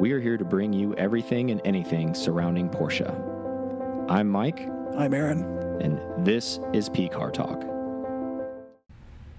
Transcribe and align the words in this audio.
We 0.00 0.12
are 0.12 0.20
here 0.20 0.38
to 0.38 0.44
bring 0.46 0.72
you 0.72 0.94
everything 0.94 1.50
and 1.50 1.60
anything 1.62 2.14
surrounding 2.14 2.70
Porsche. 2.70 3.08
I'm 4.08 4.30
Mike, 4.30 4.66
I'm 4.96 5.12
Aaron. 5.12 5.42
and 5.82 6.00
this 6.26 6.58
is 6.72 6.88
PCAR 6.88 7.30
Talk. 7.32 7.62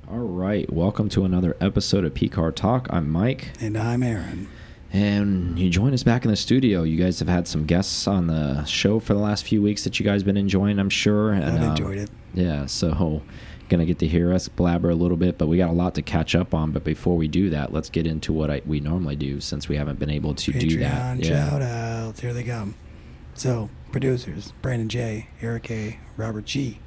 All 0.07 0.19
right, 0.19 0.71
welcome 0.71 1.09
to 1.09 1.25
another 1.25 1.57
episode 1.59 2.05
of 2.05 2.13
PCAR 2.13 2.53
Talk. 2.55 2.85
I'm 2.91 3.09
Mike, 3.09 3.53
And 3.59 3.75
I'm 3.75 4.03
Aaron. 4.03 4.49
and 4.93 5.57
you 5.57 5.67
join 5.71 5.95
us 5.95 6.03
back 6.03 6.25
in 6.25 6.29
the 6.31 6.37
studio. 6.37 6.83
You 6.83 6.95
guys 7.03 7.17
have 7.17 7.27
had 7.27 7.47
some 7.47 7.65
guests 7.65 8.07
on 8.07 8.27
the 8.27 8.63
show 8.65 8.99
for 8.99 9.15
the 9.15 9.19
last 9.19 9.43
few 9.45 9.63
weeks 9.63 9.83
that 9.83 9.99
you 9.99 10.05
guys 10.05 10.21
been 10.21 10.37
enjoying, 10.37 10.77
I'm 10.77 10.91
sure. 10.91 11.31
And, 11.31 11.43
I've 11.43 11.61
um, 11.63 11.69
enjoyed 11.71 11.97
it. 11.97 12.11
Yeah, 12.35 12.67
so 12.67 13.23
gonna 13.71 13.85
get 13.85 13.97
to 13.99 14.07
hear 14.07 14.31
us 14.33 14.47
blabber 14.47 14.89
a 14.91 14.95
little 14.95 15.17
bit, 15.17 15.37
but 15.39 15.47
we 15.47 15.57
got 15.57 15.69
a 15.69 15.73
lot 15.73 15.95
to 15.95 16.03
catch 16.03 16.35
up 16.35 16.53
on. 16.53 16.71
But 16.71 16.83
before 16.83 17.17
we 17.17 17.27
do 17.27 17.49
that, 17.49 17.73
let's 17.73 17.89
get 17.89 18.05
into 18.05 18.31
what 18.31 18.51
I, 18.51 18.61
we 18.67 18.79
normally 18.79 19.15
do 19.15 19.41
since 19.41 19.67
we 19.67 19.77
haven't 19.77 19.97
been 19.97 20.09
able 20.11 20.35
to 20.35 20.51
do 20.51 20.77
that. 20.79 21.17
Patreon 21.17 21.25
shout 21.25 21.61
outs. 21.63 22.19
Here 22.19 22.33
they 22.33 22.43
come. 22.43 22.75
So, 23.33 23.69
producers 23.91 24.53
Brandon 24.61 24.89
J, 24.89 25.27
Eric 25.41 25.71
A, 25.71 25.97
Robert 26.17 26.45
G, 26.45 26.79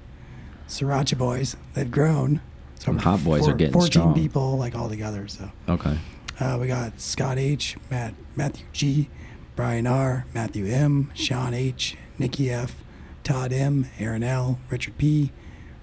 Sriracha 0.69 1.16
Boys. 1.19 1.56
They've 1.75 1.91
grown. 1.91 2.41
So 2.77 2.87
Them 2.92 2.98
hot 2.98 3.25
boys 3.25 3.42
are 3.42 3.45
four- 3.51 3.55
getting 3.55 3.73
14 3.73 3.91
strong. 3.91 4.14
people, 4.14 4.59
like 4.59 4.75
all 4.77 4.89
together. 4.91 5.27
So, 5.27 5.51
Okay. 5.69 5.97
uh, 6.39 6.59
we 6.61 6.66
got 6.66 7.01
Scott 7.01 7.39
H, 7.39 7.77
Matt, 7.91 8.14
Matthew 8.37 8.66
G, 8.73 9.09
Brian 9.56 9.87
R, 9.87 10.27
Matthew 10.34 10.66
M, 10.66 11.11
Sean 11.14 11.55
H, 11.55 11.97
Nikki 12.19 12.51
F, 12.51 12.84
Todd 13.23 13.53
M, 13.55 13.87
Aaron 13.98 14.23
L, 14.23 14.59
Richard 14.70 14.98
P, 14.98 15.30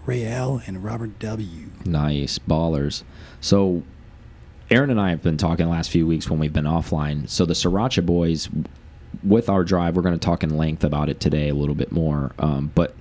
Ray 0.06 0.26
L, 0.26 0.62
and 0.66 0.84
Robert 0.84 1.20
W. 1.20 1.70
Nice 1.86 2.40
ballers. 2.40 3.04
So, 3.40 3.84
Aaron 4.70 4.90
and 4.90 5.00
I 5.00 5.10
have 5.10 5.22
been 5.22 5.38
talking 5.38 5.66
the 5.66 5.72
last 5.72 5.90
few 5.90 6.08
weeks 6.08 6.30
when 6.30 6.40
we've 6.40 6.54
been 6.54 6.66
offline. 6.66 7.30
So 7.30 7.46
the 7.46 7.54
Sriracha 7.54 8.06
Boys, 8.06 8.50
with 9.24 9.50
our 9.50 9.64
drive, 9.64 9.96
we're 9.96 10.02
going 10.02 10.18
to 10.18 10.26
talk 10.26 10.44
in 10.44 10.58
length 10.58 10.84
about 10.84 11.10
it 11.10 11.20
today 11.20 11.50
a 11.50 11.54
little 11.54 11.76
bit 11.76 11.92
more. 11.92 12.32
Um, 12.40 12.72
but 12.74 12.96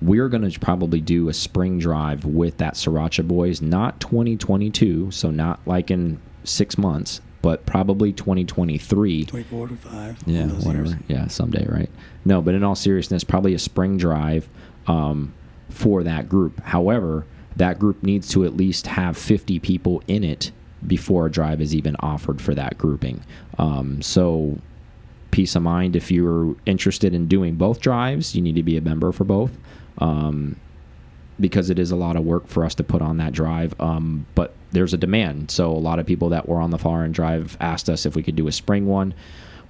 we're 0.00 0.28
going 0.28 0.48
to 0.48 0.60
probably 0.60 1.00
do 1.00 1.28
a 1.28 1.34
spring 1.34 1.78
drive 1.78 2.24
with 2.24 2.56
that 2.56 2.74
Sriracha 2.74 3.28
Boys, 3.28 3.60
not 3.60 4.00
2022, 4.00 5.10
so 5.10 5.30
not 5.30 5.60
like 5.66 5.90
in 5.90 6.18
six 6.44 6.78
months, 6.78 7.20
but 7.42 7.66
probably 7.66 8.12
2023. 8.12 9.26
24 9.26 9.68
to 9.68 9.76
5. 9.76 10.18
Yeah, 10.26 10.46
whatever. 10.46 10.84
years. 10.84 10.94
Yeah, 11.08 11.26
someday, 11.28 11.66
right? 11.68 11.90
No, 12.24 12.40
but 12.40 12.54
in 12.54 12.64
all 12.64 12.74
seriousness, 12.74 13.24
probably 13.24 13.54
a 13.54 13.58
spring 13.58 13.98
drive 13.98 14.48
um, 14.86 15.34
for 15.70 16.02
that 16.02 16.28
group. 16.28 16.60
However, 16.60 17.26
that 17.56 17.78
group 17.78 18.02
needs 18.02 18.28
to 18.28 18.44
at 18.44 18.56
least 18.56 18.86
have 18.88 19.16
50 19.16 19.58
people 19.60 20.02
in 20.06 20.24
it 20.24 20.50
before 20.86 21.26
a 21.26 21.30
drive 21.30 21.60
is 21.60 21.74
even 21.74 21.96
offered 22.00 22.40
for 22.40 22.54
that 22.54 22.78
grouping. 22.78 23.22
Um, 23.58 24.00
so, 24.02 24.58
peace 25.30 25.54
of 25.54 25.62
mind 25.62 25.94
if 25.94 26.10
you're 26.10 26.56
interested 26.66 27.14
in 27.14 27.26
doing 27.26 27.54
both 27.54 27.80
drives, 27.80 28.34
you 28.34 28.42
need 28.42 28.56
to 28.56 28.62
be 28.62 28.76
a 28.76 28.80
member 28.80 29.12
for 29.12 29.24
both. 29.24 29.56
Um, 29.98 30.56
because 31.38 31.70
it 31.70 31.78
is 31.78 31.90
a 31.90 31.96
lot 31.96 32.16
of 32.16 32.24
work 32.24 32.46
for 32.46 32.64
us 32.64 32.74
to 32.74 32.84
put 32.84 33.00
on 33.00 33.16
that 33.16 33.32
drive. 33.32 33.74
Um, 33.80 34.26
but 34.34 34.54
there's 34.72 34.92
a 34.92 34.98
demand. 34.98 35.50
So 35.50 35.70
a 35.70 35.72
lot 35.72 35.98
of 35.98 36.06
people 36.06 36.28
that 36.30 36.48
were 36.48 36.60
on 36.60 36.70
the 36.70 36.78
foreign 36.78 37.12
drive 37.12 37.56
asked 37.60 37.88
us 37.88 38.04
if 38.04 38.14
we 38.14 38.22
could 38.22 38.36
do 38.36 38.46
a 38.46 38.52
spring 38.52 38.86
one. 38.86 39.14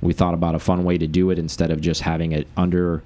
We 0.01 0.13
thought 0.13 0.35
about 0.35 0.55
a 0.55 0.59
fun 0.59 0.85
way 0.85 0.99
to 0.99 1.07
do 1.07 1.31
it 1.31 1.39
instead 1.39 1.71
of 1.71 1.81
just 1.81 2.03
having 2.03 2.33
it 2.33 2.49
under 2.57 3.03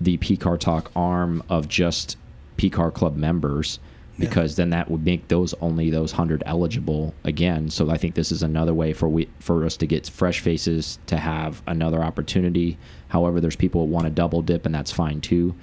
the 0.00 0.18
PCAR 0.18 0.58
Talk 0.58 0.90
arm 0.94 1.42
of 1.48 1.68
just 1.68 2.16
PCAR 2.56 2.92
Club 2.92 3.16
members. 3.16 3.78
Yeah. 4.18 4.28
Because 4.28 4.56
then 4.56 4.70
that 4.70 4.90
would 4.90 5.04
make 5.04 5.28
those 5.28 5.52
only 5.60 5.90
those 5.90 6.12
hundred 6.12 6.42
eligible 6.46 7.12
again. 7.24 7.68
So 7.68 7.90
I 7.90 7.98
think 7.98 8.14
this 8.14 8.32
is 8.32 8.42
another 8.42 8.72
way 8.72 8.94
for 8.94 9.10
we 9.10 9.28
for 9.40 9.66
us 9.66 9.76
to 9.76 9.86
get 9.86 10.08
fresh 10.08 10.40
faces 10.40 10.98
to 11.08 11.18
have 11.18 11.62
another 11.66 12.02
opportunity. 12.02 12.78
However, 13.08 13.42
there's 13.42 13.56
people 13.56 13.82
who 13.82 13.92
want 13.92 14.06
to 14.06 14.10
double 14.10 14.40
dip, 14.40 14.64
and 14.64 14.74
that's 14.74 14.90
fine 14.90 15.20
too 15.20 15.54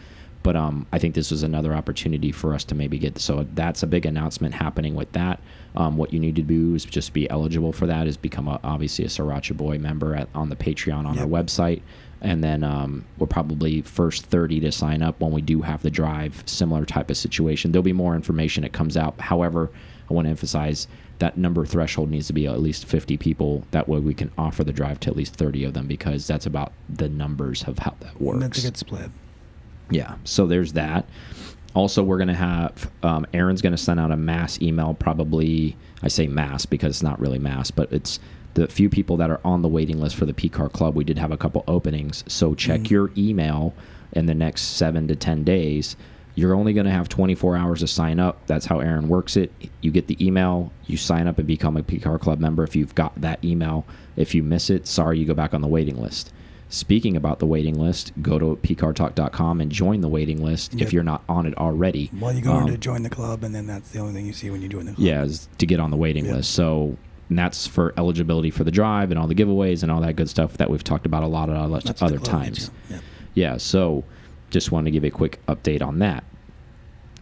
but 0.44 0.58
um, 0.58 0.86
I 0.92 1.00
think 1.00 1.16
this 1.16 1.32
is 1.32 1.42
another 1.42 1.74
opportunity 1.74 2.32
for 2.32 2.54
us 2.54 2.66
to 2.66 2.76
maybe 2.76 3.00
get. 3.00 3.18
So 3.18 3.48
that's 3.54 3.82
a 3.82 3.88
big 3.88 4.06
announcement 4.06 4.54
happening 4.54 4.94
with 4.94 5.12
that. 5.14 5.40
Um, 5.76 5.98
what 5.98 6.14
you 6.14 6.20
need 6.20 6.36
to 6.36 6.42
do 6.42 6.76
is 6.76 6.86
just 6.86 7.14
be 7.14 7.30
eligible 7.30 7.72
for 7.72 7.88
that. 7.88 8.06
Is 8.08 8.18
become 8.18 8.50
a, 8.50 8.60
obviously 8.64 9.06
a 9.06 9.08
Sriracha 9.08 9.56
Boy 9.56 9.80
member 9.80 10.16
at, 10.16 10.28
on 10.36 10.50
the 10.50 10.56
Patreon 10.56 11.06
on 11.06 11.18
our 11.18 11.26
website, 11.26 11.82
and 12.24 12.44
then 12.44 12.64
um, 12.64 13.06
we're 13.18 13.28
probably 13.28 13.82
first 13.82 14.26
thirty 14.26 14.60
to 14.62 14.72
sign 14.72 15.04
up 15.04 15.20
when 15.20 15.32
we 15.32 15.42
do 15.42 15.62
have 15.62 15.84
the 15.84 15.92
drive. 15.92 16.44
Similar 16.46 16.86
type 16.86 17.10
of 17.10 17.18
situation. 17.18 17.72
There'll 17.72 17.84
be 17.84 17.94
more 17.94 18.16
information 18.16 18.64
that 18.64 18.74
comes 18.74 18.98
out. 18.98 19.20
However, 19.20 19.70
I 20.10 20.14
want 20.14 20.26
to 20.26 20.30
emphasize 20.32 20.88
that 21.20 21.38
number 21.38 21.66
threshold 21.66 22.10
needs 22.10 22.28
to 22.28 22.34
be 22.34 22.48
at 22.48 22.60
least 22.60 22.86
50 22.86 23.18
people. 23.18 23.66
That 23.72 23.88
way 23.88 24.00
we 24.00 24.14
can 24.14 24.32
offer 24.38 24.64
the 24.64 24.74
drive 24.74 25.00
to 25.02 25.10
at 25.10 25.16
least 25.16 25.36
30 25.36 25.64
of 25.66 25.74
them 25.74 25.88
because 25.88 26.28
that's 26.28 26.46
about 26.46 26.74
the 26.90 27.08
numbers 27.08 27.64
of 27.64 27.80
how 27.80 27.96
that 28.02 28.20
works. 28.20 28.40
That's 28.40 28.60
a 28.60 28.62
good 28.64 28.78
split. 28.78 29.12
Yeah. 29.90 30.16
So 30.24 30.46
there's 30.48 30.74
that. 30.74 31.06
Also, 31.76 32.04
we're 32.04 32.18
going 32.18 32.28
to 32.28 32.34
have 32.34 32.92
um, 33.02 33.26
Aaron's 33.34 33.62
going 33.62 33.72
to 33.72 33.78
send 33.78 34.00
out 34.00 34.12
a 34.12 34.18
mass 34.18 34.62
email. 34.62 34.94
Probably, 34.94 35.76
I 36.02 36.08
say 36.08 36.28
mass 36.28 36.66
because 36.66 36.98
it's 36.98 37.04
not 37.04 37.20
really 37.20 37.40
mass, 37.40 37.72
but 37.72 37.92
it's 37.92 38.20
the 38.56 38.68
few 38.68 38.90
people 38.90 39.18
that 39.18 39.30
are 39.30 39.40
on 39.44 39.62
the 39.62 39.68
waiting 39.68 40.00
list 40.00 40.16
for 40.16 40.26
the 40.26 40.34
PCAR 40.34 40.72
Club. 40.72 40.96
We 40.96 41.04
did 41.04 41.18
have 41.18 41.32
a 41.32 41.38
couple 41.38 41.64
openings, 41.68 42.24
so 42.28 42.54
check 42.54 42.82
Mhm. 42.82 42.90
your 42.92 43.12
email 43.18 43.74
in 44.12 44.26
the 44.28 44.36
next 44.36 44.62
seven 44.62 45.08
to 45.08 45.16
ten 45.16 45.44
days. 45.44 45.96
You're 46.36 46.56
only 46.56 46.74
going 46.74 46.86
to 46.86 46.92
have 46.92 47.10
24 47.10 47.56
hours 47.56 47.82
to 47.82 47.88
sign 47.88 48.20
up. 48.20 48.46
That's 48.48 48.66
how 48.66 48.80
Aaron 48.80 49.08
works 49.08 49.38
it. 49.38 49.52
You 49.82 49.92
get 49.92 50.08
the 50.08 50.18
email, 50.26 50.72
you 50.88 50.98
sign 50.98 51.28
up 51.28 51.38
and 51.38 51.48
become 51.48 51.78
a 51.78 51.84
PCAR 51.84 52.18
Club 52.20 52.40
member. 52.40 52.64
If 52.64 52.76
you've 52.76 52.96
got 52.96 53.20
that 53.22 53.44
email, 53.46 53.86
if 54.16 54.34
you 54.34 54.42
miss 54.42 54.70
it, 54.72 54.88
sorry, 54.88 55.20
you 55.20 55.26
go 55.26 55.36
back 55.36 55.54
on 55.54 55.62
the 55.62 55.68
waiting 55.68 56.02
list. 56.02 56.32
Speaking 56.70 57.16
about 57.16 57.38
the 57.38 57.46
waiting 57.46 57.80
list, 57.80 58.14
go 58.24 58.40
to 58.40 58.58
pcartalk.com 58.64 59.62
and 59.62 59.72
join 59.72 60.02
the 60.02 60.08
waiting 60.08 60.44
list 60.44 60.74
Yep. 60.74 60.82
if 60.88 60.92
you're 60.94 61.04
not 61.04 61.24
on 61.30 61.46
it 61.46 61.56
already. 61.56 62.10
Well, 62.20 62.34
you 62.34 62.42
go 62.42 62.54
Um, 62.54 62.68
to 62.68 62.78
join 62.80 63.04
the 63.04 63.12
club, 63.12 63.44
and 63.44 63.54
then 63.54 63.68
that's 63.68 63.90
the 63.92 64.00
only 64.00 64.14
thing 64.14 64.26
you 64.26 64.34
see 64.34 64.50
when 64.50 64.64
you 64.64 64.68
join 64.70 64.86
the 64.86 64.94
club. 64.94 65.06
Yeah, 65.06 65.24
is 65.24 65.48
to 65.60 65.68
get 65.68 65.80
on 65.80 65.92
the 65.92 65.98
waiting 65.98 66.26
Yep. 66.26 66.36
list. 66.38 66.50
So 66.52 66.98
and 67.30 67.38
that's 67.40 67.66
for 67.68 67.94
eligibility 67.98 68.52
for 68.52 68.64
the 68.64 68.72
drive 68.72 69.12
and 69.12 69.20
all 69.20 69.28
the 69.28 69.36
giveaways 69.36 69.84
and 69.84 69.92
all 69.92 70.02
that 70.02 70.16
good 70.16 70.30
stuff 70.30 70.58
that 70.58 70.70
we've 70.70 70.84
talked 70.84 71.06
about 71.06 71.24
a 71.24 71.28
lot 71.28 71.50
of 71.50 71.56
other, 71.56 71.80
That's 71.80 72.02
other 72.02 72.18
the 72.18 72.26
club 72.26 72.44
gets 72.46 72.68
times. 72.68 72.72
Yeah. 72.90 73.00
Yeah, 73.36 73.58
so 73.58 74.04
just 74.50 74.72
wanted 74.72 74.86
to 74.86 74.92
give 74.92 75.04
a 75.04 75.10
quick 75.10 75.40
update 75.48 75.82
on 75.82 76.00
that. 76.00 76.24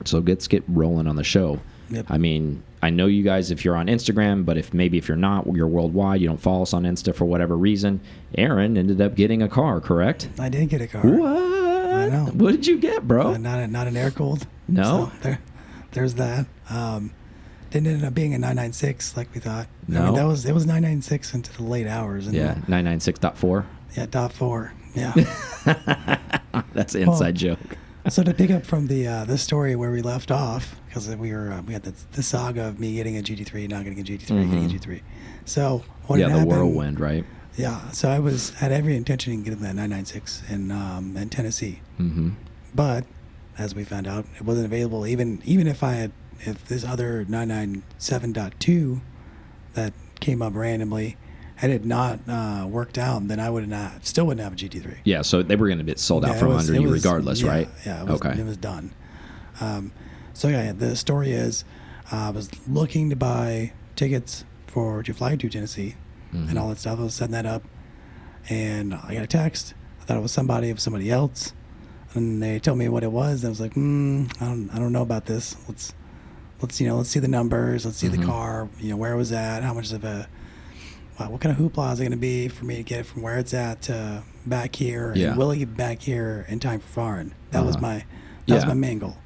So 0.05 0.19
let's 0.19 0.47
get 0.47 0.63
rolling 0.67 1.07
on 1.07 1.15
the 1.15 1.23
show. 1.23 1.59
Yep. 1.89 2.07
I 2.09 2.17
mean, 2.17 2.63
I 2.81 2.89
know 2.89 3.05
you 3.05 3.23
guys 3.23 3.51
if 3.51 3.63
you're 3.63 3.75
on 3.75 3.87
Instagram, 3.87 4.45
but 4.45 4.57
if 4.57 4.73
maybe 4.73 4.97
if 4.97 5.07
you're 5.07 5.17
not, 5.17 5.45
you're 5.53 5.67
worldwide, 5.67 6.21
you 6.21 6.27
don't 6.27 6.41
follow 6.41 6.63
us 6.63 6.73
on 6.73 6.83
Insta 6.83 7.13
for 7.13 7.25
whatever 7.25 7.55
reason. 7.55 8.01
Aaron 8.37 8.77
ended 8.77 8.99
up 9.01 9.15
getting 9.15 9.41
a 9.41 9.47
car, 9.47 9.79
correct? 9.79 10.29
I 10.39 10.49
did 10.49 10.69
get 10.69 10.81
a 10.81 10.87
car. 10.87 11.01
What? 11.01 11.61
know. 12.11 12.25
What 12.33 12.51
did 12.51 12.67
you 12.67 12.77
get, 12.77 13.07
bro? 13.07 13.33
Uh, 13.33 13.37
not 13.37 13.59
a, 13.59 13.67
not 13.67 13.87
an 13.87 13.97
air 13.97 14.11
cooled. 14.11 14.45
No? 14.67 14.83
So 14.83 15.11
there, 15.21 15.39
there's 15.91 16.15
that. 16.15 16.45
Um, 16.69 17.13
didn't 17.71 17.87
end 17.87 18.05
up 18.05 18.13
being 18.13 18.33
a 18.33 18.37
996 18.37 19.17
like 19.17 19.33
we 19.33 19.39
thought. 19.41 19.65
I 19.65 19.91
No? 19.91 20.05
mean, 20.05 20.15
that 20.15 20.25
was 20.25 20.45
it 20.45 20.53
was 20.53 20.65
996 20.65 21.33
into 21.33 21.53
the 21.57 21.63
late 21.63 21.87
hours. 21.87 22.27
And 22.27 22.35
yeah, 22.35 22.55
996.4. 22.67 23.65
Yeah, 23.97 24.05
dot 24.05 24.31
four. 24.33 24.73
Yeah. 24.93 25.13
That's 26.73 26.95
an 26.95 27.03
inside 27.03 27.35
joke. 27.35 27.59
so 28.09 28.23
to 28.23 28.33
pick 28.33 28.51
up 28.51 28.65
from 28.65 28.87
the 28.87 29.07
uh, 29.07 29.25
the 29.25 29.37
story 29.37 29.75
where 29.75 29.91
we 29.91 30.01
left 30.01 30.31
off, 30.31 30.75
because 30.87 31.13
we 31.15 31.31
were 31.31 31.51
uh, 31.51 31.61
we 31.61 31.73
had 31.73 31.83
the, 31.83 31.93
the 32.13 32.23
saga 32.23 32.67
of 32.67 32.79
me 32.79 32.95
getting 32.95 33.17
a 33.17 33.21
GT3, 33.21 33.69
not 33.69 33.83
getting 33.83 33.99
a 33.99 34.03
GT3, 34.03 34.27
getting 34.27 34.65
a 34.65 34.67
Mhm. 34.67 34.71
GT3. 34.71 35.01
So 35.45 35.83
what 36.07 36.19
yeah, 36.19 36.25
the 36.27 36.31
happened- 36.33 36.49
whirlwind, 36.51 36.99
right? 36.99 37.25
Yeah. 37.57 37.89
So 37.91 38.09
I 38.09 38.19
was 38.19 38.51
had 38.55 38.71
every 38.71 38.95
intention 38.95 39.33
of 39.33 39.43
getting 39.43 39.59
that 39.59 39.75
996 39.75 40.43
in 40.49 40.71
um, 40.71 41.15
in 41.17 41.29
Tennessee, 41.29 41.81
Mm-hmm. 41.99 42.29
but 42.73 43.05
as 43.57 43.75
we 43.75 43.83
found 43.83 44.07
out, 44.07 44.25
it 44.37 44.43
wasn't 44.43 44.65
available. 44.65 45.05
Even 45.05 45.41
even 45.45 45.67
if 45.67 45.83
I 45.83 45.93
had 45.93 46.11
if 46.43 46.65
this 46.67 46.83
other 46.83 47.25
997.2 47.25 49.01
that 49.73 49.93
came 50.19 50.41
up 50.41 50.53
randomly 50.55 51.17
had 51.55 51.69
it 51.69 51.85
not 51.85 52.19
uh, 52.27 52.65
worked 52.67 52.97
out, 52.97 53.27
then 53.27 53.39
I 53.39 53.49
would 53.49 53.67
not 53.69 54.05
still 54.05 54.25
wouldn't 54.25 54.43
have 54.43 54.53
a 54.53 54.55
GT3. 54.55 54.97
Yeah, 55.03 55.21
so 55.21 55.43
they 55.43 55.55
were 55.55 55.67
going 55.67 55.77
to 55.77 55.83
get 55.83 55.99
sold 55.99 56.25
out 56.25 56.31
Yeah, 56.33 56.39
from 56.39 56.49
was- 56.49 56.69
under 56.69 56.81
you 56.81 56.89
was- 56.89 57.03
regardless, 57.03 57.41
yeah, 57.41 57.49
right? 57.49 57.69
Yeah. 57.85 58.01
It 58.01 58.07
was, 58.09 58.21
okay. 58.21 58.39
It 58.39 58.45
was 58.45 58.57
done. 58.57 58.93
Um, 59.59 59.91
so 60.33 60.47
yeah, 60.47 60.71
the 60.71 60.95
story 60.95 61.31
is, 61.31 61.63
uh, 62.11 62.15
I 62.15 62.29
was 62.31 62.49
looking 62.67 63.09
to 63.11 63.15
buy 63.15 63.73
tickets 63.95 64.43
for 64.67 65.03
to 65.03 65.13
fly 65.13 65.35
to 65.35 65.49
Tennessee 65.49 65.95
Mhm. 66.33 66.49
and 66.49 66.57
all 66.59 66.69
that 66.69 66.79
stuff. 66.79 66.99
I 66.99 67.03
was 67.03 67.13
setting 67.13 67.33
that 67.33 67.45
up, 67.45 67.63
and 68.49 68.93
I 68.95 69.13
got 69.13 69.23
a 69.23 69.27
text. 69.27 69.73
I 70.01 70.05
thought 70.05 70.17
it 70.17 70.21
was 70.21 70.31
somebody 70.31 70.69
of 70.71 70.79
somebody 70.79 71.11
else, 71.11 71.53
and 72.15 72.41
they 72.41 72.57
told 72.59 72.79
me 72.79 72.89
what 72.89 73.03
it 73.03 73.11
was. 73.11 73.45
I 73.45 73.49
was 73.49 73.59
like, 73.61 73.75
mm, 73.75 74.31
I 74.41 74.45
don't, 74.45 74.69
I 74.73 74.79
don't 74.79 74.91
know 74.93 75.03
about 75.03 75.25
this. 75.25 75.55
Let's, 75.67 75.93
let's 76.61 76.79
you 76.79 76.87
know, 76.87 76.97
let's 76.97 77.09
see 77.09 77.19
the 77.19 77.27
numbers. 77.27 77.85
Let's 77.85 77.97
see 77.97 78.07
Mhm. 78.07 78.19
the 78.19 78.25
car. 78.25 78.69
You 78.79 78.89
know, 78.91 78.97
where 78.97 79.13
it 79.13 79.17
was 79.17 79.31
at. 79.31 79.63
How 79.63 79.73
much 79.73 79.91
of 79.91 80.03
a 80.03 80.27
wow, 81.19 81.29
what 81.29 81.41
kind 81.41 81.55
of 81.57 81.61
hoopla 81.63 81.93
is 81.93 81.99
it 81.99 82.03
going 82.03 82.11
to 82.11 82.17
be 82.17 82.47
for 82.47 82.65
me 82.65 82.75
to 82.77 82.83
get 82.83 83.01
it 83.01 83.05
from 83.05 83.21
where 83.21 83.37
it's 83.37 83.53
at 83.53 83.81
to 83.83 84.23
back 84.45 84.75
here? 84.75 85.13
Yeah. 85.15 85.29
And 85.29 85.37
will 85.37 85.51
I 85.51 85.57
get 85.57 85.75
back 85.75 86.01
here 86.01 86.45
in 86.49 86.59
time 86.59 86.79
for 86.79 86.87
foreign? 86.87 87.33
That 87.51 87.65
was 87.65 87.75
Uh-huh. 87.75 87.81
my 87.87 88.03
that 88.47 88.55
was 88.55 88.63
Yeah. 88.63 88.67
my 88.69 88.73
main 88.73 88.99
goal. 88.99 89.17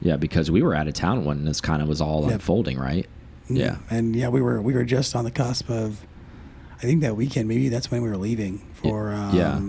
Yeah, 0.00 0.16
because 0.16 0.50
we 0.50 0.62
were 0.62 0.74
out 0.74 0.88
of 0.88 0.94
town 0.94 1.24
when 1.24 1.44
this 1.44 1.60
kind 1.60 1.80
of 1.82 1.88
was 1.88 2.00
all 2.00 2.22
Yep. 2.24 2.32
unfolding, 2.32 2.78
right? 2.78 3.06
Mm, 3.48 3.58
Yeah. 3.58 3.76
And 3.90 4.16
yeah, 4.16 4.28
we 4.28 4.40
were 4.40 4.60
we 4.60 4.72
were 4.74 4.84
just 4.84 5.14
on 5.14 5.24
the 5.24 5.30
cusp 5.30 5.68
of 5.70 6.06
I 6.78 6.86
think 6.86 7.00
that 7.02 7.16
weekend 7.16 7.46
maybe 7.48 7.68
that's 7.68 7.90
when 7.90 8.02
we 8.02 8.08
were 8.08 8.16
leaving 8.16 8.62
for 8.74 9.12
um, 9.12 9.36
yeah. 9.36 9.60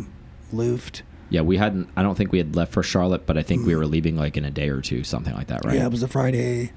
Luft. 0.52 1.04
Yeah, 1.30 1.42
we 1.42 1.58
hadn't. 1.58 1.88
I 1.96 2.04
don't 2.04 2.16
think 2.16 2.32
we 2.32 2.38
had 2.38 2.56
left 2.56 2.72
for 2.74 2.84
Charlotte, 2.84 3.26
but 3.26 3.38
I 3.38 3.44
think 3.44 3.66
we 3.66 3.76
were 3.76 3.86
leaving 3.88 4.16
like 4.16 4.38
in 4.38 4.46
a 4.46 4.52
day 4.52 4.70
or 4.70 4.82
two, 4.82 5.04
something 5.04 5.34
like 5.34 5.48
that, 5.48 5.64
right? 5.66 5.76
Mm. 5.76 5.80
Yeah, 5.80 5.86
it 5.86 5.92
was 5.92 6.04
a 6.04 6.08
Friday. 6.08 6.72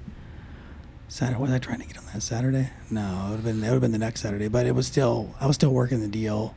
Saturday. 1.08 1.40
Was 1.40 1.50
I 1.52 1.58
trying 1.58 1.80
to 1.80 1.86
get 1.86 1.98
on 1.98 2.04
that 2.12 2.22
Saturday? 2.22 2.70
No, 2.90 3.00
it 3.00 3.30
would 3.30 3.36
have 3.36 3.44
been 3.44 3.58
it 3.58 3.66
would 3.66 3.72
have 3.74 3.80
been 3.80 3.92
the 3.92 3.98
next 3.98 4.20
Saturday. 4.22 4.48
But 4.48 4.66
it 4.66 4.74
was 4.74 4.86
still 4.86 5.34
I 5.40 5.46
was 5.46 5.56
still 5.56 5.70
working 5.72 6.00
the 6.00 6.08
deal 6.08 6.54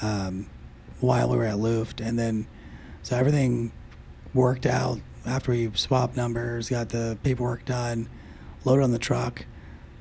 um, 0.00 0.46
while 1.00 1.28
we 1.30 1.36
were 1.36 1.44
at 1.44 1.58
Luft, 1.58 2.00
and 2.00 2.18
then 2.18 2.46
so 3.02 3.16
everything 3.16 3.72
worked 4.34 4.66
out 4.66 5.00
after 5.26 5.52
we 5.52 5.70
swapped 5.74 6.16
numbers, 6.16 6.68
got 6.70 6.88
the 6.90 7.18
paperwork 7.22 7.64
done, 7.64 8.08
loaded 8.64 8.82
on 8.84 8.90
the 8.92 8.98
truck. 8.98 9.44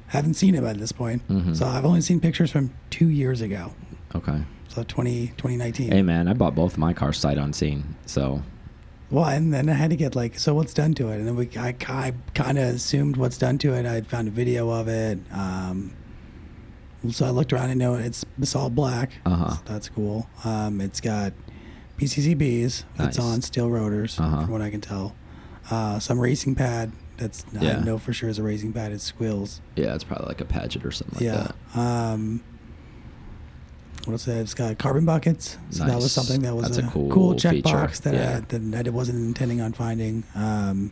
Haven't 0.07 0.33
seen 0.33 0.55
it 0.55 0.61
by 0.61 0.73
this 0.73 0.91
point, 0.91 1.25
Mhm. 1.29 1.55
so 1.55 1.65
I've 1.65 1.85
only 1.85 2.01
seen 2.01 2.19
pictures 2.19 2.51
from 2.51 2.71
two 2.89 3.07
years 3.09 3.39
ago. 3.41 3.73
Okay. 4.13 4.43
So 4.67 4.83
20, 4.83 5.33
2019. 5.37 5.91
Hey 5.91 6.01
man, 6.01 6.27
I 6.27 6.33
bought 6.33 6.53
both 6.55 6.77
my 6.77 6.93
cars 6.93 7.17
sight 7.17 7.37
unseen, 7.37 7.95
so 8.05 8.41
Well, 9.11 9.25
and 9.25 9.53
then 9.53 9.69
I 9.69 9.73
had 9.73 9.89
to 9.89 9.95
get 9.97 10.15
like, 10.15 10.39
so 10.39 10.53
what's 10.55 10.73
done 10.73 10.93
to 10.95 11.09
it? 11.09 11.15
And 11.17 11.27
then 11.27 11.35
we, 11.35 11.49
I, 11.57 11.75
I 11.89 12.13
kind 12.33 12.57
of 12.57 12.63
assumed 12.75 13.17
what's 13.17 13.37
done 13.37 13.57
to 13.59 13.73
it. 13.73 13.85
I 13.85 14.01
found 14.01 14.27
a 14.29 14.31
video 14.31 14.69
of 14.69 14.87
it. 14.87 15.19
Um, 15.33 15.93
so 17.11 17.25
I 17.25 17.29
looked 17.31 17.51
around 17.51 17.71
and 17.71 17.79
know 17.79 17.95
it's, 17.95 18.23
it's 18.39 18.55
all 18.55 18.69
black. 18.69 19.11
Uh-huh. 19.25 19.55
So 19.55 19.61
that's 19.65 19.89
cool. 19.89 20.29
Um, 20.45 20.79
it's 20.79 21.01
got 21.01 21.33
PCCBs. 21.97 22.63
It's 22.65 22.83
Nice. 22.99 23.19
on 23.19 23.41
steel 23.41 23.69
rotors, 23.69 24.19
Uh-huh. 24.19 24.41
from 24.43 24.51
what 24.51 24.61
I 24.61 24.69
can 24.69 24.81
tell. 24.81 25.15
Uh, 25.69 25.99
some 25.99 26.19
racing 26.19 26.55
pad. 26.55 26.91
That's 27.17 27.45
Yeah. 27.59 27.77
I 27.77 27.83
know 27.83 27.97
for 27.97 28.13
sure 28.13 28.29
is 28.29 28.39
a 28.39 28.43
racing 28.43 28.73
pad. 28.73 28.91
It's 28.91 29.03
squills. 29.03 29.61
yeah, 29.75 29.93
it's 29.93 30.03
probably 30.03 30.27
like 30.27 30.41
a 30.41 30.45
Pagid 30.45 30.83
or 30.85 30.91
something 30.91 31.15
like 31.19 31.23
yeah. 31.23 31.51
that. 31.75 31.79
Um, 31.79 32.41
what 34.05 34.13
else? 34.13 34.27
It's 34.27 34.53
got 34.53 34.77
carbon 34.77 35.05
buckets. 35.05 35.57
So 35.69 35.85
that 35.85 35.95
was 35.95 36.11
something 36.11 36.41
that 36.41 36.55
was 36.55 36.65
That's 36.65 36.77
a 36.77 36.87
a, 36.87 36.91
cool 36.91 37.09
cool 37.11 37.33
checkbox 37.35 38.01
that, 38.01 38.13
Yeah. 38.13 38.37
I, 38.37 38.57
that 38.57 38.87
I 38.87 38.89
wasn't 38.89 39.19
intending 39.25 39.61
on 39.61 39.73
finding. 39.73 40.23
Um, 40.35 40.91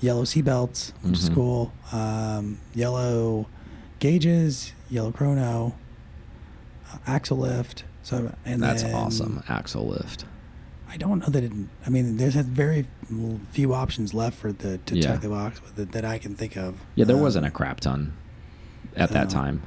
yellow 0.00 0.24
seat 0.24 0.42
belts, 0.44 0.92
which 1.02 1.18
is 1.18 1.30
Mhm. 1.30 1.34
cool. 1.34 1.72
Um, 1.92 2.58
yellow 2.74 3.46
gauges, 4.00 4.72
yellow 4.90 5.12
chrono, 5.12 5.74
uh, 6.92 6.98
axle 7.06 7.38
lift. 7.38 7.84
So 8.02 8.34
and 8.44 8.62
That's 8.62 8.82
then- 8.82 8.94
awesome. 8.94 9.42
Axle 9.48 9.86
lift. 9.88 10.24
I 10.90 10.96
don't 10.98 11.20
know 11.20 11.26
that 11.28 11.42
it. 11.44 11.52
I 11.86 11.90
mean, 11.90 12.18
there's 12.18 12.34
very 12.34 12.86
few 13.52 13.72
options 13.72 14.12
left 14.12 14.36
for 14.36 14.52
the 14.52 14.76
to 14.78 14.96
Yeah. 14.96 15.02
check 15.02 15.20
the 15.22 15.30
box 15.30 15.58
that 15.76 16.04
I 16.04 16.18
can 16.18 16.34
think 16.34 16.56
of. 16.56 16.74
Yeah, 16.96 17.06
there 17.06 17.16
Um, 17.16 17.22
wasn't 17.22 17.46
a 17.46 17.50
crap 17.50 17.80
ton 17.80 18.12
at 18.94 19.10
that 19.10 19.28
no. 19.28 19.30
time. 19.30 19.62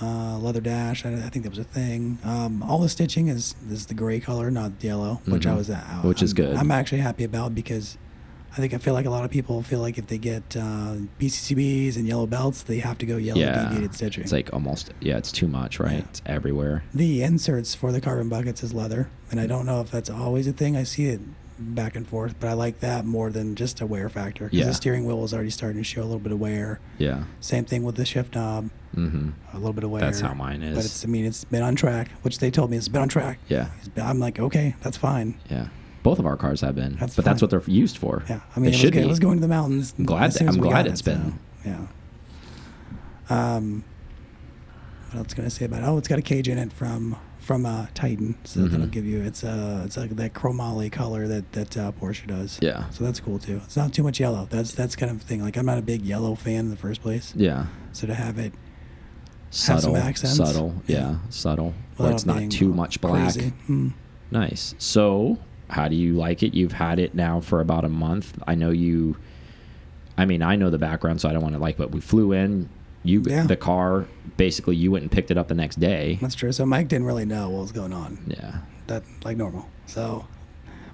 Uh, 0.00 0.36
leather 0.38 0.60
dash. 0.60 1.04
I, 1.04 1.10
I 1.12 1.28
think 1.28 1.44
that 1.44 1.50
was 1.50 1.58
a 1.58 1.64
thing. 1.64 2.18
Um, 2.24 2.62
all 2.62 2.78
the 2.78 2.88
stitching 2.88 3.28
is 3.28 3.54
is 3.70 3.86
the 3.86 3.94
gray 3.94 4.18
color, 4.20 4.50
not 4.50 4.80
the 4.80 4.88
yellow, 4.88 5.20
which 5.26 5.46
I 5.46 5.52
Mhm. 5.52 5.56
was 5.58 5.70
uh, 5.70 5.76
Which 6.02 6.22
is 6.22 6.30
I'm- 6.30 6.36
good. 6.36 6.56
I'm 6.56 6.70
actually 6.70 7.02
happy 7.02 7.24
about 7.24 7.54
because 7.54 7.98
I 8.52 8.56
think 8.56 8.74
I 8.74 8.78
feel 8.78 8.94
like 8.94 9.06
a 9.06 9.10
lot 9.10 9.24
of 9.24 9.30
people 9.30 9.62
feel 9.62 9.80
like 9.80 9.98
if 9.98 10.06
they 10.08 10.18
get 10.18 10.56
uh, 10.56 10.96
PCCBs 11.20 11.96
and 11.96 12.06
yellow 12.08 12.26
belts, 12.26 12.62
they 12.62 12.78
have 12.80 12.98
to 12.98 13.06
go 13.06 13.16
yellow 13.16 13.40
yeah, 13.40 13.68
deviated 13.68 13.94
stitching. 13.94 14.24
it's 14.24 14.32
like 14.32 14.50
almost 14.52 14.90
yeah, 15.00 15.18
it's 15.18 15.30
too 15.30 15.46
much, 15.46 15.78
right? 15.78 15.92
Yeah. 15.92 15.98
It's 16.10 16.22
everywhere. 16.26 16.82
the 16.94 17.22
inserts 17.22 17.74
for 17.74 17.92
the 17.92 18.00
carbon 18.00 18.28
buckets 18.28 18.62
is 18.62 18.72
leather, 18.74 19.08
and 19.30 19.38
I 19.38 19.46
don't 19.46 19.66
know 19.66 19.80
if 19.82 19.90
that's 19.90 20.10
always 20.10 20.46
a 20.48 20.52
thing. 20.52 20.76
I 20.76 20.82
see 20.84 21.06
it 21.06 21.20
back 21.58 21.94
and 21.96 22.06
forth, 22.06 22.34
but 22.40 22.48
I 22.48 22.52
like 22.54 22.80
that 22.80 23.04
more 23.04 23.30
than 23.30 23.54
just 23.54 23.80
a 23.80 23.86
wear 23.86 24.08
factor 24.08 24.44
because 24.44 24.58
Yeah. 24.58 24.66
the 24.66 24.74
steering 24.74 25.04
wheel 25.06 25.18
was 25.18 25.32
already 25.34 25.50
starting 25.50 25.78
to 25.78 25.84
show 25.84 26.00
a 26.00 26.04
little 26.04 26.18
bit 26.18 26.32
of 26.32 26.40
wear. 26.40 26.80
Yeah. 26.98 27.24
Same 27.40 27.64
thing 27.64 27.82
with 27.82 27.96
the 27.96 28.04
shift 28.04 28.34
knob, 28.34 28.70
Mm-hmm. 28.96 29.30
a 29.52 29.56
little 29.58 29.72
bit 29.72 29.84
of 29.84 29.90
wear. 29.90 30.00
That's 30.02 30.20
how 30.20 30.34
mine 30.34 30.62
is. 30.62 30.76
But 30.76 30.84
it's, 30.84 31.04
I 31.04 31.08
mean, 31.08 31.24
it's 31.24 31.44
been 31.44 31.62
on 31.62 31.74
track, 31.76 32.08
which 32.22 32.38
they 32.38 32.50
told 32.50 32.70
me 32.70 32.76
it's 32.76 32.88
been 32.88 33.02
on 33.02 33.08
track. 33.08 33.38
Yeah. 33.48 33.68
Been- 33.94 34.04
I'm 34.06 34.18
like, 34.18 34.38
okay, 34.40 34.74
that's 34.82 34.96
fine. 34.96 35.34
Yeah. 35.50 35.68
Both 36.02 36.18
of 36.18 36.26
our 36.26 36.36
cars 36.36 36.62
have 36.62 36.74
been, 36.74 36.96
That's 36.98 37.14
but 37.14 37.24
that's 37.24 37.40
what 37.40 37.50
they're 37.50 37.62
used 37.66 37.96
for. 37.96 38.24
Yeah, 38.28 38.40
I 38.56 38.60
mean, 38.60 38.70
it 38.70 38.74
it, 38.74 38.78
should 38.78 38.94
was, 38.94 39.00
be. 39.02 39.06
it 39.06 39.08
was 39.08 39.20
going 39.20 39.36
to 39.36 39.40
the 39.42 39.46
mountains. 39.48 39.94
I'm 39.96 40.04
glad 40.04 40.32
that- 40.32 40.48
I'm 40.48 40.56
glad 40.58 40.86
it's 40.88 41.00
it, 41.00 41.04
so, 41.04 41.12
been. 41.12 41.38
yeah. 41.64 41.86
Um, 43.30 43.84
what 45.12 45.18
else 45.20 45.34
can 45.34 45.44
I 45.44 45.48
say 45.48 45.64
about 45.66 45.82
it? 45.82 45.86
Oh, 45.86 45.96
it's 45.98 46.08
got 46.08 46.18
a 46.18 46.22
cage 46.22 46.48
in 46.48 46.58
it 46.58 46.72
from 46.72 47.16
from 47.42 47.66
uh, 47.66 47.86
Titan, 47.94 48.36
so 48.44 48.60
that'll 48.66 48.86
Mhm. 48.86 48.90
give 48.90 49.04
you 49.04 49.20
it's 49.22 49.42
uh 49.44 49.82
it's 49.84 49.96
like 49.96 50.16
that 50.16 50.32
chromoly 50.32 50.90
color 50.90 51.26
that 51.28 51.52
that 51.52 51.76
uh, 51.76 51.92
Porsche 51.92 52.26
does. 52.26 52.58
Yeah. 52.62 52.88
So 52.90 53.04
that's 53.04 53.20
cool 53.20 53.38
too. 53.38 53.60
It's 53.64 53.76
not 53.76 53.92
too 53.92 54.02
much 54.02 54.20
yellow. 54.20 54.46
That's 54.50 54.72
that's 54.72 54.96
kind 54.96 55.10
of 55.12 55.18
the 55.20 55.26
thing. 55.26 55.42
Like 55.42 55.56
I'm 55.56 55.66
not 55.66 55.78
a 55.78 55.82
big 55.82 56.02
yellow 56.02 56.34
fan 56.34 56.60
in 56.60 56.70
the 56.70 56.76
first 56.76 57.02
place. 57.02 57.34
Yeah. 57.36 57.66
So 57.92 58.06
to 58.06 58.14
have 58.14 58.38
it 58.38 58.52
Subtle. 59.50 59.96
accents. 59.96 60.36
Subtle. 60.36 60.74
Yeah. 60.86 60.96
Yeah. 60.96 61.16
Subtle. 61.30 61.74
Where 61.98 62.10
it's 62.12 62.24
not 62.24 62.50
too 62.50 62.72
much 62.72 63.00
black. 63.00 63.34
Mm. 63.68 63.92
Nice. 64.30 64.74
So, 64.78 65.38
how 65.68 65.88
do 65.88 65.94
you 65.94 66.14
like 66.14 66.42
it? 66.42 66.54
You've 66.54 66.72
had 66.72 66.98
it 66.98 67.14
now 67.14 67.40
for 67.40 67.60
about 67.60 67.84
a 67.84 67.88
month. 67.90 68.38
I 68.46 68.54
know 68.54 68.70
you. 68.70 69.16
I 70.16 70.24
mean, 70.24 70.42
I 70.42 70.56
know 70.56 70.70
the 70.70 70.78
background, 70.78 71.20
so 71.20 71.28
I 71.28 71.32
don't 71.34 71.42
want 71.42 71.54
to 71.54 71.58
like. 71.60 71.76
But 71.76 71.90
we 71.90 72.00
flew 72.00 72.32
in. 72.32 72.68
You 73.04 73.22
Yeah. 73.26 73.44
the 73.46 73.56
car. 73.56 74.06
Basically, 74.36 74.76
you 74.76 74.90
went 74.90 75.02
and 75.02 75.10
picked 75.10 75.30
it 75.30 75.36
up 75.38 75.48
the 75.48 75.54
next 75.54 75.78
day. 75.80 76.18
That's 76.20 76.34
true. 76.34 76.52
So 76.52 76.64
Mike 76.66 76.88
didn't 76.88 77.06
really 77.06 77.24
know 77.24 77.50
what 77.50 77.62
was 77.62 77.72
going 77.72 77.92
on. 77.92 78.18
Yeah. 78.26 78.58
that 78.88 79.04
like 79.24 79.36
normal. 79.36 79.68
So 79.86 80.26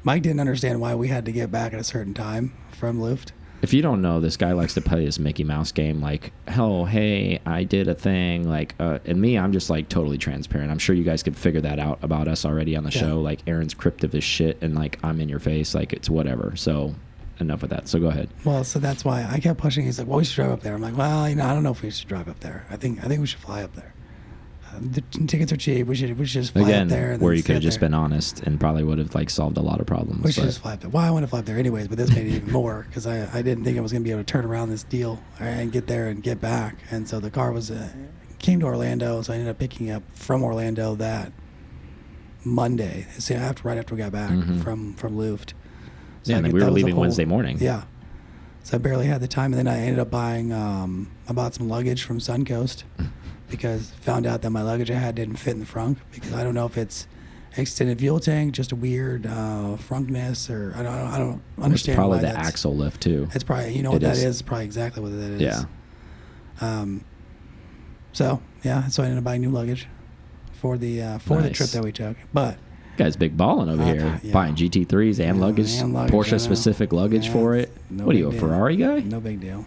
Mike 0.05 0.23
didn't 0.23 0.41
understand 0.41 0.81
why 0.81 0.95
we 0.95 1.09
had 1.09 1.25
to 1.25 1.33
get 1.33 1.51
back 1.51 1.73
at 1.73 1.81
a 1.81 1.85
certain 1.85 2.15
time 2.15 2.53
from 2.73 3.01
Luft. 3.01 3.33
If 3.61 3.73
you 3.75 3.83
don't 3.83 4.01
know, 4.01 4.21
this 4.21 4.37
guy 4.37 4.53
likes 4.53 4.75
to 4.75 4.81
play 4.81 5.05
this 5.05 5.19
Mickey 5.19 5.43
Mouse 5.43 5.73
game. 5.73 6.01
Like, 6.01 6.33
oh, 6.57 6.85
hey, 6.85 7.41
I 7.45 7.65
did 7.65 7.89
a 7.89 7.95
thing. 7.95 8.49
Like, 8.49 8.75
uh, 8.79 9.01
and 9.05 9.21
me, 9.21 9.37
I'm 9.37 9.53
just 9.53 9.69
like 9.69 9.89
totally 9.89 10.17
transparent. 10.19 10.71
I'm 10.71 10.79
sure 10.79 10.95
you 10.95 11.03
guys 11.03 11.25
could 11.25 11.37
figure 11.37 11.61
that 11.63 11.81
out 11.81 11.99
about 12.03 12.29
us 12.29 12.45
already 12.45 12.77
on 12.77 12.85
the 12.85 12.91
Yeah. 12.93 13.01
show. 13.01 13.21
Like, 13.21 13.41
Aaron's 13.49 13.75
cryptic 13.75 14.15
as 14.15 14.23
shit, 14.23 14.59
and 14.63 14.77
like 14.77 14.99
I'm 15.03 15.21
in 15.21 15.29
your 15.29 15.41
face. 15.41 15.75
Like, 15.75 15.93
it's 15.93 16.09
whatever. 16.09 16.53
So, 16.55 16.95
enough 17.41 17.63
of 17.63 17.71
that. 17.71 17.89
So 17.89 17.99
go 17.99 18.09
ahead. 18.09 18.29
Well, 18.45 18.65
so 18.65 18.79
that's 18.79 19.05
why 19.05 19.27
I 19.31 19.41
kept 19.41 19.59
pushing. 19.61 19.85
He's 19.85 19.99
like, 19.99 20.09
"Well, 20.09 20.19
we 20.19 20.25
should 20.25 20.37
drive 20.37 20.51
up 20.53 20.63
there." 20.63 20.75
I'm 20.75 20.83
like, 20.83 20.97
"Well, 20.97 21.29
you 21.29 21.37
know, 21.37 21.45
I 21.47 21.55
don't 21.55 21.63
know 21.63 21.71
if 21.73 21.83
we 21.83 21.91
should 21.91 22.09
drive 22.09 22.29
up 22.29 22.41
there. 22.41 22.67
I 22.71 22.77
think 22.77 23.05
I 23.05 23.09
think 23.09 23.21
we 23.21 23.27
should 23.27 23.41
fly 23.41 23.63
up 23.63 23.75
there. 23.75 23.95
Uh, 24.71 24.81
the 24.81 25.01
t- 25.01 25.27
tickets 25.27 25.51
are 25.51 25.57
cheap. 25.57 25.87
We 25.87 25.95
should 25.97 26.19
we 26.19 26.27
should 26.27 26.43
just 26.43 26.53
fly 26.53 26.63
Again, 26.63 26.83
up 26.83 26.89
there." 26.89 27.17
Where 27.17 27.33
you 27.33 27.43
could 27.43 27.55
have 27.55 27.63
just 27.63 27.81
there. 27.81 27.89
been 27.89 27.95
honest 27.95 28.41
and 28.43 28.61
probably 28.61 28.85
would 28.85 28.99
have 28.99 29.15
like 29.15 29.31
solved 29.31 29.57
a 29.57 29.63
lot 29.63 29.81
of 29.81 29.87
problems. 29.87 30.23
We 30.25 30.33
should 30.33 30.43
but- 30.43 30.47
just 30.49 30.61
fly 30.61 30.75
up 30.75 30.81
there. 30.81 30.91
Well, 30.91 31.05
I 31.05 31.11
want 31.11 31.23
to 31.25 31.29
fly 31.29 31.39
up 31.39 31.45
there 31.47 31.57
anyways, 31.59 31.89
but 31.89 31.97
this 31.99 32.11
made 32.15 32.27
it 32.27 32.33
even 32.35 32.53
more 32.53 32.85
because 32.89 33.07
I, 33.07 33.29
I 33.33 33.43
didn't 33.43 33.65
think 33.65 33.79
I 33.79 33.81
was 33.81 33.93
going 33.93 34.03
to 34.03 34.05
be 34.05 34.11
able 34.13 34.21
to 34.25 34.27
turn 34.33 34.45
around 34.45 34.71
this 34.71 34.83
deal 34.83 35.23
and 35.41 35.73
get 35.73 35.87
there 35.87 36.09
and 36.09 36.23
get 36.23 36.41
back. 36.41 36.77
And 36.91 37.09
so 37.09 37.19
the 37.21 37.31
car 37.31 37.53
was 37.53 37.71
uh, 37.71 37.89
came 38.39 38.61
to 38.61 38.67
Orlando, 38.67 39.23
so 39.23 39.33
I 39.33 39.37
ended 39.37 39.49
up 39.51 39.59
picking 39.59 39.91
up 39.91 40.03
from 40.15 40.43
Orlando 40.43 40.95
that 40.97 41.33
Monday. 42.45 43.07
So 43.19 43.35
after 43.35 43.67
right 43.67 43.79
after 43.79 43.95
we 43.95 43.99
got 44.01 44.13
back 44.13 44.31
Mhm. 44.31 44.63
from 44.63 44.95
from 44.95 45.17
Luft. 45.17 45.55
So 46.23 46.31
yeah, 46.33 46.37
and 46.39 46.47
then 46.47 46.53
we 46.53 46.61
were 46.63 46.71
leaving 46.71 46.95
whole- 46.95 47.03
Wednesday 47.03 47.25
morning. 47.25 47.59
Yeah. 47.61 47.83
So 48.65 48.77
I 48.77 48.79
barely 48.81 49.07
had 49.07 49.21
the 49.23 49.29
time, 49.29 49.53
and 49.53 49.59
then 49.59 49.69
I 49.69 49.79
ended 49.81 49.99
up 49.99 50.11
buying. 50.11 50.53
Um, 50.53 51.11
I 51.29 51.33
bought 51.33 51.55
some 51.55 51.69
luggage 51.69 52.03
from 52.03 52.19
Suncoast 52.19 52.83
because 53.51 53.91
found 54.01 54.27
out 54.27 54.43
that 54.43 54.51
my 54.51 54.63
luggage 54.63 54.91
I 54.91 54.95
had 54.99 55.15
didn't 55.15 55.37
fit 55.37 55.53
in 55.55 55.61
the 55.61 55.65
frunk 55.67 55.97
because 56.13 56.35
I 56.35 56.45
don't 56.45 56.55
know 56.55 56.67
if 56.67 56.77
it's 56.77 57.07
extended 57.57 57.99
fuel 57.99 58.21
tank, 58.21 58.53
just 58.55 58.71
a 58.73 58.77
weird 58.77 59.25
uh, 59.27 59.77
frunkness, 59.79 60.51
or 60.51 60.75
I 60.77 60.83
don't, 60.83 60.93
I 60.93 61.19
don't 61.19 61.73
It's 61.73 61.87
probably 61.87 62.19
the 62.21 62.29
axle 62.29 62.77
lift 62.77 63.01
too. 63.01 63.29
It's 63.35 63.43
probably 63.45 63.75
you 63.75 63.83
know 63.83 63.91
what 63.93 64.03
It 64.03 64.07
that 64.07 64.17
is. 64.19 64.25
is. 64.25 64.43
Probably 64.43 64.67
exactly 64.67 65.03
what 65.03 65.13
that 65.13 65.31
is. 65.31 65.41
Yeah. 65.41 65.63
Um. 66.61 67.05
So 68.13 68.43
yeah, 68.65 68.89
so 68.89 69.03
I 69.03 69.07
ended 69.07 69.19
up 69.19 69.25
buying 69.25 69.41
new 69.41 69.51
luggage 69.51 69.87
for 70.53 70.77
the 70.77 71.01
uh, 71.03 71.19
for 71.19 71.41
the 71.41 71.51
trip 71.51 71.71
that 71.71 71.83
we 71.85 71.93
took, 71.93 72.17
but. 72.35 72.59
Guy's 72.99 73.17
big 73.17 73.37
balling 73.37 73.69
over 73.71 73.83
Uh, 73.83 73.87
here, 73.87 74.21
yeah. 74.23 74.33
buying 74.33 74.55
GT3s 74.55 75.19
and 75.21 75.39
Yeah, 75.39 75.45
luggage, 75.45 75.75
and 75.77 75.95
luggage. 75.95 76.13
Porsche 76.13 76.39
specific 76.41 76.93
luggage 76.93 77.27
Yeah, 77.27 77.33
for 77.33 77.55
it. 77.55 77.73
no 77.89 78.05
what 78.05 78.15
are 78.15 78.19
you, 78.19 78.29
a 78.29 78.33
deal. 78.33 78.41
Ferrari 78.41 78.77
guy? 78.77 79.01
No 79.01 79.21
big 79.21 79.41
deal. 79.41 79.65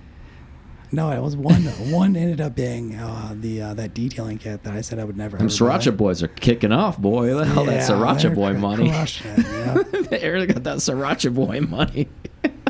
No, 0.91 1.09
it 1.11 1.21
was 1.21 1.38
one. 1.38 1.63
one 1.91 2.15
ended 2.17 2.41
up 2.41 2.53
being 2.55 2.95
uh, 2.95 3.33
the 3.39 3.61
uh, 3.61 3.73
that 3.75 3.93
detailing 3.93 4.38
kit 4.38 4.63
that 4.63 4.73
I 4.73 4.81
said 4.81 5.00
I 5.00 5.05
would 5.05 5.15
never. 5.15 5.38
Them 5.38 5.47
ever 5.47 5.65
buy. 5.65 5.77
Sriracha 5.77 5.95
boys 5.95 6.21
are 6.21 6.27
kicking 6.27 6.73
off, 6.73 6.97
boy. 6.97 7.33
All 7.33 7.63
that 7.65 7.89
Sriracha 7.89 8.35
boy 8.35 8.53
money. 8.53 8.89
it, 8.89 9.23
yeah. 9.23 10.17
Aaron 10.19 10.45
got 10.47 10.63
that 10.63 10.77
Sriracha 10.79 11.33
boy 11.33 11.61
money. 11.61 12.09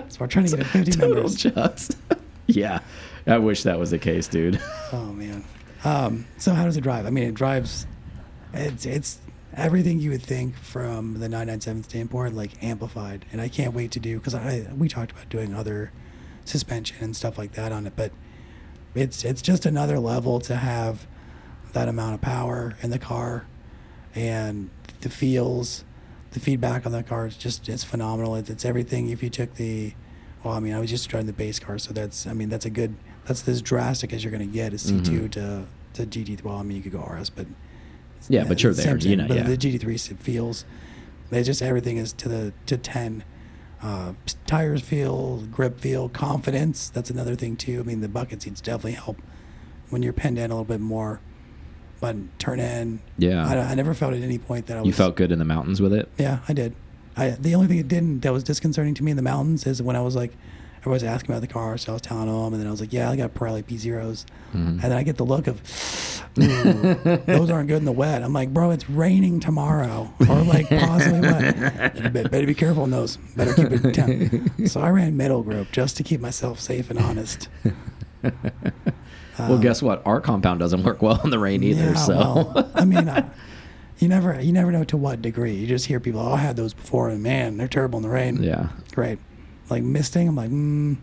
So 0.09 0.17
we're 0.19 0.27
trying 0.27 0.45
to 0.45 0.57
get 0.57 0.65
a 0.65 0.69
50 0.69 0.91
Total 0.99 1.09
members. 1.15 1.35
just. 1.35 1.97
yeah, 2.45 2.79
I 3.25 3.39
wish 3.39 3.63
that 3.63 3.79
was 3.79 3.89
the 3.89 3.97
case, 3.97 4.27
dude. 4.27 4.61
Oh 4.93 5.11
man. 5.13 5.43
Um, 5.83 6.27
so 6.37 6.53
how 6.53 6.65
does 6.65 6.77
it 6.77 6.81
drive? 6.81 7.07
I 7.07 7.09
mean, 7.09 7.23
it 7.23 7.33
drives. 7.33 7.87
It's 8.53 8.85
it's 8.85 9.17
everything 9.55 9.99
you 9.99 10.11
would 10.11 10.21
think 10.23 10.55
from 10.55 11.13
the 11.15 11.27
997 11.29 11.83
standpoint, 11.83 12.35
like 12.35 12.63
amplified. 12.63 13.25
And 13.31 13.41
I 13.41 13.47
can't 13.49 13.73
wait 13.73 13.91
to 13.91 13.99
do 13.99 14.17
because 14.17 14.33
I 14.35 14.67
we 14.75 14.87
talked 14.87 15.11
about 15.11 15.29
doing 15.29 15.53
other 15.53 15.91
suspension 16.45 16.97
and 17.01 17.15
stuff 17.15 17.37
like 17.37 17.53
that 17.53 17.71
on 17.71 17.85
it, 17.87 17.93
but 17.95 18.11
it's 18.95 19.23
it's 19.23 19.41
just 19.41 19.65
another 19.65 19.99
level 19.99 20.39
to 20.41 20.55
have 20.55 21.07
that 21.73 21.87
amount 21.87 22.13
of 22.15 22.21
power 22.21 22.75
in 22.81 22.89
the 22.89 22.99
car, 22.99 23.45
and 24.13 24.69
the 25.01 25.09
feels, 25.09 25.83
the 26.31 26.39
feedback 26.39 26.85
on 26.85 26.91
the 26.91 27.03
car 27.03 27.27
is 27.27 27.37
just 27.37 27.69
it's 27.69 27.83
phenomenal. 27.83 28.35
It's, 28.35 28.49
it's 28.49 28.65
everything. 28.65 29.09
If 29.09 29.23
you 29.23 29.29
took 29.29 29.55
the, 29.55 29.93
well, 30.43 30.53
I 30.55 30.59
mean, 30.59 30.73
I 30.73 30.79
was 30.79 30.89
just 30.89 31.07
driving 31.09 31.27
the 31.27 31.33
base 31.33 31.59
car, 31.59 31.77
so 31.77 31.93
that's 31.93 32.27
I 32.27 32.33
mean 32.33 32.49
that's 32.49 32.65
a 32.65 32.69
good 32.69 32.95
that's 33.25 33.47
as 33.47 33.61
drastic 33.61 34.11
as 34.13 34.23
you're 34.23 34.31
gonna 34.31 34.45
get 34.47 34.73
is 34.73 34.83
C2 34.91 35.01
Mhm. 35.01 35.31
to 35.31 35.65
to 35.93 36.05
GT. 36.05 36.43
Well, 36.43 36.55
I 36.57 36.63
mean, 36.63 36.75
you 36.77 36.83
could 36.83 36.91
go 36.93 36.99
RS, 37.01 37.29
but 37.29 37.45
Yeah, 38.29 38.43
but 38.45 38.61
you're 38.63 38.73
there, 38.73 38.97
you 38.97 39.15
know, 39.15 39.27
But 39.27 39.37
yeah. 39.37 39.43
the 39.43 39.57
GT3 39.57 39.93
s- 39.95 40.13
feels, 40.19 40.65
they 41.29 41.43
just 41.43 41.61
everything 41.61 41.97
is 41.97 42.13
to 42.13 42.29
the 42.29 42.53
to 42.67 42.77
ten. 42.77 43.23
Uh, 43.81 44.13
tires 44.45 44.81
feel, 44.83 45.37
grip 45.51 45.79
feel, 45.79 46.07
confidence. 46.07 46.89
That's 46.89 47.09
another 47.09 47.35
thing 47.35 47.55
too. 47.55 47.79
I 47.79 47.83
mean, 47.83 48.01
the 48.01 48.07
bucket 48.07 48.43
seats 48.43 48.61
definitely 48.61 48.91
help 48.91 49.17
when 49.89 50.03
you're 50.03 50.13
pinned 50.13 50.37
in 50.37 50.51
a 50.51 50.53
little 50.53 50.65
bit 50.65 50.79
more. 50.81 51.19
But 51.99 52.15
turn 52.39 52.59
in, 52.59 53.01
Yeah. 53.17 53.47
I, 53.47 53.57
I 53.57 53.75
never 53.75 53.93
felt 53.93 54.13
at 54.13 54.21
any 54.21 54.37
point 54.37 54.67
that 54.67 54.77
I 54.77 54.81
was. 54.81 54.87
You 54.87 54.93
felt 54.93 55.15
good 55.15 55.31
in 55.31 55.39
the 55.39 55.45
mountains 55.45 55.81
with 55.81 55.93
it? 55.93 56.09
Yeah, 56.17 56.39
I 56.47 56.53
did. 56.53 56.75
I 57.17 57.31
the 57.31 57.55
only 57.55 57.67
thing 57.67 57.77
it 57.79 57.87
didn't 57.87 58.21
that 58.21 58.31
was 58.33 58.43
disconcerting 58.43 58.93
to 58.95 59.03
me 59.03 59.11
in 59.11 59.17
the 59.17 59.23
mountains 59.23 59.65
is 59.67 59.81
when 59.81 59.95
I 59.95 60.01
was 60.01 60.15
like, 60.15 60.33
everyone 60.81 60.93
was 60.95 61.03
asking 61.03 61.31
about 61.31 61.41
the 61.41 61.47
car, 61.47 61.77
so 61.77 61.91
I 61.91 61.93
was 61.93 62.01
telling 62.01 62.25
them, 62.27 62.53
and 62.53 62.59
then 62.61 62.67
I 62.67 62.71
was 62.71 62.81
like, 62.81 62.91
yeah, 62.93 63.09
I 63.09 63.15
got 63.15 63.33
Pirelli 63.33 63.65
P 63.65 63.77
zeros, 63.77 64.25
Mhm. 64.53 64.55
and 64.71 64.79
then 64.81 64.91
I 64.93 65.03
get 65.03 65.17
the 65.17 65.25
look 65.25 65.47
of, 65.47 65.61
those 66.35 67.49
aren't 67.49 67.67
good 67.67 67.77
in 67.77 67.85
the 67.85 67.91
wet. 67.91 68.23
I'm 68.23 68.33
like, 68.33 68.53
bro, 68.53 68.71
it's 68.71 68.89
raining 68.89 69.39
tomorrow, 69.39 70.11
or 70.27 70.41
like 70.43 70.67
possibly 70.69 71.21
wet. 71.21 71.95
You 72.03 72.09
better 72.09 72.45
be 72.47 72.53
careful 72.55 72.83
in 72.85 72.91
those. 72.91 73.17
Better 73.35 73.53
keep 73.53 73.71
it 73.71 73.93
down. 73.93 74.67
So 74.67 74.81
I 74.81 74.89
ran 74.89 75.15
middle 75.17 75.43
group 75.43 75.71
just 75.71 75.97
to 75.97 76.03
keep 76.03 76.19
myself 76.21 76.59
safe 76.59 76.89
and 76.89 76.97
honest. 76.99 77.47
well, 79.39 79.57
guess 79.59 79.81
what? 79.81 80.01
Our 80.05 80.21
compound 80.21 80.59
doesn't 80.59 80.83
work 80.83 81.01
well 81.01 81.19
in 81.23 81.29
the 81.29 81.39
rain 81.39 81.63
either. 81.63 81.81
Um, 81.81 81.87
Yeah, 81.89 81.99
so 81.99 82.13
well, 82.15 82.71
I 82.75 82.85
mean, 82.85 83.07
uh, 83.09 83.29
you 83.99 84.07
never 84.07 84.39
you 84.41 84.51
never 84.51 84.71
know 84.71 84.83
to 84.85 84.97
what 84.97 85.21
degree. 85.21 85.53
You 85.55 85.67
just 85.67 85.85
hear 85.87 85.99
people, 85.99 86.21
oh, 86.21 86.33
I 86.33 86.37
had 86.37 86.55
those 86.55 86.73
before, 86.73 87.09
and 87.09 87.21
man, 87.21 87.57
they're 87.57 87.67
terrible 87.67 87.97
in 87.97 88.03
the 88.03 88.09
rain. 88.09 88.41
yeah, 88.41 88.69
Great. 88.93 89.19
Like 89.71 89.83
misting, 89.83 90.27
I'm 90.27 90.35
like, 90.35 90.49
mm, 90.51 90.97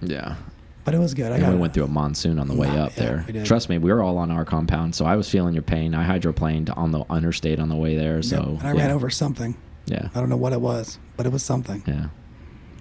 yeah. 0.00 0.36
but 0.84 0.94
it 0.94 0.98
was 0.98 1.14
good. 1.14 1.32
I 1.32 1.36
And 1.36 1.44
got 1.44 1.52
we 1.52 1.58
went 1.58 1.74
through 1.74 1.84
a 1.84 1.88
monsoon 1.88 2.38
on 2.38 2.46
the 2.48 2.54
way 2.54 2.68
up 2.68 2.92
yeah, 2.96 3.22
there. 3.26 3.44
Trust 3.44 3.68
me, 3.68 3.78
we 3.78 3.92
were 3.92 4.02
all 4.02 4.18
on 4.18 4.30
our 4.30 4.44
compound, 4.44 4.94
so 4.94 5.04
I 5.04 5.16
was 5.16 5.28
feeling 5.28 5.52
your 5.52 5.62
pain. 5.64 5.94
I 5.94 6.06
hydroplaned 6.06 6.74
on 6.76 6.92
the 6.92 7.04
interstate 7.10 7.58
on 7.58 7.68
the 7.68 7.76
way 7.76 7.96
there. 7.96 8.16
Yep, 8.16 8.24
So 8.24 8.42
and 8.60 8.62
I 8.62 8.72
yeah. 8.72 8.78
ran 8.82 8.90
over 8.92 9.10
something. 9.10 9.56
Yeah, 9.86 10.08
I 10.14 10.20
don't 10.20 10.28
know 10.28 10.36
what 10.36 10.52
it 10.52 10.60
was, 10.60 10.98
but 11.16 11.26
it 11.26 11.32
was 11.32 11.42
something. 11.42 11.82
yeah, 11.86 12.08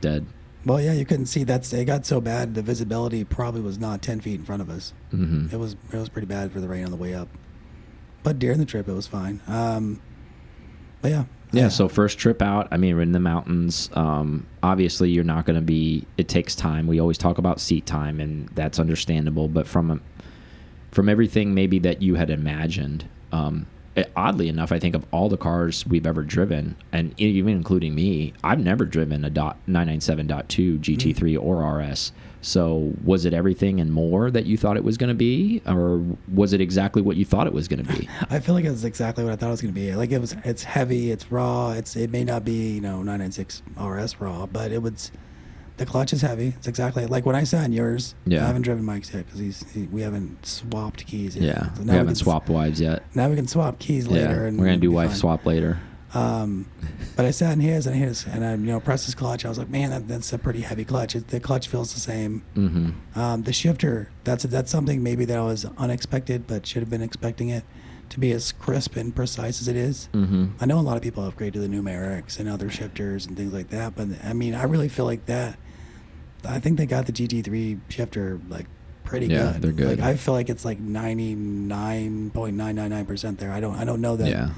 dead. 0.02 0.26
Well, 0.66 0.82
yeah, 0.82 0.92
you 0.94 1.06
couldn't 1.06 1.28
see. 1.28 1.44
That's 1.46 1.72
it 1.72 1.86
got 1.86 2.06
so 2.06 2.20
bad. 2.20 2.54
The 2.54 2.62
visibility 2.62 3.24
probably 3.24 3.62
was 3.62 3.80
not 3.80 4.02
ten 4.02 4.20
feet 4.20 4.40
in 4.40 4.46
front 4.46 4.62
of 4.62 4.70
us. 4.70 4.94
hmm 5.12 5.48
It 5.52 5.58
was 5.58 5.78
it 5.92 5.98
was 5.98 6.10
pretty 6.10 6.28
bad 6.28 6.52
for 6.52 6.60
the 6.60 6.68
rain 6.68 6.84
on 6.86 6.92
the 6.92 6.98
way 6.98 7.14
up. 7.16 7.30
But 8.24 8.38
during 8.40 8.60
the 8.60 8.66
trip, 8.66 8.88
it 8.90 8.94
was 8.94 9.08
fine. 9.08 9.40
Um, 9.48 10.02
but 11.02 11.12
yeah, 11.12 11.24
Yeah, 11.52 11.70
so 11.70 11.88
first 11.88 12.18
trip 12.18 12.42
out, 12.42 12.68
I 12.72 12.78
mean, 12.78 12.96
we're 12.96 13.02
in 13.02 13.12
the 13.14 13.20
mountains. 13.20 13.90
Um, 13.94 14.46
obviously, 14.64 15.10
you're 15.12 15.24
not 15.24 15.46
going 15.46 15.56
to 15.56 15.62
be. 15.62 16.06
It 16.18 16.28
takes 16.28 16.56
time. 16.56 16.88
We 16.88 17.00
always 17.00 17.18
talk 17.18 17.38
about 17.38 17.60
seat 17.60 17.86
time, 17.86 18.20
and 18.20 18.50
that's 18.50 18.80
understandable. 18.80 19.48
But 19.48 19.68
from 19.68 19.92
a, 19.92 20.00
from 20.92 21.08
everything 21.10 21.54
maybe 21.54 21.80
that 21.80 22.02
you 22.02 22.16
had 22.16 22.30
imagined, 22.30 23.06
um, 23.32 23.66
it- 23.96 24.12
oddly 24.16 24.50
enough, 24.50 24.72
I 24.72 24.80
think 24.80 24.94
of 24.96 25.06
all 25.12 25.30
the 25.30 25.38
cars 25.38 25.86
we've 25.88 26.06
ever 26.06 26.24
driven, 26.24 26.76
and 26.92 27.14
even 27.18 27.54
including 27.54 27.96
me, 27.96 28.34
I've 28.44 28.60
never 28.60 28.86
driven 28.86 29.24
a 29.24 29.30
dot 29.30 29.58
nine 29.68 29.88
nine 29.88 30.02
seven 30.02 30.28
dot 30.28 30.50
two 30.50 30.80
GT3 30.80 31.38
or 31.42 31.64
RS. 31.80 32.12
So 32.48 32.94
was 33.04 33.26
it 33.26 33.34
everything 33.34 33.82
and 33.82 33.92
more 33.92 34.32
that 34.32 34.46
you 34.46 34.56
thought 34.58 34.78
it 34.78 34.84
was 34.86 34.96
going 34.96 35.10
to 35.10 35.14
be, 35.14 35.62
or 35.68 36.02
was 36.34 36.54
it 36.54 36.62
exactly 36.62 37.02
what 37.02 37.18
you 37.18 37.26
thought 37.26 37.46
it 37.46 37.52
was 37.52 37.68
going 37.68 37.84
to 37.86 37.94
be? 37.94 38.08
I 38.30 38.40
feel 38.40 38.56
like 38.56 38.64
it's 38.64 38.86
exactly 38.86 39.26
what 39.26 39.34
I 39.34 39.36
thought 39.36 39.48
it 39.48 39.52
was 39.52 39.62
going 39.62 39.74
to 39.74 39.80
be. 39.80 39.94
Like 39.94 40.12
it 40.12 40.20
was, 40.20 40.34
it's 40.46 40.64
heavy, 40.64 41.12
it's 41.12 41.30
raw. 41.30 41.72
It's 41.72 41.98
it 41.98 42.10
may 42.10 42.24
not 42.24 42.46
be 42.46 42.76
you 42.76 42.82
know 42.82 43.04
996 43.04 43.64
RS 43.78 44.22
raw, 44.22 44.46
but 44.46 44.72
it 44.72 44.82
was. 44.82 45.12
The 45.76 45.86
clutch 45.86 46.12
is 46.14 46.22
heavy. 46.22 46.54
It's 46.58 46.68
exactly 46.68 47.06
like 47.06 47.26
when 47.26 47.36
I 47.36 47.44
sat 47.44 47.66
in 47.66 47.74
yours. 47.74 48.16
Yeah. 48.26 48.46
I 48.46 48.48
haven't 48.48 48.64
driven 48.64 48.84
Mike's 48.84 49.14
yet 49.14 49.26
because 49.26 49.40
he's 49.40 49.70
he, 49.74 49.84
we 49.84 50.02
haven't 50.02 50.44
swapped 50.44 51.06
keys 51.06 51.36
yet. 51.36 51.44
Yeah, 51.44 51.74
So 51.74 51.84
we 51.84 51.90
haven't 51.90 52.06
can 52.08 52.16
swapped 52.16 52.50
wives 52.50 52.80
yet. 52.80 53.04
Now 53.14 53.30
we 53.30 53.36
can 53.36 53.48
swap 53.48 53.78
keys 53.78 54.08
later. 54.08 54.24
Yeah, 54.26 54.48
and 54.48 54.58
we're 54.58 54.66
gonna 54.66 54.78
do 54.78 54.90
wife 54.90 55.14
swap 55.14 55.46
later. 55.46 55.78
Um, 56.18 56.70
but 57.16 57.26
I 57.26 57.32
sat 57.32 57.54
in 57.54 57.60
his 57.60 57.88
and 57.88 57.96
his, 57.96 58.26
and 58.26 58.46
I 58.46 58.52
you 58.52 58.58
know 58.58 58.80
pressed 58.80 59.06
his 59.06 59.16
clutch. 59.16 59.46
I 59.46 59.50
was 59.50 59.58
like, 59.58 59.70
man, 59.70 59.90
that, 59.92 60.08
that's 60.08 60.32
a 60.34 60.38
pretty 60.38 60.62
heavy 60.62 60.86
clutch. 60.86 61.16
It, 61.16 61.28
the 61.30 61.40
clutch 61.40 61.68
feels 61.68 61.94
the 61.94 62.00
same. 62.00 62.44
Mm-hmm. 62.56 63.20
Um, 63.20 63.44
the 63.44 63.54
shifter, 63.54 64.12
that's 64.24 64.44
that's 64.46 64.72
something 64.72 65.02
maybe 65.04 65.26
that 65.26 65.40
was 65.40 65.66
unexpected, 65.78 66.48
but 66.48 66.66
should 66.66 66.82
have 66.82 66.90
been 66.90 67.02
expecting 67.02 67.50
it 67.50 67.64
to 68.10 68.20
be 68.20 68.32
as 68.32 68.52
crisp 68.54 68.96
and 68.96 69.14
precise 69.16 69.60
as 69.62 69.68
it 69.68 69.76
is. 69.76 70.08
Mm-hmm. 70.14 70.46
I 70.62 70.66
know 70.66 70.80
a 70.80 70.82
lot 70.82 70.96
of 70.96 71.04
people 71.04 71.26
upgrade 71.26 71.54
to 71.54 71.60
the 71.60 71.68
numerics 71.68 72.40
and 72.40 72.48
other 72.48 72.70
shifters 72.70 73.26
and 73.26 73.36
things 73.36 73.52
like 73.52 73.70
that, 73.70 73.96
but 73.96 74.08
I 74.24 74.32
mean, 74.34 74.56
I 74.56 74.64
really 74.64 74.88
feel 74.90 75.06
like 75.06 75.26
that. 75.26 75.58
I 76.48 76.60
think 76.60 76.78
they 76.78 76.86
got 76.86 77.06
the 77.08 77.12
GT3 77.12 77.80
shifter 77.90 78.40
like 78.48 78.68
pretty 79.04 79.28
Yeah, 79.28 79.52
good. 79.54 79.62
they're 79.62 79.72
good. 79.74 80.00
Like 80.00 80.08
I 80.08 80.16
feel 80.16 80.34
like 80.34 80.50
it's 80.50 80.64
like 80.64 80.80
ninety 80.80 81.34
nine 81.36 82.30
point 82.32 82.56
nine 82.56 82.76
nine 82.76 82.92
nine 82.92 83.06
percent 83.06 83.40
there. 83.40 83.52
I 83.52 83.60
don't 83.60 83.76
I 83.76 83.84
don't 83.84 84.00
know 84.02 84.16
that. 84.16 84.30
Yeah, 84.30 84.50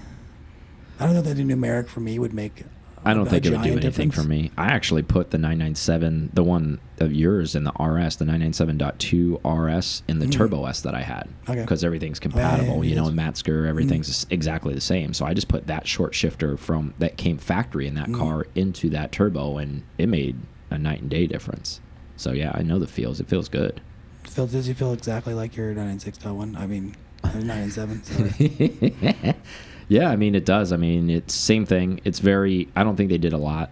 I 1.00 1.06
don't 1.06 1.14
know 1.14 1.22
that 1.22 1.36
the 1.36 1.44
numeric 1.44 1.88
for 1.88 2.02
me 2.02 2.20
would 2.20 2.34
make. 2.34 2.64
I 3.06 3.14
don't 3.14 3.28
a 3.28 3.30
think 3.30 3.46
it 3.46 3.52
would 3.52 3.62
do 3.64 3.78
anything 3.78 4.12
for 4.12 4.24
me. 4.24 4.52
I 4.58 4.66
actually 4.66 5.04
put 5.04 5.32
the 5.32 5.38
997, 5.38 6.32
the 6.34 6.44
one 6.44 6.82
of 7.00 7.14
yours 7.14 7.56
in 7.56 7.64
the 7.64 7.72
RS, 7.80 8.18
the 8.18 8.26
997.2 8.26 9.40
RS 9.46 10.04
in 10.10 10.20
the 10.20 10.26
Mm. 10.26 10.32
Turbo 10.34 10.66
S 10.66 10.82
that 10.82 10.94
I 10.94 11.04
had, 11.04 11.30
Okay. 11.48 11.62
because 11.62 11.86
everything's 11.86 12.20
yeah, 12.22 12.28
yeah, 12.36 12.50
compatible. 12.58 12.84
you 12.84 12.98
know, 12.98 13.08
in 13.08 13.16
Metzger, 13.16 13.66
everything's 13.66 14.10
s- 14.10 14.26
exactly 14.30 14.74
the 14.74 14.82
same. 14.82 15.14
So 15.14 15.26
I 15.26 15.34
just 15.34 15.48
put 15.48 15.68
that 15.68 15.88
short 15.88 16.14
shifter 16.14 16.58
from 16.58 16.94
that 17.00 17.16
came 17.16 17.38
factory 17.38 17.88
in 17.88 17.96
that 17.96 18.10
Mm. 18.10 18.18
car 18.18 18.48
into 18.54 18.90
that 18.90 19.14
turbo, 19.14 19.58
and 19.58 19.84
it 19.98 20.10
made 20.10 20.36
a 20.70 20.78
night 20.78 21.00
and 21.00 21.10
day 21.10 21.26
difference. 21.26 21.80
So 22.18 22.34
yeah, 22.34 22.52
I 22.54 22.64
know 22.64 22.80
the 22.80 22.88
feels. 22.88 23.22
It 23.22 23.30
feels 23.30 23.48
good. 23.48 23.80
Phil, 24.26 24.48
does 24.48 24.68
you 24.68 24.74
feel 24.74 24.92
exactly 24.92 25.34
like 25.34 25.56
your 25.56 25.74
996.1? 25.74 26.58
I 26.58 26.68
mean, 26.68 26.96
997. 27.24 29.36
Yeah, 29.90 30.10
I 30.10 30.16
mean 30.16 30.36
it 30.36 30.46
does. 30.46 30.72
I 30.72 30.78
mean 30.78 31.10
it's 31.10 31.34
same 31.34 31.66
thing. 31.66 32.00
It's 32.06 32.20
very. 32.20 32.70
I 32.76 32.84
don't 32.84 32.96
think 32.96 33.10
they 33.10 33.18
did 33.18 33.34
a 33.34 33.38
lot 33.38 33.72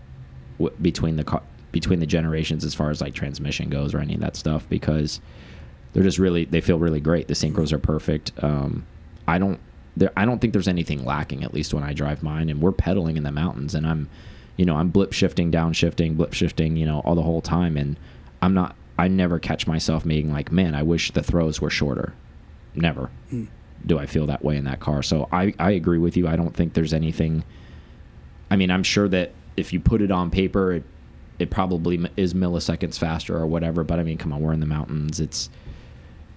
between 0.81 1.15
the 1.15 1.41
between 1.71 1.99
the 1.99 2.05
generations 2.07 2.65
as 2.65 2.73
far 2.73 2.89
as 2.89 2.99
like 2.99 3.13
transmission 3.13 3.69
goes 3.69 3.93
or 3.93 3.99
any 3.99 4.15
of 4.15 4.19
that 4.21 4.35
stuff 4.35 4.67
because 4.67 5.21
they're 5.93 6.03
just 6.03 6.17
really 6.17 6.45
they 6.45 6.59
feel 6.61 6.79
really 6.79 6.99
great. 6.99 7.27
The 7.27 7.33
synchros 7.33 7.71
are 7.71 7.79
perfect. 7.79 8.31
Um, 8.41 8.85
I 9.27 9.37
don't. 9.37 9.59
There, 9.95 10.11
I 10.15 10.25
don't 10.25 10.39
think 10.39 10.53
there's 10.53 10.67
anything 10.67 11.03
lacking. 11.05 11.43
At 11.43 11.53
least 11.53 11.73
when 11.73 11.83
I 11.83 11.93
drive 11.93 12.21
mine, 12.21 12.49
and 12.49 12.61
we're 12.61 12.71
pedaling 12.71 13.17
in 13.17 13.23
the 13.23 13.31
mountains, 13.31 13.73
and 13.73 13.85
I'm, 13.87 14.09
you 14.55 14.65
know, 14.65 14.75
I'm 14.75 14.89
blip 14.89 15.11
shifting, 15.13 15.49
down 15.49 15.73
shifting, 15.73 16.15
blip 16.15 16.33
shifting, 16.33 16.77
you 16.77 16.85
know, 16.85 16.99
all 16.99 17.15
the 17.15 17.23
whole 17.23 17.41
time, 17.41 17.77
and 17.77 17.97
I'm 18.41 18.53
not. 18.53 18.75
I 18.99 19.07
never 19.07 19.37
catch 19.37 19.67
myself 19.67 20.03
being 20.05 20.31
like, 20.31 20.51
man, 20.51 20.73
I 20.73 20.81
wish 20.83 21.11
the 21.11 21.21
throws 21.21 21.61
were 21.61 21.69
shorter. 21.69 22.13
Never 22.75 23.09
Mm. 23.31 23.47
Do 23.85 23.97
I 23.99 24.05
feel 24.05 24.25
that 24.27 24.43
way 24.43 24.57
in 24.57 24.65
that 24.65 24.79
car. 24.79 25.01
So 25.03 25.27
I, 25.31 25.53
I 25.59 25.71
agree 25.71 25.97
with 25.99 26.17
you. 26.17 26.27
I 26.27 26.35
don't 26.35 26.53
think 26.55 26.73
there's 26.73 26.93
anything. 26.93 27.43
I 28.51 28.55
mean, 28.55 28.71
I'm 28.71 28.83
sure 28.83 29.07
that 29.09 29.31
if 29.55 29.73
you 29.73 29.79
put 29.79 30.01
it 30.01 30.11
on 30.11 30.29
paper, 30.31 30.73
it 30.73 30.83
it 31.39 31.49
probably 31.51 32.03
is 32.17 32.33
milliseconds 32.33 32.97
faster 32.97 33.37
or 33.37 33.45
whatever. 33.45 33.83
But 33.83 33.99
I 33.99 34.03
mean, 34.03 34.17
come 34.17 34.33
on, 34.33 34.41
we're 34.41 34.53
in 34.53 34.59
the 34.59 34.65
mountains. 34.65 35.19
It's 35.19 35.49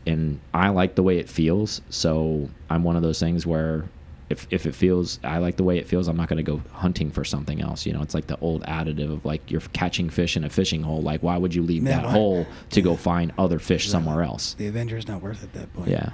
and 0.06 0.40
I 0.54 0.68
like 0.70 0.94
the 0.94 1.02
way 1.02 1.18
it 1.18 1.28
feels. 1.28 1.80
So 1.90 2.48
I'm 2.68 2.84
one 2.84 2.96
of 2.96 3.02
those 3.02 3.18
things 3.20 3.46
where 3.46 3.84
if 4.28 4.46
if 4.50 4.66
it 4.66 4.74
feels, 4.74 5.18
I 5.24 5.38
like 5.38 5.56
the 5.56 5.64
way 5.64 5.78
it 5.78 5.88
feels. 5.88 6.06
I'm 6.08 6.16
not 6.16 6.28
going 6.28 6.36
to 6.36 6.42
go 6.42 6.60
hunting 6.72 7.10
for 7.10 7.24
something 7.24 7.60
else. 7.60 7.84
You 7.86 7.92
know, 7.92 8.02
it's 8.02 8.14
like 8.14 8.26
the 8.26 8.38
old 8.40 8.62
additive 8.64 9.10
of 9.12 9.24
like 9.24 9.50
you're 9.50 9.60
catching 9.72 10.08
fish 10.10 10.36
in 10.36 10.44
a 10.44 10.50
fishing 10.50 10.82
hole. 10.82 11.02
Like, 11.02 11.22
why 11.22 11.36
would 11.36 11.54
you 11.54 11.62
leave 11.62 11.82
Yeah, 11.84 11.96
that 11.96 12.04
why- 12.06 12.12
hole 12.12 12.46
to 12.70 12.82
go 12.82 12.94
find 13.10 13.32
other 13.38 13.58
fish 13.58 13.88
somewhere 13.88 14.22
else? 14.22 14.54
the 14.54 14.68
Avenger's 14.68 15.08
not 15.08 15.20
worth 15.22 15.42
it 15.42 15.46
at 15.46 15.52
that 15.54 15.72
point. 15.74 15.88
Yeah. 15.88 16.10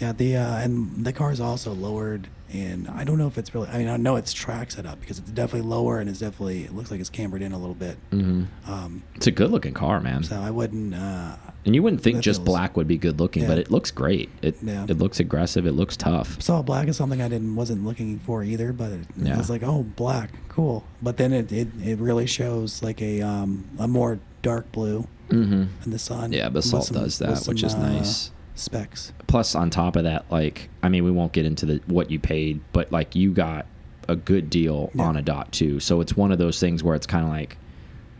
Yeah, 0.00 0.12
the 0.12 0.36
uh, 0.36 0.58
and 0.58 1.04
the 1.04 1.12
car 1.12 1.32
is 1.32 1.40
also 1.40 1.72
lowered, 1.72 2.28
and 2.52 2.86
I 2.88 3.02
don't 3.02 3.18
know 3.18 3.26
if 3.26 3.36
it's 3.36 3.52
really. 3.52 3.68
I 3.68 3.78
mean, 3.78 3.88
I 3.88 3.96
know 3.96 4.14
it's 4.14 4.32
track 4.32 4.70
set 4.70 4.86
up 4.86 5.00
because 5.00 5.18
it's 5.18 5.30
definitely 5.30 5.68
lower 5.68 5.98
and 5.98 6.08
it's 6.08 6.20
definitely. 6.20 6.62
It 6.64 6.74
looks 6.74 6.90
like 6.92 7.00
it's 7.00 7.10
cambered 7.10 7.42
in 7.42 7.50
a 7.52 7.58
little 7.58 7.74
bit. 7.74 7.98
hmm 8.10 8.44
Um, 8.66 9.02
It's 9.16 9.26
a 9.26 9.32
good 9.32 9.50
looking 9.50 9.74
car, 9.74 10.00
man. 10.00 10.22
so 10.22 10.36
I 10.40 10.50
wouldn't. 10.52 10.94
Uh, 10.94 11.34
And 11.66 11.74
you 11.74 11.82
wouldn't 11.82 12.00
think 12.02 12.20
just 12.20 12.38
feels- 12.40 12.46
black 12.46 12.76
would 12.76 12.86
be 12.86 12.96
good 12.96 13.18
looking, 13.18 13.42
Yeah. 13.42 13.48
but 13.48 13.58
it 13.58 13.70
looks 13.72 13.90
great. 13.90 14.28
It 14.40 14.56
Yeah. 14.62 14.84
it 14.88 14.98
looks 14.98 15.18
aggressive. 15.18 15.66
It 15.66 15.72
looks 15.72 15.96
tough. 15.96 16.40
saw 16.40 16.62
black 16.62 16.86
is 16.86 16.96
something 16.96 17.20
I 17.20 17.28
didn't 17.28 17.56
wasn't 17.56 17.84
looking 17.84 18.20
for 18.20 18.44
either, 18.44 18.72
but 18.72 18.92
it, 18.92 19.00
Yeah. 19.16 19.34
I 19.34 19.38
was 19.38 19.50
like, 19.50 19.64
oh, 19.64 19.82
black, 19.96 20.30
cool. 20.48 20.84
But 21.02 21.16
then 21.16 21.32
it, 21.32 21.50
it, 21.50 21.68
it 21.84 21.98
really 21.98 22.26
shows 22.26 22.82
like 22.84 23.02
a 23.02 23.20
um 23.22 23.64
a 23.80 23.88
more 23.88 24.20
dark 24.42 24.70
blue 24.70 25.08
Mm-hmm. 25.30 25.62
in 25.84 25.90
the 25.90 25.98
sun. 25.98 26.32
Yeah, 26.32 26.48
Basalt 26.50 26.84
some- 26.84 26.96
does 27.02 27.18
that, 27.18 27.44
which 27.46 27.62
is 27.64 27.74
uh, 27.74 27.78
nice. 27.92 28.30
Specs. 28.58 29.12
Plus, 29.26 29.54
on 29.54 29.70
top 29.70 29.96
of 29.96 30.04
that, 30.04 30.24
like 30.30 30.68
I 30.82 30.88
mean, 30.88 31.04
we 31.04 31.10
won't 31.10 31.32
get 31.32 31.46
into 31.46 31.66
the 31.66 31.80
what 31.86 32.10
you 32.10 32.18
paid, 32.18 32.60
but 32.72 32.90
like 32.92 33.14
you 33.14 33.32
got 33.32 33.66
a 34.08 34.16
good 34.16 34.48
deal 34.50 34.90
Yeah. 34.94 35.04
on 35.04 35.16
a 35.16 35.22
dot 35.22 35.52
too. 35.52 35.80
So 35.80 36.00
it's 36.00 36.16
one 36.16 36.32
of 36.32 36.38
those 36.38 36.58
things 36.60 36.82
where 36.82 36.94
it's 36.94 37.06
kind 37.06 37.24
of 37.24 37.30
like 37.30 37.56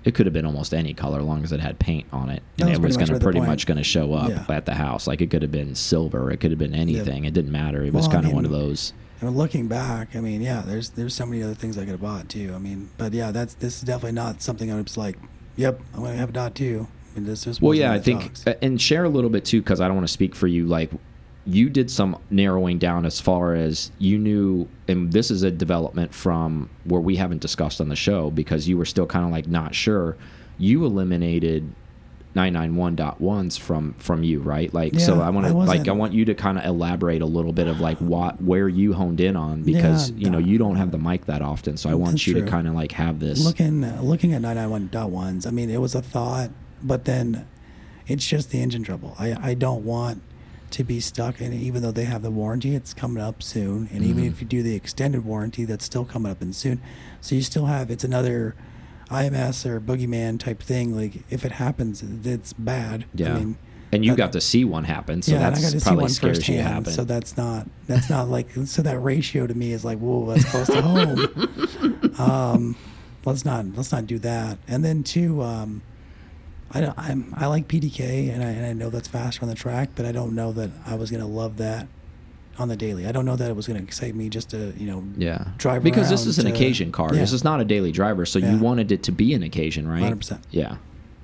it 0.05 0.15
could 0.15 0.27
have 0.27 0.33
been 0.33 0.47
almost 0.47 0.73
any 0.73 0.95
color, 0.95 1.19
as 1.19 1.25
long 1.25 1.43
as 1.45 1.51
it 1.53 1.61
had 1.61 1.79
paint 1.79 2.07
on 2.13 2.31
it, 2.31 2.43
That 2.57 2.69
and 2.69 2.71
was 2.71 2.79
it 2.79 2.83
was 3.01 3.09
going 3.09 3.19
to 3.19 3.25
pretty 3.25 3.41
much 3.41 3.67
going 3.67 3.79
to 3.79 3.85
show 3.85 4.15
up 4.15 4.31
Yeah. 4.31 4.45
at 4.49 4.65
the 4.65 4.75
house. 4.75 5.07
Like 5.07 5.21
it 5.21 5.31
could 5.31 5.43
have 5.43 5.51
been 5.51 5.75
silver, 5.75 6.31
it 6.31 6.39
could 6.39 6.51
have 6.51 6.59
been 6.59 6.75
anything. 6.75 7.25
It 7.25 7.35
didn't 7.35 7.53
matter. 7.53 7.83
It 7.83 7.93
was 7.93 8.03
Well, 8.07 8.11
I 8.11 8.15
kind 8.15 8.27
of 8.27 8.33
one 8.33 8.45
of 8.45 8.51
mean, 8.53 8.61
those. 8.61 8.93
And 9.21 9.37
looking 9.37 9.67
back, 9.67 10.15
I 10.15 10.21
mean, 10.21 10.41
yeah, 10.41 10.63
there's 10.65 10.91
there's 10.91 11.13
so 11.15 11.27
many 11.27 11.43
other 11.43 11.55
things 11.55 11.77
I 11.77 11.81
could 11.81 11.91
have 11.93 12.01
bought 12.01 12.29
too. 12.29 12.53
I 12.55 12.59
mean, 12.59 12.91
but 12.97 13.13
yeah, 13.13 13.33
that's 13.33 13.55
this 13.55 13.79
is 13.79 13.83
definitely 13.83 14.13
not 14.13 14.41
something 14.43 14.71
I 14.71 14.81
was 14.81 14.97
like, 14.97 15.19
yep, 15.57 15.81
I'm 15.93 16.03
gonna 16.05 16.17
have 16.17 16.29
a 16.29 16.33
dot 16.33 16.55
too. 16.55 16.87
Mean, 17.19 17.27
this 17.29 17.45
just 17.45 17.61
Well, 17.63 17.75
yeah, 17.75 17.93
I 17.93 17.99
think, 17.99 18.23
talks. 18.23 18.47
uh, 18.47 18.55
and 18.63 18.81
share 18.81 19.05
a 19.05 19.09
little 19.09 19.31
bit 19.31 19.45
too, 19.45 19.61
because 19.61 19.81
I 19.81 19.87
don't 19.87 19.97
want 19.97 20.07
to 20.07 20.13
speak 20.13 20.35
for 20.35 20.47
you. 20.47 20.67
Like, 20.67 20.91
you 21.47 21.71
did 21.71 21.91
some 21.91 22.19
narrowing 22.31 22.79
down 22.79 23.07
as 23.07 23.21
far 23.21 23.55
as 23.55 23.91
you 23.99 24.19
knew, 24.19 24.69
and 24.87 25.13
this 25.13 25.31
is 25.31 25.43
a 25.43 25.51
development 25.51 26.13
from 26.15 26.69
where 26.85 27.01
we 27.01 27.17
haven't 27.17 27.41
discussed 27.41 27.81
on 27.81 27.89
the 27.89 27.97
show 27.97 28.31
because 28.31 28.69
you 28.69 28.77
were 28.77 28.85
still 28.85 29.07
kind 29.07 29.25
of 29.25 29.31
like 29.31 29.47
not 29.49 29.75
sure. 29.75 30.17
You 30.59 30.85
eliminated 30.85 31.73
991.1s 32.37 33.59
from 33.59 33.95
from 33.95 34.23
you, 34.23 34.41
right? 34.41 34.73
Like, 34.73 34.99
so 35.01 35.21
I 35.21 35.31
want 35.31 35.47
to 35.47 35.55
like 35.55 35.89
I 35.89 35.93
want 35.93 36.13
you 36.13 36.25
to 36.27 36.35
kind 36.35 36.59
of 36.59 36.65
elaborate 36.65 37.23
a 37.23 37.27
little 37.27 37.53
bit 37.53 37.67
of 37.67 37.81
like 37.81 37.99
what 37.99 38.41
where 38.43 38.69
you 38.69 38.93
honed 38.93 39.21
in 39.21 39.35
on 39.37 39.63
because 39.63 40.11
Yeah, 40.11 40.25
you 40.27 40.31
know 40.31 40.39
you 40.39 40.59
don't 40.59 40.77
have 40.77 40.91
the 40.91 40.99
mic 40.99 41.27
that 41.27 41.43
often, 41.43 41.77
so 41.77 41.89
I 41.91 41.95
want 41.95 42.27
you 42.27 42.35
to 42.35 42.43
kind 42.43 42.69
of 42.69 42.75
like 42.75 42.93
have 42.93 43.21
this. 43.21 43.45
looking 43.45 43.81
looking 44.03 44.35
at 44.35 44.43
991.1s 44.43 45.47
i 45.47 45.51
mean 45.51 45.71
it 45.71 45.81
was 45.81 45.95
a 45.95 46.03
thought 46.03 46.51
but 46.83 47.05
then 47.05 47.47
it's 48.07 48.27
just 48.27 48.51
the 48.51 48.61
engine 48.61 48.83
trouble 48.83 49.15
i 49.19 49.51
i 49.51 49.55
don't 49.55 49.85
want 49.85 50.23
to 50.71 50.85
be 50.85 51.01
stuck 51.01 51.41
And 51.41 51.55
even 51.55 51.81
though 51.83 51.91
they 51.93 52.05
have 52.05 52.21
the 52.23 52.31
warranty 52.31 52.75
it's 52.75 52.93
coming 52.93 53.23
up 53.23 53.43
soon 53.43 53.89
and 53.93 54.05
even 54.05 54.25
Mhm. 54.25 54.29
if 54.29 54.41
you 54.43 54.47
do 54.47 54.63
the 54.63 54.75
extended 54.75 55.25
warranty 55.25 55.65
that's 55.65 55.85
still 55.85 56.05
coming 56.05 56.31
up 56.31 56.43
and 56.43 56.55
soon 56.55 56.81
so 57.23 57.35
you 57.35 57.43
still 57.43 57.67
have 57.67 57.91
it's 57.91 58.05
another 58.05 58.55
ims 59.11 59.65
or 59.65 59.81
boogeyman 59.81 60.39
type 60.39 60.63
thing 60.63 60.95
like 60.95 61.23
if 61.31 61.45
it 61.45 61.53
happens 61.53 62.03
it's 62.25 62.53
bad 62.53 63.07
yeah, 63.15 63.35
i 63.35 63.39
mean 63.39 63.57
and 63.91 64.05
you 64.05 64.11
that- 64.13 64.19
got 64.19 64.33
to 64.33 64.41
see 64.43 64.67
one 64.67 64.85
happen, 64.85 65.23
so 65.23 65.33
yeah, 65.33 65.47
and 65.47 65.57
I 65.57 65.63
got 65.63 65.71
to 65.73 65.81
see 65.81 65.85
probably 65.85 66.03
one 66.03 66.13
firsthand. 66.13 66.61
happen. 66.69 66.93
So 66.93 67.05
that's 67.05 67.39
not 67.39 67.67
that's 67.87 68.11
not 68.11 68.29
like 68.29 68.51
so 68.67 68.83
that 68.83 68.99
ratio 68.99 69.47
to 69.47 69.55
me 69.55 69.73
is 69.73 69.83
like 69.83 69.97
whoa 69.99 70.27
that's 70.31 70.45
close 70.45 70.67
to 70.67 70.83
home. 70.83 72.13
um, 72.19 72.77
let's 73.25 73.47
not 73.47 73.65
let's 73.77 73.91
not 73.91 74.07
do 74.07 74.19
that. 74.19 74.59
And 74.69 74.85
then 74.85 75.03
two, 75.05 75.43
um, 75.43 75.81
I 76.71 76.81
don't, 76.81 76.99
I'm 76.99 77.35
I 77.37 77.47
like 77.47 77.67
PDK 77.69 78.33
and 78.33 78.43
I 78.43 78.49
and 78.51 78.67
I 78.67 78.73
know 78.73 78.91
that's 78.91 79.09
faster 79.09 79.43
on 79.43 79.49
the 79.49 79.55
track, 79.55 79.91
but 79.97 80.05
I 80.07 80.13
don't 80.13 80.35
know 80.35 80.53
that 80.53 80.71
I 80.87 80.95
was 80.97 81.11
gonna 81.11 81.27
love 81.27 81.57
that 81.59 81.89
on 82.59 82.69
the 82.69 82.77
daily. 82.77 83.07
I 83.07 83.13
don't 83.13 83.25
know 83.25 83.37
that 83.37 83.49
it 83.49 83.57
was 83.57 83.67
gonna 83.67 83.79
excite 83.81 84.15
me 84.15 84.29
just 84.29 84.51
to 84.51 84.75
you 84.77 84.87
know 84.87 85.05
yeah, 85.17 85.49
drive 85.59 85.83
because 85.83 86.11
this 86.11 86.27
is 86.27 86.39
an 86.39 86.45
to- 86.47 86.53
occasion 86.53 86.93
car. 86.93 87.11
This 87.11 87.33
is 87.33 87.43
not 87.45 87.61
a 87.61 87.65
daily 87.65 87.93
driver, 87.93 88.27
so 88.27 88.39
Yeah. 88.39 88.53
you 88.53 88.59
wanted 88.59 88.93
it 88.93 89.03
to 89.05 89.13
be 89.13 89.33
an 89.35 89.43
occasion, 89.43 89.89
right? 89.89 90.03
100%. 90.03 90.41
Yeah. 90.51 90.77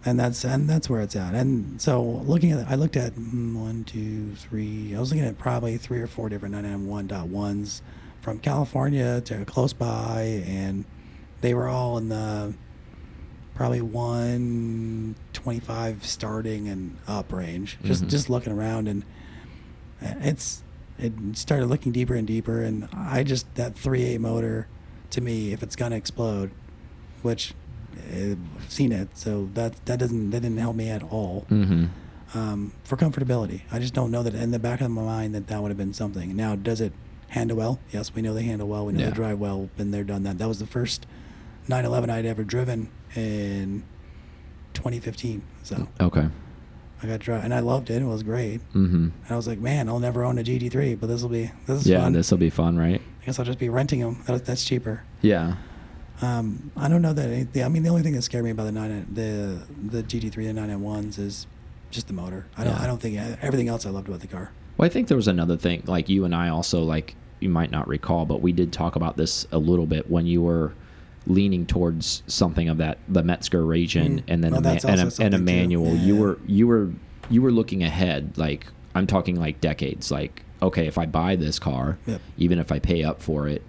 and 0.06 0.18
that's 0.20 0.44
and 0.44 0.68
that's 0.68 0.88
where 0.88 1.00
it's 1.02 1.16
at. 1.16 1.34
And 1.34 1.80
so 1.80 2.02
looking 2.02 2.52
at, 2.52 2.66
I 2.70 2.74
looked 2.76 2.96
at 2.96 3.12
one, 3.16 3.84
two, 3.86 4.34
three. 4.36 4.94
I 4.96 5.00
was 5.00 5.10
looking 5.10 5.26
at 5.26 5.36
probably 5.38 5.76
three 5.76 6.00
or 6.00 6.06
four 6.06 6.28
different 6.28 6.54
991.1s 6.54 7.82
from 8.20 8.38
California 8.38 9.20
to 9.22 9.44
close 9.44 9.72
by, 9.74 10.42
and 10.46 10.84
they 11.42 11.52
were 11.54 11.68
all 11.68 11.98
in 11.98 12.08
the 12.08 12.54
probably 13.54 13.80
125 13.80 16.04
starting 16.04 16.68
and 16.68 16.96
up 17.06 17.32
range. 17.32 17.78
Just 17.84 18.04
Mhm. 18.04 18.08
just 18.10 18.28
looking 18.30 18.52
around, 18.52 18.88
and 18.88 19.04
it's 20.00 20.62
it 20.98 21.12
started 21.32 21.66
looking 21.66 21.92
deeper 21.92 22.14
and 22.14 22.26
deeper, 22.26 22.62
and 22.62 22.88
I 22.92 23.22
just 23.24 23.52
that 23.56 23.74
3.8 23.76 24.20
motor 24.20 24.66
to 25.10 25.20
me, 25.20 25.52
if 25.52 25.62
it's 25.62 25.76
gonna 25.76 25.96
explode, 25.96 26.50
which 27.22 27.54
uh, 28.12 28.30
I've 28.32 28.38
seen 28.68 28.92
it, 28.92 29.08
so 29.14 29.48
that 29.54 29.84
that 29.86 29.98
doesn't 29.98 30.30
that 30.30 30.40
didn't 30.42 30.58
help 30.58 30.76
me 30.76 30.88
at 30.90 31.02
all. 31.02 31.46
Mm-hmm. 31.50 31.84
Um, 32.36 32.72
for 32.82 32.96
comfortability, 32.96 33.60
I 33.70 33.78
just 33.78 33.94
don't 33.94 34.10
know 34.10 34.24
that 34.24 34.34
in 34.34 34.50
the 34.50 34.58
back 34.58 34.80
of 34.80 34.90
my 34.90 35.02
mind 35.02 35.34
that 35.36 35.46
that 35.46 35.62
would 35.62 35.68
have 35.68 35.78
been 35.78 35.92
something. 35.92 36.34
Now, 36.34 36.56
does 36.56 36.80
it 36.80 36.92
handle 37.28 37.56
well? 37.56 37.78
Yes, 37.92 38.12
we 38.14 38.22
know 38.22 38.34
they 38.34 38.42
handle 38.42 38.66
well. 38.66 38.84
We 38.86 38.92
know 38.92 38.98
Yeah. 39.00 39.10
they 39.10 39.14
drive 39.14 39.38
well. 39.38 39.70
Been 39.76 39.92
there, 39.92 40.02
done 40.02 40.24
that. 40.24 40.38
That 40.38 40.48
was 40.48 40.58
the 40.58 40.66
first 40.66 41.06
911 41.68 42.10
I'd 42.10 42.26
ever 42.26 42.42
driven 42.42 42.88
in 43.16 43.82
2015. 44.74 45.42
So 45.62 45.88
Okay. 46.00 46.28
I 47.02 47.06
got 47.06 47.12
to 47.12 47.18
drive, 47.18 47.44
and 47.44 47.52
I 47.52 47.60
loved 47.60 47.90
it. 47.90 48.00
It 48.00 48.06
was 48.06 48.22
great. 48.22 48.60
Mm-hmm. 48.72 48.94
And 48.94 49.12
I 49.28 49.36
was 49.36 49.46
like, 49.46 49.58
man, 49.58 49.88
I'll 49.88 49.98
never 49.98 50.24
own 50.24 50.38
a 50.38 50.42
GT3, 50.42 50.98
but 50.98 51.08
this 51.08 51.22
will 51.22 51.28
be 51.28 51.50
this 51.66 51.80
is 51.82 51.86
Yeah, 51.86 52.08
this 52.08 52.30
will 52.30 52.38
be 52.38 52.50
fun, 52.50 52.78
right? 52.78 53.00
I 53.22 53.24
guess 53.26 53.38
I'll 53.38 53.44
just 53.44 53.58
be 53.58 53.68
renting 53.68 54.00
them. 54.00 54.22
That, 54.26 54.44
that's 54.46 54.64
cheaper. 54.64 55.02
Yeah. 55.20 55.56
Um, 56.22 56.70
I 56.76 56.88
don't 56.88 57.02
know 57.02 57.12
that. 57.12 57.28
Any, 57.28 57.62
I 57.62 57.68
mean, 57.68 57.82
the 57.82 57.90
only 57.90 58.02
thing 58.02 58.14
that 58.14 58.22
scared 58.22 58.44
me 58.44 58.50
about 58.50 58.64
the 58.64 58.72
nine, 58.72 59.06
the 59.12 59.62
the 59.90 60.02
GT3 60.02 60.48
and 60.48 60.58
991s 60.58 61.18
is 61.18 61.46
just 61.90 62.06
the 62.06 62.12
motor. 62.14 62.46
I 62.56 62.64
don't. 62.64 62.74
Yeah. 62.74 62.82
I 62.82 62.86
don't 62.86 63.00
think 63.02 63.18
everything 63.42 63.68
else 63.68 63.84
I 63.84 63.90
loved 63.90 64.08
about 64.08 64.20
the 64.20 64.26
car. 64.28 64.52
Well, 64.76 64.86
I 64.86 64.88
think 64.88 65.08
there 65.08 65.16
was 65.16 65.28
another 65.28 65.56
thing. 65.56 65.82
Like 65.86 66.08
you 66.08 66.24
and 66.24 66.34
I 66.34 66.48
also 66.48 66.82
like 66.84 67.16
you 67.40 67.48
might 67.50 67.70
not 67.70 67.86
recall, 67.88 68.24
but 68.24 68.40
we 68.40 68.52
did 68.52 68.72
talk 68.72 68.96
about 68.96 69.16
this 69.16 69.46
a 69.52 69.58
little 69.58 69.86
bit 69.86 70.10
when 70.10 70.26
you 70.26 70.40
were 70.40 70.72
leaning 71.26 71.64
towards 71.66 72.22
something 72.26 72.68
of 72.68 72.76
that 72.78 72.98
the 73.08 73.22
Metzger 73.22 73.64
region 73.64 74.18
Mm. 74.18 74.22
and 74.28 74.44
then 74.44 74.52
Well, 74.52 74.66
a, 74.66 74.70
and, 74.86 75.00
a, 75.00 75.22
and 75.22 75.34
a 75.34 75.38
manual. 75.38 75.94
Yeah, 75.94 76.02
You 76.02 76.16
were 76.16 76.38
you 76.46 76.66
were 76.66 76.90
you 77.30 77.40
were 77.42 77.52
looking 77.52 77.82
ahead. 77.82 78.36
Like 78.36 78.66
I'm 78.94 79.06
talking 79.06 79.36
like 79.40 79.60
decades. 79.60 80.10
Like 80.10 80.42
okay, 80.62 80.86
if 80.86 80.96
I 80.98 81.06
buy 81.06 81.36
this 81.36 81.58
car, 81.58 81.98
Yep. 82.06 82.20
even 82.38 82.58
if 82.58 82.70
I 82.72 82.78
pay 82.78 83.04
up 83.04 83.22
for 83.22 83.48
it. 83.48 83.62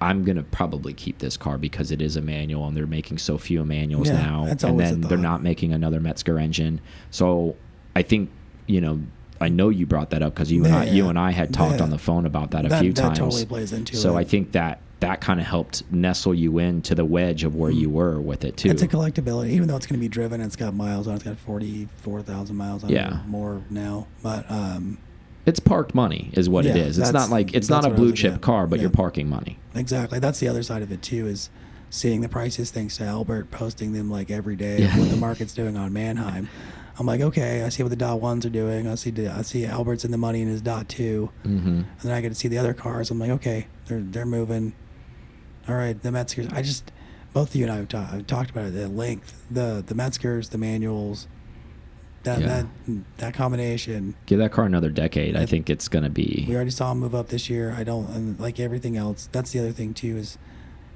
I'm 0.00 0.24
gonna 0.24 0.42
probably 0.42 0.92
keep 0.92 1.18
this 1.18 1.36
car 1.38 1.56
because 1.56 1.90
it 1.90 2.02
is 2.02 2.16
a 2.16 2.20
manual, 2.20 2.66
and 2.68 2.76
they're 2.76 2.86
making 2.86 3.16
so 3.18 3.38
few 3.38 3.64
manuals 3.64 4.08
Yeah, 4.08 4.16
now, 4.16 4.44
and 4.46 4.78
then 4.78 5.00
they're 5.00 5.16
not 5.16 5.42
making 5.42 5.72
another 5.72 5.98
Metzger 6.00 6.38
engine. 6.38 6.80
So 7.10 7.56
I 7.96 8.02
think 8.02 8.28
you 8.66 8.82
know 8.82 9.00
I 9.40 9.48
know 9.48 9.70
you 9.70 9.86
brought 9.86 10.10
that 10.10 10.22
up 10.22 10.34
because 10.34 10.52
you 10.52 10.64
and 10.66 10.74
I, 10.74 10.84
Yeah, 10.84 10.92
you 10.92 11.08
and 11.08 11.18
I 11.18 11.30
had 11.30 11.54
talked 11.54 11.76
Yeah. 11.78 11.84
on 11.84 11.90
the 11.90 11.98
phone 11.98 12.26
about 12.26 12.50
that 12.50 12.66
a 12.66 12.68
that, 12.68 12.82
few 12.82 12.92
that 12.92 13.00
times. 13.02 13.18
totally 13.18 13.46
plays 13.46 13.72
into 13.72 13.96
so 13.96 14.16
it. 14.16 14.20
I 14.20 14.24
think 14.24 14.52
that 14.52 14.80
that 15.04 15.20
kind 15.20 15.38
of 15.38 15.46
helped 15.46 15.82
nestle 15.92 16.34
you 16.34 16.58
into 16.58 16.94
the 16.94 17.04
wedge 17.04 17.44
of 17.44 17.54
where 17.54 17.70
you 17.70 17.90
were 17.90 18.20
with 18.20 18.44
it 18.44 18.56
too. 18.56 18.68
Mm. 18.68 18.72
it's 18.72 18.82
a 18.82 18.88
collectability, 18.88 19.50
even 19.50 19.68
though 19.68 19.76
it's 19.76 19.86
going 19.86 19.98
to 19.98 20.04
be 20.04 20.08
driven. 20.08 20.40
It's 20.40 20.56
got 20.56 20.74
miles 20.74 21.06
on. 21.06 21.12
it. 21.14 21.16
It's 21.16 21.24
got 21.24 21.36
forty 21.38 21.88
four 22.02 22.22
thousand 22.22 22.56
miles 22.56 22.82
on. 22.84 22.90
Yeah. 22.90 23.20
it, 23.20 23.26
more 23.28 23.62
now, 23.70 24.06
but 24.22 24.50
um, 24.50 24.98
It's 25.46 25.60
parked 25.60 25.94
money, 25.94 26.30
is 26.32 26.48
what 26.48 26.64
it 26.64 26.74
Yeah, 26.74 26.84
is. 26.84 26.98
It's 26.98 27.12
not 27.12 27.28
like 27.30 27.54
it's 27.54 27.68
not 27.68 27.84
a 27.84 27.88
what 27.90 27.98
I 27.98 28.00
was 28.00 28.08
blue 28.10 28.12
chip 28.16 28.34
at. 28.34 28.40
car, 28.40 28.66
but 28.66 28.76
Yeah. 28.78 28.82
you're 28.84 28.90
parking 28.90 29.28
money. 29.28 29.58
exactly. 29.74 30.18
That's 30.18 30.40
the 30.40 30.48
other 30.48 30.62
side 30.62 30.82
of 30.82 30.90
it 30.90 31.02
too. 31.02 31.26
Is 31.26 31.50
seeing 31.90 32.22
the 32.22 32.28
prices 32.28 32.70
thanks 32.70 32.96
to 32.96 33.04
Albert 33.04 33.50
posting 33.50 33.92
them 33.92 34.10
like 34.10 34.30
every 34.30 34.56
day 34.56 34.78
Yeah. 34.80 34.98
what 34.98 35.10
the 35.10 35.16
market's 35.28 35.52
doing 35.54 35.76
on 35.76 35.92
Manheim. 35.92 36.48
I'm 36.98 37.06
like, 37.06 37.20
okay, 37.20 37.62
I 37.64 37.68
see 37.70 37.82
what 37.82 37.90
the 37.90 37.96
dot 37.96 38.20
ones 38.20 38.46
are 38.46 38.50
doing. 38.50 38.86
I 38.86 38.94
see 38.94 39.12
I 39.26 39.42
see 39.42 39.66
Albert's 39.66 40.04
in 40.04 40.12
the 40.12 40.16
money 40.16 40.42
in 40.42 40.48
his 40.48 40.62
dot 40.62 40.88
two. 40.88 41.30
Mm-hmm. 41.44 41.68
and 41.68 41.86
then 42.02 42.12
I 42.12 42.20
get 42.20 42.28
to 42.30 42.34
see 42.36 42.48
the 42.48 42.58
other 42.58 42.72
cars. 42.72 43.10
I'm 43.10 43.18
like, 43.18 43.30
okay, 43.30 43.66
they're 43.86 44.00
they're 44.00 44.24
moving. 44.26 44.72
All 45.68 45.74
right, 45.74 46.00
the 46.00 46.10
Metzgers. 46.10 46.52
I 46.52 46.62
just 46.62 46.90
both 47.32 47.50
of 47.50 47.56
you 47.56 47.64
and 47.64 47.72
I 47.72 47.76
have, 47.76 47.88
ta- 47.88 48.06
have 48.06 48.26
talked 48.26 48.50
about 48.50 48.66
it 48.66 48.74
at 48.76 48.90
length. 48.90 49.44
The 49.50 49.82
the 49.86 49.94
Metzgers, 49.94 50.50
the 50.50 50.58
manuals, 50.58 51.26
that 52.24 52.40
Yeah. 52.40 52.46
that 52.46 52.66
that 53.18 53.34
combination. 53.34 54.14
Give 54.26 54.38
that 54.38 54.52
car 54.52 54.64
another 54.66 54.90
decade. 54.90 55.36
I 55.36 55.42
I- 55.42 55.46
think 55.46 55.70
it's 55.70 55.88
gonna 55.88 56.10
be. 56.10 56.44
We 56.48 56.54
already 56.54 56.70
saw 56.70 56.90
them 56.90 57.00
move 57.00 57.14
up 57.14 57.28
this 57.28 57.48
year. 57.50 57.74
I 57.76 57.84
don't 57.84 58.08
and 58.10 58.38
like 58.38 58.60
everything 58.60 58.96
else. 58.96 59.28
That's 59.32 59.52
the 59.52 59.58
other 59.60 59.72
thing 59.72 59.94
too 59.94 60.16
is 60.16 60.38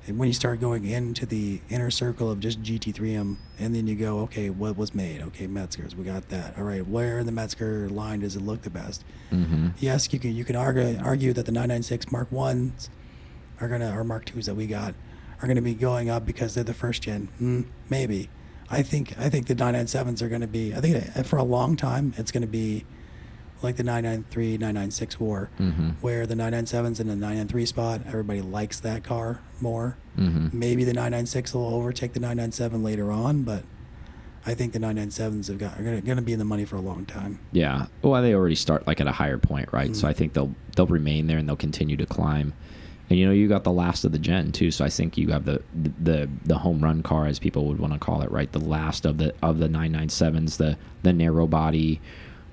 when 0.07 0.26
you 0.26 0.33
start 0.33 0.59
going 0.59 0.87
into 0.87 1.26
the 1.26 1.61
inner 1.68 1.90
circle 1.90 2.31
of 2.31 2.40
just 2.40 2.62
GT3M, 2.62 3.37
and 3.59 3.74
then 3.74 3.87
you 3.87 3.94
go, 3.94 4.20
okay, 4.20 4.48
what 4.48 4.74
was 4.74 4.94
made? 4.94 5.20
Okay, 5.20 5.46
Metzgers, 5.46 5.94
we 5.94 6.02
got 6.02 6.31
that. 6.31 6.57
All 6.57 6.64
right, 6.64 6.87
where 6.88 7.18
in 7.18 7.26
the 7.26 7.33
Metzger 7.33 7.90
line 7.90 8.20
does 8.20 8.35
it 8.35 8.40
look 8.40 8.62
the 8.62 8.70
best? 8.70 9.04
hmm 9.31 9.68
yes, 9.78 10.11
you 10.12 10.18
can 10.18 10.35
you 10.35 10.44
can 10.44 10.57
argue 10.57 10.98
argue 11.02 11.33
that 11.35 11.44
the 11.46 11.52
996 11.52 12.11
Mark 12.12 12.31
Ones 12.33 12.88
are 13.60 13.68
gonna 13.68 13.96
or 13.96 14.04
Mark 14.04 14.24
Twos 14.24 14.46
that 14.46 14.54
we 14.54 14.66
got 14.66 14.94
are 15.42 15.48
gonna 15.48 15.62
be 15.62 15.74
going 15.74 16.10
up 16.10 16.26
because 16.26 16.54
they're 16.54 16.64
the 16.64 16.74
first 16.74 17.02
gen. 17.02 17.28
Mm, 17.40 17.66
maybe. 17.88 18.28
I 18.70 18.82
think 18.82 19.18
I 19.18 19.28
think 19.28 19.46
the 19.46 19.54
997s 19.54 20.20
are 20.22 20.28
gonna 20.28 20.46
be. 20.46 20.74
I 20.74 20.80
think 20.80 21.04
for 21.26 21.36
a 21.38 21.42
long 21.44 21.76
time 21.76 22.12
it's 22.16 22.30
gonna 22.32 22.46
be 22.46 22.84
like 23.62 23.76
the 23.76 23.82
993 23.82 24.52
996 24.58 25.18
war, 25.18 25.50
hmm 25.58 25.90
where 26.00 26.26
the 26.26 26.34
997s 26.34 27.00
in 27.00 27.08
the 27.08 27.16
993 27.16 27.66
spot. 27.66 28.00
Everybody 28.06 28.40
likes 28.40 28.78
that 28.80 29.02
car 29.04 29.40
more. 29.60 29.96
hmm 30.16 30.48
Maybe 30.52 30.84
the 30.84 30.92
996 30.92 31.54
will 31.54 31.74
overtake 31.74 32.12
the 32.12 32.20
997 32.20 32.82
later 32.82 33.10
on, 33.10 33.42
but. 33.42 33.64
I 34.46 34.54
think 34.54 34.72
the 34.72 34.78
997s 34.78 35.48
have 35.48 35.58
got 35.58 35.78
are 35.78 35.82
gonna, 35.82 36.00
gonna 36.00 36.22
be 36.22 36.32
in 36.32 36.38
the 36.38 36.44
money 36.44 36.64
for 36.64 36.76
a 36.76 36.80
long 36.80 37.04
time. 37.04 37.38
Yeah. 37.52 37.86
Well, 38.00 38.22
they 38.22 38.32
already 38.34 38.54
start 38.54 38.86
like 38.86 38.98
at 38.98 39.06
a 39.06 39.12
higher 39.12 39.36
point, 39.36 39.68
right? 39.72 39.94
So 39.94 40.06
Mhm. 40.06 40.10
I 40.10 40.12
think 40.14 40.32
they'll 40.32 40.54
they'll 40.74 40.86
remain 40.86 41.26
there 41.26 41.36
and 41.36 41.46
they'll 41.46 41.56
continue 41.56 41.96
to 41.98 42.06
climb. 42.06 42.54
And 43.10 43.18
you 43.18 43.24
know, 43.26 43.32
you 43.32 43.48
got 43.48 43.64
the 43.64 43.72
last 43.72 44.04
of 44.04 44.12
the 44.12 44.18
gen 44.18 44.52
too. 44.52 44.70
So 44.70 44.84
I 44.84 44.90
think 44.90 45.16
you 45.16 45.28
have 45.28 45.44
the 45.46 45.62
the 45.74 46.28
the 46.44 46.58
home 46.58 46.82
run 46.84 47.02
car, 47.02 47.26
as 47.26 47.38
people 47.38 47.66
would 47.66 47.78
want 47.78 47.92
to 47.94 47.98
call 47.98 48.20
it, 48.22 48.30
right? 48.30 48.50
The 48.52 48.60
last 48.60 49.06
of 49.06 49.18
the 49.18 49.34
of 49.42 49.58
the 49.58 49.68
997s, 49.68 50.56
the 50.58 50.76
the 51.02 51.12
narrow 51.12 51.46
body, 51.46 52.00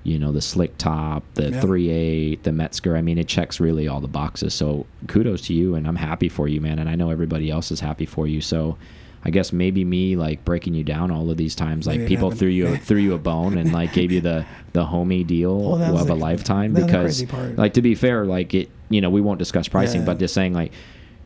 you 0.02 0.18
know, 0.18 0.32
the 0.32 0.40
slick 0.40 0.78
top, 0.78 1.24
the 1.34 1.50
Yeah. 1.50 1.60
3.8, 1.60 2.42
the 2.44 2.52
Metzger. 2.52 2.96
I 2.96 3.02
mean, 3.02 3.18
it 3.18 3.28
checks 3.28 3.60
really 3.60 3.86
all 3.86 4.00
the 4.00 4.08
boxes. 4.08 4.54
So 4.54 4.86
kudos 5.08 5.42
to 5.42 5.54
you, 5.54 5.74
and 5.74 5.86
I'm 5.86 5.96
happy 5.96 6.28
for 6.30 6.48
you, 6.48 6.60
man. 6.60 6.78
And 6.78 6.88
I 6.88 6.94
know 6.94 7.10
everybody 7.10 7.50
else 7.50 7.70
is 7.70 7.80
happy 7.80 8.06
for 8.06 8.26
you. 8.26 8.40
So. 8.40 8.76
I 9.24 9.30
guess 9.30 9.52
maybe 9.52 9.84
me 9.84 10.14
like 10.14 10.44
breaking 10.44 10.74
you 10.74 10.84
down 10.84 11.10
all 11.10 11.28
of 11.32 11.36
these 11.36 11.56
times, 11.56 11.84
like 11.88 11.98
Maybe 11.98 12.08
people 12.14 12.30
threw 12.30 12.48
you 12.48 12.76
threw 12.76 12.98
you 13.00 13.12
a 13.14 13.18
bone 13.18 13.58
and 13.58 13.72
like 13.72 13.92
gave 13.92 14.12
you 14.12 14.20
the 14.20 14.46
the 14.72 14.84
homie 14.84 15.26
deal 15.26 15.58
Well, 15.80 15.98
of 15.98 16.08
a 16.08 16.14
lifetime 16.14 16.74
that 16.74 16.92
was 17.02 17.18
the 17.18 17.26
because 17.26 17.56
like 17.58 17.74
to 17.74 17.82
be 17.82 17.96
fair 17.96 18.24
like 18.24 18.54
it 18.54 18.70
you 18.88 19.00
know 19.00 19.10
we 19.10 19.20
won't 19.20 19.38
discuss 19.38 19.68
pricing 19.68 20.00
Yeah. 20.00 20.06
but 20.06 20.18
just 20.18 20.34
saying 20.34 20.52
like 20.54 20.72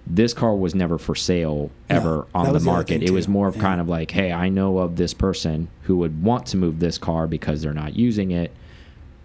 this 0.06 0.32
car 0.34 0.54
was 0.56 0.74
never 0.74 0.96
for 0.98 1.14
sale 1.14 1.70
ever 1.88 2.26
No, 2.34 2.40
on 2.40 2.46
the 2.46 2.52
was 2.54 2.64
the 2.64 2.70
market 2.70 3.02
it 3.02 3.10
was 3.10 3.28
more 3.28 3.48
of 3.48 3.56
Yeah. 3.56 3.62
kind 3.62 3.80
of 3.80 3.88
like 3.88 4.10
hey 4.10 4.32
i 4.32 4.48
know 4.48 4.78
of 4.78 4.96
this 4.96 5.12
person 5.14 5.68
who 5.82 5.96
would 5.98 6.22
want 6.22 6.46
to 6.46 6.56
move 6.56 6.78
this 6.80 6.96
car 6.98 7.26
because 7.26 7.62
they're 7.62 7.74
not 7.74 7.94
using 7.96 8.30
it 8.30 8.50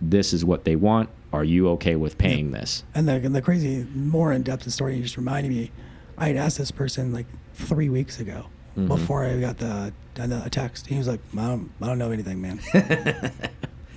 this 0.02 0.34
is 0.34 0.44
what 0.44 0.66
they 0.66 0.76
want 0.76 1.10
are 1.34 1.44
you 1.44 1.68
okay 1.68 1.98
with 1.98 2.18
paying 2.18 2.52
this? 2.52 2.86
And 2.94 3.10
the, 3.10 3.14
and 3.16 3.36
the 3.36 3.42
crazy, 3.42 3.86
more 3.94 4.32
in 4.32 4.42
depth 4.44 4.72
story 4.72 4.96
you 4.96 5.04
just 5.04 5.18
reminded 5.18 5.52
me, 5.52 5.70
I 6.18 6.28
had 6.28 6.38
asked 6.38 6.58
this 6.58 6.72
person 6.72 7.12
like 7.12 7.26
three 7.56 7.90
weeks 7.90 8.20
ago 8.22 8.46
Mm-hmm. 8.78 8.88
before 8.88 9.26
I 9.26 9.38
got 9.40 9.58
the, 9.58 9.92
the 10.16 10.48
text. 10.50 10.88
He 10.88 10.98
was 10.98 11.08
like, 11.10 11.20
I 11.38 11.48
don't, 11.48 11.72
I 11.82 11.88
don't 11.88 11.98
know 11.98 12.12
anything, 12.12 12.42
man. 12.42 12.60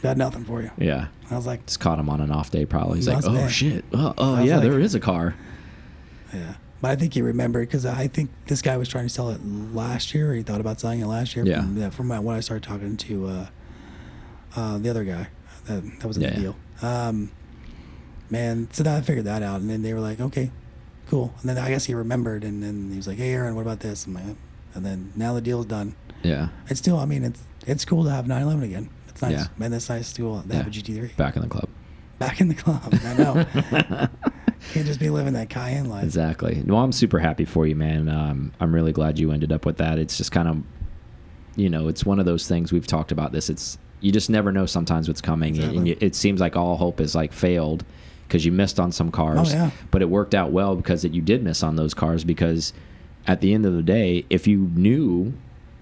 got 0.02 0.16
nothing 0.16 0.44
for 0.44 0.62
you. 0.62 0.70
Yeah. 0.78 1.08
I 1.30 1.37
was 1.37 1.46
like, 1.46 1.66
Just 1.66 1.80
caught 1.80 1.98
him 1.98 2.08
on 2.08 2.20
an 2.20 2.30
off 2.30 2.50
day, 2.50 2.64
probably. 2.66 2.96
He's 2.98 3.08
like, 3.08 3.24
oh, 3.24 3.48
shit. 3.48 3.84
Oh, 3.92 4.14
oh 4.18 4.42
yeah, 4.42 4.54
like- 4.56 4.62
there 4.62 4.78
is 4.80 4.94
a 4.94 5.00
car. 5.00 5.34
yeah. 6.32 6.54
But 6.80 6.92
I 6.92 6.96
think 6.96 7.14
he 7.14 7.22
remembered 7.22 7.66
because 7.68 7.84
I 7.84 8.06
think 8.06 8.30
this 8.46 8.62
guy 8.62 8.76
was 8.76 8.88
trying 8.88 9.06
to 9.06 9.08
sell 9.08 9.30
it 9.30 9.40
last 9.44 10.14
year. 10.14 10.32
He 10.34 10.44
thought 10.44 10.61
about 10.61 10.78
selling 10.78 11.00
it 11.00 11.06
last 11.06 11.34
year. 11.34 11.44
Yeah. 11.44 11.62
From, 11.62 11.76
yeah, 11.76 11.90
from 11.90 12.08
when 12.24 12.37
I 12.37 12.40
started 12.40 12.62
talking 12.68 12.96
to 12.96 13.26
uh, 13.26 13.46
uh, 14.54 14.78
the 14.78 14.88
other 14.88 15.02
guy 15.02 15.26
that, 15.66 15.82
that 16.00 16.06
was 16.06 16.16
in 16.18 16.22
Yeah, 16.22 16.30
the 16.30 16.34
yeah. 16.37 16.40
deal. 16.42 16.56
Um, 16.88 17.30
man, 18.30 18.68
so 18.72 18.84
then 18.84 18.94
I 18.96 19.00
figured 19.00 19.24
that 19.26 19.42
out. 19.42 19.61
And 19.61 19.68
then 19.68 19.82
they 19.82 19.92
were 19.92 19.98
like, 20.00 20.20
okay, 20.20 20.52
cool. 21.08 21.34
And 21.40 21.48
then 21.50 21.58
I 21.58 21.68
guess 21.70 21.87
he 21.87 21.94
remembered. 21.94 22.44
And 22.44 22.62
then 22.62 22.90
he 22.90 22.96
was 22.96 23.08
like, 23.08 23.18
hey, 23.18 23.30
Aaron, 23.32 23.56
what 23.56 23.62
about 23.62 23.80
this? 23.80 24.06
I'm 24.06 24.14
like, 24.14 24.24
and 24.74 24.87
then 24.87 25.12
now 25.16 25.34
the 25.34 25.40
deal's 25.40 25.66
done. 25.66 25.96
Yeah. 26.22 26.48
It's 26.68 26.78
still, 26.78 26.98
I 26.98 27.06
mean, 27.06 27.24
it's 27.24 27.42
it's 27.66 27.84
cool 27.84 28.04
to 28.04 28.11
have 28.11 28.28
911 28.28 28.62
again. 28.70 28.90
It's 29.18 29.22
nice. 29.22 29.33
Yeah. 29.33 29.46
Man, 29.59 29.72
it's 29.72 29.88
nice 29.88 30.12
to 30.12 30.35
have 30.35 30.46
Yeah. 30.48 30.61
a 30.61 30.70
GT3 30.70 31.16
Back 31.16 31.35
in 31.35 31.42
the 31.42 31.48
club. 31.48 31.68
back 32.20 32.40
in 32.40 32.46
the 32.48 32.54
club. 32.54 32.83
I 33.04 33.14
know. 33.14 33.46
Can't 34.72 34.87
just 34.87 35.00
be 35.00 35.11
living 35.11 35.33
that 35.35 35.48
Cayenne 35.50 35.88
life. 35.88 36.04
Exactly. 36.04 36.62
Well, 36.66 36.78
I'm 36.78 36.92
super 36.92 37.18
happy 37.18 37.44
for 37.44 37.66
you, 37.66 37.74
man. 37.74 38.09
Um, 38.09 38.52
I'm 38.61 38.72
really 38.74 38.92
glad 38.92 39.18
you 39.18 39.33
ended 39.33 39.50
up 39.52 39.66
with 39.66 39.78
that. 39.78 39.98
It's 39.98 40.16
just 40.16 40.31
kind 40.31 40.46
of, 40.48 40.62
you 41.57 41.68
know, 41.68 41.88
it's 41.88 42.04
one 42.04 42.18
of 42.20 42.26
those 42.26 42.46
things 42.46 42.72
we've 42.72 42.87
talked 42.87 43.11
about. 43.12 43.33
This, 43.33 43.48
it's 43.50 43.76
you 44.00 44.12
just 44.12 44.31
never 44.31 44.52
know 44.52 44.66
sometimes 44.66 45.09
what's 45.09 45.20
coming, 45.20 45.59
and- 45.59 45.76
and 45.78 45.88
it 45.88 46.14
seems 46.14 46.40
like 46.40 46.54
all 46.57 46.76
hope 46.76 47.00
is 47.00 47.14
like 47.16 47.33
failed 47.33 47.85
because 48.28 48.44
you 48.46 48.52
missed 48.52 48.78
on 48.78 48.92
some 48.92 49.11
cars. 49.11 49.38
Oh, 49.40 49.57
yeah. 49.57 49.70
But 49.90 50.02
it 50.02 50.09
worked 50.11 50.35
out 50.35 50.52
well 50.52 50.76
because 50.76 51.02
that 51.02 51.14
you 51.14 51.22
did 51.22 51.42
miss 51.42 51.62
on 51.64 51.74
those 51.76 51.94
cars 51.94 52.22
because 52.24 52.72
at 53.26 53.40
the 53.40 53.52
end 53.54 53.64
of 53.66 53.72
the 53.74 53.83
day, 53.83 54.24
if 54.31 54.46
you 54.46 54.70
knew 54.74 55.33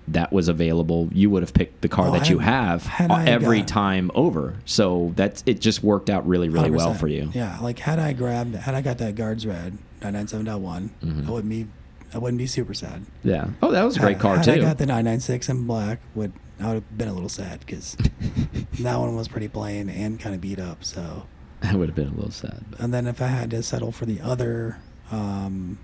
that 0.09 0.33
was 0.33 0.49
available, 0.49 1.09
you 1.13 1.29
would 1.31 1.43
have 1.43 1.53
picked 1.55 1.83
the 1.83 1.89
car 1.89 2.09
Oh, 2.09 2.13
that 2.13 2.29
you 2.31 2.39
have 2.39 2.85
had 2.87 3.11
uh, 3.11 3.15
I 3.15 3.25
every 3.27 3.59
got- 3.61 3.69
time 3.69 4.11
over. 4.15 4.57
So 4.65 5.13
that's 5.17 5.43
it. 5.47 5.61
Just 5.61 5.83
worked 5.83 6.09
out 6.11 6.27
really, 6.27 6.49
really 6.49 6.71
well 6.71 6.93
100%. 6.95 6.99
for 7.01 7.09
you. 7.09 7.31
Yeah, 7.35 7.59
like 7.61 7.79
had 7.81 7.99
I 7.99 8.13
grabbed, 8.13 8.55
had 8.55 8.75
I 8.75 8.83
got 8.83 8.99
that 8.99 9.15
guards 9.17 9.47
red 9.47 9.79
997.1, 10.01 10.91
Mhm. 11.03 11.27
I 11.27 11.31
wouldn't 11.31 11.51
be, 11.51 11.67
I 12.15 12.19
wouldn't 12.19 12.39
be 12.39 12.47
super 12.47 12.73
sad. 12.75 13.05
Yeah. 13.25 13.49
Oh, 13.63 13.73
that 13.73 13.83
was 13.85 13.97
a 13.97 14.01
great 14.01 14.13
Had- 14.15 14.23
car 14.23 14.37
had 14.37 14.45
too. 14.45 14.53
I 14.53 14.59
got 14.59 14.79
the 14.79 14.87
996 14.87 15.49
in 15.49 15.67
black, 15.67 16.01
would 16.15 16.33
I 16.61 16.67
would 16.69 16.75
have 16.75 16.97
been 16.99 17.09
a 17.09 17.13
little 17.13 17.29
sad 17.29 17.61
because 17.61 17.97
that 18.81 18.97
one 18.99 19.15
was 19.17 19.29
pretty 19.29 19.49
plain 19.49 19.91
and 19.91 20.19
kind 20.19 20.35
of 20.35 20.41
beat 20.41 20.59
up. 20.59 20.85
So, 20.85 21.27
I 21.63 21.75
would 21.77 21.89
have 21.89 21.97
been 21.97 22.09
a 22.09 22.15
little 22.15 22.31
sad. 22.31 22.65
But. 22.71 22.81
and 22.81 22.95
then 22.95 23.07
if 23.07 23.21
I 23.21 23.27
had 23.27 23.51
to 23.51 23.63
settle 23.63 23.93
for 23.93 24.07
the 24.07 24.21
other, 24.23 24.79
um, 25.11 25.79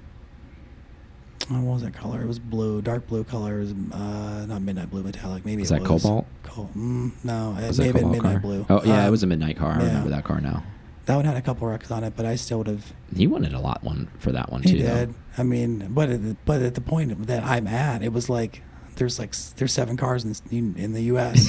what 1.51 1.63
was 1.63 1.83
that 1.83 1.95
color? 1.95 2.23
It 2.23 2.27
was 2.27 2.39
blue, 2.39 2.83
dark 2.83 3.07
blue 3.09 3.25
color. 3.25 3.59
It 3.59 3.61
was, 3.63 3.73
uh, 3.93 4.47
not 4.47 4.63
midnight 4.63 4.91
blue 4.91 5.03
metallic. 5.03 5.45
Maybe 5.45 5.63
Was 5.63 5.71
it 5.71 5.83
that 5.83 5.91
was 5.91 6.03
cobalt? 6.03 6.27
Col- 6.43 6.71
mm, 6.77 7.13
no, 7.25 7.57
it 7.59 7.69
Was 7.69 7.79
may 7.79 7.87
that 7.87 7.93
have 7.93 8.03
been 8.03 8.11
midnight 8.13 8.33
car? 8.33 8.41
blue. 8.41 8.67
Oh 8.69 8.83
yeah, 8.85 9.03
it 9.03 9.07
Um, 9.07 9.11
was 9.11 9.23
a 9.23 9.27
midnight 9.27 9.57
car. 9.57 9.73
I 9.73 9.81
yeah. 9.81 9.87
remember 9.89 10.11
that 10.11 10.25
car 10.25 10.41
now. 10.41 10.63
That 11.07 11.17
one 11.17 11.25
had 11.25 11.37
a 11.37 11.43
couple 11.43 11.67
wrecks 11.67 11.91
on 11.91 12.05
it, 12.05 12.15
but 12.17 12.27
I 12.27 12.37
still 12.37 12.59
would 12.59 12.69
have. 12.69 12.93
He 13.17 13.27
wanted 13.27 13.53
a 13.55 13.59
lot 13.59 13.83
one 13.83 14.09
for 14.19 14.31
that 14.33 14.53
one 14.53 14.63
He 14.63 14.73
too. 14.79 14.83
though. 14.85 14.95
did. 15.07 15.15
I 15.37 15.43
mean, 15.43 15.89
but 15.91 16.11
at 16.11 16.23
the, 16.23 16.37
but 16.45 16.63
at 16.63 16.75
the 16.77 16.81
point 16.81 17.27
that 17.27 17.43
I'm 17.43 17.67
at, 17.67 18.03
it 18.03 18.13
was 18.13 18.29
like 18.31 18.63
there's 18.97 19.19
like 19.19 19.35
there's 19.57 19.73
seven 19.73 19.97
cars 19.97 20.25
in 20.51 20.75
in 20.77 20.93
the 20.93 21.03
U.S. 21.05 21.49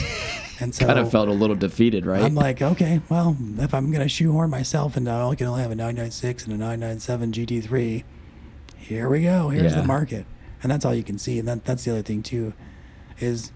and 0.60 0.74
so 0.74 0.86
kind 0.88 0.98
of 0.98 1.12
felt 1.12 1.28
a 1.28 1.32
little 1.34 1.56
defeated, 1.56 2.06
right? 2.06 2.24
I'm 2.24 2.34
like, 2.34 2.62
okay, 2.64 3.02
well, 3.10 3.38
if 3.60 3.74
I'm 3.76 3.92
gonna 3.92 4.08
shoehorn 4.08 4.50
myself 4.50 4.98
and 4.98 5.08
I 5.08 5.36
can 5.36 5.46
only 5.48 5.62
have 5.62 5.72
a 5.72 5.76
996 5.76 6.46
and 6.46 6.54
a 6.54 6.58
997 6.58 7.32
GT3, 7.34 8.04
here 8.84 9.10
we 9.10 9.24
go. 9.24 9.50
Here's 9.50 9.74
Yeah. 9.74 9.82
the 9.82 9.88
market, 9.88 10.26
and 10.62 10.72
that's 10.72 10.86
all 10.86 10.94
you 10.94 11.04
can 11.04 11.18
see. 11.18 11.40
And 11.40 11.48
that 11.48 11.66
that's 11.66 11.84
the 11.86 11.92
other 11.92 12.02
thing 12.02 12.22
too, 12.24 12.54
is 13.20 13.52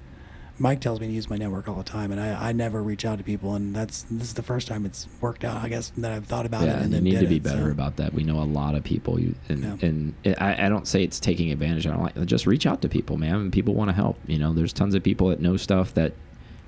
Mike 0.60 0.82
tells 0.82 1.00
me 1.00 1.06
to 1.08 1.14
use 1.14 1.30
my 1.30 1.38
network 1.38 1.68
all 1.68 1.76
the 1.76 1.84
time, 1.84 2.12
and 2.12 2.20
I, 2.20 2.50
I 2.50 2.52
never 2.52 2.82
reach 2.82 3.06
out 3.06 3.20
to 3.20 3.24
people, 3.24 3.54
and 3.54 3.76
that's 3.76 4.04
this 4.10 4.30
is 4.30 4.34
the 4.34 4.42
first 4.42 4.68
time 4.68 4.86
it's 4.86 5.08
worked 5.22 5.44
out. 5.44 5.64
I 5.64 5.70
guess 5.70 5.92
that 5.98 6.12
I've 6.12 6.26
thought 6.26 6.46
about 6.48 6.64
it. 6.64 6.70
and 6.70 6.86
you 6.86 6.90
then 6.92 7.04
need 7.04 7.20
to 7.20 7.28
be 7.28 7.36
it, 7.36 7.44
better 7.44 7.66
so. 7.66 7.72
about 7.72 7.98
that. 7.98 8.14
We 8.14 8.24
know 8.24 8.42
a 8.42 8.46
lot 8.46 8.74
of 8.74 8.84
people, 8.84 9.20
you 9.20 9.36
and 9.50 9.64
Yeah. 9.64 9.88
and 9.88 10.14
I, 10.40 10.66
I 10.66 10.70
don't 10.70 10.88
say 10.88 11.04
it's 11.04 11.20
taking 11.20 11.52
advantage. 11.52 11.86
I 11.86 11.92
don't 11.92 12.02
like 12.02 12.26
just 12.26 12.48
reach 12.48 12.66
out 12.66 12.82
to 12.82 12.90
people, 12.90 13.18
man. 13.18 13.36
And 13.36 13.54
people 13.54 13.76
want 13.76 13.90
to 13.90 13.94
help. 13.94 14.18
You 14.26 14.40
know, 14.40 14.54
there's 14.54 14.74
tons 14.74 14.96
of 14.96 15.04
people 15.04 15.30
that 15.30 15.40
know 15.40 15.58
stuff 15.58 15.94
that, 15.94 16.14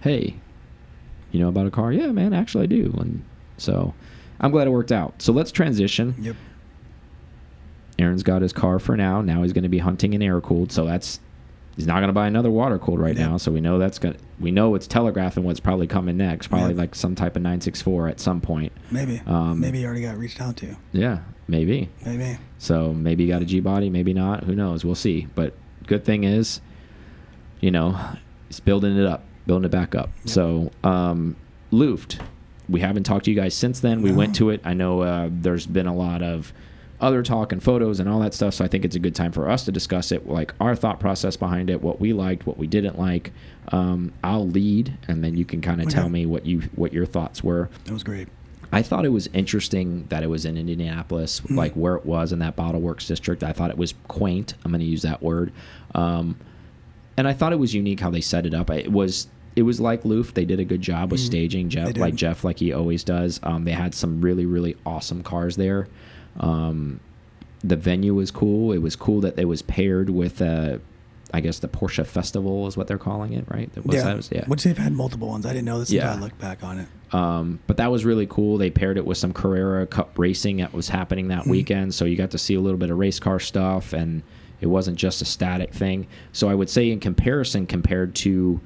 hey, 0.01 0.35
you 1.31 1.39
know 1.39 1.47
about 1.49 1.65
a 1.65 1.71
car? 1.71 1.91
Yeah, 1.91 2.11
man, 2.11 2.33
actually 2.33 2.65
I 2.65 2.67
do. 2.67 2.95
And 2.99 3.23
so, 3.57 3.93
I'm 4.39 4.51
glad 4.51 4.67
it 4.67 4.71
worked 4.71 4.91
out. 4.91 5.21
So 5.21 5.33
let's 5.33 5.51
transition. 5.51 6.15
Yep. 6.19 6.35
Aaron's 7.99 8.23
got 8.23 8.41
his 8.41 8.53
car 8.53 8.79
for 8.79 8.95
now. 8.97 9.21
Now 9.21 9.43
he's 9.43 9.53
going 9.53 9.63
to 9.63 9.69
be 9.69 9.79
hunting 9.79 10.13
an 10.15 10.21
air 10.21 10.39
cooled. 10.41 10.71
So 10.71 10.85
that's 10.85 11.19
he's 11.75 11.85
not 11.87 11.95
going 11.95 12.07
to 12.07 12.13
buy 12.13 12.27
another 12.27 12.49
water 12.51 12.77
cooled 12.79 12.99
right 12.99 13.15
Yep. 13.15 13.29
now. 13.29 13.37
So 13.37 13.51
we 13.51 13.61
know 13.61 13.77
that's 13.77 13.99
going. 13.99 14.15
to 14.15 14.19
We 14.39 14.51
know 14.51 14.75
it's 14.75 14.87
telegraphing 14.87 15.43
what's 15.43 15.59
probably 15.59 15.87
coming 15.87 16.17
next. 16.17 16.47
Probably 16.47 16.69
Yep. 16.69 16.77
like 16.77 16.95
some 16.95 17.15
type 17.15 17.35
of 17.35 17.41
964 17.41 18.07
at 18.07 18.19
some 18.19 18.41
point. 18.41 18.71
Maybe. 18.91 19.21
Um, 19.25 19.59
maybe 19.59 19.79
he 19.79 19.85
already 19.85 20.01
got 20.01 20.17
reached 20.17 20.39
out 20.41 20.55
to. 20.57 20.75
Yeah, 20.93 21.19
maybe. 21.47 21.89
Maybe. 22.05 22.37
So 22.57 22.93
maybe 22.93 23.23
you 23.25 23.29
got 23.29 23.41
a 23.41 23.45
G 23.45 23.59
body, 23.59 23.89
maybe 23.89 24.13
not. 24.13 24.45
Who 24.45 24.55
knows? 24.55 24.83
We'll 24.85 24.95
see. 24.95 25.27
But 25.35 25.53
good 25.87 26.03
thing 26.05 26.23
is, 26.23 26.61
you 27.59 27.71
know, 27.71 27.97
he's 28.47 28.59
building 28.59 28.97
it 28.97 29.05
up, 29.05 29.23
building 29.45 29.65
it 29.65 29.71
back 29.71 29.95
up. 29.95 30.09
Yep. 30.19 30.29
So 30.29 30.71
um, 30.83 31.35
Luft, 31.71 32.19
we 32.69 32.79
haven't 32.81 33.03
talked 33.03 33.25
to 33.25 33.31
you 33.31 33.35
guys 33.37 33.53
since 33.53 33.79
then. 33.79 34.01
We 34.01 34.11
No. 34.11 34.17
went 34.17 34.35
to 34.35 34.49
it. 34.51 34.61
I 34.63 34.73
know 34.73 35.01
uh, 35.01 35.29
there's 35.31 35.65
been 35.65 35.87
a 35.87 35.95
lot 35.95 36.21
of 36.21 36.53
other 37.01 37.23
talk 37.23 37.51
and 37.51 37.63
photos 37.63 37.99
and 37.99 38.09
all 38.09 38.19
that 38.19 38.33
stuff. 38.33 38.53
So 38.55 38.65
I 38.65 38.67
think 38.67 38.83
it's 38.85 38.95
a 38.95 38.99
good 38.99 39.15
time 39.15 39.31
for 39.31 39.49
us 39.49 39.63
to 39.65 39.71
discuss 39.71 40.11
it, 40.11 40.27
like 40.27 40.53
our 40.59 40.75
thought 40.75 40.99
process 40.99 41.37
behind 41.37 41.69
it, 41.69 41.81
what 41.81 41.99
we 42.01 42.11
liked, 42.13 42.45
what 42.45 42.57
we 42.57 42.67
didn't 42.67 42.99
like. 42.99 43.31
Um, 43.69 44.11
I'll 44.23 44.47
lead, 44.47 44.97
and 45.07 45.23
then 45.23 45.35
you 45.37 45.45
can 45.45 45.61
kind 45.61 45.79
of 45.81 45.87
Okay. 45.87 45.95
tell 45.95 46.09
me 46.09 46.25
what 46.25 46.45
you 46.45 46.61
what 46.75 46.91
your 46.93 47.05
thoughts 47.05 47.43
were. 47.43 47.69
That 47.85 47.93
was 47.93 48.03
great. 48.03 48.27
I 48.71 48.81
thought 48.83 49.03
it 49.05 49.09
was 49.09 49.27
interesting 49.33 50.05
that 50.09 50.21
it 50.23 50.29
was 50.29 50.45
in 50.45 50.55
Indianapolis, 50.57 51.39
Hmm. 51.39 51.55
like 51.57 51.73
where 51.73 51.95
it 51.95 52.05
was 52.05 52.31
in 52.31 52.39
that 52.39 52.55
Bottleworks 52.55 53.07
district. 53.07 53.43
I 53.43 53.51
thought 53.53 53.71
it 53.71 53.77
was 53.77 53.93
quaint. 54.07 54.53
I'm 54.63 54.71
going 54.71 54.81
to 54.81 54.85
use 54.85 55.01
that 55.01 55.23
word. 55.23 55.51
Um, 55.95 56.35
and 57.17 57.27
I 57.27 57.33
thought 57.33 57.51
it 57.51 57.59
was 57.59 57.73
unique 57.73 57.99
how 57.99 58.09
they 58.11 58.21
set 58.21 58.45
it 58.45 58.53
up. 58.53 58.69
It 58.69 58.91
was 58.91 59.27
it 59.55 59.63
was 59.63 59.79
like 59.81 60.05
Luft. 60.05 60.35
They 60.35 60.45
did 60.45 60.59
a 60.59 60.63
good 60.63 60.81
job 60.81 61.11
with 61.11 61.19
Mhm. 61.19 61.25
staging 61.25 61.69
Jeff, 61.69 61.97
like 61.97 62.15
Jeff, 62.15 62.43
like 62.43 62.59
he 62.59 62.71
always 62.71 63.03
does. 63.03 63.39
Um, 63.43 63.65
they 63.65 63.71
had 63.71 63.93
some 63.95 64.21
really 64.21 64.45
really 64.45 64.75
awesome 64.85 65.23
cars 65.23 65.55
there. 65.55 65.87
Um, 66.37 66.99
the 67.63 67.75
venue 67.75 68.13
was 68.15 68.31
cool. 68.31 68.71
It 68.71 68.77
was 68.79 68.95
cool 68.95 69.21
that 69.21 69.37
it 69.37 69.45
was 69.45 69.61
paired 69.61 70.09
with. 70.09 70.41
Uh, 70.41 70.77
I 71.31 71.41
guess 71.41 71.59
the 71.59 71.67
Porsche 71.67 72.07
Festival 72.07 72.65
is 72.65 72.75
what 72.75 72.87
they're 72.87 72.97
calling 72.97 73.33
it, 73.33 73.45
right? 73.49 73.71
That 73.75 73.85
was- 73.85 73.95
yeah. 73.97 74.03
that 74.03 74.17
was- 74.17 74.29
yeah. 74.31 74.45
Which 74.47 74.63
they've 74.63 74.75
had 74.77 74.93
multiple 74.93 75.27
ones. 75.27 75.45
I 75.45 75.49
didn't 75.53 75.65
know 75.65 75.79
this 75.79 75.91
Yeah. 75.91 76.07
until 76.07 76.17
I 76.23 76.25
looked 76.25 76.39
back 76.39 76.63
on 76.63 76.79
it. 76.79 76.87
Um, 77.13 77.59
but 77.67 77.77
that 77.77 77.91
was 77.91 78.03
really 78.03 78.25
cool. 78.27 78.57
They 78.57 78.71
paired 78.71 78.97
it 78.97 79.05
with 79.05 79.19
some 79.19 79.31
Carrera 79.31 79.85
Cup 79.85 80.17
racing 80.17 80.57
that 80.57 80.73
was 80.73 80.89
happening 80.89 81.27
that 81.27 81.43
Mhm. 81.43 81.51
weekend, 81.51 81.93
so 81.93 82.05
you 82.05 82.15
got 82.15 82.31
to 82.31 82.39
see 82.39 82.55
a 82.55 82.59
little 82.59 82.79
bit 82.79 82.89
of 82.89 82.97
race 82.97 83.19
car 83.19 83.39
stuff, 83.39 83.93
and 83.93 84.23
it 84.59 84.67
wasn't 84.67 84.97
just 84.97 85.21
a 85.21 85.25
static 85.25 85.71
thing. 85.71 86.07
So 86.33 86.49
I 86.49 86.55
would 86.55 86.67
say, 86.69 86.89
in 86.89 86.99
comparison, 86.99 87.67
compared 87.67 88.15
to 88.15 88.59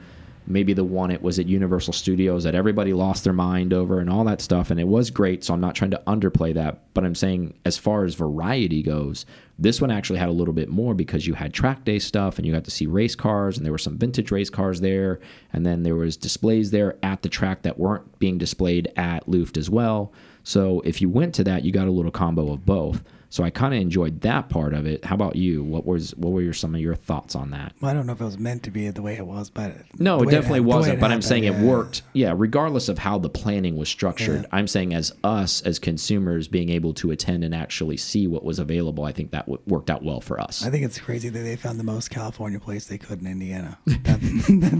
maybe 0.46 0.74
the 0.74 0.84
one 0.84 1.12
it 1.12 1.22
was 1.22 1.40
at 1.40 1.48
Universal 1.48 1.94
Studios 1.94 2.44
that 2.44 2.56
everybody 2.56 2.94
lost 2.94 3.24
their 3.24 3.34
mind 3.34 3.74
over 3.74 4.00
and 4.00 4.10
all 4.10 4.24
that 4.26 4.42
stuff, 4.42 4.72
and 4.72 4.80
it 4.80 4.88
was 4.88 5.10
great. 5.10 5.44
So 5.44 5.54
I'm 5.54 5.62
not 5.62 5.76
trying 5.76 5.92
to 5.92 6.02
underplay 6.08 6.54
that, 6.54 6.94
but 6.94 7.06
I'm 7.06 7.16
saying 7.16 7.54
as 7.66 7.78
far 7.78 8.04
as 8.04 8.16
variety 8.16 8.84
goes, 8.84 9.26
this 9.60 9.80
one 9.80 9.92
actually 9.92 10.20
had 10.20 10.30
a 10.30 10.34
little 10.34 10.54
bit 10.54 10.70
more 10.70 10.94
because 10.94 11.28
you 11.28 11.34
had 11.36 11.54
track 11.54 11.86
day 11.86 12.00
stuff 12.00 12.38
and 12.38 12.46
you 12.46 12.52
got 12.52 12.64
to 12.66 12.72
see 12.72 12.88
race 12.88 13.16
cars 13.16 13.56
and 13.58 13.66
there 13.66 13.72
were 13.72 13.78
some 13.78 13.98
vintage 13.98 14.32
race 14.32 14.50
cars 14.50 14.82
there 14.82 15.20
and 15.54 15.66
then 15.66 15.84
there 15.84 15.96
was 15.96 16.18
displays 16.18 16.72
there 16.72 16.98
at 17.04 17.22
the 17.22 17.30
track 17.30 17.62
that 17.62 17.78
weren't 17.78 18.20
being 18.20 18.38
displayed 18.38 18.92
at 18.98 19.28
Luft 19.30 19.58
as 19.58 19.70
well. 19.70 20.12
So 20.44 20.82
if 20.82 21.02
you 21.02 21.10
went 21.10 21.36
to 21.36 21.44
that, 21.46 21.64
you 21.64 21.72
got 21.72 21.88
a 21.88 21.92
little 21.92 22.12
combo 22.12 22.52
of 22.52 22.66
both. 22.66 23.04
So 23.34 23.44
I 23.44 23.50
kind 23.50 23.74
of 23.74 23.82
enjoyed 23.82 24.22
that 24.22 24.50
part 24.50 24.76
of 24.76 24.86
it. 24.86 25.04
How 25.04 25.16
about 25.16 25.36
you? 25.36 25.64
What 25.64 25.88
was 25.88 26.16
what 26.18 26.34
were 26.34 26.44
your, 26.44 26.54
some 26.54 26.76
of 26.76 26.82
your 26.82 26.94
thoughts 26.94 27.34
on 27.34 27.50
that? 27.50 27.74
Well, 27.82 27.90
I 27.90 27.96
don't 27.96 28.06
know 28.06 28.14
if 28.14 28.22
it 28.22 28.26
was 28.26 28.38
meant 28.38 28.62
to 28.62 28.70
be 28.70 28.88
the 28.92 29.02
way 29.02 29.18
it 29.18 29.26
was, 29.26 29.50
but 29.50 29.74
No, 29.98 30.22
it 30.22 30.30
definitely 30.30 30.60
way 30.60 30.68
wasn't. 30.68 31.00
But 31.00 31.06
I'm 31.08 31.14
happened, 31.14 31.26
saying 31.26 31.44
it 31.46 31.56
worked. 31.56 32.04
Yeah, 32.14 32.36
regardless 32.38 32.90
of 32.90 33.00
how 33.00 33.18
the 33.18 33.32
planning 33.32 33.76
was 33.76 33.90
structured, 33.90 34.42
Yeah. 34.42 34.48
I'm 34.52 34.68
saying 34.68 34.94
as 34.94 35.14
us 35.24 35.64
as 35.64 35.80
consumers 35.80 36.48
being 36.48 36.70
able 36.70 36.94
to 36.94 37.10
attend 37.10 37.44
and 37.44 37.56
actually 37.56 37.98
see 37.98 38.28
what 38.28 38.44
was 38.44 38.60
available, 38.60 39.04
I 39.04 39.12
think 39.12 39.32
that 39.32 39.48
w 39.48 39.60
worked 39.66 39.90
out 39.90 40.04
well 40.04 40.22
for 40.22 40.40
us. 40.40 40.64
I 40.64 40.70
think 40.70 40.86
it's 40.86 41.00
crazy 41.00 41.30
that 41.30 41.40
they 41.40 41.56
found 41.56 41.80
the 41.80 41.84
most 41.84 42.12
California 42.12 42.60
place 42.60 42.86
they 42.86 43.00
could 43.00 43.20
in 43.20 43.26
Indiana. 43.26 43.80
That, 43.88 44.20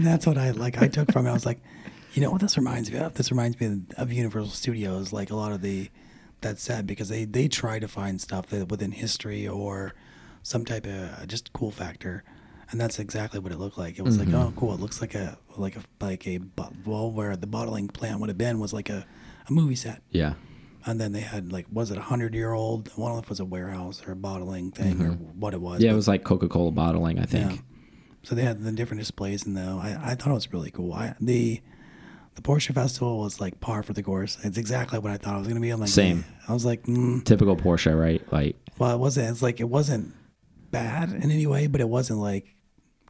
that's 0.04 0.28
what 0.28 0.38
I 0.38 0.52
like. 0.52 0.80
I 0.80 0.86
took 0.86 1.10
from 1.10 1.26
it. 1.26 1.30
I 1.30 1.32
was 1.32 1.44
like, 1.44 1.58
you 2.12 2.22
know 2.22 2.30
what 2.30 2.40
this 2.40 2.56
reminds 2.56 2.92
me 2.92 2.98
of? 2.98 3.14
This 3.14 3.32
reminds 3.32 3.60
me 3.60 3.80
of 3.96 4.12
Universal 4.12 4.52
Studios. 4.52 5.12
Like 5.12 5.30
a 5.30 5.34
lot 5.34 5.50
of 5.50 5.60
the 5.60 5.90
that's 6.44 6.62
sad 6.62 6.86
because 6.86 7.08
they 7.08 7.24
they 7.24 7.48
try 7.48 7.78
to 7.80 7.88
find 7.88 8.20
stuff 8.20 8.46
that 8.48 8.68
within 8.68 8.92
history 8.92 9.48
or 9.48 9.94
some 10.42 10.64
type 10.64 10.86
of 10.86 11.22
uh, 11.22 11.26
just 11.26 11.52
cool 11.52 11.70
factor, 11.70 12.22
and 12.70 12.80
that's 12.80 12.98
exactly 12.98 13.40
what 13.40 13.50
it 13.50 13.58
looked 13.58 13.78
like. 13.78 13.98
It 13.98 14.02
was 14.02 14.18
like, 14.18 14.28
oh, 14.32 14.52
cool. 14.56 14.74
It 14.74 14.80
looks 14.80 15.00
like 15.00 15.14
a 15.14 15.38
like 15.56 15.74
a 15.76 15.82
like 16.00 16.26
a 16.28 16.40
well, 16.84 17.10
where 17.10 17.34
the 17.36 17.46
bottling 17.46 17.88
plant 17.88 18.20
would 18.20 18.28
have 18.28 18.38
been 18.38 18.60
was 18.60 18.72
like 18.72 18.90
a 18.90 19.06
a 19.48 19.52
movie 19.52 19.74
set. 19.74 20.02
Yeah. 20.10 20.34
And 20.86 21.00
then 21.00 21.12
they 21.12 21.20
had 21.20 21.50
like, 21.50 21.66
was 21.72 21.90
it 21.90 21.96
a 21.96 22.02
hundred 22.02 22.34
year 22.34 22.52
old? 22.52 22.88
One 22.96 23.10
of 23.10 23.16
them 23.16 23.24
was 23.28 23.40
a 23.40 23.44
warehouse 23.44 24.02
or 24.06 24.12
a 24.12 24.16
bottling 24.16 24.70
thing 24.70 25.00
or 25.00 25.12
what 25.12 25.54
it 25.54 25.60
was. 25.62 25.76
Mm-hmm. 25.76 25.84
Yeah, 25.86 25.92
it 25.92 25.96
was 25.96 26.08
like 26.08 26.24
Coca 26.24 26.46
Cola 26.46 26.70
bottling, 26.72 27.18
I 27.18 27.24
think. 27.24 27.52
yeah. 27.52 27.58
So 28.22 28.34
they 28.34 28.42
had 28.42 28.62
the 28.62 28.72
different 28.72 29.00
displays 29.00 29.46
and 29.46 29.56
though. 29.56 29.78
I, 29.82 29.98
I 30.02 30.14
thought 30.14 30.28
it 30.30 30.34
was 30.34 30.52
really 30.52 30.70
cool. 30.70 30.92
I, 30.92 31.14
the 31.20 31.60
the 32.34 32.42
Porsche 32.42 32.74
Festival 32.74 33.18
was 33.18 33.40
like 33.40 33.60
par 33.60 33.82
for 33.82 33.92
the 33.92 34.02
course. 34.02 34.38
It's 34.42 34.58
exactly 34.58 34.98
what 34.98 35.12
I 35.12 35.16
thought 35.16 35.36
it 35.36 35.38
was 35.38 35.46
going 35.46 35.56
to 35.56 35.62
be. 35.62 35.70
I'm 35.70 35.80
like, 35.80 35.88
Same. 35.88 36.24
I 36.48 36.52
was 36.52 36.64
like, 36.64 36.84
mm, 36.84 37.24
Typical 37.24 37.56
Porsche, 37.56 37.98
right? 37.98 38.22
Like, 38.32 38.56
well, 38.78 38.94
it 38.94 38.98
wasn't. 38.98 39.30
It's 39.30 39.42
like 39.42 39.60
it 39.60 39.68
wasn't 39.68 40.14
bad 40.70 41.10
in 41.10 41.30
any 41.30 41.46
way, 41.46 41.66
but 41.66 41.80
it 41.80 41.88
wasn't 41.88 42.18
like 42.18 42.54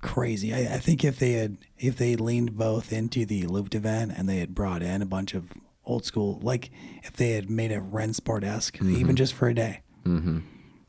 crazy. 0.03 0.53
I, 0.53 0.75
I 0.75 0.79
think 0.79 1.05
if 1.05 1.19
they 1.19 1.33
had 1.33 1.57
if 1.79 1.97
they 1.97 2.17
leaned 2.17 2.57
both 2.57 2.93
into 2.93 3.25
the 3.25 3.47
Luft 3.47 3.75
event 3.75 4.13
and 4.17 4.29
they 4.29 4.39
had 4.39 4.55
brought 4.55 4.83
in 4.83 5.01
a 5.01 5.07
bunch 5.07 5.35
of 5.35 5.53
old 5.87 6.05
school, 6.05 6.39
like 6.43 6.71
if 7.03 7.15
they 7.15 7.31
had 7.31 7.49
made 7.49 7.71
it 7.71 7.83
Rennsport 7.83 8.45
esque, 8.45 8.81
even 8.83 9.17
just 9.17 9.33
for 9.33 9.49
a 9.49 9.55
day, 9.55 9.81
mm-hmm. 10.05 10.41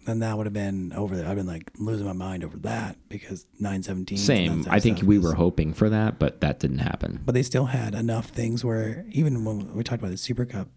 Then 0.06 0.20
that 0.20 0.38
would 0.38 0.46
have 0.46 0.54
been 0.54 0.94
over. 0.94 1.15
The, 1.18 1.28
I've 1.28 1.36
been 1.36 1.48
like 1.48 1.72
losing 1.78 2.06
my 2.06 2.13
mind 2.13 2.44
over 2.44 2.58
that 2.60 2.98
because 3.10 3.46
917. 3.60 4.18
same. 4.18 4.65
I 4.70 4.80
think 4.80 5.02
we 5.04 5.18
were 5.20 5.34
hoping 5.34 5.74
for 5.74 5.89
that, 5.89 6.20
but 6.20 6.41
that 6.41 6.60
didn't 6.60 6.80
happen. 6.80 7.22
but 7.26 7.34
they 7.34 7.44
still 7.44 7.65
had 7.65 7.94
enough 7.96 8.28
things 8.30 8.63
where 8.63 9.06
even 9.12 9.44
when 9.46 9.74
we 9.76 9.84
talked 9.84 10.02
about 10.02 10.12
the 10.12 10.18
Super 10.18 10.46
Cup 10.46 10.70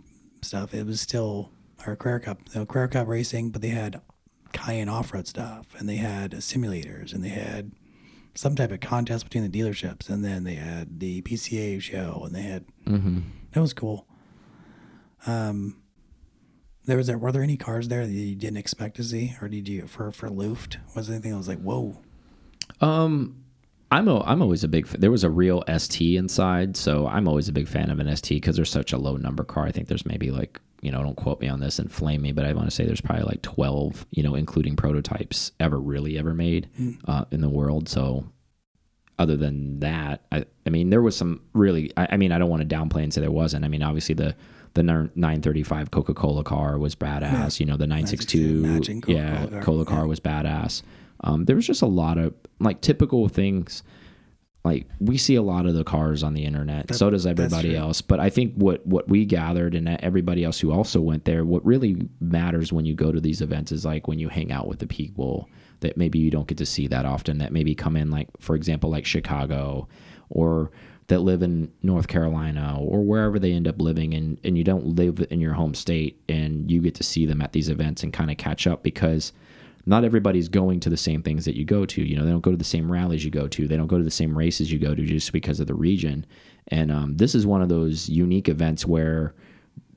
stuff, 0.42 0.74
it 0.74 0.86
was 0.86 1.00
still 1.00 1.50
or 1.86 1.94
Carrera 1.94 2.20
Cup, 2.20 2.40
no 2.54 2.66
Carrera 2.66 2.88
Cup 2.88 3.06
racing, 3.06 3.50
but 3.50 3.62
they 3.62 3.68
had 3.68 4.00
Cayenne 4.52 4.88
off 4.88 5.12
road 5.12 5.28
stuff 5.28 5.66
and 5.78 5.88
they 5.88 5.96
had 5.96 6.32
simulators 6.32 7.12
and 7.12 7.22
they 7.22 7.28
had 7.28 7.70
some 8.34 8.54
type 8.56 8.70
of 8.72 8.80
contest 8.80 9.24
between 9.24 9.48
the 9.48 9.58
dealerships 9.60 10.08
and 10.08 10.24
then 10.24 10.44
they 10.44 10.54
had 10.54 11.00
the 11.00 11.20
PCA 11.22 11.80
show 11.82 12.22
and 12.24 12.34
they 12.34 12.42
had 12.42 12.64
Mm-hmm. 12.86 13.18
that 13.52 13.60
was 13.60 13.72
cool. 13.74 14.06
Um, 15.26 15.76
there 16.88 16.96
was 16.96 17.06
there 17.06 17.18
were 17.18 17.30
there 17.30 17.42
any 17.42 17.56
cars 17.56 17.88
there 17.88 18.04
that 18.06 18.12
you 18.12 18.34
didn't 18.34 18.56
expect 18.56 18.96
to 18.96 19.04
see 19.04 19.36
or 19.40 19.48
did 19.48 19.68
you 19.68 19.86
for 19.86 20.10
for 20.10 20.28
Luft 20.28 20.78
was 20.96 21.06
there 21.06 21.14
anything 21.14 21.30
that 21.30 21.38
was 21.38 21.48
like 21.48 21.60
whoa 21.60 21.96
Um, 22.80 23.44
I'm 23.90 24.06
a, 24.08 24.20
I'm 24.20 24.42
always 24.42 24.64
a 24.64 24.68
big. 24.68 24.86
There 24.88 25.10
was 25.10 25.24
a 25.24 25.30
real 25.30 25.64
ST 25.78 26.18
inside, 26.18 26.76
so 26.76 27.06
I'm 27.06 27.26
always 27.26 27.48
a 27.48 27.52
big 27.52 27.66
fan 27.68 27.90
of 27.90 27.98
an 27.98 28.14
ST 28.14 28.36
because 28.42 28.56
there's 28.56 28.70
such 28.70 28.92
a 28.92 28.98
low 28.98 29.16
number 29.16 29.44
car. 29.44 29.64
I 29.64 29.72
think 29.72 29.88
there's 29.88 30.04
maybe 30.04 30.30
like 30.30 30.60
you 30.82 30.92
know, 30.92 31.02
don't 31.02 31.16
quote 31.16 31.40
me 31.40 31.48
on 31.48 31.60
this 31.60 31.78
and 31.78 31.90
flame 31.90 32.22
me, 32.22 32.32
but 32.32 32.44
I 32.44 32.52
want 32.52 32.68
to 32.68 32.70
say 32.70 32.84
there's 32.84 33.00
probably 33.00 33.24
like 33.24 33.42
12, 33.42 34.06
you 34.10 34.22
know, 34.22 34.34
including 34.36 34.76
prototypes 34.76 35.50
ever 35.58 35.80
really 35.80 36.18
ever 36.18 36.34
made 36.34 36.68
uh, 37.06 37.24
in 37.30 37.40
the 37.40 37.48
world. 37.48 37.88
So 37.88 38.26
other 39.18 39.36
than 39.36 39.80
that, 39.80 40.24
I, 40.30 40.44
I 40.66 40.70
mean, 40.70 40.90
there 40.90 41.02
was 41.02 41.16
some 41.16 41.40
really. 41.54 41.90
I, 41.96 42.08
I 42.12 42.16
mean, 42.18 42.30
I 42.30 42.38
don't 42.38 42.50
want 42.50 42.68
to 42.68 42.76
downplay 42.76 43.02
and 43.02 43.12
say 43.12 43.22
there 43.22 43.30
wasn't. 43.30 43.64
I 43.64 43.68
mean, 43.68 43.82
obviously 43.82 44.14
the 44.14 44.36
the 44.74 44.82
935 44.82 45.90
Coca 45.90 46.14
Cola 46.14 46.44
car 46.44 46.78
was 46.78 46.94
badass. 46.94 47.60
You 47.60 47.66
know, 47.66 47.76
the 47.76 47.86
962, 47.86 48.62
matching 48.62 49.00
Coca-Cola 49.00 49.18
yeah, 49.18 49.46
car, 49.46 49.62
Cola 49.62 49.84
car 49.84 49.98
yeah. 50.00 50.04
was 50.04 50.20
badass. 50.20 50.82
Um, 51.24 51.44
there 51.44 51.56
was 51.56 51.66
just 51.66 51.82
a 51.82 51.86
lot 51.86 52.18
of 52.18 52.34
like 52.60 52.80
typical 52.80 53.28
things. 53.28 53.82
Like 54.64 54.86
we 55.00 55.16
see 55.16 55.34
a 55.36 55.42
lot 55.42 55.66
of 55.66 55.74
the 55.74 55.84
cars 55.84 56.22
on 56.22 56.34
the 56.34 56.44
internet. 56.44 56.94
so 56.94 57.10
does 57.10 57.26
everybody 57.26 57.74
else. 57.76 58.02
But 58.02 58.20
I 58.20 58.28
think 58.28 58.54
what 58.54 58.84
what 58.86 59.08
we 59.08 59.24
gathered 59.24 59.74
and 59.74 59.88
everybody 59.88 60.44
else 60.44 60.60
who 60.60 60.72
also 60.72 61.00
went 61.00 61.24
there, 61.24 61.44
what 61.44 61.64
really 61.64 62.08
matters 62.20 62.72
when 62.72 62.84
you 62.84 62.94
go 62.94 63.10
to 63.12 63.20
these 63.20 63.40
events 63.40 63.72
is 63.72 63.84
like 63.84 64.08
when 64.08 64.18
you 64.18 64.28
hang 64.28 64.52
out 64.52 64.68
with 64.68 64.80
the 64.80 64.86
people 64.86 65.48
that 65.80 65.96
maybe 65.96 66.18
you 66.18 66.30
don't 66.30 66.48
get 66.48 66.58
to 66.58 66.66
see 66.66 66.86
that 66.88 67.06
often. 67.06 67.38
That 67.38 67.52
maybe 67.52 67.74
come 67.74 67.96
in 67.96 68.10
like 68.10 68.28
for 68.40 68.56
example 68.56 68.90
like 68.90 69.06
Chicago 69.06 69.88
or 70.28 70.70
that 71.08 71.20
live 71.20 71.42
in 71.42 71.72
North 71.82 72.06
Carolina 72.06 72.76
or 72.78 73.02
wherever 73.02 73.38
they 73.38 73.52
end 73.52 73.66
up 73.66 73.80
living 73.80 74.14
and, 74.14 74.38
and 74.44 74.56
you 74.56 74.64
don't 74.64 74.86
live 74.86 75.26
in 75.30 75.40
your 75.40 75.54
home 75.54 75.74
state 75.74 76.20
and 76.28 76.70
you 76.70 76.80
get 76.80 76.94
to 76.94 77.02
see 77.02 77.26
them 77.26 77.40
at 77.40 77.52
these 77.52 77.68
events 77.68 78.02
and 78.02 78.12
kind 78.12 78.30
of 78.30 78.36
catch 78.36 78.66
up 78.66 78.82
because 78.82 79.32
not 79.86 80.04
everybody's 80.04 80.50
going 80.50 80.80
to 80.80 80.90
the 80.90 80.98
same 80.98 81.22
things 81.22 81.46
that 81.46 81.56
you 81.56 81.64
go 81.64 81.86
to. 81.86 82.02
You 82.02 82.16
know, 82.16 82.24
they 82.24 82.30
don't 82.30 82.42
go 82.42 82.50
to 82.50 82.58
the 82.58 82.64
same 82.64 82.92
rallies 82.92 83.24
you 83.24 83.30
go 83.30 83.48
to. 83.48 83.66
They 83.66 83.76
don't 83.76 83.86
go 83.86 83.96
to 83.96 84.04
the 84.04 84.10
same 84.10 84.36
races 84.36 84.70
you 84.70 84.78
go 84.78 84.94
to 84.94 85.02
just 85.02 85.32
because 85.32 85.60
of 85.60 85.66
the 85.66 85.74
region. 85.74 86.26
And 86.68 86.92
um, 86.92 87.16
this 87.16 87.34
is 87.34 87.46
one 87.46 87.62
of 87.62 87.70
those 87.70 88.08
unique 88.10 88.50
events 88.50 88.84
where 88.84 89.34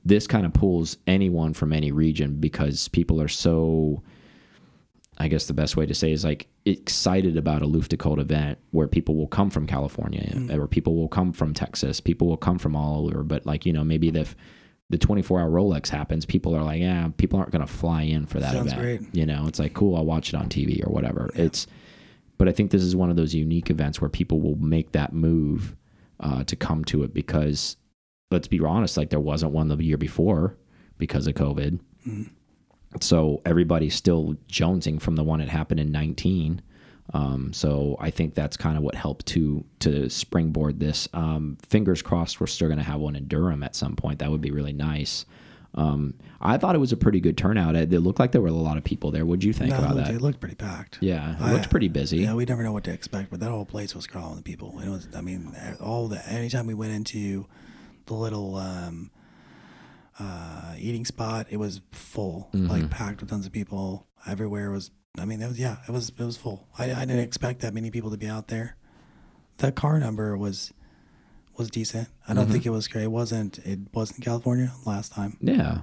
this 0.06 0.26
kind 0.26 0.46
of 0.46 0.54
pulls 0.54 0.96
anyone 1.06 1.52
from 1.52 1.74
any 1.74 1.92
region 1.92 2.36
because 2.40 2.88
people 2.88 3.20
are 3.20 3.28
so 3.28 4.02
I 5.18 5.28
guess 5.28 5.46
the 5.46 5.54
best 5.54 5.76
way 5.76 5.86
to 5.86 5.94
say 5.94 6.10
is 6.10 6.24
like 6.24 6.48
excited 6.64 7.36
about 7.36 7.62
a 7.62 7.66
Luftgekühlt 7.66 8.20
event 8.20 8.58
where 8.70 8.86
people 8.86 9.16
will 9.16 9.26
come 9.26 9.50
from 9.50 9.66
California 9.66 10.48
or 10.56 10.68
people 10.68 10.96
will 10.96 11.08
come 11.08 11.32
from 11.32 11.54
Texas, 11.54 12.00
people 12.00 12.28
will 12.28 12.36
come 12.36 12.58
from 12.58 12.76
all 12.76 13.06
over. 13.06 13.22
But 13.22 13.46
like 13.46 13.66
you 13.66 13.72
know, 13.72 13.84
maybe 13.84 14.10
the 14.10 14.28
the 14.90 14.98
24 14.98 15.40
hour 15.40 15.50
Rolex 15.50 15.88
happens, 15.88 16.26
people 16.26 16.54
are 16.54 16.62
like, 16.62 16.80
yeah, 16.80 17.08
people 17.16 17.38
aren't 17.38 17.50
going 17.50 17.66
to 17.66 17.72
fly 17.72 18.02
in 18.02 18.26
for 18.26 18.40
that 18.40 18.52
Sounds 18.52 18.72
event. 18.72 19.00
great. 19.00 19.14
You 19.14 19.24
know, 19.24 19.46
it's 19.46 19.58
like 19.58 19.74
cool, 19.74 19.96
I'll 19.96 20.04
watch 20.04 20.28
it 20.28 20.36
on 20.36 20.48
TV 20.48 20.86
or 20.86 20.90
whatever. 20.90 21.30
It's, 21.34 21.66
but 22.36 22.46
I 22.48 22.52
think 22.52 22.70
this 22.70 22.82
is 22.82 22.94
one 22.94 23.08
of 23.08 23.16
those 23.16 23.34
unique 23.34 23.70
events 23.70 24.00
where 24.00 24.10
people 24.10 24.40
will 24.40 24.56
make 24.56 24.92
that 24.92 25.12
move 25.14 25.74
uh, 26.20 26.44
to 26.44 26.56
come 26.56 26.84
to 26.86 27.02
it 27.04 27.14
because 27.14 27.76
let's 28.30 28.48
be 28.48 28.60
honest, 28.60 28.96
like 28.96 29.10
there 29.10 29.20
wasn't 29.20 29.52
one 29.52 29.68
the 29.68 29.76
year 29.82 29.96
before 29.96 30.56
because 30.98 31.26
of 31.26 31.34
COVID. 31.34 31.80
So 33.00 33.40
everybody's 33.46 33.94
still 33.94 34.36
jonesing 34.48 35.00
from 35.00 35.16
the 35.16 35.24
one 35.24 35.38
that 35.40 35.48
happened 35.48 35.80
in 35.80 35.90
19. 35.92 36.60
Um, 37.14 37.52
so 37.52 37.96
I 38.00 38.10
think 38.10 38.34
that's 38.34 38.56
kind 38.56 38.76
of 38.76 38.82
what 38.82 38.94
helped 38.94 39.26
to 39.26 39.64
to 39.80 40.08
springboard 40.08 40.78
this. 40.80 41.08
Um, 41.12 41.58
fingers 41.68 42.00
crossed, 42.02 42.40
we're 42.40 42.46
still 42.46 42.68
going 42.68 42.78
to 42.78 42.84
have 42.84 43.00
one 43.00 43.16
in 43.16 43.26
Durham 43.28 43.62
at 43.62 43.74
some 43.74 43.96
point. 43.96 44.20
That 44.20 44.30
would 44.30 44.40
be 44.40 44.50
really 44.50 44.72
nice. 44.72 45.26
Um, 45.74 46.14
I 46.40 46.58
thought 46.58 46.74
it 46.74 46.78
was 46.78 46.92
a 46.92 46.96
pretty 46.98 47.18
good 47.20 47.36
turnout. 47.38 47.74
It, 47.76 47.92
it 47.92 48.00
looked 48.00 48.18
like 48.20 48.32
there 48.32 48.42
were 48.42 48.48
a 48.48 48.52
lot 48.52 48.76
of 48.76 48.84
people 48.84 49.10
there. 49.10 49.24
What'd 49.24 49.42
you 49.42 49.54
think 49.54 49.70
No, 49.70 49.76
it 49.76 49.78
about 49.80 49.94
looked, 49.96 50.06
that? 50.08 50.14
it 50.14 50.20
looked 50.22 50.40
pretty 50.40 50.54
packed. 50.54 50.98
yeah, 51.00 51.32
it 51.36 51.40
I- 51.40 51.52
looked 51.54 51.70
pretty 51.70 51.88
busy. 51.88 52.18
Yeah, 52.18 52.34
we 52.34 52.44
never 52.44 52.62
know 52.62 52.72
what 52.72 52.84
to 52.84 52.92
expect, 52.92 53.30
but 53.30 53.40
that 53.40 53.50
whole 53.50 53.64
place 53.64 53.94
was 53.94 54.06
crawling 54.06 54.36
with 54.36 54.44
people. 54.44 54.78
It 54.80 54.88
was, 54.90 55.08
I 55.16 55.22
mean, 55.22 55.54
all 55.80 56.08
the 56.08 56.26
anytime 56.28 56.66
we 56.66 56.74
went 56.74 56.92
into 56.92 57.46
the 58.06 58.14
little 58.14 58.56
um, 58.56 59.10
uh, 60.18 60.74
eating 60.78 61.04
spot, 61.04 61.46
it 61.50 61.56
was 61.56 61.80
full, 61.92 62.48
Mm-hmm. 62.52 62.66
like 62.68 62.90
packed 62.90 63.20
with 63.20 63.30
tons 63.30 63.46
of 63.46 63.52
people. 63.52 64.06
Everywhere 64.26 64.70
was, 64.70 64.90
I 65.18 65.24
mean, 65.24 65.40
it 65.42 65.48
was 65.48 65.58
yeah, 65.58 65.78
it 65.88 65.90
was 65.90 66.10
it 66.10 66.18
was 66.20 66.36
full. 66.36 66.66
I, 66.78 66.84
I 66.92 67.00
didn't 67.04 67.20
expect 67.20 67.60
that 67.60 67.74
many 67.74 67.90
people 67.90 68.10
to 68.10 68.16
be 68.16 68.28
out 68.28 68.48
there. 68.48 68.76
The 69.58 69.72
car 69.72 69.98
number 69.98 70.36
was 70.36 70.72
was 71.58 71.70
decent. 71.70 72.08
I 72.28 72.34
don't 72.34 72.44
Mm-hmm. 72.44 72.52
think 72.52 72.66
it 72.66 72.70
was 72.70 72.88
great. 72.88 73.04
It 73.04 73.10
wasn't 73.10 73.58
it 73.58 73.80
wasn't 73.92 74.22
California 74.22 74.72
last 74.86 75.12
time, 75.12 75.36
yeah, 75.40 75.78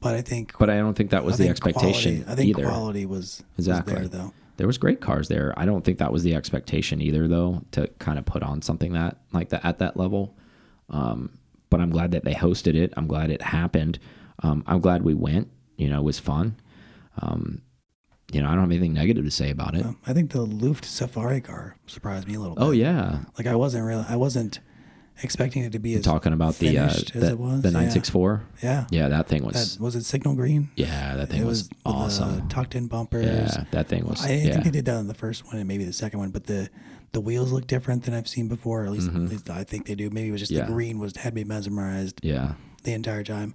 but 0.00 0.14
I 0.14 0.22
think 0.22 0.52
but 0.58 0.70
I 0.70 0.76
don't 0.76 0.94
think 0.94 1.10
that 1.10 1.24
was 1.24 1.40
I 1.40 1.44
the 1.44 1.50
expectation 1.50 2.22
Quality, 2.24 2.32
I 2.32 2.34
think 2.36 2.48
either. 2.58 2.68
quality 2.68 3.06
was, 3.06 3.42
Exactly. 3.58 3.94
was 3.94 4.10
there 4.10 4.20
though. 4.20 4.32
There 4.58 4.66
was 4.66 4.78
great 4.78 5.00
cars 5.00 5.28
there. 5.28 5.52
I 5.56 5.64
don't 5.64 5.82
think 5.84 5.98
that 5.98 6.12
was 6.12 6.22
the 6.22 6.34
expectation 6.34 7.00
either, 7.00 7.26
though, 7.26 7.62
to 7.72 7.88
kind 7.98 8.18
of 8.18 8.26
put 8.26 8.42
on 8.42 8.60
something 8.62 8.92
that 8.92 9.16
like 9.32 9.48
that 9.48 9.64
at 9.64 9.78
that 9.80 9.96
level. 9.96 10.36
Um, 10.90 11.30
but 11.72 11.80
I'm 11.80 11.88
glad 11.88 12.10
that 12.10 12.22
they 12.22 12.34
hosted 12.34 12.74
it. 12.74 12.92
I'm 12.98 13.06
glad 13.06 13.30
it 13.30 13.40
happened. 13.40 13.98
Um, 14.42 14.62
I'm 14.66 14.80
glad 14.80 15.02
we 15.04 15.14
went. 15.14 15.50
You 15.78 15.88
know, 15.88 16.00
it 16.00 16.04
was 16.04 16.18
fun. 16.18 16.56
Um, 17.22 17.62
you 18.30 18.42
know, 18.42 18.48
I 18.48 18.50
don't 18.50 18.60
have 18.60 18.70
anything 18.70 18.92
negative 18.92 19.24
to 19.24 19.30
say 19.30 19.48
about 19.48 19.74
it. 19.74 19.86
Um, 19.86 19.96
I 20.06 20.12
think 20.12 20.32
the 20.32 20.42
Luft 20.42 20.84
Safari 20.84 21.40
car 21.40 21.76
surprised 21.86 22.28
me 22.28 22.34
a 22.34 22.40
little 22.40 22.56
bit. 22.56 22.62
Oh 22.62 22.72
yeah, 22.72 23.20
Like 23.38 23.46
I 23.46 23.54
wasn't 23.54 23.86
really, 23.86 24.04
I 24.06 24.16
wasn't 24.16 24.60
expecting 25.22 25.64
it 25.64 25.72
to 25.72 25.78
be 25.78 25.94
as 25.94 26.04
talking 26.04 26.34
about 26.34 26.58
the 26.58 26.76
uh, 26.76 26.88
the, 27.14 27.30
it 27.30 27.38
was. 27.38 27.62
the 27.62 27.70
964. 27.70 28.42
Yeah. 28.62 28.86
Yeah, 28.90 29.08
that 29.08 29.28
thing 29.28 29.42
was. 29.42 29.76
That 29.76 29.82
was 29.82 29.96
it. 29.96 30.04
Signal 30.04 30.34
green. 30.34 30.70
yeah, 30.76 31.16
that 31.16 31.30
thing 31.30 31.40
it 31.40 31.46
was, 31.46 31.70
was, 31.86 32.20
awesome. 32.20 32.48
The 32.48 32.54
tucked 32.54 32.74
in 32.74 32.86
bumpers. 32.86 33.24
yeah, 33.24 33.64
that 33.70 33.88
thing 33.88 34.06
was. 34.06 34.22
I, 34.22 34.28
I 34.28 34.32
yeah. 34.32 34.52
think 34.52 34.64
they 34.64 34.70
did 34.70 34.84
that 34.84 34.96
on 34.96 35.08
the 35.08 35.14
first 35.14 35.46
one 35.46 35.56
and 35.56 35.66
maybe 35.66 35.84
the 35.84 35.92
second 35.94 36.18
one, 36.18 36.32
but 36.32 36.44
the 36.44 36.68
the 37.12 37.20
wheels 37.20 37.52
look 37.52 37.66
different 37.66 38.04
than 38.04 38.14
I've 38.14 38.28
seen 38.28 38.48
before. 38.48 38.84
At 38.84 38.92
least, 38.92 39.08
at 39.08 39.14
least 39.14 39.50
I 39.50 39.64
think 39.64 39.86
they 39.86 39.94
do. 39.94 40.10
Maybe 40.10 40.28
it 40.28 40.32
was 40.32 40.40
just 40.40 40.52
Mm-hmm. 40.52 40.58
Yeah. 40.60 40.66
the 40.66 40.72
green 40.72 40.98
was 40.98 41.16
had 41.16 41.34
me 41.34 41.44
mesmerized 41.44 42.20
yeah. 42.22 42.52
the 42.84 42.92
entire 42.92 43.22
time. 43.22 43.54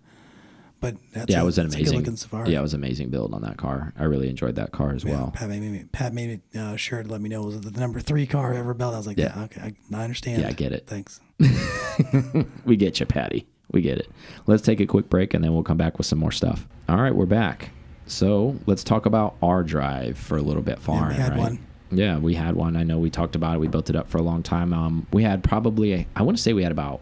But 0.79 0.95
that's 1.11 1.31
Yeah, 1.31 1.39
a, 1.39 1.41
it 1.41 1.45
was 1.45 1.57
an 1.57 1.65
amazing. 1.65 1.97
looking 1.97 2.15
Safari. 2.17 2.51
Yeah, 2.51 2.59
it 2.59 2.61
was 2.61 2.75
amazing 2.75 3.09
build 3.09 3.33
on 3.33 3.41
that 3.41 3.57
car. 3.57 3.93
I 3.97 4.03
really 4.03 4.29
enjoyed 4.29 4.55
that 4.57 4.71
car 4.71 4.91
as 4.93 5.03
Yeah, 5.03 5.11
well. 5.13 5.31
Pat 5.35 5.49
made 5.49 5.61
me. 5.63 5.85
Pat 5.91 6.13
made 6.13 6.39
me 6.53 6.59
uh, 6.59 6.75
sure 6.75 7.01
to 7.01 7.09
let 7.09 7.19
me 7.19 7.29
know 7.29 7.41
it 7.41 7.45
was 7.47 7.61
the 7.61 7.79
number 7.79 7.99
three 7.99 8.27
car 8.27 8.53
I 8.53 8.57
ever 8.57 8.75
built. 8.75 8.93
I 8.93 8.97
was 8.97 9.07
like, 9.07 9.17
Yeah. 9.17 9.33
yeah, 9.35 9.43
okay, 9.45 9.61
I, 9.61 9.95
I 9.97 10.03
understand. 10.03 10.43
Yeah, 10.43 10.49
I 10.49 10.51
get 10.51 10.71
it. 10.73 10.85
Thanks. 10.85 11.19
we 12.65 12.75
get 12.75 12.99
you, 12.99 13.05
Patty. 13.05 13.47
We 13.71 13.81
get 13.81 13.97
it. 13.97 14.09
Let's 14.45 14.61
take 14.61 14.79
a 14.79 14.85
quick 14.85 15.09
break 15.09 15.33
and 15.33 15.43
then 15.43 15.53
we'll 15.53 15.63
come 15.63 15.77
back 15.77 15.97
with 15.97 16.05
some 16.07 16.19
more 16.19 16.31
stuff. 16.31 16.67
All 16.87 16.97
right, 17.01 17.13
we're 17.15 17.25
back. 17.25 17.71
So 18.05 18.55
let's 18.67 18.83
talk 18.83 19.05
about 19.05 19.35
our 19.41 19.63
drive 19.63 20.17
for 20.17 20.37
a 20.37 20.41
little 20.41 20.61
bit, 20.61 20.79
Farn. 20.79 21.09
we 21.09 21.15
had 21.15 21.31
right? 21.31 21.39
one. 21.39 21.66
Yeah, 21.91 22.17
we 22.17 22.33
had 22.35 22.55
one. 22.55 22.75
I 22.75 22.83
know 22.83 22.97
we 22.99 23.09
talked 23.09 23.35
about 23.35 23.55
it. 23.55 23.59
We 23.59 23.67
built 23.67 23.89
it 23.89 23.95
up 23.95 24.09
for 24.09 24.17
a 24.17 24.21
long 24.21 24.43
time. 24.43 24.73
Um, 24.73 25.07
we 25.13 25.23
had 25.23 25.43
probably, 25.43 26.07
I 26.15 26.21
want 26.23 26.37
to 26.37 26.43
say 26.43 26.53
we 26.53 26.63
had 26.63 26.71
about, 26.71 26.99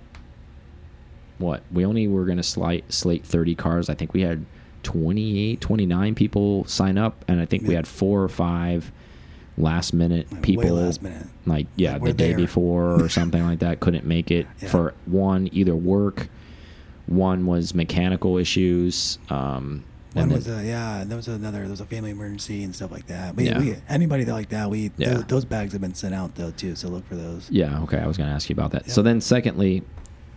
what? 1.37 1.63
We 1.71 1.85
only 1.85 2.07
were 2.07 2.25
going 2.25 2.37
to 2.37 2.43
slate, 2.43 2.91
slate 2.93 3.25
30 3.25 3.55
cars. 3.55 3.89
I 3.89 3.95
think 3.95 4.13
we 4.13 4.21
had 4.21 4.45
28, 4.83 5.59
29 5.59 6.15
people 6.15 6.65
sign 6.65 6.97
up. 6.97 7.25
And 7.27 7.41
I 7.41 7.45
think 7.45 7.67
we 7.67 7.73
had 7.73 7.87
four 7.87 8.21
or 8.23 8.29
five 8.29 8.91
last 9.57 9.93
minute 9.93 10.31
Way 10.31 10.39
people 10.41 10.73
last 10.75 11.01
minute. 11.01 11.25
like 11.45 11.67
yeah 11.77 11.93
Like, 11.93 12.03
the 12.03 12.13
day 12.13 12.27
there. 12.29 12.37
before 12.37 13.01
or 13.01 13.07
something 13.09 13.41
like 13.41 13.59
that 13.59 13.79
couldn't 13.79 14.05
make 14.05 14.29
it 14.29 14.47
Yeah. 14.61 14.67
for 14.67 14.93
one 15.05 15.47
either 15.53 15.73
work 15.73 16.27
one 17.07 17.45
was 17.45 17.73
mechanical 17.73 18.37
issues. 18.37 19.17
Um, 19.29 19.83
One 20.15 20.29
was 20.29 20.47
a 20.47 20.63
yeah. 20.65 21.03
There 21.05 21.17
was 21.17 21.27
another. 21.27 21.59
There 21.59 21.69
was 21.69 21.81
a 21.81 21.85
family 21.85 22.11
emergency 22.11 22.63
and 22.63 22.75
stuff 22.75 22.91
like 22.91 23.07
that. 23.07 23.35
We, 23.35 23.45
Yeah. 23.45 23.59
we 23.59 23.75
anybody 23.89 24.23
that 24.23 24.33
like 24.33 24.49
that, 24.49 24.69
we 24.69 24.91
Yeah. 24.97 25.15
those, 25.15 25.23
those 25.25 25.45
bags 25.45 25.73
have 25.73 25.81
been 25.81 25.93
sent 25.93 26.13
out 26.15 26.35
though 26.35 26.51
too. 26.51 26.75
So 26.75 26.87
look 26.89 27.05
for 27.07 27.15
those. 27.15 27.49
Yeah, 27.51 27.81
okay. 27.83 27.97
I 27.99 28.07
was 28.07 28.17
going 28.17 28.29
to 28.29 28.35
ask 28.35 28.49
you 28.49 28.53
about 28.53 28.71
that. 28.71 28.87
Yeah. 28.87 28.93
So 28.93 29.01
then, 29.01 29.19
secondly, 29.21 29.83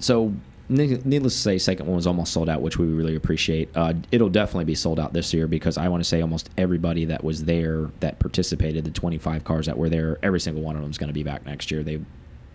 so 0.01 0.35
needless 0.71 1.35
to 1.35 1.41
say, 1.41 1.57
second 1.59 1.87
one 1.87 1.97
was 1.97 2.07
almost 2.07 2.33
sold 2.33 2.49
out, 2.49 2.61
which 2.61 2.77
we 2.79 2.87
really 2.87 3.14
appreciate. 3.17 3.71
Uh, 3.75 3.95
it'll 4.12 4.29
definitely 4.29 4.67
be 4.67 4.75
sold 4.75 5.01
out 5.01 5.14
this 5.14 5.33
year 5.33 5.47
because 5.47 5.79
I 5.79 5.88
want 5.88 6.03
to 6.03 6.09
say 6.09 6.21
almost 6.21 6.51
everybody 6.59 7.07
that 7.07 7.25
was 7.25 7.45
there 7.45 7.88
that 8.01 8.19
participated, 8.19 8.85
the 8.85 8.91
25 8.91 9.45
cars 9.45 9.64
that 9.67 9.79
were 9.79 9.88
there, 9.88 10.19
every 10.23 10.41
single 10.41 10.62
one 10.62 10.77
of 10.77 10.83
them 10.83 10.91
is 10.91 10.99
going 10.99 11.09
to 11.09 11.14
be 11.14 11.23
back 11.23 11.47
next 11.47 11.71
year. 11.71 11.83
They 11.83 12.01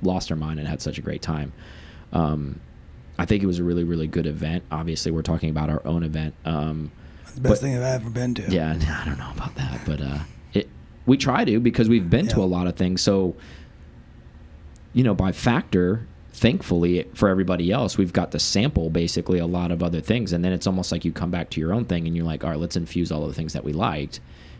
lost 0.03 0.27
their 0.27 0.37
mind 0.37 0.59
and 0.59 0.67
had 0.67 0.79
such 0.81 0.99
a 0.99 1.01
great 1.01 1.23
time. 1.23 1.53
Um, 2.11 2.59
I 3.17 3.25
think 3.25 3.41
it 3.41 3.47
was 3.47 3.57
a 3.59 3.63
really, 3.63 3.83
really 3.83 4.07
good 4.07 4.27
event. 4.27 4.63
Obviously, 4.71 5.11
we're 5.11 5.21
talking 5.23 5.49
about 5.49 5.69
our 5.71 5.81
own 5.85 6.03
event. 6.03 6.35
Um, 6.45 6.91
the 7.35 7.41
best 7.41 7.51
But- 7.53 7.59
thing 7.59 7.75
I've 7.77 7.83
ever 8.01 8.09
been 8.09 8.33
to. 8.35 8.43
yeah, 8.49 8.71
I 9.01 9.05
don't 9.07 9.17
know 9.17 9.31
about 9.35 9.55
that, 9.55 9.81
but 9.85 10.01
uh, 10.01 10.19
it 10.53 10.69
we 11.05 11.17
try 11.17 11.43
to 11.45 11.59
because 11.59 11.89
we've 11.89 12.09
been 12.09 12.27
to 12.29 12.39
a 12.41 12.45
lot 12.45 12.67
of 12.67 12.75
things. 12.75 13.01
So, 13.01 13.35
you 14.93 15.03
know, 15.03 15.13
by 15.15 15.31
factor, 15.31 16.05
thankfully 16.33 17.05
for 17.13 17.29
everybody 17.29 17.71
else, 17.71 17.97
we've 17.97 18.13
got 18.13 18.31
to 18.31 18.39
sample 18.39 18.89
basically 18.89 19.39
a 19.39 19.45
lot 19.45 19.71
of 19.71 19.81
other 19.83 20.01
things, 20.01 20.33
and 20.33 20.43
then 20.43 20.53
it's 20.53 20.67
almost 20.67 20.91
like 20.91 21.03
you 21.05 21.11
come 21.11 21.31
back 21.31 21.49
to 21.51 21.59
your 21.59 21.73
own 21.73 21.85
thing, 21.85 22.07
and 22.07 22.15
you're 22.15 22.25
like, 22.25 22.43
all 22.43 22.51
right, 22.51 22.59
let's 22.59 22.75
infuse 22.75 23.11
all 23.11 23.23
of 23.23 23.27
the 23.29 23.33
things 23.35 23.53
that 23.53 23.63
we 23.63 23.73
liked, 23.73 24.19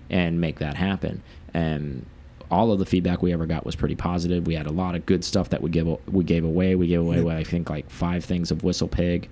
and 0.10 0.40
make 0.42 0.60
that 0.60 0.76
happen. 0.76 1.22
And 1.54 2.06
all 2.52 2.72
of 2.72 2.80
the 2.80 2.86
feedback 2.86 3.22
we 3.22 3.34
ever 3.34 3.46
got 3.46 3.66
was 3.66 3.76
pretty 3.76 3.96
positive. 3.96 4.46
We 4.46 4.54
had 4.56 4.68
a 4.68 4.72
lot 4.72 4.96
of 4.96 5.06
good 5.06 5.24
stuff 5.24 5.50
that 5.50 5.62
we 5.62 5.70
give 5.70 5.88
we 6.12 6.24
gave 6.24 6.44
away. 6.44 6.76
We 6.76 6.88
gave 6.88 7.00
away 7.00 7.18
Yep. 7.18 7.26
what 7.26 7.36
I 7.38 7.44
think 7.44 7.70
like 7.70 7.90
five 7.90 8.24
things 8.26 8.52
of 8.52 8.64
Whistle 8.64 8.88
Pig. 8.88 9.30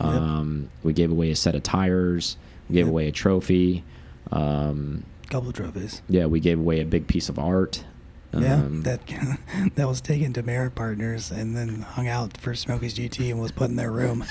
Yep. 0.00 0.08
Um, 0.08 0.68
We 0.82 0.92
gave 0.92 1.10
away 1.10 1.30
a 1.30 1.36
set 1.36 1.54
of 1.54 1.62
tires. 1.62 2.36
We 2.70 2.74
gave 2.74 2.86
Yep. 2.86 2.90
away 2.92 3.08
a 3.08 3.12
trophy. 3.12 3.82
Um, 4.30 5.02
couple 5.28 5.48
of 5.48 5.54
trophies. 5.56 6.02
yeah, 6.08 6.26
we 6.26 6.38
gave 6.40 6.58
away 6.58 6.80
a 6.80 6.84
big 6.84 7.06
piece 7.08 7.28
of 7.28 7.38
art. 7.38 7.84
yeah, 8.32 8.54
Um, 8.54 8.82
that 8.82 9.00
that 9.74 9.88
was 9.88 10.00
taken 10.00 10.32
to 10.34 10.42
Merit 10.42 10.74
Partners 10.76 11.30
and 11.32 11.56
then 11.56 11.80
hung 11.82 12.06
out 12.08 12.36
for 12.36 12.54
Smokey's 12.54 12.94
GT 12.94 13.30
and 13.30 13.40
was 13.40 13.50
put 13.52 13.70
in 13.70 13.76
their 13.76 13.90
room. 13.90 14.24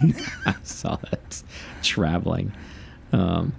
I 0.46 0.54
saw 0.64 0.96
that 0.96 1.42
traveling. 1.82 2.52
Um, 3.12 3.52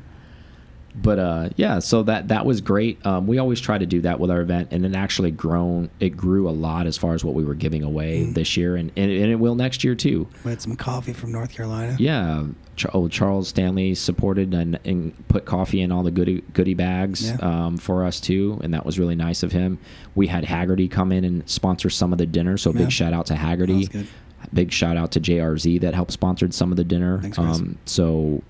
but 0.95 1.19
uh, 1.19 1.49
yeah, 1.55 1.79
so 1.79 2.03
that 2.03 2.27
that 2.29 2.45
was 2.45 2.61
great. 2.61 3.05
Um, 3.05 3.27
we 3.27 3.37
always 3.37 3.59
try 3.61 3.77
to 3.77 3.85
do 3.85 4.01
that 4.01 4.19
with 4.19 4.29
our 4.31 4.41
event, 4.41 4.69
and 4.71 4.85
it 4.85 4.95
actually 4.95 5.31
grown. 5.31 5.89
It 5.99 6.17
grew 6.17 6.49
a 6.49 6.51
lot 6.51 6.87
as 6.87 6.97
far 6.97 7.13
as 7.13 7.23
what 7.23 7.35
we 7.35 7.43
were 7.45 7.53
giving 7.55 7.83
away 7.83 8.25
Mm. 8.25 8.33
this 8.33 8.57
year, 8.57 8.75
and, 8.75 8.91
and 8.97 9.11
and 9.11 9.31
it 9.31 9.35
will 9.35 9.55
next 9.55 9.83
year 9.83 9.95
too. 9.95 10.27
We 10.43 10.51
had 10.51 10.61
some 10.61 10.75
coffee 10.75 11.13
from 11.13 11.31
North 11.31 11.51
Carolina. 11.53 11.95
Yeah, 11.99 12.45
Ch 12.75 12.85
oh, 12.93 13.07
Charles 13.07 13.47
Stanley 13.49 13.93
supported 13.95 14.53
and, 14.53 14.79
and 14.85 15.13
put 15.27 15.45
coffee 15.45 15.81
in 15.81 15.91
all 15.91 16.03
the 16.03 16.11
goodie 16.11 16.43
goodie 16.53 16.73
bags 16.73 17.29
Yeah. 17.29 17.37
um, 17.41 17.77
for 17.77 18.03
us 18.05 18.19
too, 18.19 18.59
and 18.63 18.73
that 18.73 18.85
was 18.85 18.97
really 18.99 19.15
nice 19.15 19.43
of 19.43 19.51
him. 19.51 19.79
We 20.15 20.27
had 20.27 20.43
Hagerty 20.45 20.89
come 20.89 21.11
in 21.11 21.23
and 21.23 21.47
sponsor 21.49 21.89
some 21.89 22.11
of 22.11 22.17
the 22.17 22.25
dinner, 22.25 22.57
so 22.57 22.71
Yeah. 22.71 22.79
big 22.79 22.91
shout 22.91 23.13
out 23.13 23.25
to 23.27 23.35
Hagerty. 23.35 24.05
Big 24.53 24.71
shout 24.71 24.95
out 24.97 25.11
to 25.11 25.19
JRZ 25.19 25.81
that 25.81 25.93
helped 25.93 26.11
sponsored 26.13 26.53
some 26.53 26.71
of 26.71 26.77
the 26.77 26.83
dinner. 26.85 27.19
Thanks, 27.21 27.37
guys. 27.37 27.59
um, 27.59 27.77
so, 27.85 28.41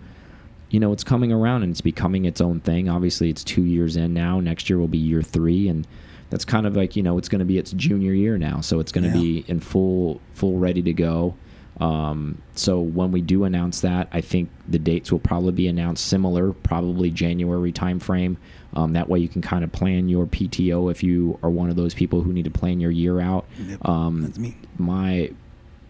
you 0.70 0.80
know, 0.80 0.92
it's 0.94 1.04
coming 1.04 1.32
around 1.32 1.64
and 1.64 1.72
it's 1.72 1.82
becoming 1.82 2.26
its 2.26 2.42
own 2.42 2.60
thing. 2.60 2.90
Obviously, 2.90 3.30
it's 3.30 3.44
two 3.44 3.64
years 3.64 3.96
in 3.96 4.14
now. 4.14 4.40
Next 4.40 4.70
year 4.70 4.78
will 4.80 4.88
be 4.88 4.98
year 5.00 5.22
three, 5.22 5.68
and 5.68 5.88
that's 6.30 6.46
kind 6.46 6.66
of 6.68 6.76
like 6.76 6.96
you 6.96 7.04
know, 7.04 7.18
it's 7.18 7.30
going 7.30 7.40
to 7.40 7.46
be 7.46 7.58
its 7.58 7.72
junior 7.72 8.14
year 8.14 8.38
now. 8.38 8.62
So 8.62 8.80
it's 8.80 8.92
going 8.92 9.04
to 9.06 9.10
Yeah. 9.18 9.22
be 9.24 9.46
in 9.48 9.60
full, 9.60 10.22
full 10.34 10.58
ready 10.60 10.82
to 10.84 10.94
go. 10.94 11.36
Um, 11.80 12.42
so 12.56 12.82
when 12.82 13.12
we 13.14 13.22
do 13.22 13.46
announce 13.46 13.80
that, 13.82 14.10
I 14.12 14.20
think 14.20 14.50
the 14.68 14.78
dates 14.80 15.12
will 15.14 15.20
probably 15.20 15.54
be 15.54 15.68
announced 15.70 16.06
similar, 16.08 16.52
probably 16.52 17.10
January 17.10 17.72
timeframe. 17.72 18.36
Um, 18.74 18.94
that 18.94 19.08
way 19.08 19.20
you 19.20 19.30
can 19.30 19.42
kind 19.42 19.64
of 19.64 19.72
plan 19.72 20.10
your 20.10 20.26
PTO 20.26 20.92
if 20.92 21.02
you 21.04 21.40
are 21.42 21.50
one 21.50 21.70
of 21.70 21.78
those 21.78 21.94
people 21.94 22.22
who 22.22 22.34
need 22.34 22.44
to 22.44 22.52
plan 22.52 22.80
your 22.82 22.92
year 22.92 23.22
out. 23.22 23.46
Yep, 23.66 23.88
Um, 23.88 24.22
that's 24.24 24.38
me. 24.38 24.58
my 24.78 25.32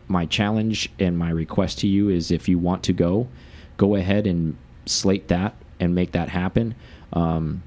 my 0.07 0.25
challenge 0.25 0.89
and 0.99 1.17
my 1.17 1.29
request 1.31 1.79
to 1.79 1.87
you 1.87 2.09
is 2.09 2.31
if 2.31 2.47
you 2.47 2.57
want 2.59 2.81
to 2.83 2.93
go, 2.93 3.27
go 3.77 3.95
ahead 3.95 4.25
and 4.27 4.55
slate 4.89 5.27
that 5.29 5.55
and 5.79 5.95
make 5.95 6.11
that 6.11 6.29
happen. 6.29 6.75
Um, 7.13 7.63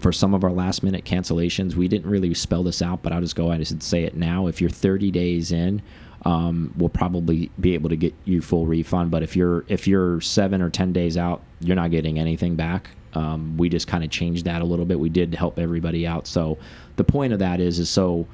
for 0.00 0.12
some 0.12 0.34
of 0.34 0.44
our 0.44 0.52
last 0.52 0.82
minute 0.82 1.04
cancellations, 1.04 1.74
we 1.74 1.88
didn't 1.88 2.10
really 2.10 2.32
spell 2.34 2.62
this 2.62 2.80
out, 2.80 3.02
but 3.02 3.12
I'll 3.12 3.20
just 3.20 3.36
go 3.36 3.50
ahead 3.50 3.68
and 3.70 3.82
say 3.82 4.04
it 4.04 4.16
now. 4.16 4.46
If 4.46 4.60
you're 4.60 4.70
30 4.70 5.10
days 5.10 5.52
in, 5.52 5.82
um, 6.24 6.72
we'll 6.76 6.88
probably 6.88 7.50
be 7.58 7.74
able 7.74 7.88
to 7.90 7.96
get 7.96 8.14
you 8.24 8.40
full 8.40 8.66
refund. 8.66 9.10
But 9.10 9.22
if 9.22 9.36
you're 9.36 9.64
if 9.68 9.86
you're 9.86 10.20
seven 10.20 10.62
or 10.62 10.70
10 10.70 10.92
days 10.92 11.16
out, 11.16 11.42
you're 11.60 11.76
not 11.76 11.90
getting 11.90 12.18
anything 12.18 12.56
back. 12.56 12.90
Um, 13.14 13.56
we 13.56 13.68
just 13.68 13.88
kind 13.88 14.04
of 14.04 14.10
changed 14.10 14.44
that 14.44 14.62
a 14.62 14.64
little 14.64 14.84
bit. 14.84 15.00
We 15.00 15.08
did 15.08 15.34
help 15.34 15.58
everybody 15.58 16.06
out. 16.06 16.26
So 16.26 16.58
the 16.96 17.04
point 17.04 17.32
of 17.32 17.38
that 17.40 17.60
is 17.60 17.78
is 17.78 17.90
so 17.90 18.26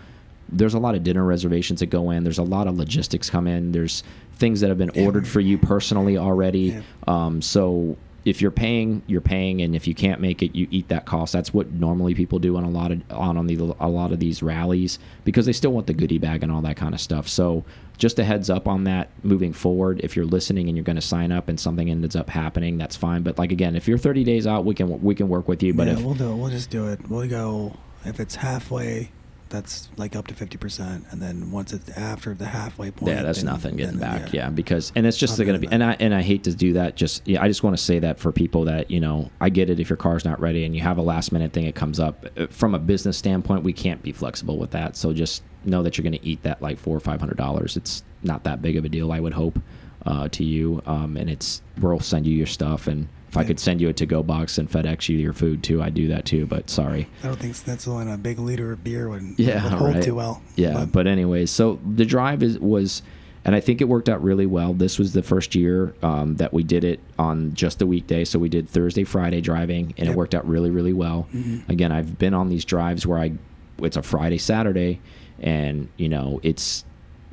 there's 0.49 0.75
a 0.75 0.79
lot 0.79 0.95
of 0.95 1.03
dinner 1.03 1.25
reservations 1.25 1.81
that 1.81 1.87
go 1.87 2.11
in. 2.11 2.23
There's 2.23 2.39
a 2.39 2.43
lot 2.45 2.67
of 2.69 2.77
logistics 2.77 3.29
come 3.31 3.47
in. 3.47 3.73
There's 3.73 4.03
things 4.35 4.61
that 4.61 4.69
have 4.69 4.79
been 4.79 4.91
ordered 5.05 5.27
for 5.27 5.41
you 5.41 5.57
personally 5.59 6.19
already. 6.19 6.71
Um, 7.09 7.41
so 7.43 7.97
if 8.27 8.43
you're 8.43 8.51
paying, 8.51 9.03
you're 9.07 9.21
paying, 9.21 9.63
and 9.63 9.77
if 9.77 9.87
you 9.87 9.95
can't 9.95 10.21
make 10.21 10.43
it, 10.43 10.57
you 10.57 10.67
eat 10.73 10.89
that 10.89 11.07
cost. 11.07 11.33
That's 11.33 11.55
what 11.55 11.71
normally 11.71 12.13
people 12.13 12.41
do 12.41 12.57
on 12.57 12.65
a 12.65 12.69
lot 12.69 12.91
of 12.91 13.01
on 13.13 13.39
on 13.39 13.47
the 13.47 13.57
a 13.79 13.89
lot 13.89 14.11
of 14.11 14.19
these 14.19 14.43
rallies 14.43 14.99
because 15.25 15.47
they 15.47 15.53
still 15.53 15.71
want 15.71 15.87
the 15.87 15.95
goodie 15.95 16.19
bag 16.19 16.43
and 16.43 16.51
all 16.51 16.61
that 16.63 16.77
kind 16.77 16.93
of 16.93 17.01
stuff. 17.01 17.29
So 17.29 17.65
just 17.99 18.19
a 18.19 18.25
heads 18.25 18.51
up 18.51 18.67
on 18.67 18.83
that 18.85 19.11
moving 19.23 19.53
forward. 19.53 20.01
If 20.03 20.17
you're 20.17 20.27
listening 20.27 20.67
and 20.67 20.77
you're 20.77 20.85
going 20.85 20.97
to 20.97 21.03
sign 21.03 21.31
up 21.31 21.49
and 21.49 21.59
something 21.59 21.89
ends 21.89 22.17
up 22.17 22.29
happening, 22.29 22.79
that's 22.79 22.97
fine. 22.97 23.23
But 23.23 23.39
like 23.39 23.53
again, 23.53 23.77
if 23.77 23.87
you're 23.87 23.97
30 23.97 24.25
days 24.25 24.45
out, 24.45 24.65
we 24.65 24.75
can 24.75 25.01
we 25.03 25.15
can 25.15 25.29
work 25.29 25.47
with 25.47 25.63
you. 25.63 25.73
But 25.73 25.87
yeah, 25.87 25.93
if 25.93 26.03
we'll 26.03 26.15
do 26.15 26.33
it. 26.33 26.35
We'll 26.35 26.51
just 26.51 26.69
do 26.69 26.89
it. 26.89 27.09
We'll 27.09 27.29
go 27.29 27.77
if 28.05 28.19
it's 28.19 28.35
halfway. 28.35 29.13
That's 29.49 29.89
like 29.97 30.17
up 30.17 30.27
to 30.27 30.35
fifty 30.35 30.59
percent, 30.59 31.07
and 31.11 31.23
then 31.23 31.53
once 31.53 31.73
it's 31.73 31.89
after 31.91 32.35
the 32.35 32.47
halfway 32.47 32.91
point, 32.91 33.13
Yeah, 33.15 33.23
that's 33.23 33.39
then- 33.39 33.47
nothing 33.47 33.77
getting 33.77 33.99
then, 33.99 34.23
back. 34.23 34.33
Yeah. 34.33 34.51
because 34.51 34.91
and 34.97 35.07
it's 35.07 35.17
just 35.17 35.39
going 35.39 35.53
to 35.53 35.59
be, 35.61 35.69
like 35.69 35.75
and 35.75 35.85
I 35.85 35.97
and 36.01 36.13
I 36.13 36.21
hate 36.23 36.43
to 36.45 36.55
do 36.55 36.73
that. 36.73 36.97
Just 36.97 37.27
yeah, 37.29 37.41
I 37.43 37.47
just 37.47 37.63
want 37.63 37.77
to 37.77 37.83
say 37.83 38.01
that 38.01 38.19
for 38.19 38.33
people 38.33 38.65
that 38.65 38.91
you 38.91 38.99
know, 38.99 39.31
I 39.41 39.49
get 39.49 39.71
it 39.71 39.79
if 39.79 39.89
your 39.89 39.97
car's 39.97 40.25
not 40.25 40.41
ready 40.41 40.65
and 40.65 40.75
you 40.75 40.81
have 40.83 40.99
a 40.99 41.03
last 41.03 41.31
minute 41.31 41.53
thing, 41.53 41.65
it 41.65 41.77
comes 41.77 42.01
up. 42.01 42.27
Uh, 42.37 42.49
From 42.49 42.75
a 42.75 42.79
business 42.81 43.17
standpoint, 43.17 43.63
we 43.63 43.73
can't 43.73 44.03
be 44.03 44.11
flexible 44.11 44.59
with 44.59 44.73
that. 44.73 44.97
So 44.97 45.13
just 45.13 45.45
know 45.65 45.83
that 45.85 45.97
you're 45.97 46.03
going 46.03 46.19
to 46.19 46.27
eat 46.27 46.43
that 46.43 46.61
like 46.61 46.77
four 46.79 46.97
or 46.97 47.01
five 47.01 47.21
hundred 47.21 47.37
dollars. 47.39 47.77
It's 47.77 48.03
not 48.25 48.43
that 48.45 48.61
big 48.63 48.77
of 48.77 48.85
a 48.85 48.89
deal, 48.89 49.13
I 49.13 49.21
would 49.21 49.35
hope, 49.35 49.61
uh, 50.05 50.29
to 50.31 50.43
you. 50.43 50.83
Um, 50.87 51.17
and 51.17 51.31
it's 51.31 51.63
we'll 51.81 52.01
send 52.01 52.27
you 52.27 52.35
your 52.35 52.47
stuff, 52.49 52.89
and 52.89 53.07
if 53.37 53.45
I 53.45 53.47
could 53.47 53.61
send 53.61 53.81
you 53.81 53.89
a 53.89 53.93
to 53.93 54.07
go 54.07 54.23
box 54.23 54.59
and 54.59 54.71
FedEx 54.71 55.09
you 55.09 55.19
your 55.19 55.33
food 55.33 55.63
too, 55.63 55.83
I'd 55.83 55.95
do 55.95 56.09
that 56.09 56.25
too. 56.25 56.47
But 56.47 56.71
sorry. 56.71 57.09
I 57.23 57.27
don't 57.29 57.39
think 57.39 57.55
Schnitzel 57.55 57.99
and 57.99 58.11
a 58.11 58.17
big 58.17 58.39
liter 58.39 58.73
of 58.73 58.83
beer 58.83 59.09
would, 59.09 59.23
Yeah, 59.39 59.63
would 59.65 59.73
hold 59.73 59.95
right. 59.95 60.03
too 60.03 60.15
well. 60.15 60.43
Yeah, 60.57 60.85
but, 60.87 61.07
anyways, 61.07 61.51
so 61.51 61.79
the 61.95 62.05
drive 62.05 62.43
is 62.43 62.59
was, 62.59 63.03
and 63.45 63.55
I 63.55 63.61
think 63.61 63.81
it 63.81 63.85
worked 63.85 64.09
out 64.09 64.23
really 64.23 64.47
well. 64.47 64.73
This 64.73 64.99
was 64.99 65.13
the 65.13 65.23
first 65.23 65.55
year 65.55 65.95
um, 66.03 66.37
that 66.37 66.53
we 66.53 66.63
did 66.65 66.83
it 66.85 67.01
on 67.19 67.55
just 67.55 67.79
the 67.79 67.87
weekday, 67.87 68.25
so 68.25 68.39
we 68.39 68.49
did 68.49 68.69
Thursday, 68.69 69.05
Friday 69.05 69.41
driving, 69.41 69.95
and 69.99 70.09
it 70.09 70.17
worked 70.17 70.35
out 70.35 70.47
really, 70.49 70.71
really 70.71 70.93
well. 70.93 71.27
Mhm. 71.35 71.69
Again, 71.69 71.93
I've 71.93 72.19
been 72.19 72.35
on 72.35 72.49
these 72.49 72.65
drives 72.65 73.07
where 73.07 73.19
I, 73.19 73.33
it's 73.79 73.97
a 73.97 74.03
Friday, 74.03 74.39
Saturday, 74.39 75.01
and 75.39 75.89
you 75.97 76.09
know 76.09 76.41
it's 76.43 76.85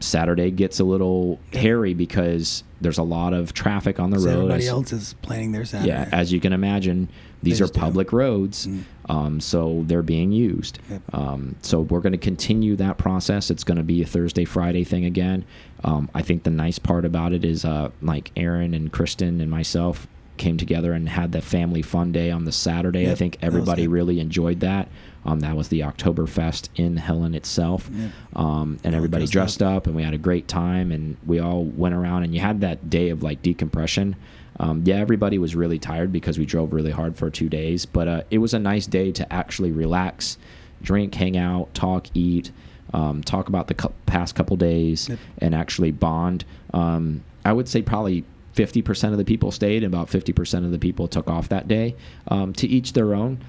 Saturday 0.04 0.52
gets 0.52 0.80
a 0.80 0.84
little 0.84 1.40
hairy 1.54 1.94
because 1.94 2.64
there's 2.82 2.98
a 2.98 3.04
lot 3.04 3.34
of 3.34 3.54
traffic 3.54 4.00
on 4.00 4.10
the 4.10 4.20
road. 4.20 4.34
everybody 4.36 4.64
as- 4.64 4.70
else 4.70 4.94
is 4.94 5.14
planning 5.22 5.52
their 5.54 5.66
Saturday. 5.66 5.90
yeah, 5.90 6.10
as 6.12 6.32
you 6.34 6.40
can 6.40 6.52
imagine, 6.54 7.08
these 7.42 7.58
They 7.60 7.64
are 7.64 7.68
just 7.68 7.74
do. 7.74 7.80
public 7.80 8.12
roads, 8.14 8.68
Mm. 8.68 8.80
um, 9.10 9.40
so 9.40 9.84
they're 9.88 10.02
being 10.02 10.32
used. 10.32 10.80
Yep. 10.90 11.02
Um, 11.14 11.56
so 11.62 11.82
we're 11.82 12.00
going 12.02 12.12
to 12.14 12.18
continue 12.18 12.76
that 12.78 12.98
process. 12.98 13.50
It's 13.52 13.64
going 13.64 13.78
to 13.78 13.84
be 13.84 14.02
a 14.02 14.06
Thursday, 14.06 14.46
Friday 14.46 14.84
thing 14.84 15.06
again. 15.06 15.44
Um, 15.84 16.10
I 16.14 16.22
think 16.22 16.44
the 16.44 16.52
nice 16.52 16.80
part 16.80 17.04
about 17.06 17.34
it 17.34 17.44
is 17.46 17.66
uh, 17.66 17.90
like 18.02 18.32
Aaron 18.38 18.74
and 18.74 18.92
Kristen 18.92 19.42
and 19.42 19.50
myself 19.52 20.08
came 20.38 20.58
together 20.58 20.94
and 20.94 21.10
had 21.10 21.32
the 21.32 21.42
family 21.42 21.82
fun 21.82 22.12
day 22.12 22.32
on 22.32 22.46
the 22.46 22.52
Saturday. 22.52 23.10
I 23.12 23.16
think 23.16 23.38
everybody 23.42 23.88
really 23.88 24.20
enjoyed 24.20 24.62
that. 24.62 24.88
Um, 25.26 25.40
that 25.42 25.56
was 25.56 25.70
the 25.70 25.82
Oktoberfest 25.82 26.70
in 26.76 26.98
Helen 26.98 27.34
itself. 27.34 27.90
Um, 28.36 28.78
and 28.84 28.94
everybody 28.96 29.26
dressed 29.26 29.60
dressed 29.60 29.64
up. 29.64 29.88
and 29.88 29.96
we 29.96 30.04
had 30.04 30.14
a 30.14 30.18
great 30.18 30.48
time 30.48 30.92
and 30.92 31.16
we 31.26 31.40
all 31.40 31.64
went 31.64 31.96
around 31.96 32.24
and 32.24 32.34
you 32.34 32.42
had 32.42 32.62
that 32.62 32.90
day 32.90 33.10
of 33.10 33.24
like 33.24 33.42
decompression. 33.42 34.16
Um, 34.60 34.84
yeah, 34.86 34.96
everybody 34.98 35.38
was 35.38 35.56
really 35.56 35.80
tired 35.80 36.12
because 36.12 36.38
we 36.38 36.46
drove 36.46 36.74
really 36.74 36.92
hard 36.92 37.16
for 37.16 37.30
two 37.30 37.50
days, 37.50 37.86
but 37.86 38.08
uh, 38.08 38.22
it 38.30 38.38
was 38.38 38.54
a 38.54 38.60
nice 38.60 38.86
day 38.86 39.12
to 39.14 39.34
actually 39.34 39.72
relax, 39.72 40.38
drink, 40.82 41.16
hang 41.16 41.38
out, 41.38 41.74
talk, 41.74 42.08
eat, 42.14 42.52
um, 42.94 43.24
talk 43.24 43.48
about 43.50 43.68
the 43.68 43.74
past 44.06 44.36
couple 44.36 44.56
days, 44.56 45.10
Yep. 45.10 45.20
and 45.40 45.56
actually 45.56 45.90
bond. 45.92 46.46
Um, 46.74 47.24
I 47.44 47.52
would 47.52 47.68
say 47.68 47.82
probably 47.82 48.24
50% 48.56 49.12
of 49.12 49.18
the 49.18 49.26
people 49.26 49.52
stayed, 49.52 49.84
and 49.84 49.92
about 49.92 50.10
50% 50.10 50.66
of 50.66 50.70
the 50.72 50.78
people 50.78 51.08
took 51.08 51.28
off 51.28 51.50
that 51.50 51.68
day. 51.68 51.96
Um, 52.28 52.54
to 52.54 52.68
each 52.68 52.94
their 52.94 53.16
own. 53.16 53.40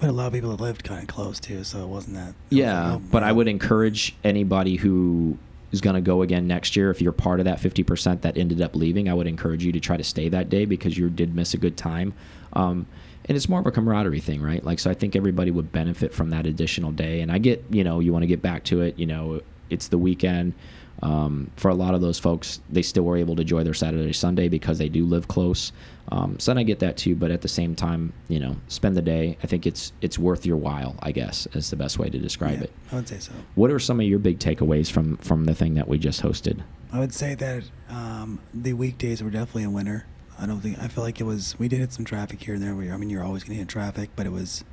But 0.00 0.10
a 0.10 0.12
lot 0.12 0.26
of 0.26 0.32
people 0.34 0.50
that 0.50 0.62
lived 0.62 0.84
kind 0.84 1.00
of 1.00 1.08
close 1.08 1.40
too, 1.40 1.64
so 1.64 1.82
it 1.82 1.88
wasn't 1.88 2.16
that. 2.16 2.28
it 2.28 2.34
yeah, 2.50 2.94
oh, 2.94 2.98
but 2.98 3.22
I 3.22 3.32
would 3.32 3.48
encourage 3.48 4.14
anybody 4.24 4.76
who 4.76 5.38
is 5.72 5.80
going 5.80 5.94
to 5.94 6.00
go 6.00 6.22
again 6.22 6.46
next 6.46 6.76
year, 6.76 6.90
if 6.90 7.00
you're 7.00 7.12
part 7.12 7.40
of 7.40 7.44
that 7.44 7.58
50% 7.58 8.22
that 8.22 8.36
ended 8.36 8.60
up 8.62 8.76
leaving, 8.76 9.08
I 9.08 9.14
would 9.14 9.26
encourage 9.26 9.64
you 9.64 9.72
to 9.72 9.80
try 9.80 9.96
to 9.96 10.04
stay 10.04 10.28
that 10.28 10.48
day 10.48 10.64
because 10.64 10.96
you 10.96 11.08
did 11.10 11.34
miss 11.34 11.54
a 11.54 11.58
good 11.58 11.76
time. 11.76 12.14
Um, 12.52 12.86
and 13.26 13.36
it's 13.36 13.48
more 13.48 13.60
of 13.60 13.66
a 13.66 13.72
camaraderie 13.72 14.20
thing, 14.20 14.40
right? 14.40 14.62
Like, 14.64 14.78
so 14.78 14.90
I 14.90 14.94
think 14.94 15.16
everybody 15.16 15.50
would 15.50 15.72
benefit 15.72 16.14
from 16.14 16.30
that 16.30 16.46
additional 16.46 16.92
day. 16.92 17.20
And 17.20 17.32
I 17.32 17.38
get, 17.38 17.64
you 17.70 17.82
know, 17.82 17.98
you 18.00 18.12
want 18.12 18.22
to 18.22 18.28
get 18.28 18.40
back 18.40 18.64
to 18.64 18.82
it, 18.82 18.98
you 18.98 19.06
know, 19.06 19.40
it's 19.68 19.88
the 19.88 19.98
weekend. 19.98 20.54
Um, 21.02 21.50
for 21.56 21.68
a 21.68 21.74
lot 21.74 21.94
of 21.94 22.00
those 22.00 22.18
folks, 22.18 22.60
they 22.70 22.82
still 22.82 23.02
were 23.02 23.16
able 23.16 23.34
to 23.36 23.42
enjoy 23.42 23.64
their 23.64 23.74
Saturday, 23.74 24.12
Sunday 24.12 24.48
because 24.48 24.78
they 24.78 24.88
do 24.88 25.04
live 25.04 25.28
close. 25.28 25.72
Um, 26.12 26.38
so 26.38 26.50
then 26.50 26.58
I 26.58 26.62
get 26.62 26.78
that 26.80 26.96
too, 26.96 27.16
but 27.16 27.30
at 27.30 27.42
the 27.42 27.48
same 27.48 27.74
time, 27.74 28.12
you 28.28 28.38
know, 28.38 28.56
spend 28.68 28.96
the 28.96 29.02
day. 29.02 29.36
I 29.42 29.46
think 29.46 29.66
it's 29.66 29.92
it's 30.00 30.18
worth 30.18 30.46
your 30.46 30.56
while. 30.56 30.96
I 31.00 31.12
guess 31.12 31.46
is 31.52 31.70
the 31.70 31.76
best 31.76 31.98
way 31.98 32.08
to 32.08 32.18
describe 32.18 32.58
Yeah, 32.58 32.64
it. 32.64 32.72
I 32.92 32.94
would 32.96 33.08
say 33.08 33.18
so. 33.18 33.32
What 33.54 33.70
are 33.70 33.78
some 33.78 34.00
of 34.00 34.06
your 34.06 34.18
big 34.18 34.38
takeaways 34.38 34.90
from 34.90 35.16
from 35.18 35.44
the 35.44 35.54
thing 35.54 35.74
that 35.74 35.88
we 35.88 35.98
just 35.98 36.22
hosted? 36.22 36.62
I 36.92 37.00
would 37.00 37.12
say 37.12 37.34
that 37.34 37.64
um, 37.88 38.38
the 38.54 38.72
weekdays 38.74 39.22
were 39.22 39.30
definitely 39.30 39.64
a 39.64 39.70
winner. 39.70 40.06
I 40.38 40.46
don't 40.46 40.60
think 40.60 40.78
I 40.78 40.88
feel 40.88 41.02
like 41.02 41.20
it 41.20 41.24
was. 41.24 41.58
We 41.58 41.68
did 41.68 41.80
hit 41.80 41.92
some 41.92 42.04
traffic 42.04 42.42
here 42.42 42.54
and 42.54 42.62
there. 42.62 42.74
Where, 42.74 42.92
I 42.92 42.96
mean, 42.96 43.10
you're 43.10 43.24
always 43.24 43.42
going 43.42 43.54
to 43.54 43.58
hit 43.58 43.68
traffic, 43.68 44.10
but 44.14 44.26
it 44.26 44.32
was 44.32 44.64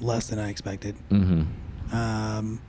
less 0.00 0.28
than 0.28 0.38
I 0.38 0.50
expected. 0.50 0.94
Mm-hmm. 1.10 1.96
Um, 1.96 2.60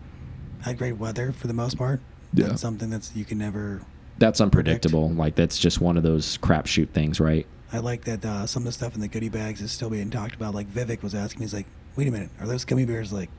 had 0.62 0.78
great 0.78 0.98
weather 0.98 1.32
for 1.32 1.48
the 1.48 1.54
most 1.54 1.78
part. 1.78 2.00
Yeah. 2.34 2.48
That's 2.48 2.62
something 2.62 2.90
that's 2.90 3.16
you 3.16 3.26
can 3.26 3.38
never. 3.38 3.82
That's 4.18 4.42
unpredictable. 4.42 5.10
Like 5.10 5.36
that's 5.36 5.60
just 5.60 5.80
one 5.80 5.98
of 5.98 6.04
those 6.04 6.38
crapshoot 6.40 6.90
things, 6.90 7.20
right? 7.20 7.46
I 7.72 7.80
like 7.80 8.06
that 8.06 8.24
uh, 8.26 8.46
some 8.48 8.62
of 8.62 8.66
the 8.66 8.72
stuff 8.72 8.96
in 8.96 9.02
the 9.02 9.08
goodie 9.08 9.30
bags 9.30 9.62
is 9.62 9.72
still 9.72 9.90
being 9.90 10.10
talked 10.10 10.36
about. 10.36 10.54
Like 10.56 10.68
Vivek 10.68 11.04
was 11.04 11.14
asking 11.14 11.40
me, 11.40 11.46
he's 11.46 11.54
like, 11.54 11.68
"Wait 11.96 12.08
a 12.08 12.12
minute, 12.12 12.30
are 12.40 12.48
those 12.48 12.64
gummy 12.66 12.86
bears 12.86 13.12
like 13.12 13.30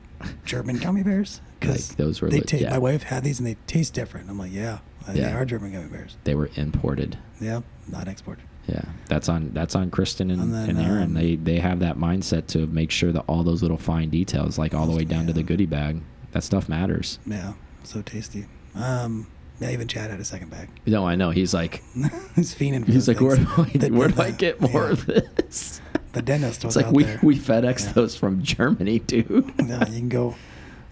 German 0.45 0.77
gummy 0.77 1.03
bears?" 1.03 1.41
Like, 1.61 1.81
those 1.97 2.21
were 2.21 2.29
they 2.29 2.37
lit- 2.39 2.53
yeah. 2.53 2.69
My 2.69 2.77
wife 2.77 3.03
had 3.03 3.23
these 3.23 3.39
and 3.39 3.45
they 3.47 3.57
taste 3.67 3.93
different. 3.93 4.29
I'm 4.29 4.39
like, 4.39 4.51
"Yeah, 4.53 4.79
uh, 5.07 5.11
they 5.13 5.23
are 5.25 5.43
German 5.45 5.73
gummy 5.73 5.89
bears." 5.89 6.15
They 6.23 6.35
were 6.35 6.49
imported. 6.55 7.17
Yeah, 7.41 7.61
not 7.87 8.07
exported. 8.07 8.45
Yeah, 8.67 8.83
that's 9.07 9.27
on 9.27 9.49
that's 9.53 9.75
on 9.75 9.89
Kristen 9.91 10.29
and, 10.31 10.41
And 10.41 10.53
then, 10.53 10.69
and 10.69 10.79
Aaron. 10.79 11.03
um, 11.03 11.13
they 11.15 11.35
they 11.35 11.59
have 11.59 11.79
that 11.79 11.97
mindset 11.97 12.47
to 12.47 12.65
make 12.67 12.91
sure 12.91 13.11
that 13.11 13.23
all 13.27 13.43
those 13.43 13.61
little 13.61 13.77
fine 13.77 14.09
details, 14.09 14.57
like 14.57 14.73
all 14.73 14.85
the 14.85 14.95
way 14.95 15.03
down 15.05 15.25
to 15.27 15.33
the 15.33 15.43
goodie 15.43 15.65
bag, 15.65 16.01
that 16.31 16.43
stuff 16.43 16.69
matters. 16.69 17.17
Yeah, 17.25 17.53
so 17.83 18.01
tasty. 18.03 18.45
Um, 18.75 19.27
yeah, 19.59 19.69
even 19.71 19.87
Chad 19.87 20.09
had 20.11 20.19
a 20.19 20.25
second 20.25 20.49
bag. 20.49 20.69
No, 20.85 21.05
I 21.05 21.15
know. 21.15 21.31
He's 21.31 21.53
like, 21.53 21.83
he's 22.35 22.53
fiending. 22.55 22.85
For 22.85 22.91
he's 22.91 23.07
like, 23.07 23.19
where 23.21 23.35
do. 23.37 23.47
I 23.57 23.63
The- 23.77 23.89
where 23.91 24.07
do 24.07 24.15
the- 24.15 24.23
I 24.23 24.31
get 24.31 24.59
more 24.61 24.85
yeah. 24.85 24.91
of 24.91 25.05
this? 25.05 25.81
The 26.13 26.21
dentist 26.21 26.65
was 26.65 26.75
It's 26.75 26.85
like 26.85 26.93
we 26.95 27.03
there. 27.03 27.19
we 27.21 27.37
FedEx 27.37 27.85
Yeah. 27.85 27.91
those 27.93 28.15
from 28.15 28.41
Germany, 28.41 28.99
dude. 28.99 29.53
yeah, 29.63 29.87
you 29.89 29.99
can 29.99 30.09
go 30.09 30.35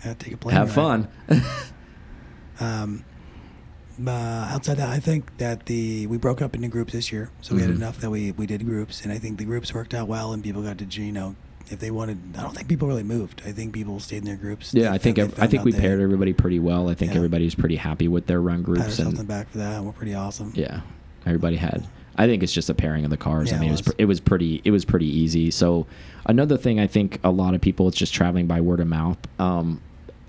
uh, 0.05 0.13
take 0.20 0.34
a 0.34 0.38
plane. 0.38 0.55
Have 0.55 0.72
fun. 0.72 1.07
Um, 2.59 3.05
uh, 4.05 4.11
outside 4.11 4.78
that, 4.78 4.89
I 4.89 4.99
think 4.99 5.38
that 5.38 5.65
the 5.68 6.07
we 6.07 6.18
broke 6.18 6.41
up 6.41 6.55
into 6.55 6.68
groups 6.68 6.93
this 6.93 7.11
year, 7.11 7.30
so 7.41 7.55
we 7.55 7.61
had 7.61 7.70
Mhm. 7.70 7.76
enough 7.78 7.99
that 7.99 8.09
we 8.09 8.32
we 8.32 8.45
did 8.45 8.65
groups, 8.65 9.01
and 9.03 9.11
I 9.11 9.18
think 9.20 9.38
the 9.38 9.45
groups 9.45 9.74
worked 9.74 9.93
out 9.93 10.07
well, 10.07 10.34
and 10.34 10.43
people 10.43 10.61
got 10.63 10.78
to 10.80 10.86
you 10.86 11.11
know 11.11 11.36
if 11.70 11.80
they 11.80 11.91
wanted. 11.91 12.18
I 12.38 12.41
don't 12.41 12.55
think 12.55 12.68
people 12.68 12.88
really 12.88 13.03
moved. 13.03 13.41
I 13.45 13.51
think 13.51 13.74
people 13.74 13.99
stayed 13.99 14.18
in 14.18 14.26
their 14.26 14.36
groups. 14.36 14.74
yeah, 14.74 14.89
They 14.89 14.95
I 14.95 14.97
think 14.97 15.18
found- 15.18 15.32
they 15.32 15.36
ev- 15.38 15.43
I 15.43 15.47
think 15.47 15.63
we 15.65 15.72
paired 15.74 15.99
everybody 15.99 16.34
pretty 16.34 16.59
well. 16.59 16.89
I 16.89 16.93
think 16.95 17.11
Yeah. 17.11 17.18
everybody's 17.18 17.55
pretty 17.55 17.76
happy 17.78 18.07
with 18.07 18.26
their 18.28 18.41
run 18.41 18.57
Pat 18.59 18.65
groups 18.65 18.82
ourselves 18.82 18.99
and 18.99 19.07
on 19.09 19.15
the 19.15 19.24
back 19.24 19.49
for 19.49 19.57
that. 19.59 19.84
We're 19.84 19.91
pretty 19.91 20.13
awesome. 20.13 20.51
Yeah, 20.55 20.82
everybody 21.26 21.57
had. 21.57 21.84
I 22.20 22.26
think 22.26 22.41
it's 22.41 22.51
just 22.53 22.70
a 22.70 22.74
pairing 22.74 23.03
of 23.03 23.11
the 23.11 23.18
cars. 23.18 23.51
Yeah, 23.51 23.57
I 23.57 23.59
mean, 23.59 23.70
it 23.70 23.74
it 23.74 23.76
was 23.80 23.86
was. 23.86 23.95
it 23.99 24.05
was 24.05 24.20
pretty 24.20 24.61
it 24.63 24.72
was 24.72 24.86
pretty 24.86 25.05
easy. 25.05 25.51
So 25.51 25.86
another 26.26 26.57
thing, 26.57 26.80
I 26.80 26.88
think 26.88 27.20
a 27.24 27.30
lot 27.32 27.53
of 27.53 27.61
people 27.61 27.88
it's 27.88 27.97
just 27.97 28.13
traveling 28.13 28.47
by 28.47 28.59
word 28.61 28.80
of 28.80 28.88
mouth. 28.88 29.18
Um, 29.39 29.82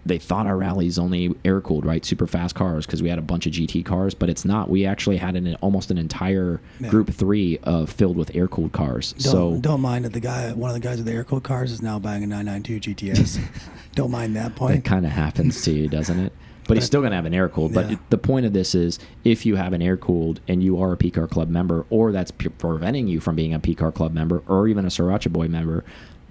they 0.07 0.19
thought 0.19 0.47
our 0.47 0.57
rallies 0.57 0.99
only 0.99 1.35
air 1.45 1.61
cooled, 1.61 1.85
right? 1.85 2.05
Super 2.05 2.27
fast 2.27 2.55
cars 2.55 2.87
because 2.87 3.03
we 3.03 3.09
had 3.11 3.19
a 3.19 3.23
bunch 3.23 3.47
of 3.47 3.53
GT 3.53 3.85
cars, 3.85 4.15
but 4.15 4.31
it's 4.31 4.45
not. 4.45 4.71
We 4.71 4.87
actually 4.87 5.19
had 5.19 5.37
an 5.37 5.55
almost 5.57 5.91
an 5.91 5.99
entire 5.99 6.61
Yeah. 6.81 6.89
group 6.89 7.11
three 7.11 7.59
uh, 7.65 7.85
filled 7.87 8.17
with 8.17 8.35
air 8.35 8.49
cooled 8.49 8.73
cars. 8.73 9.13
Don't, 9.13 9.21
so 9.33 9.59
don't 9.61 9.81
mind 9.83 10.05
that 10.07 10.13
the 10.15 10.21
guy, 10.21 10.53
one 10.53 10.71
of 10.71 10.75
the 10.75 10.81
guys 10.81 10.97
with 10.99 11.07
the 11.07 11.13
air 11.13 11.25
cooled 11.25 11.45
cars, 11.45 11.71
is 11.73 11.83
now 11.83 11.99
buying 11.99 12.23
a 12.23 12.27
992 12.27 12.95
GTS. 12.95 13.41
don't 13.95 14.11
mind 14.11 14.35
that 14.37 14.55
point. 14.57 14.85
kind 14.85 15.05
of 15.05 15.13
happens 15.13 15.61
to 15.63 15.73
you, 15.73 15.89
doesn't 15.89 16.19
it? 16.19 16.33
But 16.67 16.77
he's 16.77 16.85
still 16.85 17.01
going 17.01 17.13
to 17.13 17.17
have 17.17 17.25
an 17.25 17.33
air 17.35 17.49
cooled. 17.49 17.73
But 17.73 17.93
it- 17.93 17.99
the 18.11 18.19
point 18.19 18.45
of 18.45 18.53
this 18.53 18.75
is 18.75 18.99
if 19.25 19.45
you 19.47 19.57
have 19.57 19.73
an 19.73 19.81
air 19.83 19.97
cooled 19.97 20.41
and 20.49 20.63
you 20.63 20.81
are 20.83 20.93
a 20.93 20.97
PCAR 20.99 21.29
Club 21.29 21.49
member, 21.49 21.87
or 21.91 22.13
that's 22.13 22.31
preventing 22.31 23.09
you 23.09 23.21
from 23.21 23.37
being 23.37 23.55
a 23.55 23.59
PCAR 23.61 23.93
Club 23.95 24.13
member, 24.13 24.43
or 24.47 24.69
even 24.69 24.85
a 24.85 24.89
Sriracha 24.89 25.33
Boy 25.33 25.49
member, 25.49 25.83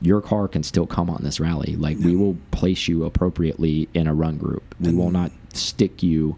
your 0.02 0.22
car 0.22 0.48
can 0.48 0.64
still 0.64 0.86
come 0.88 1.10
on 1.10 1.24
this 1.24 1.39
rally. 1.39 1.76
Like, 1.76 1.98
we 1.98 2.16
will 2.16 2.38
place 2.52 2.88
you 2.88 3.04
appropriately 3.06 3.89
in 3.93 4.08
a 4.08 4.14
run 4.14 4.38
group. 4.38 4.76
We 4.80 4.93
will 4.93 5.12
not 5.12 5.32
stick 5.54 6.04
you 6.04 6.38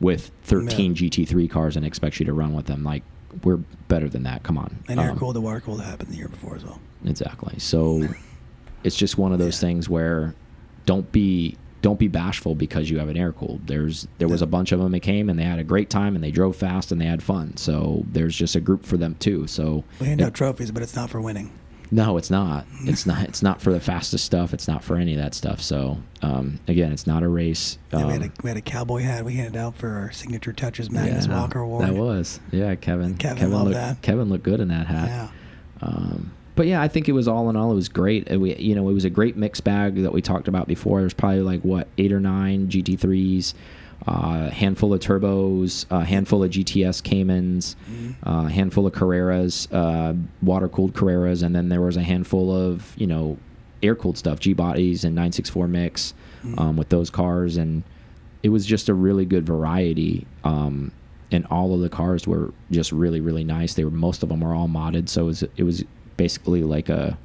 with 0.00 0.30
13 0.44 0.92
Yeah. 0.92 1.08
GT3 1.08 1.48
cars 1.50 1.76
and 1.76 1.84
expect 1.84 2.20
you 2.20 2.26
to 2.26 2.32
run 2.32 2.52
with 2.54 2.66
them. 2.66 2.84
Like, 2.84 3.02
we're 3.44 3.58
better 3.88 4.08
than 4.08 4.22
that. 4.24 4.42
Come 4.42 4.56
on. 4.58 4.76
And 4.88 4.98
air 5.00 5.10
Um, 5.10 5.18
cooled, 5.18 5.36
the 5.36 5.40
water 5.40 5.60
cooled 5.60 5.82
happened 5.82 6.10
the 6.10 6.16
year 6.16 6.28
before 6.28 6.56
as 6.56 6.64
well. 6.64 6.80
Exactly. 7.04 7.54
So 7.58 8.08
it's 8.84 8.96
just 8.96 9.18
one 9.18 9.32
of 9.32 9.38
those 9.38 9.56
Yeah. 9.62 9.68
things 9.68 9.88
where 9.88 10.34
don't 10.86 11.10
be 11.12 11.56
don't 11.82 11.98
be 11.98 12.08
bashful 12.08 12.54
because 12.54 12.90
you 12.90 12.98
have 12.98 13.08
an 13.08 13.16
air 13.16 13.32
cooled. 13.32 13.66
There's 13.66 14.06
there 14.18 14.28
was 14.28 14.42
a 14.42 14.46
bunch 14.46 14.70
of 14.72 14.80
them 14.80 14.92
that 14.92 15.00
came 15.00 15.30
and 15.30 15.38
they 15.38 15.44
had 15.44 15.58
a 15.58 15.64
great 15.64 15.88
time 15.88 16.14
and 16.14 16.22
they 16.22 16.30
drove 16.30 16.54
fast 16.56 16.92
and 16.92 17.00
they 17.00 17.06
had 17.06 17.22
fun. 17.22 17.56
So 17.56 18.04
there's 18.12 18.36
just 18.36 18.54
a 18.54 18.60
group 18.60 18.84
for 18.84 18.98
them 18.98 19.16
too. 19.18 19.46
So 19.46 19.84
We 19.98 20.08
hand 20.08 20.20
out 20.20 20.34
trophies, 20.34 20.70
but 20.72 20.82
it's 20.82 20.94
not 20.94 21.08
for 21.08 21.22
winning. 21.22 21.50
No, 21.90 22.16
it's 22.16 22.30
not. 22.30 22.66
It's 22.82 23.06
not. 23.06 23.24
It's 23.28 23.42
not 23.42 23.60
for 23.60 23.72
the 23.72 23.80
fastest 23.80 24.24
stuff. 24.24 24.54
It's 24.54 24.68
not 24.68 24.84
for 24.84 24.96
any 24.96 25.14
of 25.14 25.20
that 25.20 25.34
stuff. 25.34 25.60
So 25.60 25.98
um, 26.22 26.60
again, 26.68 26.92
it's 26.92 27.06
not 27.06 27.22
a 27.22 27.28
race. 27.28 27.78
Yeah, 27.92 28.06
we, 28.06 28.12
had 28.12 28.22
a, 28.22 28.24
Um, 28.26 28.32
we 28.42 28.48
had 28.50 28.56
a 28.56 28.62
cowboy 28.62 29.02
hat 29.02 29.24
we 29.24 29.34
handed 29.34 29.56
out 29.56 29.74
for 29.76 29.88
our 29.88 30.12
signature 30.12 30.52
touches 30.52 30.90
Magnus 30.90 31.26
yeah, 31.26 31.40
Walker 31.40 31.60
Award. 31.60 31.86
That 31.86 31.94
was 31.94 32.40
yeah, 32.52 32.74
Kevin. 32.76 33.16
Kevin 33.16 33.50
loved 33.50 33.64
looked, 33.66 33.74
that. 33.74 34.02
Kevin 34.02 34.28
looked 34.28 34.44
good 34.44 34.60
in 34.60 34.68
that 34.68 34.86
hat. 34.86 35.08
Yeah. 35.08 35.28
Um, 35.82 36.32
but 36.56 36.66
yeah, 36.66 36.82
I 36.82 36.88
think 36.88 37.08
it 37.08 37.12
was 37.12 37.26
all 37.26 37.48
in 37.48 37.56
all, 37.56 37.72
it 37.72 37.74
was 37.74 37.88
great. 37.88 38.30
We, 38.30 38.54
you 38.56 38.74
know, 38.74 38.88
it 38.88 38.92
was 38.92 39.06
a 39.06 39.10
great 39.10 39.36
mix 39.36 39.60
bag 39.60 40.02
that 40.02 40.12
we 40.12 40.20
talked 40.20 40.46
about 40.46 40.68
before. 40.68 41.00
There's 41.00 41.14
probably 41.14 41.40
like 41.40 41.62
what 41.62 41.88
eight 41.96 42.12
or 42.12 42.20
nine 42.20 42.68
GT3s, 42.68 43.54
uh, 44.06 44.50
handful 44.50 44.94
of 44.94 45.00
turbos, 45.00 45.84
a 45.90 46.04
handful 46.04 46.42
of 46.42 46.50
GTS 46.50 47.02
Caymans, 47.02 47.76
a 48.22 48.48
handful 48.48 48.86
of 48.86 48.92
Carreras, 48.94 49.68
uh, 49.72 50.14
water 50.42 50.68
cooled 50.68 50.94
Carreras, 50.94 51.42
and 51.42 51.54
then 51.54 51.68
there 51.68 51.80
was 51.80 51.96
a 51.96 52.02
handful 52.02 52.54
of 52.54 52.94
you 52.96 53.06
know 53.06 53.38
air 53.82 53.94
cooled 53.94 54.18
stuff, 54.18 54.40
G 54.40 54.52
bodies 54.52 55.04
and 55.04 55.14
964 55.14 55.68
mix 55.68 56.14
um, 56.58 56.76
with 56.76 56.88
those 56.88 57.10
cars, 57.10 57.56
and 57.56 57.82
it 58.42 58.48
was 58.48 58.64
just 58.66 58.88
a 58.88 58.94
really 58.94 59.24
good 59.24 59.44
variety. 59.46 60.26
Um, 60.44 60.92
and 61.32 61.46
all 61.46 61.74
of 61.74 61.80
the 61.80 61.88
cars 61.88 62.26
were 62.26 62.52
just 62.70 62.90
really 62.90 63.20
really 63.20 63.44
nice. 63.44 63.74
They 63.74 63.84
were 63.84 63.90
most 63.90 64.22
of 64.22 64.28
them 64.28 64.40
were 64.40 64.54
all 64.54 64.68
modded, 64.68 65.08
so 65.08 65.22
it 65.22 65.26
was, 65.26 65.42
it 65.58 65.62
was 65.62 65.84
basically 66.16 66.62
like 66.62 66.88
a, 66.88 67.18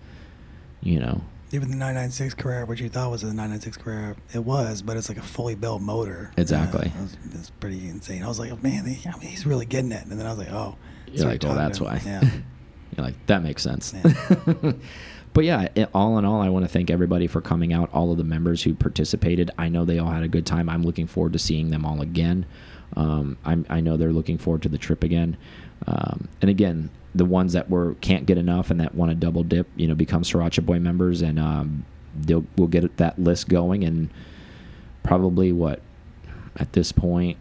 you 0.81 0.99
know, 0.99 1.21
Even 1.55 1.69
the 1.69 1.77
996 1.77 2.33
Carrera, 2.33 2.65
which 2.65 2.81
you 2.81 2.89
thought 2.89 3.09
was 3.11 3.23
a 3.23 3.27
996 3.27 3.77
Carrera, 3.77 4.15
it 4.33 4.39
was, 4.39 4.81
but 4.81 4.97
it's 4.97 5.07
like 5.07 5.17
a 5.17 5.21
fully 5.21 5.55
built 5.55 5.81
motor. 5.81 6.31
Exactly. 6.35 6.91
Uh, 6.93 6.99
it 6.99 7.31
was, 7.31 7.47
it 7.47 7.51
pretty 7.61 7.87
insane. 7.87 8.23
I 8.23 8.27
was 8.27 8.39
like, 8.39 8.51
oh, 8.51 8.59
man, 8.61 8.81
I 8.83 9.17
mean, 9.17 9.29
he's 9.29 9.45
really 9.45 9.65
getting 9.65 9.93
it. 9.93 10.05
And 10.05 10.19
then 10.19 10.27
I 10.27 10.31
was 10.31 10.39
like, 10.39 10.51
oh. 10.51 10.75
you're 11.07 11.27
like, 11.27 11.43
well, 11.43 11.55
that's 11.55 11.79
why. 11.79 12.01
Yeah. 12.05 12.21
you're 12.97 13.05
like, 13.05 13.25
that 13.27 13.41
makes 13.41 13.63
sense. 13.63 13.93
Yeah. 13.93 14.73
but 15.33 15.45
yeah, 15.45 15.69
it, 15.75 15.89
all 15.93 16.17
in 16.17 16.25
all, 16.25 16.41
I 16.41 16.49
want 16.49 16.65
to 16.65 16.69
thank 16.69 16.89
everybody 16.89 17.27
for 17.27 17.39
coming 17.39 17.71
out. 17.71 17.89
All 17.93 18.11
of 18.11 18.17
the 18.17 18.25
members 18.25 18.63
who 18.63 18.73
participated. 18.73 19.49
I 19.57 19.69
know 19.69 19.85
they 19.85 19.97
all 19.97 20.11
had 20.11 20.23
a 20.23 20.27
good 20.27 20.45
time. 20.45 20.67
I'm 20.67 20.83
looking 20.83 21.07
forward 21.07 21.31
to 21.33 21.39
seeing 21.39 21.69
them 21.69 21.85
all 21.85 22.01
again. 22.01 22.45
Um, 22.97 23.37
I'm, 23.45 23.65
I 23.69 23.79
know 23.79 23.95
they're 23.95 24.11
looking 24.11 24.37
forward 24.37 24.61
to 24.63 24.69
the 24.69 24.77
trip 24.77 25.05
again. 25.05 25.37
Um, 25.87 26.27
and 26.41 26.49
again, 26.49 26.89
the 27.15 27.25
ones 27.25 27.53
that 27.53 27.69
were 27.69 27.95
can't 28.01 28.25
get 28.25 28.37
enough 28.37 28.69
and 28.69 28.79
that 28.81 28.93
want 28.93 29.09
to 29.09 29.15
double 29.15 29.43
dip, 29.43 29.67
you 29.75 29.87
know, 29.87 29.95
become 29.95 30.21
Sriracha 30.21 30.63
Boy 30.65 30.79
members, 30.79 31.21
and 31.21 31.39
um, 31.39 31.85
they'll 32.15 32.45
we'll 32.57 32.67
get 32.67 32.97
that 32.97 33.17
list 33.17 33.47
going. 33.49 33.83
And 33.83 34.09
probably 35.03 35.51
what 35.51 35.81
at 36.57 36.73
this 36.73 36.91
point 36.91 37.37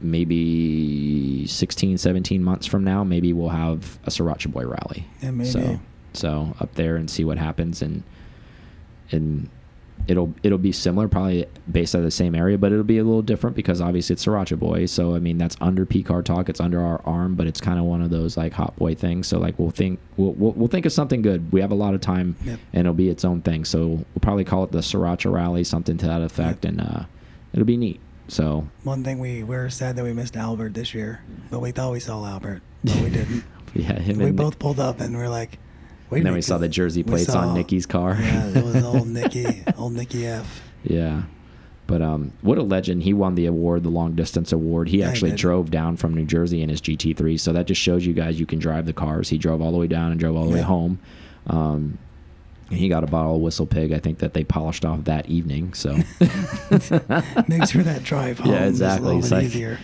maybe 0.00 1.46
16 1.46 1.96
17 1.98 2.42
months 2.42 2.66
from 2.66 2.84
now 2.84 3.04
maybe 3.04 3.32
we'll 3.32 3.48
have 3.50 3.98
a 4.04 4.10
sriracha 4.10 4.50
boy 4.50 4.66
rally 4.66 5.06
Yeah, 5.22 5.30
maybe. 5.30 5.48
so 5.48 5.80
so 6.12 6.54
up 6.60 6.74
there 6.74 6.96
and 6.96 7.08
see 7.08 7.24
what 7.24 7.38
happens 7.38 7.80
and 7.80 8.02
and 9.10 9.48
it'll 10.06 10.34
it'll 10.42 10.58
be 10.58 10.72
similar 10.72 11.08
probably 11.08 11.46
based 11.70 11.94
out 11.94 11.98
of 12.00 12.04
the 12.04 12.10
same 12.10 12.34
area 12.34 12.58
but 12.58 12.70
it'll 12.72 12.84
be 12.84 12.98
a 12.98 13.04
little 13.04 13.22
different 13.22 13.56
because 13.56 13.80
obviously 13.80 14.12
it's 14.12 14.24
sriracha 14.26 14.58
boy. 14.58 14.84
So 14.86 15.14
i 15.14 15.18
mean 15.18 15.38
that's 15.38 15.56
under 15.60 15.86
PCAR 15.86 16.24
Talk. 16.24 16.48
It's 16.48 16.60
under 16.60 16.80
our 16.82 17.00
arm 17.06 17.34
but 17.34 17.46
it's 17.46 17.60
kind 17.60 17.78
of 17.78 17.84
one 17.86 18.02
of 18.02 18.10
those 18.10 18.36
like 18.36 18.52
hot 18.52 18.76
boy 18.76 18.94
things. 18.94 19.26
So 19.28 19.38
like 19.38 19.58
we'll 19.58 19.70
think 19.70 19.98
we'll, 20.16 20.32
we'll, 20.32 20.52
we'll 20.52 20.68
think 20.68 20.84
of 20.86 20.92
something 20.92 21.22
good. 21.22 21.50
We 21.52 21.60
have 21.62 21.70
a 21.72 21.74
lot 21.76 21.94
of 21.94 22.00
time 22.00 22.36
Yep. 22.44 22.58
and 22.72 22.80
it'll 22.80 22.92
be 22.94 23.08
its 23.08 23.24
own 23.24 23.40
thing. 23.40 23.64
So 23.64 23.86
we'll 23.86 24.04
probably 24.20 24.44
call 24.44 24.64
it 24.64 24.72
the 24.72 24.78
sriracha 24.80 25.32
rally 25.32 25.64
something 25.64 25.96
to 25.98 26.06
that 26.06 26.20
effect. 26.22 26.64
Yep. 26.64 26.72
and 26.72 26.80
uh 26.82 27.04
it'll 27.52 27.64
be 27.64 27.76
neat. 27.76 28.00
So 28.28 28.66
One 28.84 29.04
thing 29.04 29.18
we, 29.18 29.42
we're 29.42 29.68
sad 29.70 29.96
that 29.96 30.04
we 30.04 30.12
missed 30.14 30.36
Albert 30.36 30.72
this 30.74 30.94
year, 30.94 31.22
but 31.50 31.60
we 31.60 31.72
thought 31.72 31.92
we 31.92 32.00
saw 32.00 32.24
Albert, 32.26 32.62
but 32.82 32.96
we 32.96 33.10
didn't. 33.10 33.44
yeah 33.74 33.98
him 33.98 34.18
we 34.18 34.30
both 34.30 34.58
pulled 34.58 34.80
up 34.80 35.00
and 35.00 35.16
we 35.16 35.22
are 35.22 35.28
like, 35.28 35.58
wait 36.10 36.18
and 36.18 36.26
then 36.26 36.34
we 36.34 36.42
saw 36.42 36.58
the 36.58 36.68
jersey 36.68 37.02
plates 37.02 37.32
saw- 37.32 37.48
on 37.48 37.54
Nikki's 37.54 37.86
car. 37.86 38.16
Yeah, 38.20 38.48
it 38.48 38.64
was 38.64 38.82
old 38.84 39.08
Nikki, 39.18 39.62
old 39.78 39.92
Nikki 39.94 40.26
F. 40.26 40.62
Yeah. 40.82 41.22
But 41.86 42.00
um, 42.00 42.32
what 42.40 42.56
a 42.56 42.62
legend! 42.62 43.02
He 43.02 43.12
won 43.12 43.34
the 43.34 43.44
award, 43.44 43.82
the 43.82 43.90
long 43.90 44.14
distance 44.14 44.52
award. 44.52 44.88
He 44.88 45.00
Yeah, 45.00 45.08
actually 45.10 45.32
drove 45.32 45.70
down 45.70 45.98
from 45.98 46.14
New 46.14 46.24
Jersey 46.24 46.62
in 46.62 46.70
his 46.70 46.80
GT3, 46.80 47.38
so 47.38 47.52
that 47.52 47.66
just 47.66 47.78
shows 47.80 48.06
you 48.06 48.14
guys 48.14 48.40
you 48.40 48.46
can 48.46 48.58
drive 48.58 48.86
the 48.86 48.94
cars. 48.94 49.28
He 49.28 49.36
drove 49.36 49.60
all 49.60 49.70
the 49.70 49.76
way 49.76 49.86
down 49.86 50.10
and 50.10 50.18
drove 50.18 50.34
all 50.34 50.46
the 50.48 50.54
way 50.54 50.62
home. 50.62 50.98
Um, 51.46 51.98
and 52.70 52.78
he 52.78 52.88
got 52.88 53.04
a 53.04 53.06
bottle 53.06 53.36
of 53.36 53.42
Whistle 53.42 53.66
Pig. 53.66 53.92
I 53.92 53.98
think 53.98 54.20
that 54.20 54.32
they 54.32 54.44
polished 54.44 54.86
off 54.86 55.04
that 55.04 55.28
evening. 55.28 55.74
So 55.74 55.92
Makes 57.48 57.72
for 57.72 57.82
that 57.82 58.00
drive 58.02 58.38
home 58.38 58.52
Yeah, 58.52 58.64
exactly. 58.66 59.04
a 59.04 59.06
little 59.08 59.18
It's 59.20 59.30
like- 59.30 59.44
easier. 59.44 59.78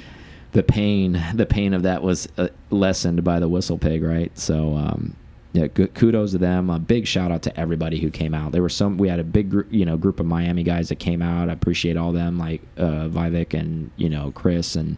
the 0.53 0.62
pain, 0.62 1.23
the 1.35 1.45
pain 1.47 1.75
of 1.75 1.83
that 1.83 2.03
was 2.03 2.29
uh, 2.39 2.49
lessened 2.71 3.23
by 3.25 3.41
the 3.41 3.49
Whistle 3.49 3.77
Pig, 3.79 4.03
right? 4.03 4.37
So 4.39 4.75
um, 4.75 5.14
yeah, 5.53 5.66
kudos 5.66 6.30
to 6.30 6.38
them. 6.38 6.70
A 6.70 6.78
big 6.78 7.09
shout 7.09 7.32
out 7.32 7.42
to 7.42 7.61
everybody 7.61 7.98
who 7.98 8.11
came 8.11 8.34
out. 8.34 8.53
There 8.53 8.62
were 8.62 8.68
some. 8.68 8.98
We 8.98 9.09
had 9.09 9.18
a 9.18 9.24
big 9.24 9.51
group, 9.51 9.66
you 9.70 9.84
know, 9.84 9.96
group 9.96 10.20
of 10.20 10.26
Miami 10.26 10.62
guys 10.62 10.90
that 10.90 11.01
came 11.01 11.22
out. 11.22 11.48
I 11.48 11.53
appreciate 11.53 11.96
all 11.96 12.12
them, 12.12 12.38
like 12.38 12.62
uh, 12.76 13.09
Vivek 13.09 13.59
and 13.59 13.90
you 13.96 14.09
know 14.09 14.30
Chris 14.30 14.76
and 14.76 14.96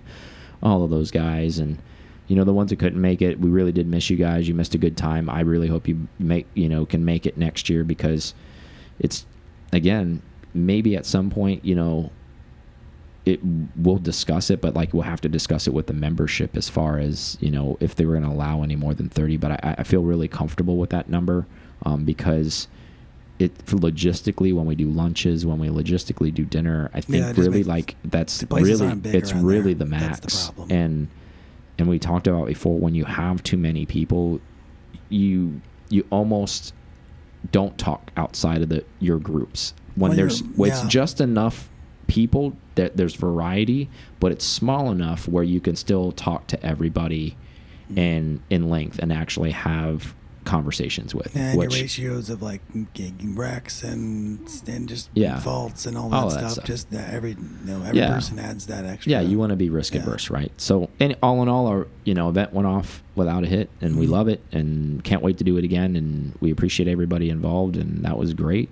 all 0.63 0.85
of 0.85 0.91
those 0.91 1.11
guys, 1.11 1.59
and 1.59 1.79
you 2.29 2.37
know 2.37 2.45
the 2.45 2.53
ones 2.53 2.69
that 2.69 2.79
couldn't 2.79 3.01
make 3.01 3.23
it. 3.23 3.41
We 3.41 3.49
really 3.49 3.73
did 3.73 3.87
miss 3.87 4.11
you 4.11 4.19
guys. 4.19 4.47
You 4.47 4.55
missed 4.55 4.75
a 4.75 4.79
good 4.79 4.97
time. 4.97 5.31
I 5.31 5.41
really 5.41 5.69
hope 5.69 5.89
you 5.89 6.07
make 6.19 6.47
you 6.53 6.69
know 6.69 6.85
can 6.85 7.03
make 7.03 7.25
it 7.25 7.39
next 7.39 7.71
year 7.71 7.83
because 7.83 8.35
it's 8.99 9.25
again 9.73 10.21
maybe 10.53 10.95
at 10.97 11.07
some 11.07 11.31
point 11.31 11.65
you 11.65 11.75
know 11.75 12.13
it 13.25 13.41
we'll 13.77 13.99
discuss 13.99 14.51
it, 14.51 14.61
but 14.61 14.75
like 14.75 14.93
we'll 14.93 15.03
have 15.05 15.21
to 15.21 15.29
discuss 15.29 15.67
it 15.67 15.73
with 15.75 15.87
the 15.87 15.93
membership 15.93 16.57
as 16.57 16.69
far 16.69 16.99
as 16.99 17.39
you 17.41 17.51
know 17.51 17.77
if 17.81 17.95
they 17.95 18.05
were 18.05 18.15
going 18.15 18.25
to 18.25 18.31
allow 18.31 18.63
any 18.63 18.77
more 18.77 18.95
than 18.95 19.09
thirty. 19.09 19.37
But 19.37 19.53
I, 19.65 19.77
I 19.79 19.83
feel 19.85 20.03
really 20.03 20.29
comfortable 20.29 20.77
with 20.77 20.91
that 20.91 21.09
number 21.09 21.47
um, 21.85 22.05
because 22.05 22.67
it 23.39 23.57
logistically 23.67 24.53
when 24.55 24.67
we 24.67 24.75
do 24.75 24.89
lunches, 24.89 25.45
when 25.47 25.59
we 25.59 25.69
logistically 25.69 26.33
do 26.35 26.45
dinner, 26.45 26.91
I 26.95 27.01
think 27.01 27.25
Yeah, 27.25 27.33
really 27.37 27.63
like 27.65 27.97
that's 28.05 28.45
really 28.51 29.01
it's 29.17 29.33
really 29.33 29.75
there. 29.75 29.85
the 29.85 29.85
the 29.85 29.91
max 29.91 30.47
problem. 30.51 30.71
and 30.73 31.09
and 31.79 31.89
we 31.89 31.99
talked 31.99 32.27
about 32.27 32.47
before 32.47 32.79
when 32.79 32.95
you 32.95 33.05
have 33.05 33.43
too 33.43 33.57
many 33.57 33.87
people, 33.87 34.41
you 35.09 35.61
you 35.89 36.07
almost 36.11 36.75
don't 37.51 37.77
talk 37.79 38.11
outside 38.17 38.63
of 38.63 38.69
the 38.69 38.85
your 39.01 39.19
groups 39.19 39.75
when 39.95 40.11
Well, 40.11 40.17
there's 40.17 40.41
you're- 40.43 40.69
it's 40.69 40.83
just 40.83 41.21
enough 41.21 41.69
people 42.07 42.57
that 42.77 42.97
there's 42.97 43.15
variety 43.15 43.89
but 44.21 44.33
it's 44.33 44.45
small 44.45 44.91
enough 44.91 45.29
where 45.29 45.45
you 45.45 45.61
can 45.61 45.77
still 45.77 46.13
talk 46.13 46.47
to 46.49 46.65
everybody 46.65 47.37
Mm-hmm. 47.89 47.99
and 47.99 48.41
in 48.49 48.71
length 48.71 48.99
and 49.01 49.13
actually 49.13 49.51
have 49.51 50.15
conversations 50.45 51.15
with 51.15 51.35
And 51.37 51.59
which 51.59 51.75
your 51.75 51.83
ratios 51.83 52.31
of 52.31 52.41
like 52.43 52.63
wrecks 53.23 53.83
and 53.83 54.39
and 54.67 54.89
just 54.89 55.11
Yeah. 55.15 55.39
faults 55.41 55.87
and 55.87 55.97
all 55.97 56.09
that, 56.11 56.17
All 56.17 56.27
of 56.29 56.33
that 56.35 56.39
stuff. 56.41 56.53
stuff. 56.53 56.65
Just 56.65 56.91
that 56.93 57.13
every 57.13 57.31
you 57.33 57.37
know 57.65 57.83
every 57.83 57.99
Yeah. 57.99 58.15
person 58.15 58.39
adds 58.39 58.67
that 58.67 58.85
extra. 58.85 59.11
yeah 59.13 59.21
you 59.21 59.39
want 59.39 59.51
to 59.51 59.57
be 59.57 59.69
risk 59.69 59.95
Yeah. 59.95 60.05
right 60.31 60.53
so 60.57 60.89
and 61.01 61.17
all 61.23 61.43
in 61.43 61.49
all 61.49 61.67
our 61.67 61.87
you 62.05 62.15
know 62.15 62.29
event 62.29 62.53
went 62.53 62.67
off 62.67 63.03
without 63.15 63.45
a 63.45 63.47
hit 63.47 63.69
and 63.81 63.97
we 63.99 64.07
Mhm. 64.07 64.11
love 64.11 64.29
it 64.29 64.41
and 64.53 65.03
can't 65.05 65.23
wait 65.23 65.39
to 65.39 65.45
do 65.45 65.57
it 65.59 65.65
again 65.65 65.95
and 65.97 66.33
we 66.41 66.51
appreciate 66.51 66.89
everybody 66.89 67.31
involved 67.31 67.77
and 67.77 68.05
that 68.05 68.17
was 68.17 68.33
great 68.35 68.69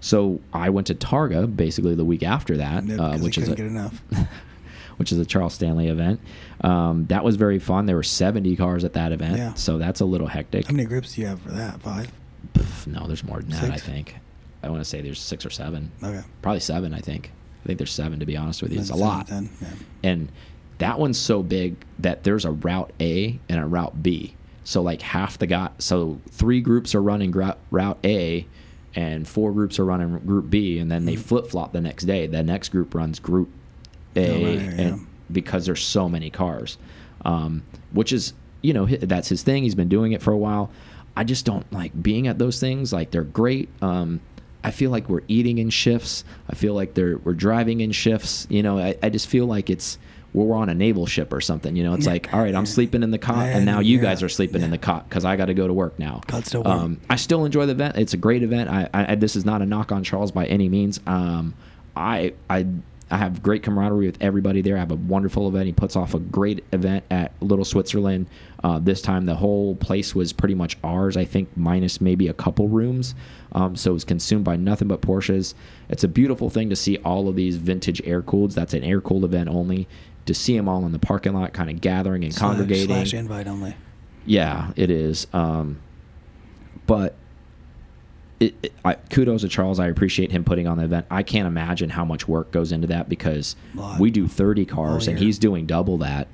so 0.00 0.40
i 0.52 0.68
went 0.70 0.86
to 0.86 0.94
targa 0.94 1.54
basically 1.54 1.94
the 1.94 2.04
week 2.04 2.22
after 2.22 2.56
that 2.56 2.84
Yeah, 2.84 2.96
uh, 2.96 3.18
which 3.18 3.38
is 3.38 3.48
a, 3.48 3.54
enough. 3.54 4.02
which 4.96 5.12
is 5.12 5.18
a 5.18 5.24
Charles 5.24 5.54
Stanley 5.54 5.88
event. 5.88 6.20
Um, 6.60 7.06
that 7.06 7.24
was 7.24 7.36
very 7.36 7.58
fun. 7.58 7.86
There 7.86 7.96
were 7.96 8.02
70 8.02 8.54
cars 8.56 8.84
at 8.84 8.92
that 8.92 9.12
event, 9.12 9.38
Yeah. 9.38 9.54
so 9.54 9.78
that's 9.78 10.00
a 10.00 10.04
little 10.04 10.26
hectic. 10.26 10.66
How 10.66 10.72
many 10.74 10.84
groups 10.86 11.14
do 11.14 11.22
you 11.22 11.26
have 11.26 11.40
for 11.40 11.52
that? 11.52 11.80
Five. 11.80 12.12
Pff, 12.52 12.86
no, 12.86 13.06
there's 13.06 13.24
more 13.24 13.40
than 13.40 13.48
that. 13.50 13.70
I 13.70 13.78
think. 13.78 14.16
I 14.62 14.68
want 14.68 14.82
to 14.82 14.84
say 14.84 15.00
there's 15.00 15.18
six 15.18 15.46
or 15.46 15.50
seven. 15.50 15.90
Okay. 16.02 16.20
Probably 16.42 16.60
seven. 16.60 16.92
I 16.92 16.98
think. 17.00 17.30
I 17.64 17.66
think 17.68 17.78
there's 17.78 17.92
seven 17.92 18.20
to 18.20 18.26
be 18.26 18.36
honest 18.36 18.60
with 18.62 18.72
you. 18.72 18.78
It's 18.80 18.90
a 18.90 18.92
Seven, 18.92 19.06
lot. 19.06 19.26
Ten. 19.28 19.48
Yeah. 19.62 19.68
And 20.02 20.32
that 20.78 20.98
one's 20.98 21.18
so 21.18 21.42
big 21.42 21.76
that 22.00 22.24
there's 22.24 22.44
a 22.44 22.50
route 22.50 22.92
A 23.00 23.38
and 23.48 23.58
a 23.58 23.66
route 23.66 24.02
B. 24.02 24.34
So 24.64 24.82
like 24.82 25.00
half 25.00 25.38
the 25.38 25.46
guy. 25.46 25.70
So 25.78 26.20
three 26.30 26.60
groups 26.60 26.94
are 26.94 27.02
running 27.02 27.30
route 27.32 27.98
A, 28.04 28.46
and 28.94 29.26
four 29.26 29.52
groups 29.52 29.78
are 29.78 29.84
running 29.84 30.18
group 30.18 30.50
B, 30.50 30.78
and 30.78 30.90
then 30.90 31.04
they 31.04 31.14
Mhm. 31.14 31.20
flip 31.20 31.46
flop 31.48 31.72
the 31.72 31.80
next 31.80 32.04
day. 32.04 32.26
The 32.26 32.42
next 32.42 32.70
group 32.70 32.94
runs 32.94 33.18
group 33.18 33.48
A, 34.16 34.44
right, 34.44 34.78
yeah. 34.78 34.96
because 35.30 35.66
there's 35.66 35.82
so 35.84 36.08
many 36.08 36.30
cars, 36.30 36.76
um, 37.24 37.62
which 37.92 38.12
is 38.12 38.32
you 38.62 38.72
know 38.74 38.86
that's 38.86 39.28
his 39.28 39.42
thing. 39.42 39.62
He's 39.62 39.74
been 39.74 39.88
doing 39.88 40.12
it 40.12 40.20
for 40.22 40.32
a 40.32 40.38
while. 40.38 40.70
I 41.16 41.24
just 41.24 41.44
don't 41.44 41.70
like 41.72 41.92
being 42.02 42.26
at 42.28 42.38
those 42.38 42.58
things. 42.60 42.92
Like 42.92 43.10
they're 43.10 43.22
great. 43.24 43.68
Um, 43.82 44.20
I 44.62 44.70
feel 44.70 44.90
like 44.90 45.08
we're 45.08 45.22
eating 45.28 45.58
in 45.58 45.70
shifts. 45.70 46.24
I 46.48 46.54
feel 46.54 46.74
like 46.74 46.94
they're 46.94 47.18
we're 47.18 47.32
driving 47.34 47.80
in 47.80 47.92
shifts. 47.92 48.46
You 48.50 48.62
know, 48.62 48.78
I, 48.78 48.96
I 49.02 49.08
just 49.08 49.26
feel 49.28 49.46
like 49.46 49.70
it's 49.70 49.98
we're 50.32 50.54
on 50.56 50.68
a 50.68 50.74
naval 50.74 51.06
ship 51.06 51.32
or 51.32 51.40
something. 51.40 51.74
You 51.76 51.82
know, 51.84 51.94
it's 51.94 52.06
Yeah. 52.06 52.12
like 52.12 52.32
all 52.32 52.40
right, 52.40 52.54
I'm 52.54 52.66
sleeping 52.66 53.02
in 53.02 53.10
the 53.10 53.18
cot, 53.18 53.46
and 53.46 53.56
And, 53.58 53.66
now 53.66 53.80
you 53.80 53.96
yeah, 53.96 54.02
guys 54.02 54.22
are 54.22 54.28
sleeping 54.28 54.62
in 54.62 54.70
the 54.70 54.78
cot 54.78 55.08
because 55.08 55.24
I 55.24 55.36
got 55.36 55.46
to 55.46 55.54
go 55.54 55.66
to 55.66 55.72
work 55.74 55.98
now. 55.98 56.20
Still 56.42 56.62
warm. 56.62 56.78
Um, 56.78 57.00
I 57.10 57.16
still 57.16 57.44
enjoy 57.44 57.66
the 57.66 57.72
event. 57.72 57.96
It's 57.96 58.14
a 58.14 58.18
great 58.18 58.42
event. 58.42 58.70
I, 58.70 58.88
I 58.92 59.14
this 59.16 59.34
is 59.36 59.44
not 59.44 59.60
a 59.62 59.66
knock 59.66 59.90
on 59.92 60.04
Charles 60.04 60.30
by 60.30 60.46
any 60.46 60.68
means. 60.68 61.00
Um, 61.06 61.54
I 61.96 62.32
I 62.48 62.66
I 63.12 63.16
have 63.16 63.42
great 63.42 63.64
camaraderie 63.64 64.06
with 64.06 64.18
everybody 64.20 64.62
there. 64.62 64.76
I 64.76 64.78
have 64.78 64.92
a 64.92 64.96
wonderful 64.96 65.48
event. 65.48 65.66
He 65.66 65.72
puts 65.72 65.96
off 65.96 66.14
a 66.14 66.20
great 66.20 66.62
event 66.72 67.02
at 67.10 67.32
Little 67.40 67.64
Switzerland. 67.64 68.26
Uh, 68.62 68.78
this 68.78 69.02
time 69.02 69.26
the 69.26 69.34
whole 69.34 69.74
place 69.74 70.14
was 70.14 70.32
pretty 70.32 70.54
much 70.54 70.76
ours. 70.84 71.16
I 71.16 71.24
think 71.24 71.48
minus 71.56 72.00
maybe 72.00 72.28
a 72.28 72.32
couple 72.32 72.68
rooms. 72.68 73.16
Um, 73.50 73.74
so 73.74 73.90
it 73.90 73.94
was 73.94 74.04
consumed 74.04 74.44
by 74.44 74.54
nothing 74.54 74.86
but 74.86 75.00
Porsches. 75.00 75.54
It's 75.88 76.04
a 76.04 76.08
beautiful 76.08 76.50
thing 76.50 76.70
to 76.70 76.76
see 76.76 76.98
all 76.98 77.28
of 77.28 77.34
these 77.34 77.56
vintage 77.56 78.00
air 78.04 78.22
cooled. 78.22 78.52
That's 78.52 78.74
an 78.74 78.84
air 78.84 79.00
cooled 79.00 79.24
event 79.24 79.48
only. 79.48 79.88
To 80.30 80.34
see 80.34 80.56
them 80.56 80.68
all 80.68 80.86
in 80.86 80.92
the 80.92 81.00
parking 81.00 81.34
lot, 81.34 81.52
kind 81.52 81.68
of 81.68 81.80
gathering 81.80 82.22
and 82.22 82.32
Slash- 82.32 82.40
congregating. 82.56 82.86
Slash 82.86 83.14
invite 83.14 83.48
only. 83.48 83.74
Yeah, 84.24 84.70
it 84.76 84.88
is. 84.88 85.26
Um, 85.32 85.80
but 86.86 87.16
it, 88.38 88.54
it, 88.62 88.72
I, 88.84 88.94
kudos 88.94 89.40
to 89.40 89.48
Charles. 89.48 89.80
I 89.80 89.88
appreciate 89.88 90.30
him 90.30 90.44
putting 90.44 90.68
on 90.68 90.78
the 90.78 90.84
event. 90.84 91.06
I 91.10 91.24
can't 91.24 91.48
imagine 91.48 91.90
how 91.90 92.04
much 92.04 92.28
work 92.28 92.52
goes 92.52 92.70
into 92.70 92.86
that 92.86 93.08
because 93.08 93.56
we 93.98 94.12
do 94.12 94.28
30 94.28 94.66
cars 94.66 95.08
and 95.08 95.18
he's 95.18 95.36
doing 95.36 95.66
double 95.66 95.98
that. 95.98 96.28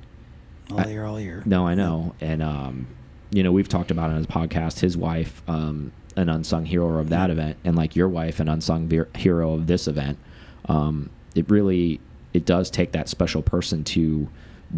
All 0.69 0.79
I- 0.79 0.85
year, 0.85 1.03
all 1.03 1.19
year. 1.19 1.41
No, 1.47 1.65
I 1.65 1.73
know. 1.73 2.13
And, 2.21 2.43
um, 2.43 2.85
you 3.31 3.41
know, 3.41 3.51
we've 3.51 3.67
talked 3.67 3.89
about 3.89 4.11
on 4.11 4.17
his 4.17 4.27
podcast, 4.27 4.81
his 4.81 4.95
wife, 4.95 5.41
um, 5.47 5.91
an 6.15 6.29
unsung 6.29 6.65
hero 6.65 6.99
of 6.99 7.09
that 7.09 7.31
event, 7.31 7.57
and 7.63 7.75
like 7.75 7.95
your 7.95 8.09
wife, 8.09 8.39
an 8.39 8.47
unsung 8.47 8.91
hero 9.15 9.53
of 9.55 9.65
this 9.65 9.87
event. 9.87 10.19
Um, 10.65 11.09
it 11.33 11.49
really, 11.49 11.99
it 12.33 12.45
does 12.45 12.69
take 12.69 12.91
that 12.91 13.09
special 13.09 13.41
person 13.41 13.83
to 13.83 14.27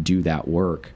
do 0.02 0.22
that 0.22 0.46
work 0.48 0.92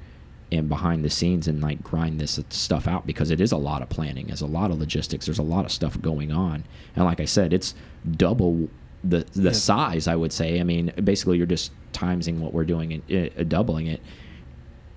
and 0.52 0.68
behind 0.68 1.05
the 1.05 1.11
scenes 1.11 1.48
and 1.48 1.61
like 1.61 1.82
grind 1.82 2.20
this 2.20 2.38
stuff 2.50 2.86
out 2.86 3.07
because 3.07 3.30
it 3.30 3.40
is 3.40 3.50
a 3.50 3.57
lot 3.57 3.82
of 3.82 3.88
planning. 3.88 4.26
There's 4.26 4.40
a 4.42 4.46
lot 4.46 4.70
of 4.70 4.78
logistics. 4.78 5.26
There's 5.26 5.38
a 5.38 5.42
lot 5.42 5.64
of 5.64 5.72
stuff 5.72 6.00
going 6.00 6.30
on. 6.30 6.64
And 6.94 7.05
like 7.05 7.18
I 7.20 7.24
said, 7.24 7.52
it's 7.52 7.74
double 8.16 8.68
the 9.02 9.26
the 9.32 9.42
Yeah. 9.50 9.52
size. 9.52 10.07
I 10.07 10.14
would 10.16 10.32
say. 10.32 10.61
I 10.61 10.62
mean, 10.64 10.92
basically, 11.02 11.38
you're 11.38 11.46
just 11.46 11.72
timesing 11.92 12.38
what 12.38 12.52
we're 12.55 12.64
doing 12.64 12.92
and 13.09 13.30
uh, 13.38 13.42
doubling 13.44 13.86
it. 13.88 14.00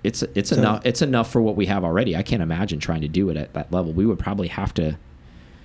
It's 0.04 0.22
it's 0.36 0.50
So- 0.52 0.58
enough. 0.58 0.86
It's 0.86 1.02
enough 1.02 1.32
for 1.32 1.42
what 1.42 1.56
we 1.56 1.66
have 1.66 1.84
already. 1.84 2.16
I 2.16 2.22
can't 2.24 2.44
imagine 2.44 2.80
trying 2.80 3.02
to 3.02 3.08
do 3.08 3.30
it 3.30 3.38
at 3.38 3.54
that 3.54 3.72
level. 3.72 3.94
We 3.94 4.06
would 4.06 4.20
probably 4.20 4.48
have 4.50 4.74
to. 4.76 4.98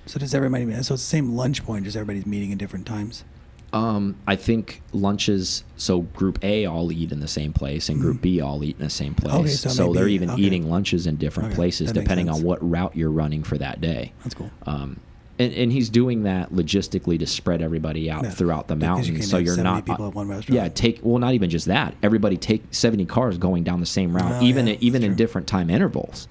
So 0.07 0.19
does 0.19 0.35
everybody? 0.35 0.65
So 0.65 0.79
it's 0.79 0.89
the 0.89 0.97
same 0.99 1.35
lunch 1.37 1.65
point. 1.65 1.85
Just 1.85 1.97
everybody's 1.97 2.27
meeting 2.27 2.51
at 2.51 2.59
different 2.59 2.87
times. 2.87 3.25
Um, 3.73 4.17
I 4.27 4.37
think 4.37 4.83
lunches. 4.93 5.65
So 5.77 6.01
Group 6.03 6.43
A 6.45 6.67
all 6.67 6.93
eat 6.93 7.11
in 7.11 7.21
the 7.21 7.29
same 7.29 7.53
place, 7.53 7.89
and 7.89 8.01
Group. 8.01 8.21
B 8.21 8.41
all 8.41 8.63
eat 8.63 8.77
in 8.79 8.85
the 8.85 8.91
same 8.91 9.15
place. 9.15 9.35
Okay, 9.35 9.49
so 9.49 9.69
so 9.71 9.93
they're 9.93 10.09
even 10.09 10.31
okay. 10.31 10.43
eating 10.43 10.69
lunches 10.69 11.07
in 11.07 11.17
different 11.17 11.49
Okay, 11.51 11.57
places 11.57 11.93
depending 11.93 12.29
on 12.29 12.43
what 12.43 12.59
route 12.69 12.95
you're 12.97 13.11
running 13.11 13.43
for 13.43 13.57
that 13.59 13.81
day. 13.81 14.13
That's 14.23 14.35
cool. 14.35 14.51
Um, 14.67 15.01
and, 15.39 15.53
and 15.55 15.73
he's 15.73 15.89
doing 15.89 16.25
that 16.25 16.53
logistically 16.53 17.19
to 17.19 17.27
spread 17.27 17.63
everybody 17.63 18.11
out 18.11 18.25
Yeah, 18.25 18.31
throughout 18.31 18.69
the 18.69 18.77
because 18.77 19.09
you 19.09 19.23
so 19.23 19.39
you're 19.39 19.57
not. 19.57 19.87
people 19.87 20.07
at 20.07 20.15
one 20.15 20.29
restaurant. 20.29 20.55
Yeah, 20.55 20.69
take 20.69 21.01
well, 21.03 21.19
not 21.19 21.33
even 21.35 21.49
just 21.49 21.67
that. 21.67 21.95
Everybody 22.03 22.37
take 22.37 22.63
seventy 22.71 23.07
cars 23.07 23.39
going 23.39 23.65
down 23.65 23.81
the 23.81 23.87
same 23.87 24.15
route, 24.15 24.43
Oh, 24.43 24.45
even 24.45 24.67
yeah, 24.67 24.77
even 24.81 25.03
in 25.03 25.11
true. 25.11 25.17
different 25.17 25.47
time 25.47 25.71
intervals. 25.71 26.29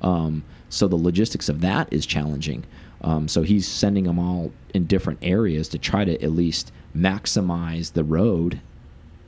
Um, 0.00 0.44
so 0.68 0.86
the 0.86 0.96
logistics 0.96 1.48
of 1.48 1.60
that 1.62 1.92
is 1.92 2.06
challenging. 2.06 2.64
Um, 3.00 3.28
so 3.28 3.42
he's 3.42 3.66
sending 3.68 4.04
them 4.04 4.18
all 4.18 4.52
in 4.72 4.86
different 4.86 5.18
areas 5.20 5.68
to 5.68 5.78
try 5.78 6.04
to 6.04 6.22
at 6.22 6.30
least 6.32 6.72
maximize 6.96 7.92
the 7.92 8.04
road, 8.04 8.60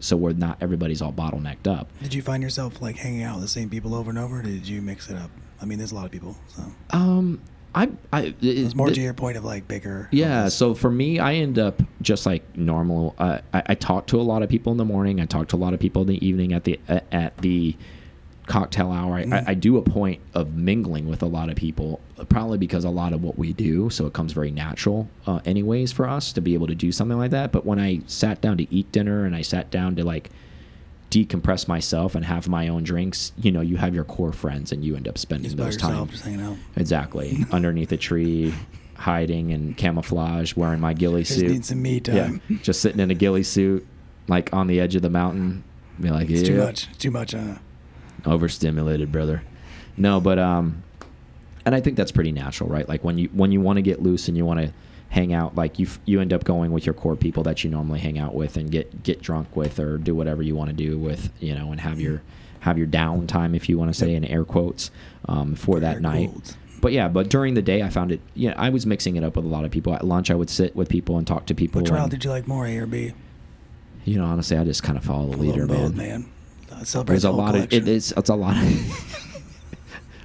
so 0.01 0.17
we're 0.17 0.33
not 0.33 0.59
everybody's 0.61 1.03
all 1.03 1.13
bottlenecked 1.13 1.67
up. 1.67 1.89
Did 2.03 2.15
you 2.15 2.23
find 2.23 2.43
yourself 2.43 2.81
like 2.83 2.97
hanging 2.97 3.23
out 3.23 3.37
with 3.37 3.45
the 3.45 3.49
same 3.49 3.69
people 3.71 3.95
over 3.95 4.11
and 4.11 4.19
over? 4.19 4.41
Or 4.41 4.43
did 4.43 4.67
you 4.69 4.81
mix 4.83 5.09
it 5.11 5.17
up? 5.17 5.31
I 5.61 5.65
mean, 5.65 5.79
there's 5.79 5.93
a 5.93 5.95
lot 5.95 6.05
of 6.05 6.11
people, 6.13 6.37
so 6.49 6.63
Um, 6.91 7.41
I, 7.75 7.91
I 8.13 8.35
it's 8.41 8.75
more 8.75 8.89
it- 8.91 8.95
to 8.95 9.01
your 9.01 9.15
point 9.15 9.37
of 9.37 9.45
like 9.45 9.67
bigger. 9.69 10.09
Yeah, 10.13 10.43
office. 10.43 10.55
so 10.55 10.75
for 10.75 10.91
me, 10.91 11.19
I 11.19 11.35
end 11.35 11.59
up 11.59 11.83
just 12.03 12.25
like 12.27 12.43
normal. 12.57 13.15
Uh, 13.19 13.39
I, 13.53 13.63
I 13.67 13.75
talk 13.75 14.07
to 14.09 14.21
a 14.21 14.23
lot 14.23 14.43
of 14.43 14.49
people 14.49 14.73
in 14.73 14.79
the 14.79 14.85
morning. 14.85 15.21
I 15.21 15.27
talk 15.27 15.49
to 15.49 15.57
a 15.57 15.59
lot 15.59 15.75
of 15.75 15.81
people 15.81 16.03
in 16.03 16.09
the 16.09 16.27
evening 16.27 16.53
at 16.53 16.65
the 16.65 16.79
at 17.13 17.37
the 17.39 17.77
cocktail 18.47 18.91
hour. 18.93 19.17
I, 19.17 19.25
Mm. 19.25 19.33
I, 19.33 19.51
I 19.51 19.55
do 19.55 19.77
a 19.77 19.83
point 19.83 20.21
of 20.35 20.55
mingling 20.55 21.09
with 21.09 21.23
a 21.23 21.27
lot 21.27 21.49
of 21.51 21.57
people, 21.57 22.01
probably 22.29 22.59
because 22.59 22.85
a 22.85 22.91
lot 22.91 23.13
of 23.13 23.23
what 23.23 23.37
we 23.39 23.53
do, 23.53 23.91
so 23.91 24.07
it 24.07 24.13
comes 24.13 24.33
very 24.33 24.51
natural, 24.51 25.09
uh, 25.27 25.41
anyways, 25.45 25.93
for 25.93 26.09
us 26.09 26.33
to 26.35 26.41
be 26.41 26.55
able 26.55 26.67
to 26.69 26.75
do 26.75 26.93
something 26.93 27.19
like 27.19 27.33
that. 27.33 27.51
But 27.53 27.67
when 27.67 27.79
I 27.79 28.01
sat 28.07 28.41
down 28.41 28.57
to 28.59 28.73
eat 28.75 28.91
dinner 28.93 29.25
and 29.25 29.35
I 29.35 29.43
sat 29.43 29.71
down 29.71 29.97
to 29.97 30.05
like 30.05 30.31
decompress 31.11 31.69
myself 31.69 32.15
and 32.15 32.25
have 32.25 32.49
my 32.49 32.69
own 32.69 32.83
drinks, 32.83 33.33
you 33.37 33.51
know, 33.53 33.61
you 33.61 33.77
have 33.77 33.95
your 33.95 34.05
core 34.05 34.33
friends 34.33 34.73
and 34.73 34.85
you 34.85 34.97
end 34.97 35.09
up 35.09 35.19
spending 35.19 35.45
Just 35.45 35.57
those 35.57 35.77
time 35.77 36.09
just 36.09 36.25
hanging 36.25 36.41
out. 36.41 36.57
exactly 36.77 37.45
underneath 37.53 37.93
a 37.93 37.97
tree, 37.97 38.53
hiding 38.95 39.53
and 39.53 39.77
camouflage, 39.77 40.55
wearing 40.57 40.81
my 40.81 40.95
ghillie 40.95 41.23
Just 41.23 41.39
suit. 41.41 41.51
need 41.51 41.65
some 41.65 41.83
me 41.83 42.01
Yeah, 42.07 42.29
time. 42.29 42.43
just 42.63 42.81
sitting 42.81 43.01
in 43.01 43.11
a 43.11 43.15
ghillie 43.15 43.43
suit, 43.45 43.87
like 44.29 44.53
on 44.53 44.67
the 44.67 44.81
edge 44.81 44.95
of 44.97 45.03
the 45.03 45.11
mountain. 45.11 45.65
Be 46.01 46.11
like, 46.11 46.29
It's 46.29 46.43
yeah, 46.43 46.49
too 46.49 46.59
much. 46.59 46.99
Too 46.99 47.11
much. 47.11 47.35
Uh, 47.35 47.55
overstimulated, 48.27 49.11
brother. 49.13 49.43
No, 49.97 50.21
but 50.21 50.39
um, 50.39 50.83
and 51.65 51.75
I 51.75 51.81
think 51.81 51.97
that's 51.97 52.13
pretty 52.13 52.33
natural, 52.33 52.69
right? 52.69 52.89
Like 52.89 53.03
when 53.05 53.19
you 53.19 53.29
when 53.33 53.53
you 53.53 53.61
want 53.61 53.77
to 53.79 53.83
get 53.83 54.03
loose 54.03 54.29
and 54.29 54.37
you 54.37 54.45
want 54.45 54.61
to 54.61 54.73
hang 55.09 55.33
out, 55.33 55.55
like 55.55 55.79
you 55.79 55.87
you 56.05 56.21
end 56.21 56.33
up 56.33 56.45
going 56.45 56.73
with 56.73 56.85
your 56.85 56.95
core 56.95 57.17
people 57.17 57.43
that 57.45 57.65
you 57.65 57.71
normally 57.71 58.01
hang 58.01 58.19
out 58.19 58.35
with 58.35 58.57
and 58.57 58.71
get 58.71 59.03
get 59.03 59.23
drunk 59.23 59.57
with 59.57 59.79
or 59.79 59.99
do 59.99 60.15
whatever 60.15 60.43
you 60.43 60.55
want 60.55 60.69
to 60.71 60.77
do 60.77 60.99
with, 60.99 61.31
you 61.41 61.55
know, 61.55 61.71
and 61.73 61.81
have 61.81 62.01
your 62.01 62.23
have 62.61 62.77
your 62.79 62.87
downtime, 62.87 63.55
if 63.55 63.69
you 63.69 63.79
want 63.79 63.91
to 63.93 63.99
say 63.99 64.15
in 64.15 64.25
air 64.25 64.45
quotes, 64.45 64.91
um, 65.29 65.55
for 65.55 65.79
that 65.81 65.95
Air 65.97 66.01
night. 66.01 66.31
quotes. 66.33 66.57
But 66.81 66.93
yeah, 66.93 67.09
but 67.09 67.31
during 67.31 67.55
the 67.55 67.63
day, 67.63 67.83
I 67.83 67.89
found 67.89 68.13
it. 68.13 68.21
Yeah, 68.35 68.53
I 68.57 68.69
was 68.69 68.85
mixing 68.87 69.17
it 69.17 69.25
up 69.25 69.37
with 69.37 69.45
a 69.45 69.49
lot 69.49 69.65
of 69.65 69.71
people. 69.71 69.95
At 69.95 70.05
lunch, 70.07 70.31
I 70.31 70.35
would 70.35 70.51
sit 70.51 70.77
with 70.77 70.89
people 70.89 71.17
and 71.17 71.27
talk 71.27 71.47
to 71.47 71.55
people. 71.55 71.83
trial 71.83 72.03
and- 72.03 72.11
did 72.11 72.23
you 72.25 72.31
like 72.31 72.47
more, 72.47 72.67
A 72.67 72.77
or 72.79 72.87
B? 72.87 73.13
you 74.05 74.19
know, 74.19 74.25
honestly, 74.27 74.57
I 74.57 74.63
just 74.65 74.83
kind 74.85 74.97
of 74.99 75.05
follow 75.05 75.31
the 75.31 75.37
leader, 75.39 75.67
man. 75.67 75.97
man. 75.97 76.27
There's 77.05 77.25
a 77.25 77.31
lot 77.31 77.55
of 77.55 77.69
collection. 77.69 77.83
it 77.83 77.89
is 77.89 78.13
it's 78.17 78.31
a 78.31 78.35
lot 78.35 78.57
of 78.57 79.33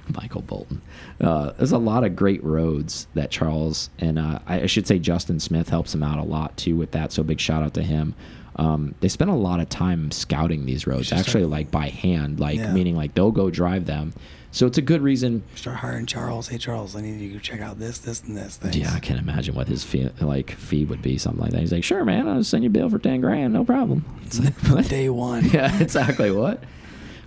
Michael 0.14 0.42
Bolton. 0.42 0.82
Uh, 1.20 1.52
there's 1.52 1.72
a 1.72 1.78
lot 1.78 2.04
of 2.04 2.16
great 2.16 2.42
roads 2.44 3.06
that 3.14 3.30
Charles 3.30 3.88
and 3.98 4.18
uh, 4.18 4.40
I 4.46 4.62
I 4.62 4.66
should 4.66 4.86
say 4.86 4.98
Justin 4.98 5.40
Smith 5.40 5.68
helps 5.68 5.94
him 5.94 6.02
out 6.02 6.18
a 6.18 6.22
lot 6.24 6.56
too 6.56 6.76
with 6.76 6.90
that. 6.92 7.12
So 7.12 7.22
big 7.22 7.40
shout 7.40 7.62
out 7.62 7.74
to 7.74 7.82
him. 7.82 8.14
Um, 8.56 8.94
they 9.00 9.08
spend 9.08 9.30
a 9.30 9.34
lot 9.34 9.60
of 9.60 9.68
time 9.70 10.10
scouting 10.10 10.66
these 10.66 10.86
roads, 10.86 11.10
actually, 11.10 11.46
like 11.46 11.70
by 11.70 11.88
hand, 11.88 12.38
like 12.38 12.58
Yeah. 12.58 12.72
meaning 12.72 12.94
like 12.96 13.14
they'll 13.14 13.30
go 13.30 13.48
drive 13.48 13.86
them. 13.86 14.12
So 14.54 14.66
it's 14.66 14.76
a 14.78 14.82
good 14.82 15.00
reason. 15.00 15.42
Start 15.54 15.78
hiring 15.78 16.04
Charles. 16.06 16.48
Hey, 16.48 16.58
Charles, 16.58 16.94
I 16.94 17.00
need 17.00 17.18
you 17.20 17.32
to 17.32 17.40
check 17.40 17.60
out 17.62 17.78
this, 17.78 17.98
this, 17.98 18.22
and 18.22 18.36
this. 18.36 18.58
Things. 18.58 18.76
Yeah, 18.76 18.92
I 18.94 19.00
can't 19.00 19.18
imagine 19.18 19.54
what 19.54 19.66
his 19.66 19.82
fee 19.82 20.10
like 20.20 20.50
fee 20.52 20.84
would 20.84 21.00
be, 21.00 21.16
something 21.18 21.40
like 21.42 21.52
that. 21.52 21.60
He's 21.60 21.72
like, 21.72 21.82
"Sure, 21.84 22.04
man, 22.04 22.28
I'll 22.28 22.44
send 22.44 22.62
you 22.62 22.68
a 22.68 22.70
bill 22.72 22.90
for 22.90 22.98
ten 22.98 23.20
grand, 23.22 23.54
no 23.54 23.64
problem." 23.64 24.04
It's 24.26 24.38
like, 24.38 24.52
what? 24.68 24.88
Day 24.88 25.08
one. 25.08 25.44
yeah, 25.52 25.80
exactly. 25.80 26.30
What? 26.30 26.62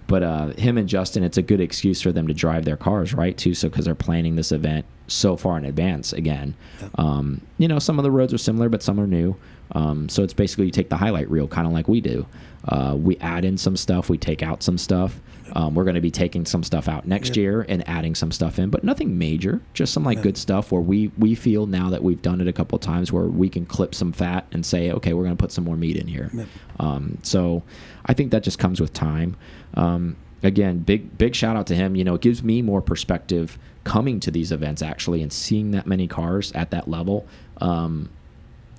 But 0.08 0.22
uh, 0.22 0.48
him 0.50 0.78
and 0.78 0.88
Justin, 0.88 1.24
it's 1.24 1.38
a 1.38 1.42
good 1.42 1.60
excuse 1.60 2.00
for 2.00 2.12
them 2.12 2.28
to 2.28 2.34
drive 2.36 2.64
their 2.64 2.78
cars, 2.78 3.12
right? 3.16 3.36
Too, 3.36 3.56
so 3.56 3.70
because 3.70 3.86
they're 3.86 3.96
planning 3.96 4.36
this 4.36 4.52
event 4.52 4.86
so 5.08 5.36
far 5.36 5.58
in 5.58 5.66
advance. 5.66 6.14
Again, 6.14 6.54
Yep. 6.80 6.92
um, 7.00 7.42
you 7.58 7.68
know, 7.68 7.80
some 7.80 7.98
of 7.98 8.04
the 8.04 8.12
roads 8.12 8.32
are 8.32 8.38
similar, 8.38 8.70
but 8.70 8.84
some 8.84 9.00
are 9.00 9.08
new. 9.08 9.36
Um, 9.72 10.08
so 10.10 10.22
it's 10.22 10.34
basically 10.34 10.66
you 10.68 10.72
take 10.72 10.90
the 10.90 10.98
highlight 10.98 11.28
reel, 11.32 11.48
kind 11.48 11.66
of 11.66 11.74
like 11.74 11.88
we 11.88 12.02
do. 12.02 12.28
Uh, 12.68 12.96
we 12.96 13.18
add 13.18 13.46
in 13.46 13.58
some 13.58 13.76
stuff, 13.76 14.08
we 14.08 14.18
take 14.20 14.44
out 14.44 14.62
some 14.62 14.78
stuff. 14.78 15.20
Um, 15.56 15.74
we're 15.74 15.86
going 15.86 15.96
to 15.96 16.02
be 16.02 16.12
taking 16.12 16.46
some 16.46 16.64
stuff 16.64 16.90
out 16.90 17.08
next 17.08 17.30
Yep. 17.30 17.38
year 17.38 17.66
and 17.70 17.88
adding 17.88 18.14
some 18.14 18.32
stuff 18.32 18.60
in, 18.60 18.70
but 18.70 18.84
nothing 18.84 19.18
major. 19.18 19.62
Just 19.74 19.94
some 19.94 20.04
like 20.04 20.18
Yeah. 20.18 20.24
good 20.24 20.38
stuff 20.38 20.72
where 20.72 20.82
we 20.82 21.12
we 21.18 21.34
feel 21.34 21.66
now 21.66 21.90
that 21.90 22.04
we've 22.04 22.22
done 22.22 22.42
it 22.42 22.48
a 22.48 22.54
couple 22.54 22.76
of 22.76 22.82
times 22.82 23.12
where 23.14 23.24
we 23.26 23.48
can 23.48 23.66
clip 23.66 23.96
some 23.96 24.12
fat 24.12 24.46
and 24.52 24.66
say, 24.66 24.92
okay, 24.92 25.14
we're 25.14 25.24
going 25.24 25.36
to 25.38 25.42
put 25.42 25.52
some 25.54 25.64
more 25.64 25.78
meat 25.78 25.96
in 25.96 26.08
here. 26.08 26.30
Yep. 26.34 26.48
Um, 26.80 27.18
so 27.24 27.64
I 28.06 28.14
think 28.14 28.32
that 28.32 28.44
just 28.44 28.60
comes 28.60 28.82
with 28.82 28.92
time. 28.94 29.38
Um, 29.76 30.18
again, 30.44 30.80
big 30.80 31.18
big 31.18 31.34
shout 31.36 31.56
out 31.56 31.68
to 31.68 31.76
him. 31.76 31.96
You 31.96 32.04
know, 32.04 32.16
it 32.16 32.22
gives 32.22 32.44
me 32.44 32.62
more 32.62 32.82
perspective 32.82 33.58
coming 33.86 34.20
to 34.20 34.32
these 34.32 34.52
events 34.52 34.82
actually 34.82 35.22
and 35.22 35.32
seeing 35.32 35.72
that 35.72 35.88
many 35.88 36.06
cars 36.08 36.52
at 36.52 36.72
that 36.72 36.90
level. 36.90 37.26
Um, 37.62 38.10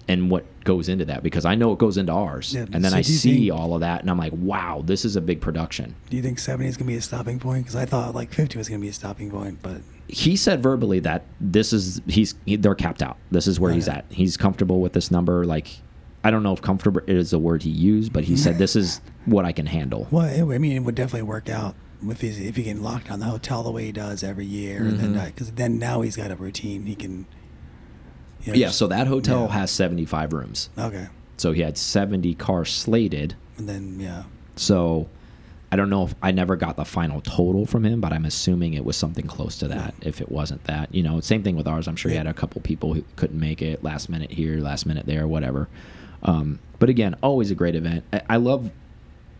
and 0.08 0.30
what 0.30 0.44
goes 0.66 0.90
into 0.90 1.06
that 1.06 1.22
because 1.22 1.46
I 1.46 1.54
know 1.54 1.72
it 1.72 1.78
goes 1.78 1.96
into 1.96 2.12
ours, 2.12 2.52
Yeah, 2.52 2.66
and 2.72 2.84
then 2.84 2.90
so 2.92 2.98
I 2.98 3.00
see 3.00 3.48
think- 3.48 3.58
all 3.58 3.72
of 3.74 3.80
that, 3.80 4.02
and 4.02 4.10
I'm 4.10 4.18
like, 4.18 4.34
"Wow, 4.36 4.82
this 4.84 5.06
is 5.06 5.16
a 5.16 5.22
big 5.22 5.40
production." 5.40 5.94
Do 6.10 6.16
you 6.18 6.22
think 6.22 6.38
70 6.38 6.68
is 6.68 6.76
going 6.76 6.86
to 6.88 6.92
be 6.92 6.98
a 6.98 7.00
stopping 7.00 7.38
point? 7.38 7.64
Because 7.64 7.76
I 7.76 7.86
thought 7.86 8.14
like 8.14 8.34
50 8.34 8.58
was 8.58 8.68
going 8.68 8.80
to 8.80 8.84
be 8.84 8.90
a 8.90 8.92
stopping 8.92 9.30
point, 9.30 9.60
but 9.62 9.80
he 10.08 10.36
said 10.36 10.62
verbally 10.62 10.98
that 11.00 11.24
this 11.40 11.72
is 11.72 12.02
he's 12.06 12.34
he, 12.44 12.56
they're 12.56 12.74
capped 12.74 13.02
out. 13.02 13.16
This 13.30 13.46
is 13.46 13.58
where 13.58 13.72
he's 13.72 13.88
at. 13.88 14.04
He's 14.10 14.36
comfortable 14.36 14.80
with 14.82 14.92
this 14.92 15.10
number. 15.10 15.44
Like, 15.46 15.68
I 16.22 16.30
don't 16.30 16.42
know 16.42 16.52
if 16.52 16.60
comfortable 16.60 17.00
is 17.06 17.30
the 17.30 17.38
word 17.38 17.62
he 17.62 17.70
used, 17.70 18.12
but 18.12 18.24
he 18.24 18.36
said 18.36 18.58
this 18.58 18.76
is 18.76 19.00
what 19.24 19.44
I 19.46 19.52
can 19.52 19.66
handle. 19.66 20.06
well, 20.10 20.26
it, 20.26 20.42
I 20.54 20.58
mean, 20.58 20.72
it 20.76 20.80
would 20.80 20.94
definitely 20.94 21.22
work 21.22 21.48
out 21.48 21.74
if 22.08 22.20
he's 22.20 22.38
if 22.38 22.56
he 22.56 22.64
can 22.64 22.82
lock 22.82 23.04
down 23.08 23.20
the 23.20 23.26
hotel 23.26 23.62
the 23.62 23.70
way 23.70 23.86
he 23.86 23.92
does 23.92 24.22
every 24.22 24.44
year, 24.46 24.78
and 24.84 24.98
Mhm. 24.98 25.14
then 25.14 25.26
because 25.26 25.52
then 25.52 25.78
now 25.78 26.02
he's 26.02 26.16
got 26.16 26.30
a 26.30 26.36
routine. 26.36 26.86
He 26.86 26.94
can. 26.94 27.26
Yeah, 28.54 28.66
just- 28.66 28.78
so 28.78 28.86
that 28.88 29.06
hotel 29.06 29.46
yeah. 29.48 29.52
has 29.60 29.70
75 29.70 30.32
rooms. 30.32 30.70
Okay, 30.78 31.08
So 31.36 31.52
he 31.52 31.62
had 31.62 31.76
70 31.76 32.34
cars 32.34 32.72
slated. 32.72 33.34
and 33.58 33.68
then 33.68 33.98
yeah, 34.00 34.24
So 34.56 35.08
I 35.72 35.76
don't 35.76 35.90
know 35.90 36.04
if 36.04 36.14
I 36.22 36.30
never 36.30 36.54
got 36.56 36.76
the 36.76 36.84
final 36.84 37.20
total 37.20 37.66
from 37.66 37.84
him, 37.84 38.00
but 38.00 38.12
I'm 38.12 38.24
assuming 38.24 38.74
it 38.74 38.84
was 38.84 38.96
something 38.96 39.26
close 39.26 39.58
to 39.58 39.68
that. 39.68 39.94
If 40.00 40.20
it 40.20 40.30
wasn't 40.30 40.62
that, 40.64 40.94
you 40.94 41.02
know, 41.02 41.20
same 41.20 41.42
thing 41.42 41.56
with 41.56 41.66
ours. 41.66 41.88
I'm 41.88 41.96
sure 41.96 42.10
he 42.10 42.16
had 42.16 42.26
a 42.28 42.32
couple 42.34 42.60
people 42.60 42.94
who 42.94 43.02
couldn't 43.16 43.38
make 43.40 43.60
it 43.62 43.82
last 43.82 44.08
minute 44.08 44.30
here, 44.30 44.58
last 44.60 44.86
minute 44.86 45.06
there, 45.06 45.26
whatever. 45.26 45.68
Um, 46.22 46.60
but 46.78 46.88
again, 46.88 47.16
always 47.22 47.50
a 47.50 47.54
great 47.54 47.74
event. 47.74 48.04
I, 48.12 48.22
I 48.30 48.36
love. 48.36 48.70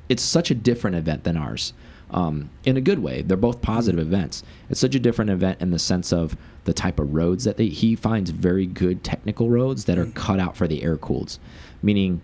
It's 0.08 0.22
such 0.22 0.50
a 0.50 0.54
different 0.54 0.96
event 0.96 1.24
than 1.24 1.36
ours. 1.36 1.72
Um, 2.10 2.50
in 2.64 2.76
a 2.76 2.80
good 2.80 3.00
way, 3.00 3.22
they're 3.22 3.36
both 3.36 3.60
positive 3.62 3.98
events. 3.98 4.44
It's 4.70 4.78
such 4.78 4.94
a 4.94 5.00
different 5.00 5.30
event 5.30 5.60
in 5.60 5.70
the 5.70 5.78
sense 5.78 6.12
of 6.12 6.36
the 6.64 6.72
type 6.72 7.00
of 7.00 7.14
roads 7.14 7.44
that 7.44 7.56
they. 7.56 7.66
He 7.66 7.96
finds 7.96 8.30
very 8.30 8.66
good 8.66 9.02
technical 9.02 9.50
roads 9.50 9.86
that 9.86 9.98
are 9.98 10.06
cut 10.06 10.38
out 10.38 10.56
for 10.56 10.68
the 10.68 10.82
air 10.84 10.96
cooled, 10.96 11.38
meaning 11.82 12.20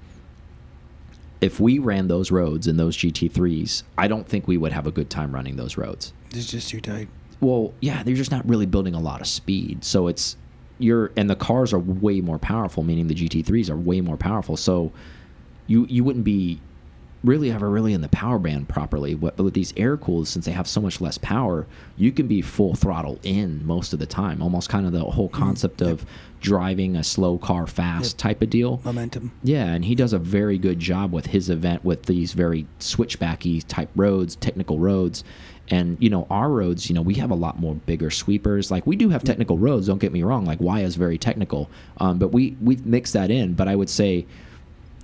if 1.40 1.58
we 1.58 1.80
ran 1.80 2.06
those 2.06 2.30
roads 2.30 2.68
in 2.68 2.76
those 2.76 2.96
GT3s, 2.96 3.82
I 3.98 4.06
don't 4.06 4.26
think 4.26 4.46
we 4.46 4.56
would 4.56 4.72
have 4.72 4.86
a 4.86 4.92
good 4.92 5.10
time 5.10 5.34
running 5.34 5.56
those 5.56 5.76
roads. 5.76 6.12
it's 6.32 6.46
just 6.46 6.68
too 6.68 6.80
tight. 6.80 7.08
Well, 7.40 7.74
yeah, 7.80 8.04
they're 8.04 8.14
just 8.14 8.30
not 8.30 8.48
really 8.48 8.66
building 8.66 8.94
a 8.94 9.00
lot 9.00 9.20
of 9.20 9.26
speed. 9.26 9.84
So 9.84 10.06
it's 10.06 10.36
you're 10.78 11.10
and 11.16 11.28
the 11.28 11.36
cars 11.36 11.72
are 11.72 11.80
way 11.80 12.20
more 12.20 12.38
powerful, 12.38 12.84
meaning 12.84 13.08
the 13.08 13.14
GT3s 13.14 13.68
are 13.68 13.76
way 13.76 14.00
more 14.00 14.16
powerful. 14.16 14.56
So 14.56 14.92
you 15.66 15.86
you 15.90 16.04
wouldn't 16.04 16.24
be 16.24 16.60
really 17.24 17.52
ever 17.52 17.70
really 17.70 17.92
in 17.92 18.00
the 18.00 18.08
power 18.08 18.38
band 18.38 18.68
properly. 18.68 19.14
But 19.14 19.38
with 19.38 19.54
these 19.54 19.72
air 19.76 19.96
cooled, 19.96 20.26
since 20.28 20.44
they 20.44 20.52
have 20.52 20.66
so 20.66 20.80
much 20.80 21.00
less 21.00 21.18
power, 21.18 21.66
you 21.96 22.10
can 22.12 22.26
be 22.26 22.42
full 22.42 22.74
throttle 22.74 23.18
in 23.22 23.64
most 23.66 23.92
of 23.92 23.98
the 23.98 24.06
time. 24.06 24.42
Almost 24.42 24.68
kind 24.68 24.86
of 24.86 24.92
the 24.92 25.00
whole 25.04 25.28
concept 25.28 25.80
of 25.82 26.04
driving 26.40 26.96
a 26.96 27.04
slow 27.04 27.38
car 27.38 27.66
fast 27.68 28.14
Yep. 28.14 28.18
type 28.18 28.42
of 28.42 28.50
deal. 28.50 28.80
Momentum. 28.84 29.30
Yeah, 29.44 29.66
and 29.66 29.84
he 29.84 29.94
does 29.94 30.12
a 30.12 30.18
very 30.18 30.58
good 30.58 30.80
job 30.80 31.12
with 31.12 31.26
his 31.26 31.48
event 31.48 31.84
with 31.84 32.02
these 32.06 32.32
very 32.32 32.66
switchbacky 32.80 33.62
type 33.68 33.90
roads, 33.94 34.36
technical 34.36 34.78
roads. 34.78 35.22
And 35.68 35.96
you 36.00 36.10
know, 36.10 36.26
our 36.28 36.50
roads, 36.50 36.88
you 36.90 36.94
know, 36.94 37.02
we 37.02 37.14
have 37.14 37.30
a 37.30 37.36
lot 37.36 37.60
more 37.60 37.76
bigger 37.76 38.10
sweepers. 38.10 38.70
Like 38.72 38.84
we 38.86 38.96
do 38.96 39.08
have 39.10 39.22
technical 39.22 39.56
roads, 39.58 39.86
don't 39.86 40.00
get 40.00 40.12
me 40.12 40.22
wrong. 40.24 40.44
Like 40.44 40.58
Wayah 40.58 40.82
is 40.82 40.96
very 40.96 41.16
technical. 41.18 41.70
Um, 41.98 42.18
but 42.18 42.32
we 42.32 42.56
we 42.60 42.76
mix 42.84 43.12
that 43.12 43.30
in, 43.30 43.54
but 43.54 43.68
I 43.68 43.76
would 43.76 43.88
say 43.88 44.26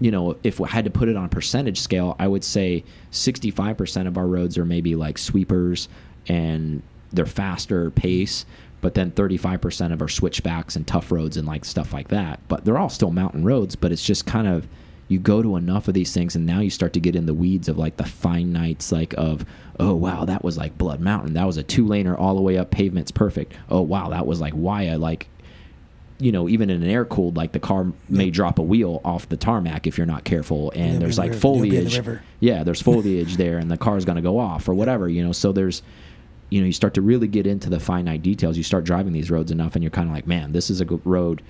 you 0.01 0.11
know, 0.11 0.36
if 0.44 0.61
I 0.61 0.68
had 0.68 0.84
to 0.84 0.90
put 0.90 1.09
it 1.09 1.16
on 1.16 1.24
a 1.24 1.28
percentage 1.28 1.80
scale, 1.80 2.14
I 2.18 2.28
would 2.28 2.44
say 2.44 2.84
65% 3.11 4.07
of 4.07 4.16
our 4.16 4.26
roads 4.26 4.57
are 4.57 4.64
maybe 4.64 4.94
like 4.94 5.18
sweepers 5.18 5.88
and 6.28 6.82
they're 7.12 7.26
faster 7.26 7.90
pace, 7.90 8.44
but 8.80 8.94
then 8.94 9.11
35% 9.11 9.92
of 9.92 10.01
our 10.01 10.09
switchbacks 10.09 10.76
and 10.76 10.86
tough 10.86 11.11
roads 11.11 11.36
and 11.36 11.49
like 11.49 11.64
stuff 11.64 11.92
like 11.92 12.09
that. 12.09 12.40
But 12.49 12.64
they're 12.64 12.78
all 12.78 12.88
still 12.88 13.11
mountain 13.11 13.44
roads, 13.44 13.74
but 13.74 13.90
it's 13.90 14.05
just 14.05 14.26
kind 14.26 14.46
of 14.46 14.68
you 15.09 15.18
go 15.18 15.42
to 15.42 15.57
enough 15.57 15.88
of 15.88 15.94
these 15.94 16.12
things 16.12 16.36
and 16.36 16.44
now 16.44 16.61
you 16.61 16.70
start 16.70 16.92
to 16.92 17.01
get 17.01 17.16
in 17.16 17.26
the 17.26 17.34
weeds 17.34 17.68
of 17.68 17.78
like 17.78 17.96
the 17.96 18.05
fine 18.05 18.53
nights 18.53 18.92
like 18.92 19.14
of 19.16 19.44
oh 19.80 19.94
wow 19.94 20.26
that 20.26 20.44
was 20.44 20.59
like 20.59 20.76
blood 20.76 21.01
mountain. 21.01 21.32
That 21.32 21.46
was 21.46 21.57
a 21.57 21.62
two 21.62 21.86
laner 21.86 22.16
all 22.18 22.36
the 22.36 22.42
way 22.42 22.59
up. 22.59 22.70
Pavement's 22.70 23.11
perfect. 23.11 23.55
Oh 23.70 23.80
wow 23.80 24.11
that 24.11 24.26
was 24.26 24.40
like 24.40 24.53
why 24.53 24.88
i 24.88 24.96
like 24.96 25.28
you 26.21 26.33
know, 26.33 26.49
even 26.49 26.69
in 26.71 26.83
an 26.83 26.89
air 26.89 27.05
cooled, 27.05 27.37
like 27.37 27.53
the 27.53 27.61
car 27.61 27.87
may 28.09 28.25
Yep. 28.25 28.33
drop 28.35 28.59
a 28.59 28.62
wheel 28.62 29.01
off 29.05 29.29
the 29.29 29.37
tarmac 29.37 29.87
if 29.87 29.97
you're 29.97 30.07
not 30.07 30.25
careful, 30.25 30.73
and 30.75 30.93
You'll 30.93 31.01
there's 31.01 31.19
like 31.19 31.31
river- 31.31 31.49
you'll 31.49 31.62
be 31.62 31.77
in 31.77 31.85
the 31.85 31.91
foliage. 31.91 32.21
Yeah, 32.41 32.64
there's 32.64 32.83
foliage 32.83 33.37
there, 33.37 33.59
and 33.59 33.71
the 33.71 33.77
car's 33.77 34.05
going 34.05 34.16
to 34.16 34.23
go 34.23 34.39
off 34.39 34.69
or 34.69 34.75
whatever, 34.75 35.09
you 35.09 35.23
know. 35.25 35.33
So 35.33 35.53
there's, 35.53 35.83
you 36.51 36.61
know, 36.61 36.66
you 36.66 36.73
start 36.73 36.95
to 36.95 37.03
really 37.03 37.29
get 37.29 37.47
into 37.47 37.71
the 37.71 37.79
finite 37.79 38.23
details. 38.23 38.57
You 38.57 38.62
start 38.64 38.85
driving 38.85 39.12
these 39.12 39.31
roads 39.31 39.51
enough, 39.53 39.77
and 39.77 39.83
you're 39.85 39.91
kind 39.91 40.09
of 40.09 40.14
like, 40.14 40.27
man, 40.27 40.53
this 40.53 40.71
is 40.71 40.81
a 40.81 40.85
good 40.85 41.01
road 41.05 41.41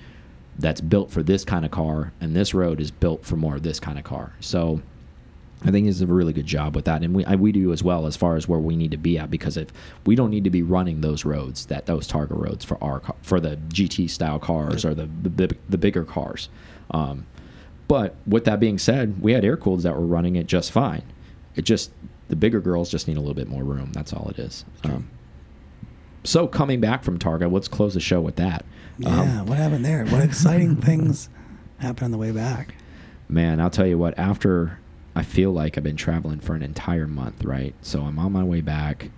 that's 0.59 0.81
built 0.81 1.09
for 1.09 1.23
this 1.23 1.43
kind 1.45 1.65
of 1.65 1.71
car, 1.71 2.11
and 2.21 2.35
this 2.35 2.53
road 2.53 2.79
is 2.79 2.91
built 2.91 3.25
for 3.25 3.37
more 3.37 3.55
of 3.55 3.63
this 3.63 3.79
kind 3.79 3.97
of 3.97 4.03
car. 4.03 4.33
So 4.39 4.81
I 5.65 5.71
think 5.71 5.87
he's 5.87 6.01
a 6.01 6.07
really 6.07 6.31
good 6.31 6.45
job 6.45 6.73
with 6.75 6.85
that, 6.85 7.03
and 7.03 7.13
we 7.13 7.25
I, 7.25 7.35
we 7.35 7.51
do 7.51 7.73
as 7.73 7.83
well 7.83 8.05
as 8.05 8.15
far 8.15 8.37
as 8.37 8.47
where 8.47 8.59
we 8.59 8.75
need 8.77 8.91
to 8.91 8.97
be 8.97 9.17
at 9.17 9.29
because 9.29 9.57
if 9.57 9.67
we 10.05 10.15
don't 10.15 10.29
need 10.29 10.45
to 10.45 10.49
be 10.49 10.63
running 10.63 11.01
those 11.01 11.25
roads 11.25 11.65
that 11.65 11.85
those 11.85 12.07
Targa 12.07 12.31
roads 12.31 12.63
for 12.63 12.81
our 12.83 13.01
for 13.21 13.39
the 13.39 13.57
GT 13.67 14.09
style 14.09 14.39
cars 14.39 14.85
or 14.85 14.93
the 14.93 15.09
the, 15.23 15.55
the 15.67 15.77
bigger 15.77 16.05
cars. 16.05 16.47
Um, 16.91 17.25
but 17.87 18.15
with 18.25 18.45
that 18.45 18.59
being 18.59 18.77
said, 18.77 19.21
we 19.21 19.33
had 19.33 19.43
air 19.43 19.57
that 19.57 19.95
were 19.95 20.05
running 20.05 20.35
it 20.35 20.47
just 20.47 20.71
fine. 20.71 21.03
It 21.55 21.63
just 21.63 21.91
The 22.29 22.35
bigger 22.35 22.61
girls 22.61 22.89
just 22.89 23.07
need 23.07 23.17
a 23.17 23.19
little 23.19 23.33
bit 23.35 23.47
more 23.49 23.63
room. 23.63 23.91
That's 23.93 24.13
all 24.13 24.29
it 24.29 24.39
is. 24.39 24.63
Um, 24.83 25.09
so 26.23 26.47
coming 26.47 26.79
back 26.79 27.03
from 27.03 27.17
Targa, 27.19 27.51
let's 27.51 27.67
close 27.67 27.93
the 27.93 27.99
show 27.99 28.21
with 28.21 28.35
that. 28.37 28.65
Yeah, 28.97 29.39
Um, 29.39 29.45
what 29.45 29.57
happened 29.57 29.85
there? 29.85 30.05
What 30.05 30.21
exciting 30.23 30.75
things 30.81 31.29
happened 31.79 32.05
on 32.05 32.11
the 32.11 32.17
way 32.17 32.31
back? 32.31 32.75
man, 33.27 33.59
I'll 33.59 33.69
tell 33.69 33.85
you 33.87 33.97
what. 33.97 34.17
After 34.17 34.78
I 35.15 35.23
feel 35.23 35.51
like 35.51 35.77
I've 35.77 35.83
been 35.83 35.95
traveling 35.97 36.39
for 36.39 36.55
an 36.55 36.61
entire 36.61 37.07
month, 37.07 37.43
right? 37.43 37.73
So 37.81 38.01
I'm 38.01 38.19
on 38.19 38.31
my 38.31 38.43
way 38.43 38.61
back, 38.61 39.09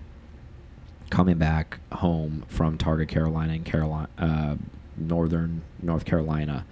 coming 1.10 1.38
back 1.38 1.80
home 1.94 2.46
from 2.48 2.78
Targa, 2.78 3.08
Carolina, 3.08 3.54
and 3.54 3.66
Carolina, 3.66 4.10
uh, 4.18 4.56
northern 4.98 5.62
North 5.82 6.06
Carolina. 6.06 6.66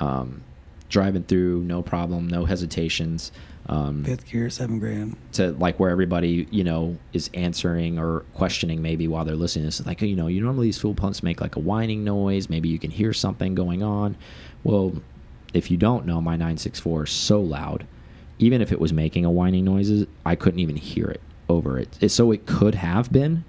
Um, 0.00 0.42
driving 0.88 1.24
through, 1.24 1.62
no 1.62 1.82
problem, 1.82 2.28
no 2.28 2.44
hesitations. 2.44 3.32
Um, 3.68 4.04
Fifth 4.04 4.26
gear, 4.30 4.48
seven 4.48 4.78
grand. 4.78 5.16
to 5.32 5.50
like 5.52 5.80
where 5.80 5.90
everybody 5.90 6.46
you 6.52 6.62
know 6.62 6.96
is 7.12 7.28
answering 7.34 7.98
or 7.98 8.20
questioning 8.34 8.80
maybe 8.80 9.08
while 9.08 9.24
they're 9.24 9.34
listening. 9.34 9.66
It's 9.66 9.84
like 9.84 10.00
you 10.02 10.14
know 10.14 10.28
you 10.28 10.40
normally 10.40 10.68
these 10.68 10.78
fuel 10.78 10.94
pumps 10.94 11.22
make 11.22 11.40
like 11.40 11.56
a 11.56 11.60
whining 11.60 12.04
noise. 12.04 12.48
Maybe 12.48 12.68
you 12.68 12.78
can 12.78 12.92
hear 12.92 13.12
something 13.12 13.54
going 13.56 13.82
on. 13.82 14.16
Well, 14.62 15.02
if 15.52 15.70
you 15.70 15.76
don't 15.76 16.06
know, 16.06 16.20
my 16.20 16.32
964 16.32 17.04
is 17.04 17.10
so 17.10 17.40
loud. 17.40 17.86
Even 18.38 18.60
if 18.60 18.72
it 18.72 18.80
was 18.80 18.92
making 18.92 19.24
a 19.24 19.30
whining 19.30 19.64
noises, 19.64 20.06
I 20.24 20.34
couldn't 20.34 20.60
even 20.60 20.76
hear 20.76 21.06
it 21.06 21.20
over 21.48 21.78
it. 21.78 22.10
So 22.10 22.32
it 22.32 22.46
could 22.46 22.74
have 22.74 23.12
been 23.12 23.44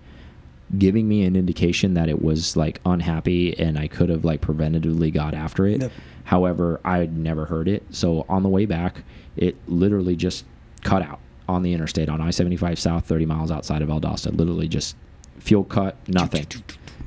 giving 0.77 1.07
me 1.07 1.23
an 1.23 1.35
indication 1.35 1.93
that 1.93 2.09
it 2.09 2.21
was 2.21 2.57
like 2.57 2.81
unhappy 2.85 3.57
and 3.57 3.79
I 3.79 3.87
could 3.87 4.09
have 4.09 4.25
like 4.25 4.41
preventatively 4.41 5.13
got 5.13 5.33
after 5.33 5.65
it. 5.65 5.81
Yep. 5.81 5.91
However, 6.25 6.81
I'd 6.83 7.17
never 7.17 7.45
heard 7.45 7.67
it. 7.67 7.83
So 7.89 8.25
on 8.27 8.43
the 8.43 8.49
way 8.49 8.65
back, 8.65 9.03
it 9.37 9.55
literally 9.67 10.15
just 10.15 10.43
cut 10.83 11.01
out 11.01 11.19
on 11.47 11.63
the 11.63 11.73
interstate 11.73 12.09
on 12.09 12.19
I 12.19 12.31
75 12.31 12.77
South, 12.79 13.05
30 13.05 13.25
miles 13.25 13.51
outside 13.51 13.81
of 13.81 13.89
Valdosta. 13.89 14.37
Literally 14.37 14.67
just 14.67 14.97
fuel 15.39 15.63
cut, 15.63 15.95
nothing. 16.07 16.45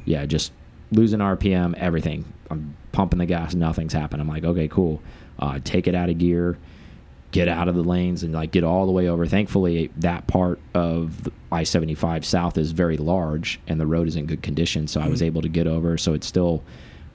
Yeah, 0.06 0.24
just 0.24 0.52
losing 0.90 1.20
RPM, 1.20 1.74
everything. 1.74 2.24
I'm 2.50 2.76
pumping 2.92 3.18
the 3.18 3.26
gas, 3.26 3.54
nothing's 3.54 3.92
happened. 3.92 4.22
I'm 4.22 4.28
like, 4.28 4.44
okay, 4.44 4.68
cool. 4.68 5.02
Uh, 5.38 5.60
take 5.62 5.86
it 5.86 5.94
out 5.94 6.08
of 6.08 6.18
gear, 6.18 6.58
get 7.32 7.48
out 7.48 7.68
of 7.68 7.74
the 7.74 7.82
lanes, 7.84 8.22
and 8.22 8.32
like 8.34 8.50
get 8.50 8.64
all 8.64 8.86
the 8.86 8.92
way 8.92 9.08
over. 9.08 9.26
Thankfully, 9.26 9.90
that 9.98 10.26
part 10.26 10.58
of 10.74 11.28
I 11.52 11.62
75 11.64 12.24
South 12.24 12.58
is 12.58 12.72
very 12.72 12.96
large 12.96 13.60
and 13.68 13.80
the 13.80 13.86
road 13.86 14.08
is 14.08 14.16
in 14.16 14.26
good 14.26 14.42
condition. 14.42 14.86
So 14.86 15.00
I 15.00 15.08
was 15.08 15.20
Mhm. 15.20 15.26
able 15.26 15.42
to 15.42 15.48
get 15.48 15.66
over. 15.66 15.96
So 15.98 16.12
it's 16.14 16.26
still, 16.26 16.62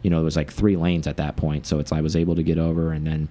you 0.03 0.09
know, 0.09 0.20
it 0.20 0.24
was 0.24 0.36
like 0.36 0.51
three 0.51 0.76
lanes 0.78 1.07
at 1.07 1.18
that 1.18 1.36
point. 1.36 1.66
So 1.66 1.80
it's 1.80 1.91
I 1.91 2.01
was 2.01 2.16
able 2.16 2.36
to 2.36 2.43
get 2.43 2.57
over 2.57 2.91
and 2.91 3.05
then 3.07 3.28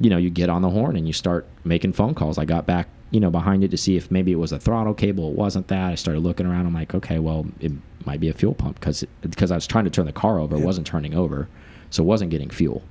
you 0.00 0.10
know, 0.10 0.16
you 0.16 0.30
get 0.30 0.48
on 0.48 0.62
the 0.62 0.70
horn 0.70 0.96
and 0.96 1.06
you 1.06 1.12
start 1.12 1.46
making 1.64 1.92
phone 1.92 2.12
calls. 2.12 2.36
I 2.36 2.44
got 2.44 2.66
back, 2.66 2.88
you 3.12 3.20
know, 3.20 3.30
behind 3.30 3.62
it 3.62 3.70
to 3.70 3.76
see 3.76 3.94
if 3.96 4.10
maybe 4.10 4.32
it 4.32 4.36
was 4.38 4.50
a 4.50 4.58
throttle 4.58 4.94
cable. 4.94 5.30
It 5.30 5.36
wasn't 5.36 5.68
that. 5.68 5.92
I 5.92 5.94
started 5.94 6.20
looking 6.24 6.44
around. 6.44 6.66
I'm 6.66 6.74
like, 6.74 6.92
okay, 6.92 7.20
well, 7.20 7.46
it 7.60 7.70
might 8.04 8.18
be 8.18 8.28
a 8.28 8.32
fuel 8.32 8.54
pump 8.54 8.80
because 8.80 9.04
because 9.20 9.52
I 9.52 9.54
was 9.54 9.66
trying 9.66 9.84
to 9.84 9.90
turn 9.90 10.06
the 10.06 10.12
car 10.12 10.40
over. 10.40 10.56
It 10.56 10.62
wasn't 10.64 10.88
turning 10.88 11.14
over, 11.14 11.48
so 11.90 12.02
it 12.02 12.06
wasn't 12.06 12.32
getting 12.32 12.50
fuel. 12.50 12.82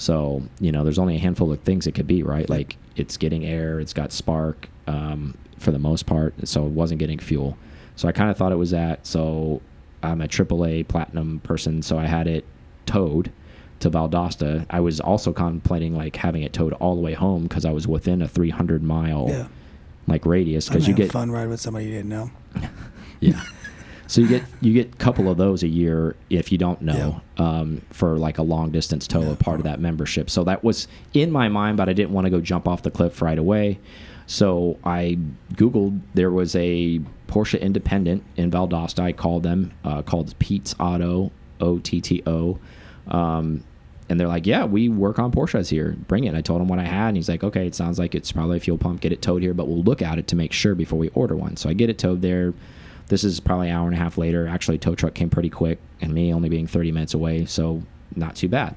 So 0.00 0.42
you 0.60 0.72
know, 0.72 0.82
there's 0.82 0.98
only 0.98 1.16
a 1.16 1.18
handful 1.18 1.52
of 1.52 1.60
things 1.60 1.86
it 1.86 1.92
could 1.92 2.06
be, 2.06 2.22
right? 2.22 2.48
Like 2.48 2.76
it's 2.96 3.18
getting 3.18 3.44
air, 3.44 3.78
it's 3.80 3.92
got 3.92 4.12
spark 4.12 4.68
um, 4.86 5.36
for 5.58 5.70
the 5.72 5.78
most 5.78 6.06
part, 6.06 6.34
so 6.48 6.64
it 6.66 6.70
wasn't 6.72 7.00
getting 7.00 7.18
fuel. 7.18 7.58
So 7.96 8.08
I 8.08 8.12
kind 8.12 8.30
of 8.30 8.36
thought 8.38 8.50
it 8.50 8.56
was 8.56 8.70
that. 8.70 9.06
So 9.06 9.60
I'm 10.02 10.22
a 10.22 10.26
AAA 10.26 10.88
platinum 10.88 11.40
person, 11.40 11.82
so 11.82 11.98
I 11.98 12.06
had 12.06 12.26
it 12.26 12.46
towed 12.86 13.30
to 13.80 13.90
Valdosta. 13.90 14.64
I 14.70 14.80
was 14.80 15.00
also 15.00 15.34
contemplating 15.34 15.94
like 15.94 16.16
having 16.16 16.42
it 16.44 16.54
towed 16.54 16.72
all 16.74 16.94
the 16.94 17.02
way 17.02 17.12
home 17.12 17.42
because 17.42 17.66
I 17.66 17.70
was 17.72 17.86
within 17.86 18.22
a 18.22 18.28
300 18.28 18.82
mile 18.82 19.26
Yeah. 19.28 19.48
like 20.06 20.24
radius 20.24 20.66
because 20.68 20.88
you 20.88 20.94
get 20.94 21.12
fun 21.12 21.30
ride 21.30 21.48
with 21.50 21.60
somebody 21.60 21.86
you 21.86 21.92
didn't 21.92 22.08
know. 22.08 22.30
yeah. 23.20 23.42
So 24.10 24.20
you 24.20 24.26
get 24.26 24.42
you 24.60 24.72
get 24.72 24.92
a 24.92 24.96
couple 24.96 25.30
of 25.30 25.36
those 25.38 25.62
a 25.62 25.68
year 25.68 26.16
if 26.30 26.50
you 26.50 26.58
don't 26.58 26.82
know 26.82 27.20
um, 27.38 27.80
for 27.90 28.18
like 28.18 28.38
a 28.38 28.42
long 28.42 28.70
distance 28.72 29.06
tow, 29.06 29.20
Yeah. 29.22 29.30
a 29.30 29.36
part 29.36 29.60
of 29.60 29.64
that 29.64 29.78
membership. 29.78 30.28
So 30.30 30.42
that 30.44 30.64
was 30.64 30.88
in 31.14 31.30
my 31.30 31.48
mind, 31.48 31.76
but 31.76 31.88
I 31.88 31.92
didn't 31.92 32.10
want 32.10 32.24
to 32.24 32.30
go 32.30 32.40
jump 32.40 32.66
off 32.66 32.82
the 32.82 32.90
cliff 32.90 33.22
right 33.22 33.38
away. 33.38 33.78
So 34.26 34.78
I 34.82 35.16
googled 35.54 36.00
there 36.14 36.32
was 36.32 36.56
a 36.56 37.00
Porsche 37.28 37.60
Independent 37.60 38.24
in 38.36 38.50
Valdosta. 38.50 38.98
I 39.00 39.12
called 39.12 39.44
them, 39.44 39.72
uh, 39.84 40.02
called 40.02 40.36
Pete's 40.40 40.74
Auto, 40.80 41.30
O 41.60 41.78
T 41.78 42.00
T 42.00 42.22
O. 42.26 42.58
Um, 43.06 43.62
and 44.08 44.18
they're 44.18 44.26
like, 44.26 44.44
yeah, 44.44 44.64
we 44.64 44.88
work 44.88 45.20
on 45.20 45.30
Porsches 45.30 45.70
here. 45.70 45.96
Bring 46.08 46.24
it. 46.24 46.34
I 46.34 46.40
told 46.40 46.60
him 46.60 46.66
what 46.66 46.80
I 46.80 46.84
had, 46.84 47.08
and 47.08 47.16
he's 47.16 47.28
like, 47.28 47.44
okay, 47.44 47.64
it 47.68 47.76
sounds 47.76 47.96
like 47.96 48.16
it's 48.16 48.32
probably 48.32 48.56
a 48.56 48.60
fuel 48.60 48.76
pump. 48.76 49.00
Get 49.02 49.12
it 49.12 49.22
towed 49.22 49.42
here, 49.42 49.54
but 49.54 49.68
we'll 49.68 49.84
look 49.84 50.02
at 50.02 50.18
it 50.18 50.26
to 50.28 50.36
make 50.36 50.52
sure 50.52 50.74
before 50.74 50.98
we 50.98 51.10
order 51.10 51.36
one. 51.36 51.56
So 51.56 51.68
I 51.70 51.74
get 51.74 51.90
it 51.90 51.98
towed 51.98 52.20
there. 52.22 52.52
This 53.10 53.24
is 53.24 53.40
probably 53.40 53.68
an 53.68 53.76
hour 53.76 53.86
and 53.86 53.94
a 53.94 53.98
half 53.98 54.16
later. 54.16 54.46
Actually, 54.46 54.78
tow 54.78 54.94
truck 54.94 55.14
came 55.14 55.30
pretty 55.30 55.50
quick, 55.50 55.78
and 56.00 56.14
me 56.14 56.32
only 56.32 56.48
being 56.48 56.68
30 56.68 56.92
minutes 56.92 57.12
away, 57.12 57.44
so 57.44 57.82
not 58.14 58.36
too 58.36 58.48
bad. 58.48 58.76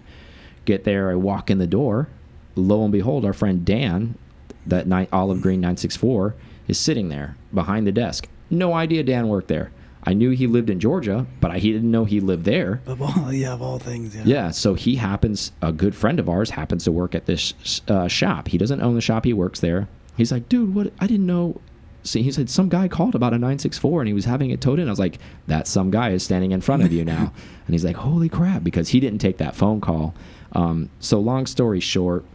Get 0.66 0.84
there, 0.84 1.12
I 1.12 1.16
walk 1.16 1.52
in 1.52 1.60
the 1.60 1.68
door. 1.68 2.10
Lo 2.56 2.84
and 2.84 2.92
behold, 2.92 3.26
our 3.26 3.34
friend 3.34 3.64
Dan, 3.64 4.18
that 4.66 4.88
night 4.88 5.10
olive 5.14 5.42
green 5.42 5.62
964, 5.62 6.36
is 6.68 6.80
sitting 6.80 7.10
there 7.10 7.38
behind 7.54 7.86
the 7.86 7.92
desk. 7.92 8.28
No 8.50 8.74
idea 8.74 9.04
Dan 9.04 9.28
worked 9.28 9.50
there. 9.50 9.72
I 10.06 10.14
knew 10.14 10.32
he 10.32 10.48
lived 10.48 10.70
in 10.70 10.80
Georgia, 10.80 11.28
but 11.40 11.52
I 11.52 11.60
he 11.60 11.72
didn't 11.72 11.92
know 11.92 12.04
he 12.06 12.20
lived 12.20 12.44
there. 12.44 12.82
Of 12.88 13.02
all, 13.02 13.32
yeah, 13.34 13.54
of 13.54 13.62
all 13.62 13.78
things. 13.78 14.16
Yeah. 14.16 14.24
Yeah, 14.26 14.52
so 14.52 14.74
he 14.74 14.96
happens, 14.96 15.52
a 15.62 15.72
good 15.72 15.96
friend 15.96 16.20
of 16.20 16.28
ours 16.28 16.50
happens 16.50 16.84
to 16.86 16.92
work 16.92 17.14
at 17.14 17.28
this 17.28 17.54
uh, 17.88 18.08
shop. 18.08 18.48
He 18.48 18.58
doesn't 18.58 18.82
own 18.82 18.96
the 18.96 19.02
shop, 19.02 19.26
he 19.26 19.34
works 19.34 19.60
there. 19.60 19.88
He's 20.18 20.32
like, 20.32 20.50
dude, 20.50 20.74
what? 20.74 20.92
I 21.00 21.08
didn't 21.08 21.26
know. 21.28 21.62
See, 22.04 22.22
he 22.22 22.32
said 22.32 22.50
some 22.50 22.68
guy 22.68 22.90
called 22.90 23.16
about 23.16 23.34
a 23.34 23.38
964 23.38 24.02
and 24.02 24.08
he 24.08 24.14
was 24.14 24.26
having 24.26 24.50
it 24.50 24.60
towed 24.60 24.80
in. 24.80 24.88
I 24.88 24.92
was 24.92 25.00
like, 25.00 25.20
that 25.48 25.68
some 25.68 25.90
guy 25.90 26.10
is 26.10 26.24
standing 26.24 26.52
in 26.52 26.60
front 26.60 26.84
of 26.84 26.92
you 26.92 27.06
now. 27.06 27.32
and 27.66 27.74
he's 27.74 27.86
like, 27.86 27.96
holy 27.96 28.28
crap, 28.28 28.64
because 28.64 28.90
he 28.90 29.00
didn't 29.00 29.20
take 29.20 29.38
that 29.38 29.56
phone 29.56 29.80
call. 29.80 30.14
Um, 30.52 30.90
so, 31.00 31.20
long 31.20 31.46
story 31.46 31.80
short, 31.80 32.26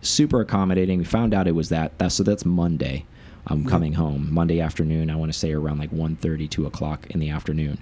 super 0.00 0.40
accommodating. 0.40 0.98
We 0.98 1.04
found 1.04 1.34
out 1.34 1.48
it 1.48 1.54
was 1.56 1.68
that. 1.70 1.98
That's, 1.98 2.14
so 2.14 2.22
that's 2.22 2.44
Monday. 2.44 3.04
I'm 3.46 3.64
coming 3.66 3.94
home 3.94 4.32
Monday 4.32 4.60
afternoon. 4.60 5.10
I 5.10 5.16
want 5.16 5.32
to 5.32 5.38
say 5.38 5.52
around 5.52 5.78
like 5.78 5.90
1.30, 5.90 6.48
2 6.48 6.66
o'clock 6.66 7.10
in 7.10 7.20
the 7.20 7.30
afternoon. 7.30 7.78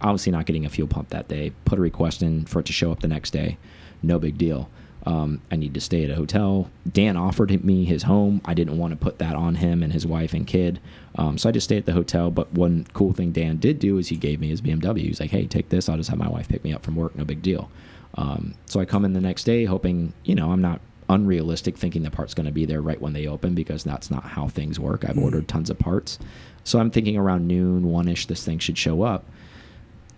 Obviously 0.00 0.32
not 0.32 0.44
getting 0.46 0.66
a 0.66 0.68
fuel 0.68 0.88
pump 0.88 1.08
that 1.08 1.28
day. 1.28 1.52
Put 1.64 1.78
a 1.78 1.82
request 1.82 2.22
in 2.22 2.44
for 2.44 2.60
it 2.60 2.66
to 2.66 2.72
show 2.72 2.92
up 2.92 3.00
the 3.00 3.08
next 3.08 3.30
day. 3.30 3.56
No 4.02 4.18
big 4.18 4.36
deal. 4.36 4.68
Um, 5.06 5.40
I 5.52 5.56
need 5.56 5.72
to 5.74 5.80
stay 5.80 6.02
at 6.04 6.10
a 6.10 6.16
hotel. 6.16 6.68
Dan 6.90 7.16
offered 7.16 7.64
me 7.64 7.84
his 7.84 8.02
home. 8.02 8.40
I 8.44 8.54
didn't 8.54 8.76
want 8.76 8.90
to 8.90 8.96
put 8.96 9.18
that 9.20 9.36
on 9.36 9.54
him 9.54 9.84
and 9.84 9.92
his 9.92 10.04
wife 10.04 10.34
and 10.34 10.44
kid. 10.46 10.80
Um, 11.14 11.38
so 11.38 11.48
I 11.48 11.52
just 11.52 11.64
stayed 11.64 11.78
at 11.78 11.86
the 11.86 11.92
hotel. 11.92 12.30
But 12.32 12.52
one 12.52 12.86
cool 12.92 13.12
thing 13.12 13.30
Dan 13.30 13.58
did 13.58 13.78
do 13.78 13.98
is 13.98 14.08
he 14.08 14.16
gave 14.16 14.40
me 14.40 14.48
his 14.48 14.60
BMW. 14.60 15.02
He's 15.02 15.20
like, 15.20 15.30
hey, 15.30 15.46
take 15.46 15.68
this. 15.68 15.88
I'll 15.88 15.96
just 15.96 16.10
have 16.10 16.18
my 16.18 16.28
wife 16.28 16.48
pick 16.48 16.64
me 16.64 16.72
up 16.72 16.82
from 16.82 16.96
work. 16.96 17.14
No 17.14 17.24
big 17.24 17.40
deal. 17.40 17.70
Um, 18.16 18.54
so 18.66 18.80
I 18.80 18.84
come 18.84 19.04
in 19.04 19.12
the 19.12 19.20
next 19.20 19.44
day 19.44 19.64
hoping, 19.64 20.12
you 20.24 20.34
know, 20.34 20.50
I'm 20.50 20.62
not 20.62 20.80
unrealistic 21.08 21.76
thinking 21.76 22.02
the 22.02 22.10
part's 22.10 22.34
going 22.34 22.46
to 22.46 22.52
be 22.52 22.64
there 22.64 22.82
right 22.82 23.00
when 23.00 23.12
they 23.12 23.28
open 23.28 23.54
because 23.54 23.84
that's 23.84 24.10
not 24.10 24.24
how 24.24 24.48
things 24.48 24.80
work. 24.80 25.04
I've 25.08 25.14
Mhm. 25.14 25.22
ordered 25.22 25.46
tons 25.46 25.70
of 25.70 25.78
parts. 25.78 26.18
So 26.64 26.80
I'm 26.80 26.90
thinking 26.90 27.16
around 27.16 27.46
noon, 27.46 27.84
one 27.86 28.08
ish, 28.08 28.26
this 28.26 28.44
thing 28.44 28.58
should 28.58 28.76
show 28.76 29.02
up. 29.02 29.24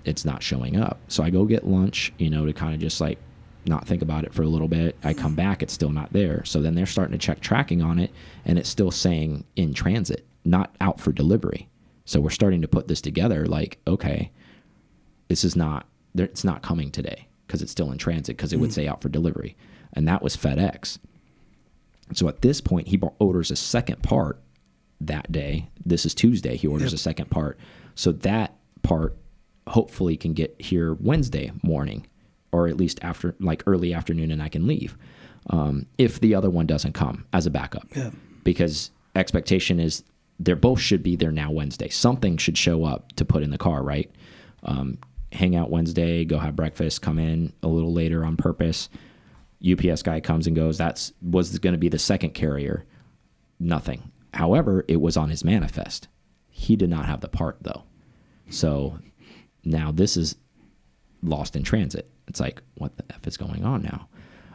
It's 0.06 0.24
not 0.24 0.42
showing 0.42 0.76
up. 0.78 0.98
So 1.08 1.22
I 1.22 1.28
go 1.28 1.44
get 1.44 1.66
lunch, 1.66 2.14
you 2.16 2.30
know, 2.30 2.46
to 2.46 2.54
kind 2.54 2.72
of 2.74 2.80
just 2.80 3.02
like 3.02 3.18
not 3.68 3.86
think 3.86 4.02
about 4.02 4.24
it 4.24 4.32
for 4.34 4.42
a 4.42 4.48
little 4.48 4.68
bit. 4.68 4.96
I 5.04 5.14
come 5.14 5.34
back, 5.34 5.62
it's 5.62 5.72
still 5.72 5.90
not 5.90 6.12
there. 6.12 6.44
So 6.44 6.60
then 6.60 6.74
they're 6.74 6.86
starting 6.86 7.12
to 7.12 7.24
check 7.24 7.40
tracking 7.40 7.82
on 7.82 7.98
it, 7.98 8.12
and 8.44 8.58
it's 8.58 8.68
still 8.68 8.90
saying 8.90 9.44
in 9.56 9.74
transit, 9.74 10.26
not 10.44 10.74
out 10.80 11.00
for 11.00 11.12
delivery. 11.12 11.68
So 12.04 12.20
we're 12.20 12.30
starting 12.30 12.62
to 12.62 12.68
put 12.68 12.88
this 12.88 13.00
together 13.00 13.46
like, 13.46 13.78
okay, 13.86 14.30
this 15.28 15.44
is 15.44 15.54
not, 15.56 15.86
it's 16.14 16.44
not 16.44 16.62
coming 16.62 16.90
today 16.90 17.28
because 17.46 17.60
it's 17.62 17.72
still 17.72 17.92
in 17.92 17.98
transit 17.98 18.36
because 18.36 18.52
it 18.52 18.58
would 18.60 18.70
Mm. 18.70 18.74
say 18.74 18.88
out 18.88 19.02
for 19.02 19.08
delivery. 19.08 19.56
And 19.92 20.06
that 20.08 20.22
was 20.22 20.36
FedEx. 20.36 20.98
So 22.14 22.28
at 22.28 22.40
this 22.42 22.60
point, 22.60 22.88
he 22.88 22.98
orders 23.18 23.50
a 23.50 23.56
second 23.56 24.02
part 24.02 24.40
that 25.00 25.30
day. 25.30 25.68
This 25.84 26.06
is 26.06 26.14
Tuesday. 26.14 26.56
He 26.56 26.66
orders 26.66 26.92
Yep. 26.92 26.94
a 26.94 26.98
second 27.02 27.30
part. 27.30 27.58
So 27.94 28.12
that 28.12 28.56
part 28.82 29.16
hopefully 29.66 30.16
can 30.16 30.32
get 30.32 30.54
here 30.58 30.94
Wednesday 30.94 31.52
morning 31.62 32.06
or 32.52 32.68
at 32.68 32.76
least 32.76 32.98
after 33.02 33.34
like 33.40 33.62
early 33.66 33.92
afternoon 33.92 34.30
and 34.30 34.42
I 34.42 34.48
can 34.48 34.66
leave. 34.66 34.96
Um, 35.50 35.86
if 35.96 36.20
the 36.20 36.34
other 36.34 36.50
one 36.50 36.66
doesn't 36.66 36.92
come 36.92 37.26
as 37.32 37.46
a 37.46 37.50
backup. 37.50 37.86
Yeah. 37.94 38.10
Because 38.44 38.90
expectation 39.14 39.80
is 39.80 40.04
they're 40.38 40.56
both 40.56 40.80
should 40.80 41.02
be 41.02 41.16
there 41.16 41.32
now 41.32 41.50
Wednesday. 41.50 41.88
Something 41.88 42.36
should 42.36 42.56
show 42.56 42.84
up 42.84 43.12
to 43.16 43.24
put 43.24 43.42
in 43.42 43.50
the 43.50 43.58
car, 43.58 43.82
right? 43.82 44.10
Um, 44.62 44.98
hang 45.32 45.56
out 45.56 45.70
Wednesday, 45.70 46.24
go 46.24 46.38
have 46.38 46.56
breakfast, 46.56 47.02
come 47.02 47.18
in 47.18 47.52
a 47.62 47.68
little 47.68 47.92
later 47.92 48.24
on 48.24 48.36
purpose. 48.36 48.88
UPS 49.68 50.02
guy 50.02 50.20
comes 50.20 50.46
and 50.46 50.54
goes. 50.54 50.78
That's 50.78 51.12
was 51.20 51.58
going 51.58 51.72
to 51.72 51.78
be 51.78 51.88
the 51.88 51.98
second 51.98 52.30
carrier. 52.30 52.84
Nothing. 53.58 54.12
However, 54.34 54.84
it 54.86 55.00
was 55.00 55.16
on 55.16 55.30
his 55.30 55.44
manifest. 55.44 56.06
He 56.48 56.76
did 56.76 56.90
not 56.90 57.06
have 57.06 57.20
the 57.20 57.28
part 57.28 57.58
though. 57.62 57.84
So 58.50 58.98
now 59.64 59.90
this 59.90 60.16
is 60.16 60.36
lost 61.22 61.56
in 61.56 61.62
transit. 61.64 62.08
It's 62.28 62.40
like, 62.40 62.62
what 62.74 62.96
the 62.96 63.04
F 63.10 63.26
is 63.26 63.36
going 63.36 63.64
on 63.64 63.82
now? 63.82 64.08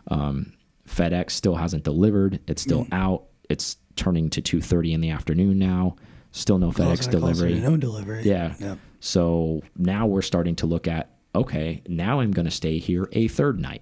Um, 0.09 0.53
FedEx 0.87 1.31
still 1.31 1.55
hasn't 1.55 1.83
delivered. 1.83 2.39
It's 2.47 2.61
still 2.61 2.87
out. 2.91 3.25
It's 3.49 3.77
turning 3.95 4.29
to 4.31 4.41
2:30 4.41 4.93
in 4.93 5.01
the 5.01 5.09
afternoon 5.09 5.57
now. 5.59 5.95
Still 6.31 6.57
no 6.57 6.69
FedEx 6.71 6.75
Closer 6.75 6.89
and 6.89 6.95
closer 6.95 7.11
delivery. 7.45 7.59
No 7.59 7.77
delivery. 7.77 8.23
Yeah. 8.23 8.53
Yep. 8.59 8.77
So 8.99 9.61
now 9.77 10.07
we're 10.07 10.21
starting 10.21 10.55
to 10.57 10.65
look 10.65 10.87
at 10.87 11.09
okay, 11.35 11.81
now 11.87 12.19
I'm 12.19 12.31
going 12.31 12.45
to 12.45 12.51
stay 12.51 12.77
here 12.77 13.09
a 13.11 13.27
third 13.27 13.59
night. 13.59 13.81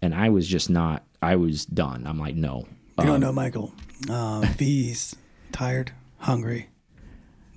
And 0.00 0.14
I 0.14 0.28
was 0.28 0.46
just 0.46 0.70
not 0.70 1.04
I 1.22 1.36
was 1.36 1.66
done. 1.66 2.06
I'm 2.06 2.18
like, 2.18 2.34
no. 2.36 2.66
You 2.98 3.04
Um, 3.04 3.06
don't 3.06 3.20
know 3.20 3.32
Michael. 3.32 3.72
Um, 4.10 4.42
he's 4.58 5.16
tired, 5.52 5.92
hungry, 6.18 6.68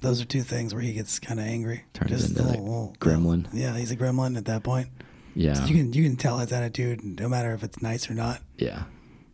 those 0.02 0.22
are 0.22 0.26
two 0.26 0.42
things 0.42 0.74
where 0.74 0.82
he 0.82 0.94
gets 0.94 1.20
kind 1.20 1.40
of 1.40 1.46
angry. 1.46 1.84
Turns 1.94 2.30
into 2.30 2.42
a 2.44 2.48
like 2.56 3.00
gremlin. 3.00 3.48
Yeah, 3.52 3.76
he's 3.78 3.92
a 3.92 3.98
gremlin 3.98 4.38
at 4.38 4.46
that 4.46 4.64
point. 4.64 4.88
Yeah. 5.36 5.66
You 5.66 5.76
can 5.76 5.94
you 5.94 6.04
can 6.04 6.16
tell 6.16 6.38
his 6.40 6.52
attitude, 6.52 7.04
no 7.04 7.28
matter 7.30 7.54
if 7.54 7.64
it's 7.64 7.82
nice 7.82 8.10
or 8.10 8.14
not. 8.14 8.42
yeah. 8.58 8.84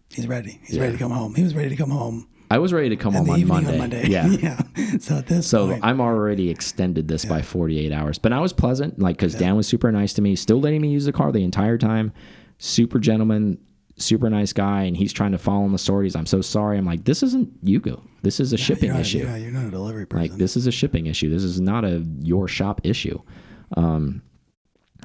He's 0.09 0.27
ready. 0.27 0.61
He's 0.63 0.75
Yeah. 0.77 0.83
ready 0.83 0.93
to 0.93 0.99
come 0.99 1.11
home. 1.11 1.35
He 1.35 1.43
was 1.43 1.55
ready 1.55 1.69
to 1.69 1.75
come 1.75 1.89
home 1.89 2.27
I 2.51 2.59
was 2.59 2.71
ready 2.71 2.89
to 2.89 2.95
come 2.95 3.13
home 3.13 3.29
on 3.29 3.47
Monday. 3.47 3.71
on 3.73 3.77
Monday. 3.79 4.07
Yeah. 4.07 4.27
yeah. 4.29 4.61
So 4.99 5.17
at 5.17 5.27
this 5.27 5.47
So 5.47 5.67
point, 5.67 5.83
I'm 5.83 5.99
already 5.99 6.49
extended 6.49 7.07
this 7.07 7.25
by 7.25 7.41
48 7.41 7.91
hours, 7.91 8.19
but 8.19 8.31
I 8.31 8.39
was 8.39 8.53
pleasant, 8.53 8.99
like 8.99 9.17
because 9.17 9.33
Dan 9.35 9.55
was 9.55 9.67
super 9.67 9.91
nice 9.91 10.13
to 10.13 10.21
me, 10.21 10.35
still 10.35 10.59
letting 10.59 10.81
me 10.81 10.89
use 10.89 11.05
the 11.05 11.11
car 11.11 11.31
the 11.31 11.43
entire 11.43 11.77
time. 11.77 12.13
Super 12.57 12.99
gentleman, 12.99 13.57
super 13.97 14.29
nice 14.29 14.53
guy, 14.53 14.83
and 14.83 14.95
he's 14.95 15.11
trying 15.11 15.31
to 15.31 15.37
follow 15.37 15.65
in 15.65 15.71
the 15.71 15.79
stories. 15.79 16.15
I'm 16.15 16.25
so 16.27 16.39
sorry. 16.41 16.77
I'm 16.77 16.85
like, 16.85 17.03
this 17.03 17.23
isn't 17.23 17.65
Yugo. 17.65 18.01
This 18.21 18.39
is 18.39 18.53
a 18.53 18.57
shipping 18.57 18.91
not, 18.91 19.01
issue. 19.01 19.19
You're 19.19 19.37
you're 19.37 19.51
not 19.51 19.65
a 19.65 19.71
delivery 19.71 20.05
person. 20.05 20.29
Like 20.29 20.37
this 20.37 20.55
is 20.55 20.67
a 20.67 20.71
shipping 20.71 21.07
issue. 21.07 21.29
This 21.29 21.43
is 21.43 21.59
not 21.59 21.83
a 21.83 22.05
your 22.21 22.47
shop 22.47 22.79
issue. 22.83 23.19
Um, 23.75 24.21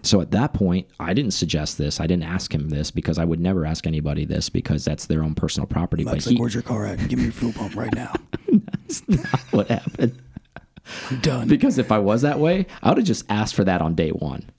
so 0.02 0.20
at 0.20 0.30
that 0.32 0.52
point, 0.54 0.88
I 0.98 1.14
didn't 1.14 1.32
suggest 1.32 1.78
this. 1.78 2.00
I 2.00 2.06
didn't 2.06 2.24
ask 2.24 2.54
him 2.54 2.68
this 2.68 2.90
because 2.90 3.18
I 3.18 3.24
would 3.24 3.40
never 3.40 3.66
ask 3.66 3.86
anybody 3.86 4.24
this 4.24 4.48
because 4.48 4.84
that's 4.84 5.06
their 5.06 5.22
own 5.22 5.34
personal 5.34 5.66
property. 5.66 6.04
Mike's 6.04 6.24
but 6.24 6.30
like, 6.30 6.36
he, 6.36 6.40
"Where's 6.40 6.54
your 6.54 6.62
car 6.62 6.86
at? 6.86 7.08
Give 7.08 7.18
me 7.18 7.24
your 7.24 7.32
fuel 7.32 7.52
pump 7.52 7.76
right 7.76 7.94
now. 7.94 8.14
that's 8.48 9.08
not 9.08 9.40
what 9.50 9.68
happened. 9.68 10.20
I'm 11.10 11.20
done." 11.20 11.48
Because 11.48 11.78
if 11.78 11.92
I 11.92 11.98
was 11.98 12.22
that 12.22 12.38
way, 12.38 12.66
I 12.82 12.88
would 12.90 12.98
have 12.98 13.06
just 13.06 13.24
asked 13.28 13.54
for 13.54 13.64
that 13.64 13.82
on 13.82 13.94
day 13.94 14.10
one. 14.10 14.50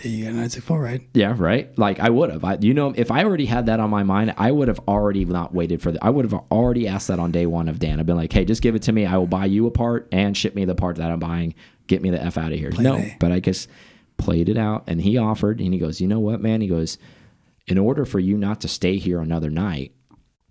Hey, 0.00 0.08
you 0.08 0.24
got 0.24 0.30
a 0.30 0.32
964, 0.32 0.80
right? 0.80 1.02
Yeah, 1.12 1.34
right. 1.36 1.78
Like 1.78 2.00
I 2.00 2.08
would 2.08 2.30
have. 2.30 2.42
I, 2.42 2.56
you 2.58 2.72
know, 2.72 2.94
if 2.96 3.10
I 3.10 3.22
already 3.22 3.44
had 3.44 3.66
that 3.66 3.80
on 3.80 3.90
my 3.90 4.02
mind, 4.02 4.32
I 4.38 4.50
would 4.50 4.68
have 4.68 4.80
already 4.88 5.26
not 5.26 5.52
waited 5.52 5.82
for 5.82 5.92
the. 5.92 6.02
I 6.02 6.08
would 6.08 6.24
have 6.24 6.40
already 6.50 6.88
asked 6.88 7.08
that 7.08 7.18
on 7.18 7.32
day 7.32 7.44
one 7.44 7.68
of 7.68 7.78
Dan. 7.78 8.00
I've 8.00 8.06
been 8.06 8.16
like, 8.16 8.32
hey, 8.32 8.46
just 8.46 8.62
give 8.62 8.74
it 8.74 8.82
to 8.84 8.92
me. 8.92 9.04
I 9.04 9.18
will 9.18 9.26
buy 9.26 9.44
you 9.44 9.66
a 9.66 9.70
part 9.70 10.08
and 10.10 10.34
ship 10.34 10.54
me 10.54 10.64
the 10.64 10.74
part 10.74 10.96
that 10.96 11.10
I'm 11.10 11.18
buying. 11.18 11.54
Get 11.86 12.00
me 12.00 12.08
the 12.08 12.22
f 12.22 12.38
out 12.38 12.50
of 12.50 12.58
here. 12.58 12.70
no, 12.78 13.04
but 13.18 13.30
I 13.30 13.40
just 13.40 13.68
played 14.20 14.48
it 14.48 14.58
out, 14.58 14.84
and 14.86 15.00
he 15.00 15.18
offered, 15.18 15.60
and 15.60 15.72
he 15.72 15.80
goes, 15.80 16.00
you 16.00 16.08
know 16.08 16.20
what, 16.20 16.40
man? 16.40 16.60
He 16.60 16.68
goes, 16.68 16.98
in 17.66 17.78
order 17.78 18.04
for 18.04 18.18
you 18.18 18.36
not 18.36 18.60
to 18.62 18.68
stay 18.68 18.96
here 18.96 19.20
another 19.20 19.50
night, 19.50 19.92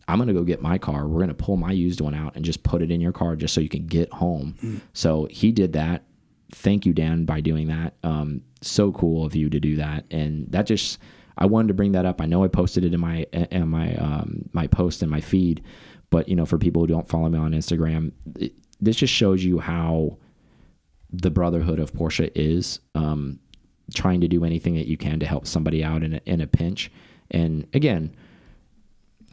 I'm 0.07 0.17
gonna 0.17 0.33
go 0.33 0.43
get 0.43 0.61
my 0.61 0.77
car. 0.77 1.07
We're 1.07 1.19
gonna 1.19 1.33
pull 1.35 1.55
my 1.57 1.71
used 1.71 2.01
one 2.01 2.15
out 2.15 2.35
and 2.35 2.43
just 2.43 2.63
put 2.63 2.81
it 2.81 2.89
in 2.91 2.99
your 2.99 3.11
car 3.11 3.35
just 3.35 3.53
so 3.53 3.61
you 3.61 3.69
can 3.69 3.85
get 3.85 4.11
home. 4.11 4.81
So 4.93 5.27
he 5.29 5.51
did 5.51 5.73
that. 5.73 6.03
Thank 6.51 6.85
you, 6.85 6.93
Dan, 6.93 7.25
by 7.25 7.41
doing 7.41 7.67
that. 7.67 7.93
Um, 8.03 8.41
so 8.61 8.91
cool 8.91 9.23
of 9.25 9.35
you 9.35 9.49
to 9.49 9.59
do 9.59 9.75
that, 9.75 10.05
and 10.09 10.51
that 10.51 10.65
just 10.65 10.99
I 11.37 11.45
wanted 11.45 11.67
to 11.69 11.73
bring 11.75 11.91
that 11.93 12.05
up. 12.05 12.21
I 12.21 12.25
know 12.25 12.43
I 12.43 12.47
posted 12.47 12.83
it 12.83 12.93
in 12.93 12.99
my 12.99 13.25
in 13.33 13.69
my 13.69 13.95
um, 13.95 14.49
my 14.51 14.65
post 14.67 15.03
in 15.03 15.09
my 15.09 15.21
feed, 15.21 15.63
but 16.09 16.27
you 16.27 16.35
know, 16.35 16.45
for 16.45 16.57
people 16.57 16.81
who 16.81 16.87
don't 16.87 17.07
follow 17.07 17.29
me 17.29 17.37
on 17.37 17.51
Instagram, 17.51 18.11
it, 18.39 18.53
this 18.81 18.95
just 18.95 19.13
shows 19.13 19.43
you 19.43 19.59
how 19.59 20.17
the 21.11 21.29
brotherhood 21.29 21.79
of 21.79 21.93
Porsche 21.93 22.31
is. 22.35 22.79
Um, 22.95 23.39
trying 23.93 24.21
to 24.21 24.27
do 24.27 24.43
anything 24.45 24.75
that 24.75 24.87
you 24.87 24.97
can 24.97 25.19
to 25.19 25.25
help 25.25 25.47
somebody 25.47 25.83
out 25.83 26.03
in 26.03 26.15
a, 26.15 26.21
in 26.25 26.41
a 26.41 26.47
pinch. 26.47 26.91
And 27.31 27.67
again, 27.73 28.15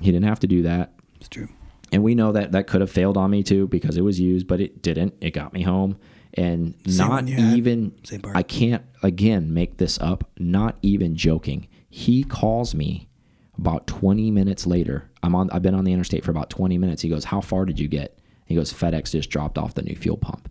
he 0.01 0.11
didn't 0.13 0.29
have 0.29 0.41
to 0.41 0.47
do 0.47 0.63
that. 0.63 0.93
It's 1.21 1.29
true. 1.29 1.49
And 1.93 2.03
we 2.03 2.15
know 2.15 2.33
that 2.33 2.53
that 2.53 2.67
could 2.67 2.81
have 2.81 2.91
failed 2.91 3.17
on 3.17 3.31
me 3.31 3.43
too 3.43 3.69
because 3.69 3.97
it 3.97 4.03
was 4.03 4.19
used, 4.21 4.47
but 4.47 4.61
it 4.61 4.83
didn't. 4.83 5.15
It 5.21 5.31
got 5.31 5.53
me 5.53 5.63
home. 5.63 5.97
And 6.35 6.75
Same 6.87 6.97
not 6.99 7.11
one 7.11 7.29
you 7.29 7.37
had. 7.37 7.57
even. 7.57 7.95
I 8.35 8.43
can't 8.43 8.85
again 9.03 9.55
make 9.55 9.79
this 9.79 9.99
up, 10.01 10.29
not 10.39 10.77
even 10.83 11.17
joking. 11.17 11.69
He 11.89 12.25
calls 12.25 12.75
me 12.75 13.09
about 13.57 13.87
20 13.87 14.31
minutes 14.31 14.67
later. 14.67 15.09
I'm 15.23 15.35
on, 15.35 15.49
I've 15.51 15.63
been 15.63 15.75
on 15.75 15.85
the 15.85 15.93
interstate 15.95 16.25
for 16.25 16.31
about 16.31 16.51
20 16.51 16.77
minutes. 16.77 17.01
He 17.01 17.09
goes, 17.09 17.25
How 17.25 17.41
far 17.41 17.65
did 17.65 17.79
you 17.81 17.89
get? 17.89 18.19
He 18.45 18.55
goes, 18.55 18.73
FedEx 18.73 19.13
just 19.13 19.31
dropped 19.31 19.57
off 19.57 19.75
the 19.75 19.83
new 19.83 19.97
fuel 19.97 20.19
pump. 20.19 20.51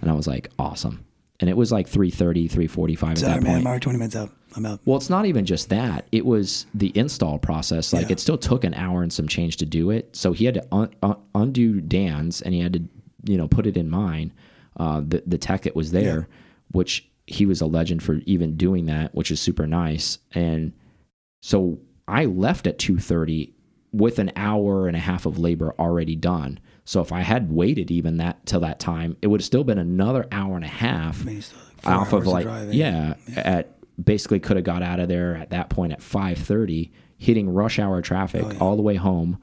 And 0.00 0.10
I 0.10 0.14
was 0.14 0.28
like, 0.28 0.50
Awesome. 0.58 1.03
And 1.40 1.50
it 1.50 1.56
was 1.56 1.72
like 1.72 1.88
3:30, 1.88 2.48
3:45 2.48 3.10
at 3.10 3.18
Sorry, 3.18 3.32
that 3.34 3.42
man. 3.42 3.42
point. 3.42 3.60
I'm 3.62 3.66
already 3.66 3.80
20 3.80 3.98
minutes 3.98 4.16
out. 4.16 4.30
I'm 4.56 4.64
out. 4.66 4.80
Well, 4.84 4.96
it's 4.96 5.10
not 5.10 5.26
even 5.26 5.44
just 5.44 5.68
that. 5.70 6.06
It 6.12 6.24
was 6.24 6.66
the 6.74 6.92
install 6.96 7.38
process. 7.38 7.92
Like 7.92 8.06
Yeah. 8.06 8.12
it 8.12 8.20
still 8.20 8.38
took 8.38 8.62
an 8.62 8.72
hour 8.74 9.02
and 9.02 9.12
some 9.12 9.26
change 9.26 9.56
to 9.56 9.66
do 9.66 9.90
it. 9.90 10.14
So 10.14 10.32
he 10.32 10.44
had 10.44 10.54
to 10.54 10.66
un 10.70 10.90
un 11.02 11.16
undo 11.34 11.80
Dan's 11.80 12.40
and 12.40 12.54
he 12.54 12.60
had 12.60 12.72
to, 12.74 12.82
you 13.24 13.36
know, 13.36 13.48
put 13.48 13.66
it 13.66 13.76
in 13.76 13.90
mine. 13.90 14.32
Uh, 14.76 15.00
the 15.06 15.22
the 15.26 15.38
tech 15.38 15.62
that 15.62 15.74
was 15.74 15.90
there, 15.90 16.28
which 16.70 17.08
he 17.26 17.46
was 17.46 17.60
a 17.60 17.66
legend 17.66 18.02
for 18.02 18.20
even 18.26 18.54
doing 18.56 18.86
that, 18.86 19.12
which 19.14 19.30
is 19.32 19.40
super 19.40 19.66
nice. 19.66 20.18
And 20.32 20.72
so 21.42 21.78
I 22.06 22.26
left 22.26 22.66
at 22.68 22.78
two 22.78 22.98
thirty 22.98 23.52
with 23.92 24.18
an 24.20 24.30
hour 24.36 24.86
and 24.86 24.96
a 24.96 25.00
half 25.00 25.26
of 25.26 25.38
labor 25.38 25.74
already 25.80 26.14
done. 26.16 26.60
So 26.84 27.00
if 27.00 27.12
I 27.12 27.20
had 27.20 27.50
waited 27.50 27.90
even 27.90 28.18
that 28.18 28.44
till 28.46 28.60
that 28.60 28.78
time, 28.78 29.16
it 29.22 29.28
would 29.28 29.40
have 29.40 29.44
still 29.46 29.64
been 29.64 29.78
another 29.78 30.26
hour 30.30 30.56
and 30.56 30.64
a 30.64 30.68
half 30.68 31.22
I 31.22 31.24
mean, 31.24 31.36
you 31.36 31.42
still 31.42 31.58
have 31.58 31.80
four 31.82 31.92
off 31.92 32.12
of 32.12 32.26
like 32.26 32.44
driving. 32.44 32.74
yeah, 32.74 33.14
at 33.36 33.70
basically 34.02 34.40
could 34.40 34.56
have 34.56 34.64
got 34.64 34.82
out 34.82 35.00
of 35.00 35.08
there 35.08 35.36
at 35.36 35.50
that 35.50 35.70
point 35.70 35.92
at 35.92 36.00
5:30 36.00 36.90
hitting 37.16 37.48
rush 37.48 37.78
hour 37.78 38.02
traffic 38.02 38.42
Oh, 38.44 38.50
yeah. 38.52 38.58
all 38.58 38.76
the 38.76 38.82
way 38.82 38.96
home 38.96 39.38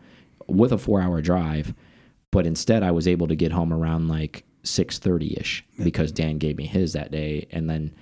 with 0.48 0.72
a 0.74 0.78
4-hour 0.78 1.22
drive 1.22 1.74
but 2.32 2.46
instead 2.46 2.84
I 2.84 2.92
was 2.92 3.08
able 3.08 3.28
to 3.28 3.36
get 3.36 3.52
home 3.54 3.72
around 3.74 4.08
like 4.10 4.44
6:30ish 4.64 5.62
because 5.84 6.12
Dan 6.12 6.38
gave 6.38 6.58
me 6.58 6.66
his 6.66 6.94
that 6.94 7.12
day 7.12 7.48
and 7.52 7.70
then 7.70 7.94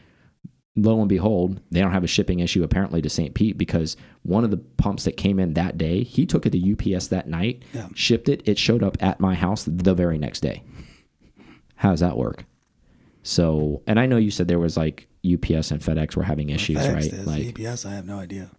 lo 0.83 0.99
and 0.99 1.09
behold 1.09 1.59
they 1.71 1.79
don't 1.81 1.91
have 1.91 2.03
a 2.03 2.07
shipping 2.07 2.39
issue 2.39 2.63
apparently 2.63 3.01
to 3.01 3.09
St. 3.09 3.33
Pete 3.33 3.57
because 3.57 3.95
one 4.23 4.43
of 4.43 4.51
the 4.51 4.57
pumps 4.57 5.03
that 5.05 5.17
came 5.17 5.39
in 5.39 5.53
that 5.53 5.77
day 5.77 6.03
he 6.03 6.25
took 6.25 6.45
it 6.45 6.51
to 6.51 6.93
UPS 6.95 7.07
that 7.07 7.27
night 7.27 7.63
Yeah. 7.73 7.87
shipped 7.95 8.29
it 8.29 8.41
it 8.45 8.57
showed 8.57 8.83
up 8.83 8.97
at 9.01 9.19
my 9.19 9.35
house 9.35 9.63
the 9.65 9.93
very 9.93 10.17
next 10.17 10.41
day 10.41 10.63
how 11.75 11.91
does 11.91 11.99
that 12.01 12.17
work 12.17 12.45
so, 13.21 13.81
and 13.85 13.99
I 13.99 14.05
know 14.05 14.15
you 14.17 14.31
said 14.31 14.47
there 14.47 14.59
was 14.59 14.77
like 14.77 15.07
UPS 15.25 15.71
and 15.71 15.81
FedEx 15.81 16.15
were 16.15 16.23
having 16.23 16.49
issues, 16.49 16.77
FedEx 16.77 16.93
right? 16.93 17.03
Is. 17.13 17.27
Like, 17.27 17.59
UPS, 17.59 17.85
I 17.85 17.91
have 17.93 18.05
no 18.07 18.17
idea. 18.17 18.49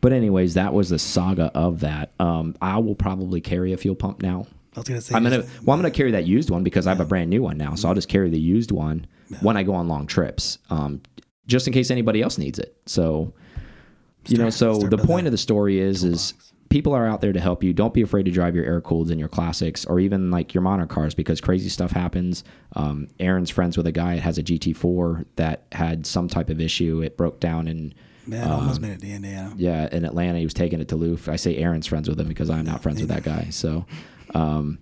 but 0.00 0.12
anyways, 0.12 0.54
that 0.54 0.72
was 0.72 0.88
the 0.90 0.98
saga 1.00 1.50
of 1.54 1.80
that. 1.80 2.12
Um, 2.20 2.54
I 2.62 2.78
will 2.78 2.94
probably 2.94 3.40
carry 3.40 3.72
a 3.72 3.76
fuel 3.76 3.96
pump 3.96 4.22
now. 4.22 4.46
I 4.76 4.80
was 4.80 4.88
gonna 4.88 5.00
say. 5.00 5.14
I'm 5.16 5.24
gonna, 5.24 5.44
well, 5.64 5.74
I'm 5.74 5.80
gonna 5.80 5.90
carry 5.90 6.12
that 6.12 6.26
used 6.26 6.48
one 6.48 6.62
because 6.62 6.86
I 6.86 6.90
have 6.90 7.00
a 7.00 7.04
brand 7.04 7.28
new 7.28 7.42
one 7.42 7.58
now, 7.58 7.74
so 7.74 7.88
I'll 7.88 7.94
just 7.94 8.08
carry 8.08 8.30
the 8.30 8.38
used 8.40 8.70
one 8.70 9.06
when 9.40 9.56
I 9.56 9.64
go 9.64 9.74
on 9.74 9.88
long 9.88 10.06
trips, 10.06 10.58
um, 10.70 11.00
just 11.46 11.66
in 11.66 11.72
case 11.72 11.90
anybody 11.90 12.22
else 12.22 12.38
needs 12.38 12.58
it. 12.58 12.76
So, 12.86 13.32
you 14.26 14.38
know, 14.38 14.50
so 14.50 14.78
the 14.78 14.98
point 14.98 15.24
that 15.24 15.28
of 15.28 15.32
the 15.32 15.38
story 15.38 15.78
is, 15.78 16.02
is 16.04 16.34
people 16.68 16.92
are 16.94 17.06
out 17.06 17.20
there 17.20 17.32
to 17.32 17.40
help 17.40 17.62
you. 17.62 17.72
Don't 17.72 17.94
be 17.94 18.02
afraid 18.02 18.24
to 18.24 18.30
drive 18.30 18.54
your 18.54 18.64
air 18.64 18.80
cooled 18.80 19.10
and 19.10 19.20
your 19.20 19.28
classics 19.28 19.84
or 19.84 20.00
even 20.00 20.30
like 20.30 20.54
your 20.54 20.62
modern 20.62 20.88
cars 20.88 21.14
because 21.14 21.40
crazy 21.40 21.68
stuff 21.68 21.92
happens. 21.92 22.44
Um, 22.74 23.08
Aaron's 23.20 23.50
friends 23.50 23.76
with 23.76 23.86
a 23.86 23.92
guy 23.92 24.16
that 24.16 24.22
has 24.22 24.38
a 24.38 24.42
GT4 24.42 25.24
that 25.36 25.64
had 25.72 26.06
some 26.06 26.28
type 26.28 26.50
of 26.50 26.60
issue. 26.60 27.02
It 27.02 27.16
broke 27.16 27.40
down 27.40 27.68
and 27.68 27.94
Man, 28.26 28.50
almost 28.50 28.80
made 28.80 28.90
it 28.90 29.00
to 29.00 29.08
Indiana. 29.08 29.54
yeah, 29.56 29.88
in 29.92 30.04
Atlanta, 30.04 30.38
he 30.38 30.44
was 30.44 30.54
taking 30.54 30.80
it 30.80 30.88
to 30.88 30.96
Luft. 30.96 31.28
I 31.28 31.36
say 31.36 31.56
Aaron's 31.58 31.86
friends 31.86 32.08
with 32.08 32.18
him 32.18 32.26
because 32.26 32.50
I'm 32.50 32.64
not 32.64 32.82
friends 32.82 33.00
with 33.00 33.10
that 33.10 33.22
guy. 33.22 33.48
So, 33.50 33.86
um, 34.34 34.78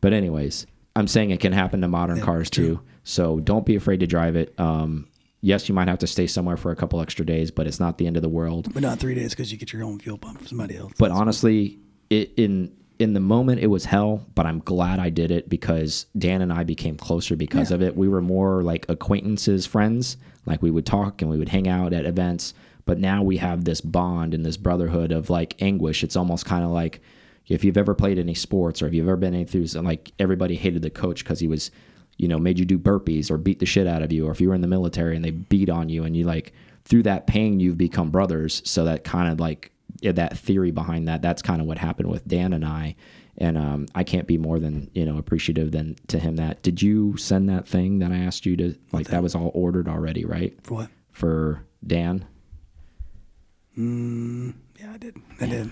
but 0.00 0.14
anyways, 0.14 0.66
I'm 0.94 1.06
saying 1.06 1.30
it 1.30 1.40
can 1.40 1.52
happen 1.52 1.82
to 1.82 1.88
modern 1.88 2.20
cars 2.22 2.48
too. 2.48 2.80
So 3.04 3.38
don't 3.40 3.66
be 3.66 3.76
afraid 3.76 4.00
to 4.00 4.06
drive 4.06 4.34
it. 4.34 4.58
Um, 4.58 5.08
yes, 5.40 5.68
you 5.68 5.74
might 5.74 5.88
have 5.88 5.98
to 5.98 6.06
stay 6.06 6.26
somewhere 6.26 6.56
for 6.56 6.70
a 6.70 6.76
couple 6.76 7.00
extra 7.00 7.24
days, 7.24 7.50
but 7.50 7.66
it's 7.66 7.80
not 7.80 7.98
the 7.98 8.06
end 8.06 8.16
of 8.16 8.22
the 8.22 8.28
world. 8.28 8.72
But 8.72 8.82
not 8.82 8.98
three 8.98 9.14
days 9.14 9.30
because 9.30 9.52
you 9.52 9.58
get 9.58 9.72
your 9.72 9.84
own 9.84 9.98
fuel 9.98 10.18
pump 10.18 10.38
from 10.38 10.46
somebody 10.46 10.76
else. 10.76 10.92
But 10.98 11.10
honestly, 11.10 11.78
it, 12.10 12.32
in 12.36 12.72
in 12.98 13.12
the 13.12 13.20
moment 13.20 13.60
it 13.60 13.66
was 13.66 13.84
hell, 13.84 14.26
but 14.34 14.46
I'm 14.46 14.60
glad 14.60 14.98
I 14.98 15.10
did 15.10 15.30
it 15.30 15.48
because 15.48 16.06
Dan 16.16 16.42
and 16.42 16.52
I 16.52 16.64
became 16.64 16.96
closer 16.96 17.36
because 17.36 17.70
of 17.70 17.82
it. 17.82 17.96
We 17.96 18.08
were 18.08 18.22
more 18.22 18.62
like 18.62 18.86
acquaintances, 18.88 19.66
friends. 19.66 20.16
Like 20.46 20.62
we 20.62 20.70
would 20.70 20.86
talk 20.86 21.20
and 21.20 21.30
we 21.30 21.38
would 21.38 21.48
hang 21.48 21.68
out 21.68 21.92
at 21.92 22.06
events. 22.06 22.54
But 22.86 22.98
now 22.98 23.22
we 23.22 23.36
have 23.38 23.64
this 23.64 23.80
bond 23.80 24.32
and 24.32 24.46
this 24.46 24.56
brotherhood 24.56 25.12
of 25.12 25.28
like 25.28 25.60
anguish. 25.60 26.04
It's 26.04 26.16
almost 26.16 26.46
kind 26.46 26.64
of 26.64 26.70
like 26.70 27.00
if 27.48 27.64
you've 27.64 27.76
ever 27.76 27.94
played 27.94 28.18
any 28.18 28.34
sports 28.34 28.80
or 28.80 28.86
if 28.86 28.94
you've 28.94 29.08
ever 29.08 29.16
been 29.16 29.34
any 29.34 29.44
through 29.44 29.66
like 29.82 30.12
everybody 30.18 30.54
hated 30.54 30.82
the 30.82 30.90
coach 30.90 31.22
because 31.22 31.40
he 31.40 31.48
was, 31.48 31.70
you 32.16 32.28
know, 32.28 32.38
made 32.38 32.58
you 32.58 32.64
do 32.64 32.78
burpees 32.78 33.30
or 33.30 33.36
beat 33.36 33.58
the 33.58 33.66
shit 33.66 33.86
out 33.86 34.02
of 34.02 34.12
you, 34.12 34.26
or 34.26 34.32
if 34.32 34.40
you 34.40 34.48
were 34.48 34.54
in 34.54 34.60
the 34.60 34.68
military 34.68 35.16
and 35.16 35.24
they 35.24 35.30
beat 35.30 35.68
on 35.68 35.88
you 35.88 36.04
and 36.04 36.16
you 36.16 36.24
like 36.24 36.52
through 36.84 37.02
that 37.02 37.26
pain 37.26 37.60
you've 37.60 37.78
become 37.78 38.10
brothers. 38.10 38.62
So 38.64 38.84
that 38.84 39.04
kind 39.04 39.30
of 39.30 39.40
like 39.40 39.72
yeah, 40.00 40.12
that 40.12 40.38
theory 40.38 40.70
behind 40.70 41.08
that. 41.08 41.22
That's 41.22 41.42
kind 41.42 41.60
of 41.60 41.66
what 41.66 41.78
happened 41.78 42.10
with 42.10 42.26
Dan 42.26 42.52
and 42.52 42.64
I. 42.64 42.96
And 43.38 43.58
um, 43.58 43.86
I 43.94 44.02
can't 44.02 44.26
be 44.26 44.38
more 44.38 44.58
than 44.58 44.90
you 44.94 45.04
know 45.04 45.18
appreciative 45.18 45.72
than 45.72 45.96
to 46.08 46.18
him. 46.18 46.36
That 46.36 46.62
did 46.62 46.80
you 46.80 47.16
send 47.18 47.50
that 47.50 47.68
thing 47.68 47.98
that 47.98 48.10
I 48.10 48.16
asked 48.16 48.46
you 48.46 48.56
to 48.56 48.74
like? 48.92 49.08
That 49.08 49.22
was 49.22 49.34
all 49.34 49.50
ordered 49.54 49.88
already, 49.88 50.24
right? 50.24 50.56
For 50.62 50.74
what? 50.74 50.90
For 51.12 51.62
Dan. 51.86 52.24
Mm, 53.76 54.54
yeah, 54.80 54.92
I 54.92 54.96
did. 54.96 55.16
I 55.38 55.46
did. 55.46 55.70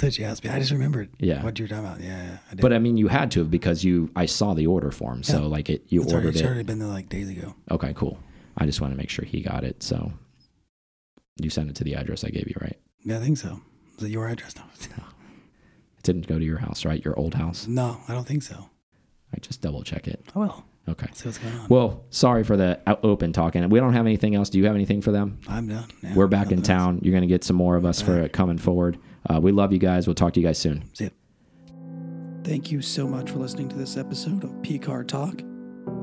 What 0.00 0.18
you 0.18 0.24
asked 0.24 0.44
me. 0.44 0.50
I 0.50 0.58
just 0.58 0.70
remembered. 0.72 1.10
Yeah. 1.18 1.42
What 1.42 1.58
you 1.58 1.64
were 1.64 1.68
talking 1.68 1.84
about. 1.84 2.00
Yeah, 2.00 2.08
yeah 2.24 2.38
I 2.50 2.54
did. 2.54 2.60
But 2.62 2.72
I 2.72 2.78
mean, 2.78 2.96
you 2.96 3.08
had 3.08 3.30
to 3.32 3.40
have 3.40 3.50
because 3.50 3.84
you. 3.84 4.10
I 4.16 4.26
saw 4.26 4.54
the 4.54 4.66
order 4.66 4.90
form, 4.90 5.22
so 5.22 5.40
Yeah. 5.42 5.46
like 5.46 5.68
it. 5.70 5.84
You 5.88 6.02
it's 6.02 6.12
ordered 6.12 6.30
it's 6.30 6.40
it. 6.40 6.46
already 6.46 6.62
been 6.62 6.78
there 6.78 6.88
like 6.88 7.08
days 7.08 7.28
ago. 7.28 7.54
Okay, 7.70 7.92
cool. 7.94 8.18
I 8.58 8.66
just 8.66 8.80
want 8.80 8.92
to 8.92 8.96
make 8.96 9.10
sure 9.10 9.24
he 9.24 9.40
got 9.42 9.64
it. 9.64 9.82
So 9.82 10.12
you 11.40 11.50
sent 11.50 11.70
it 11.70 11.76
to 11.76 11.84
the 11.84 11.94
address 11.94 12.24
I 12.24 12.28
gave 12.30 12.46
you, 12.48 12.56
right? 12.60 12.78
Yeah, 13.04 13.16
I 13.18 13.20
think 13.20 13.38
so. 13.38 13.60
Is 13.98 14.04
it 14.04 14.10
your 14.10 14.28
address? 14.28 14.54
No. 14.56 14.62
It 15.98 16.04
didn't 16.04 16.26
go 16.28 16.38
to 16.38 16.44
your 16.44 16.56
house, 16.56 16.86
right? 16.86 17.04
Your 17.04 17.18
old 17.18 17.34
house. 17.34 17.66
No, 17.66 18.00
I 18.08 18.14
don't 18.14 18.26
think 18.26 18.42
so. 18.42 18.70
I 19.34 19.38
just 19.40 19.60
double 19.60 19.82
check 19.82 20.08
it. 20.08 20.24
Oh, 20.34 20.40
I 20.40 20.46
will. 20.46 20.64
Okay. 20.88 21.06
See 21.12 21.28
what's 21.28 21.36
going 21.36 21.54
on. 21.54 21.68
Well, 21.68 22.04
sorry 22.08 22.42
for 22.42 22.56
the 22.56 22.80
open 23.04 23.34
talking. 23.34 23.68
We 23.68 23.78
don't 23.80 23.92
have 23.92 24.06
anything 24.06 24.34
else. 24.34 24.48
Do 24.48 24.58
you 24.58 24.64
have 24.64 24.74
anything 24.74 25.02
for 25.02 25.12
them? 25.12 25.38
I'm 25.46 25.68
done. 25.68 25.84
Yeah, 26.02 26.14
We're 26.14 26.26
back 26.26 26.50
in 26.52 26.58
nothing 26.58 26.58
else. 26.60 26.66
town. 26.66 27.00
You're 27.02 27.12
going 27.12 27.20
to 27.20 27.26
get 27.28 27.44
some 27.44 27.56
more 27.56 27.76
of 27.76 27.84
us 27.84 28.00
for 28.00 28.26
coming 28.30 28.56
forward. 28.56 28.98
Uh, 29.28 29.40
we 29.40 29.52
love 29.52 29.72
you 29.72 29.78
guys. 29.78 30.06
We'll 30.06 30.14
talk 30.14 30.32
to 30.34 30.40
you 30.40 30.46
guys 30.46 30.58
soon. 30.58 30.84
See 30.94 31.04
ya. 31.04 31.10
Thank 32.44 32.70
you 32.72 32.80
so 32.80 33.06
much 33.06 33.30
for 33.30 33.38
listening 33.38 33.68
to 33.68 33.76
this 33.76 33.96
episode 33.96 34.44
of 34.44 34.50
PCAR 34.62 35.06
Talk. 35.06 35.38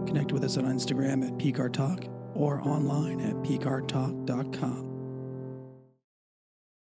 Connect 0.05 0.31
with 0.31 0.43
us 0.43 0.57
on 0.57 0.65
Instagram 0.65 1.25
at 1.25 1.33
PCAR 1.37 1.73
Talk 1.73 2.05
or 2.35 2.61
online 2.61 3.19
at 3.21 3.33
PCARTalk.com. 3.37 4.96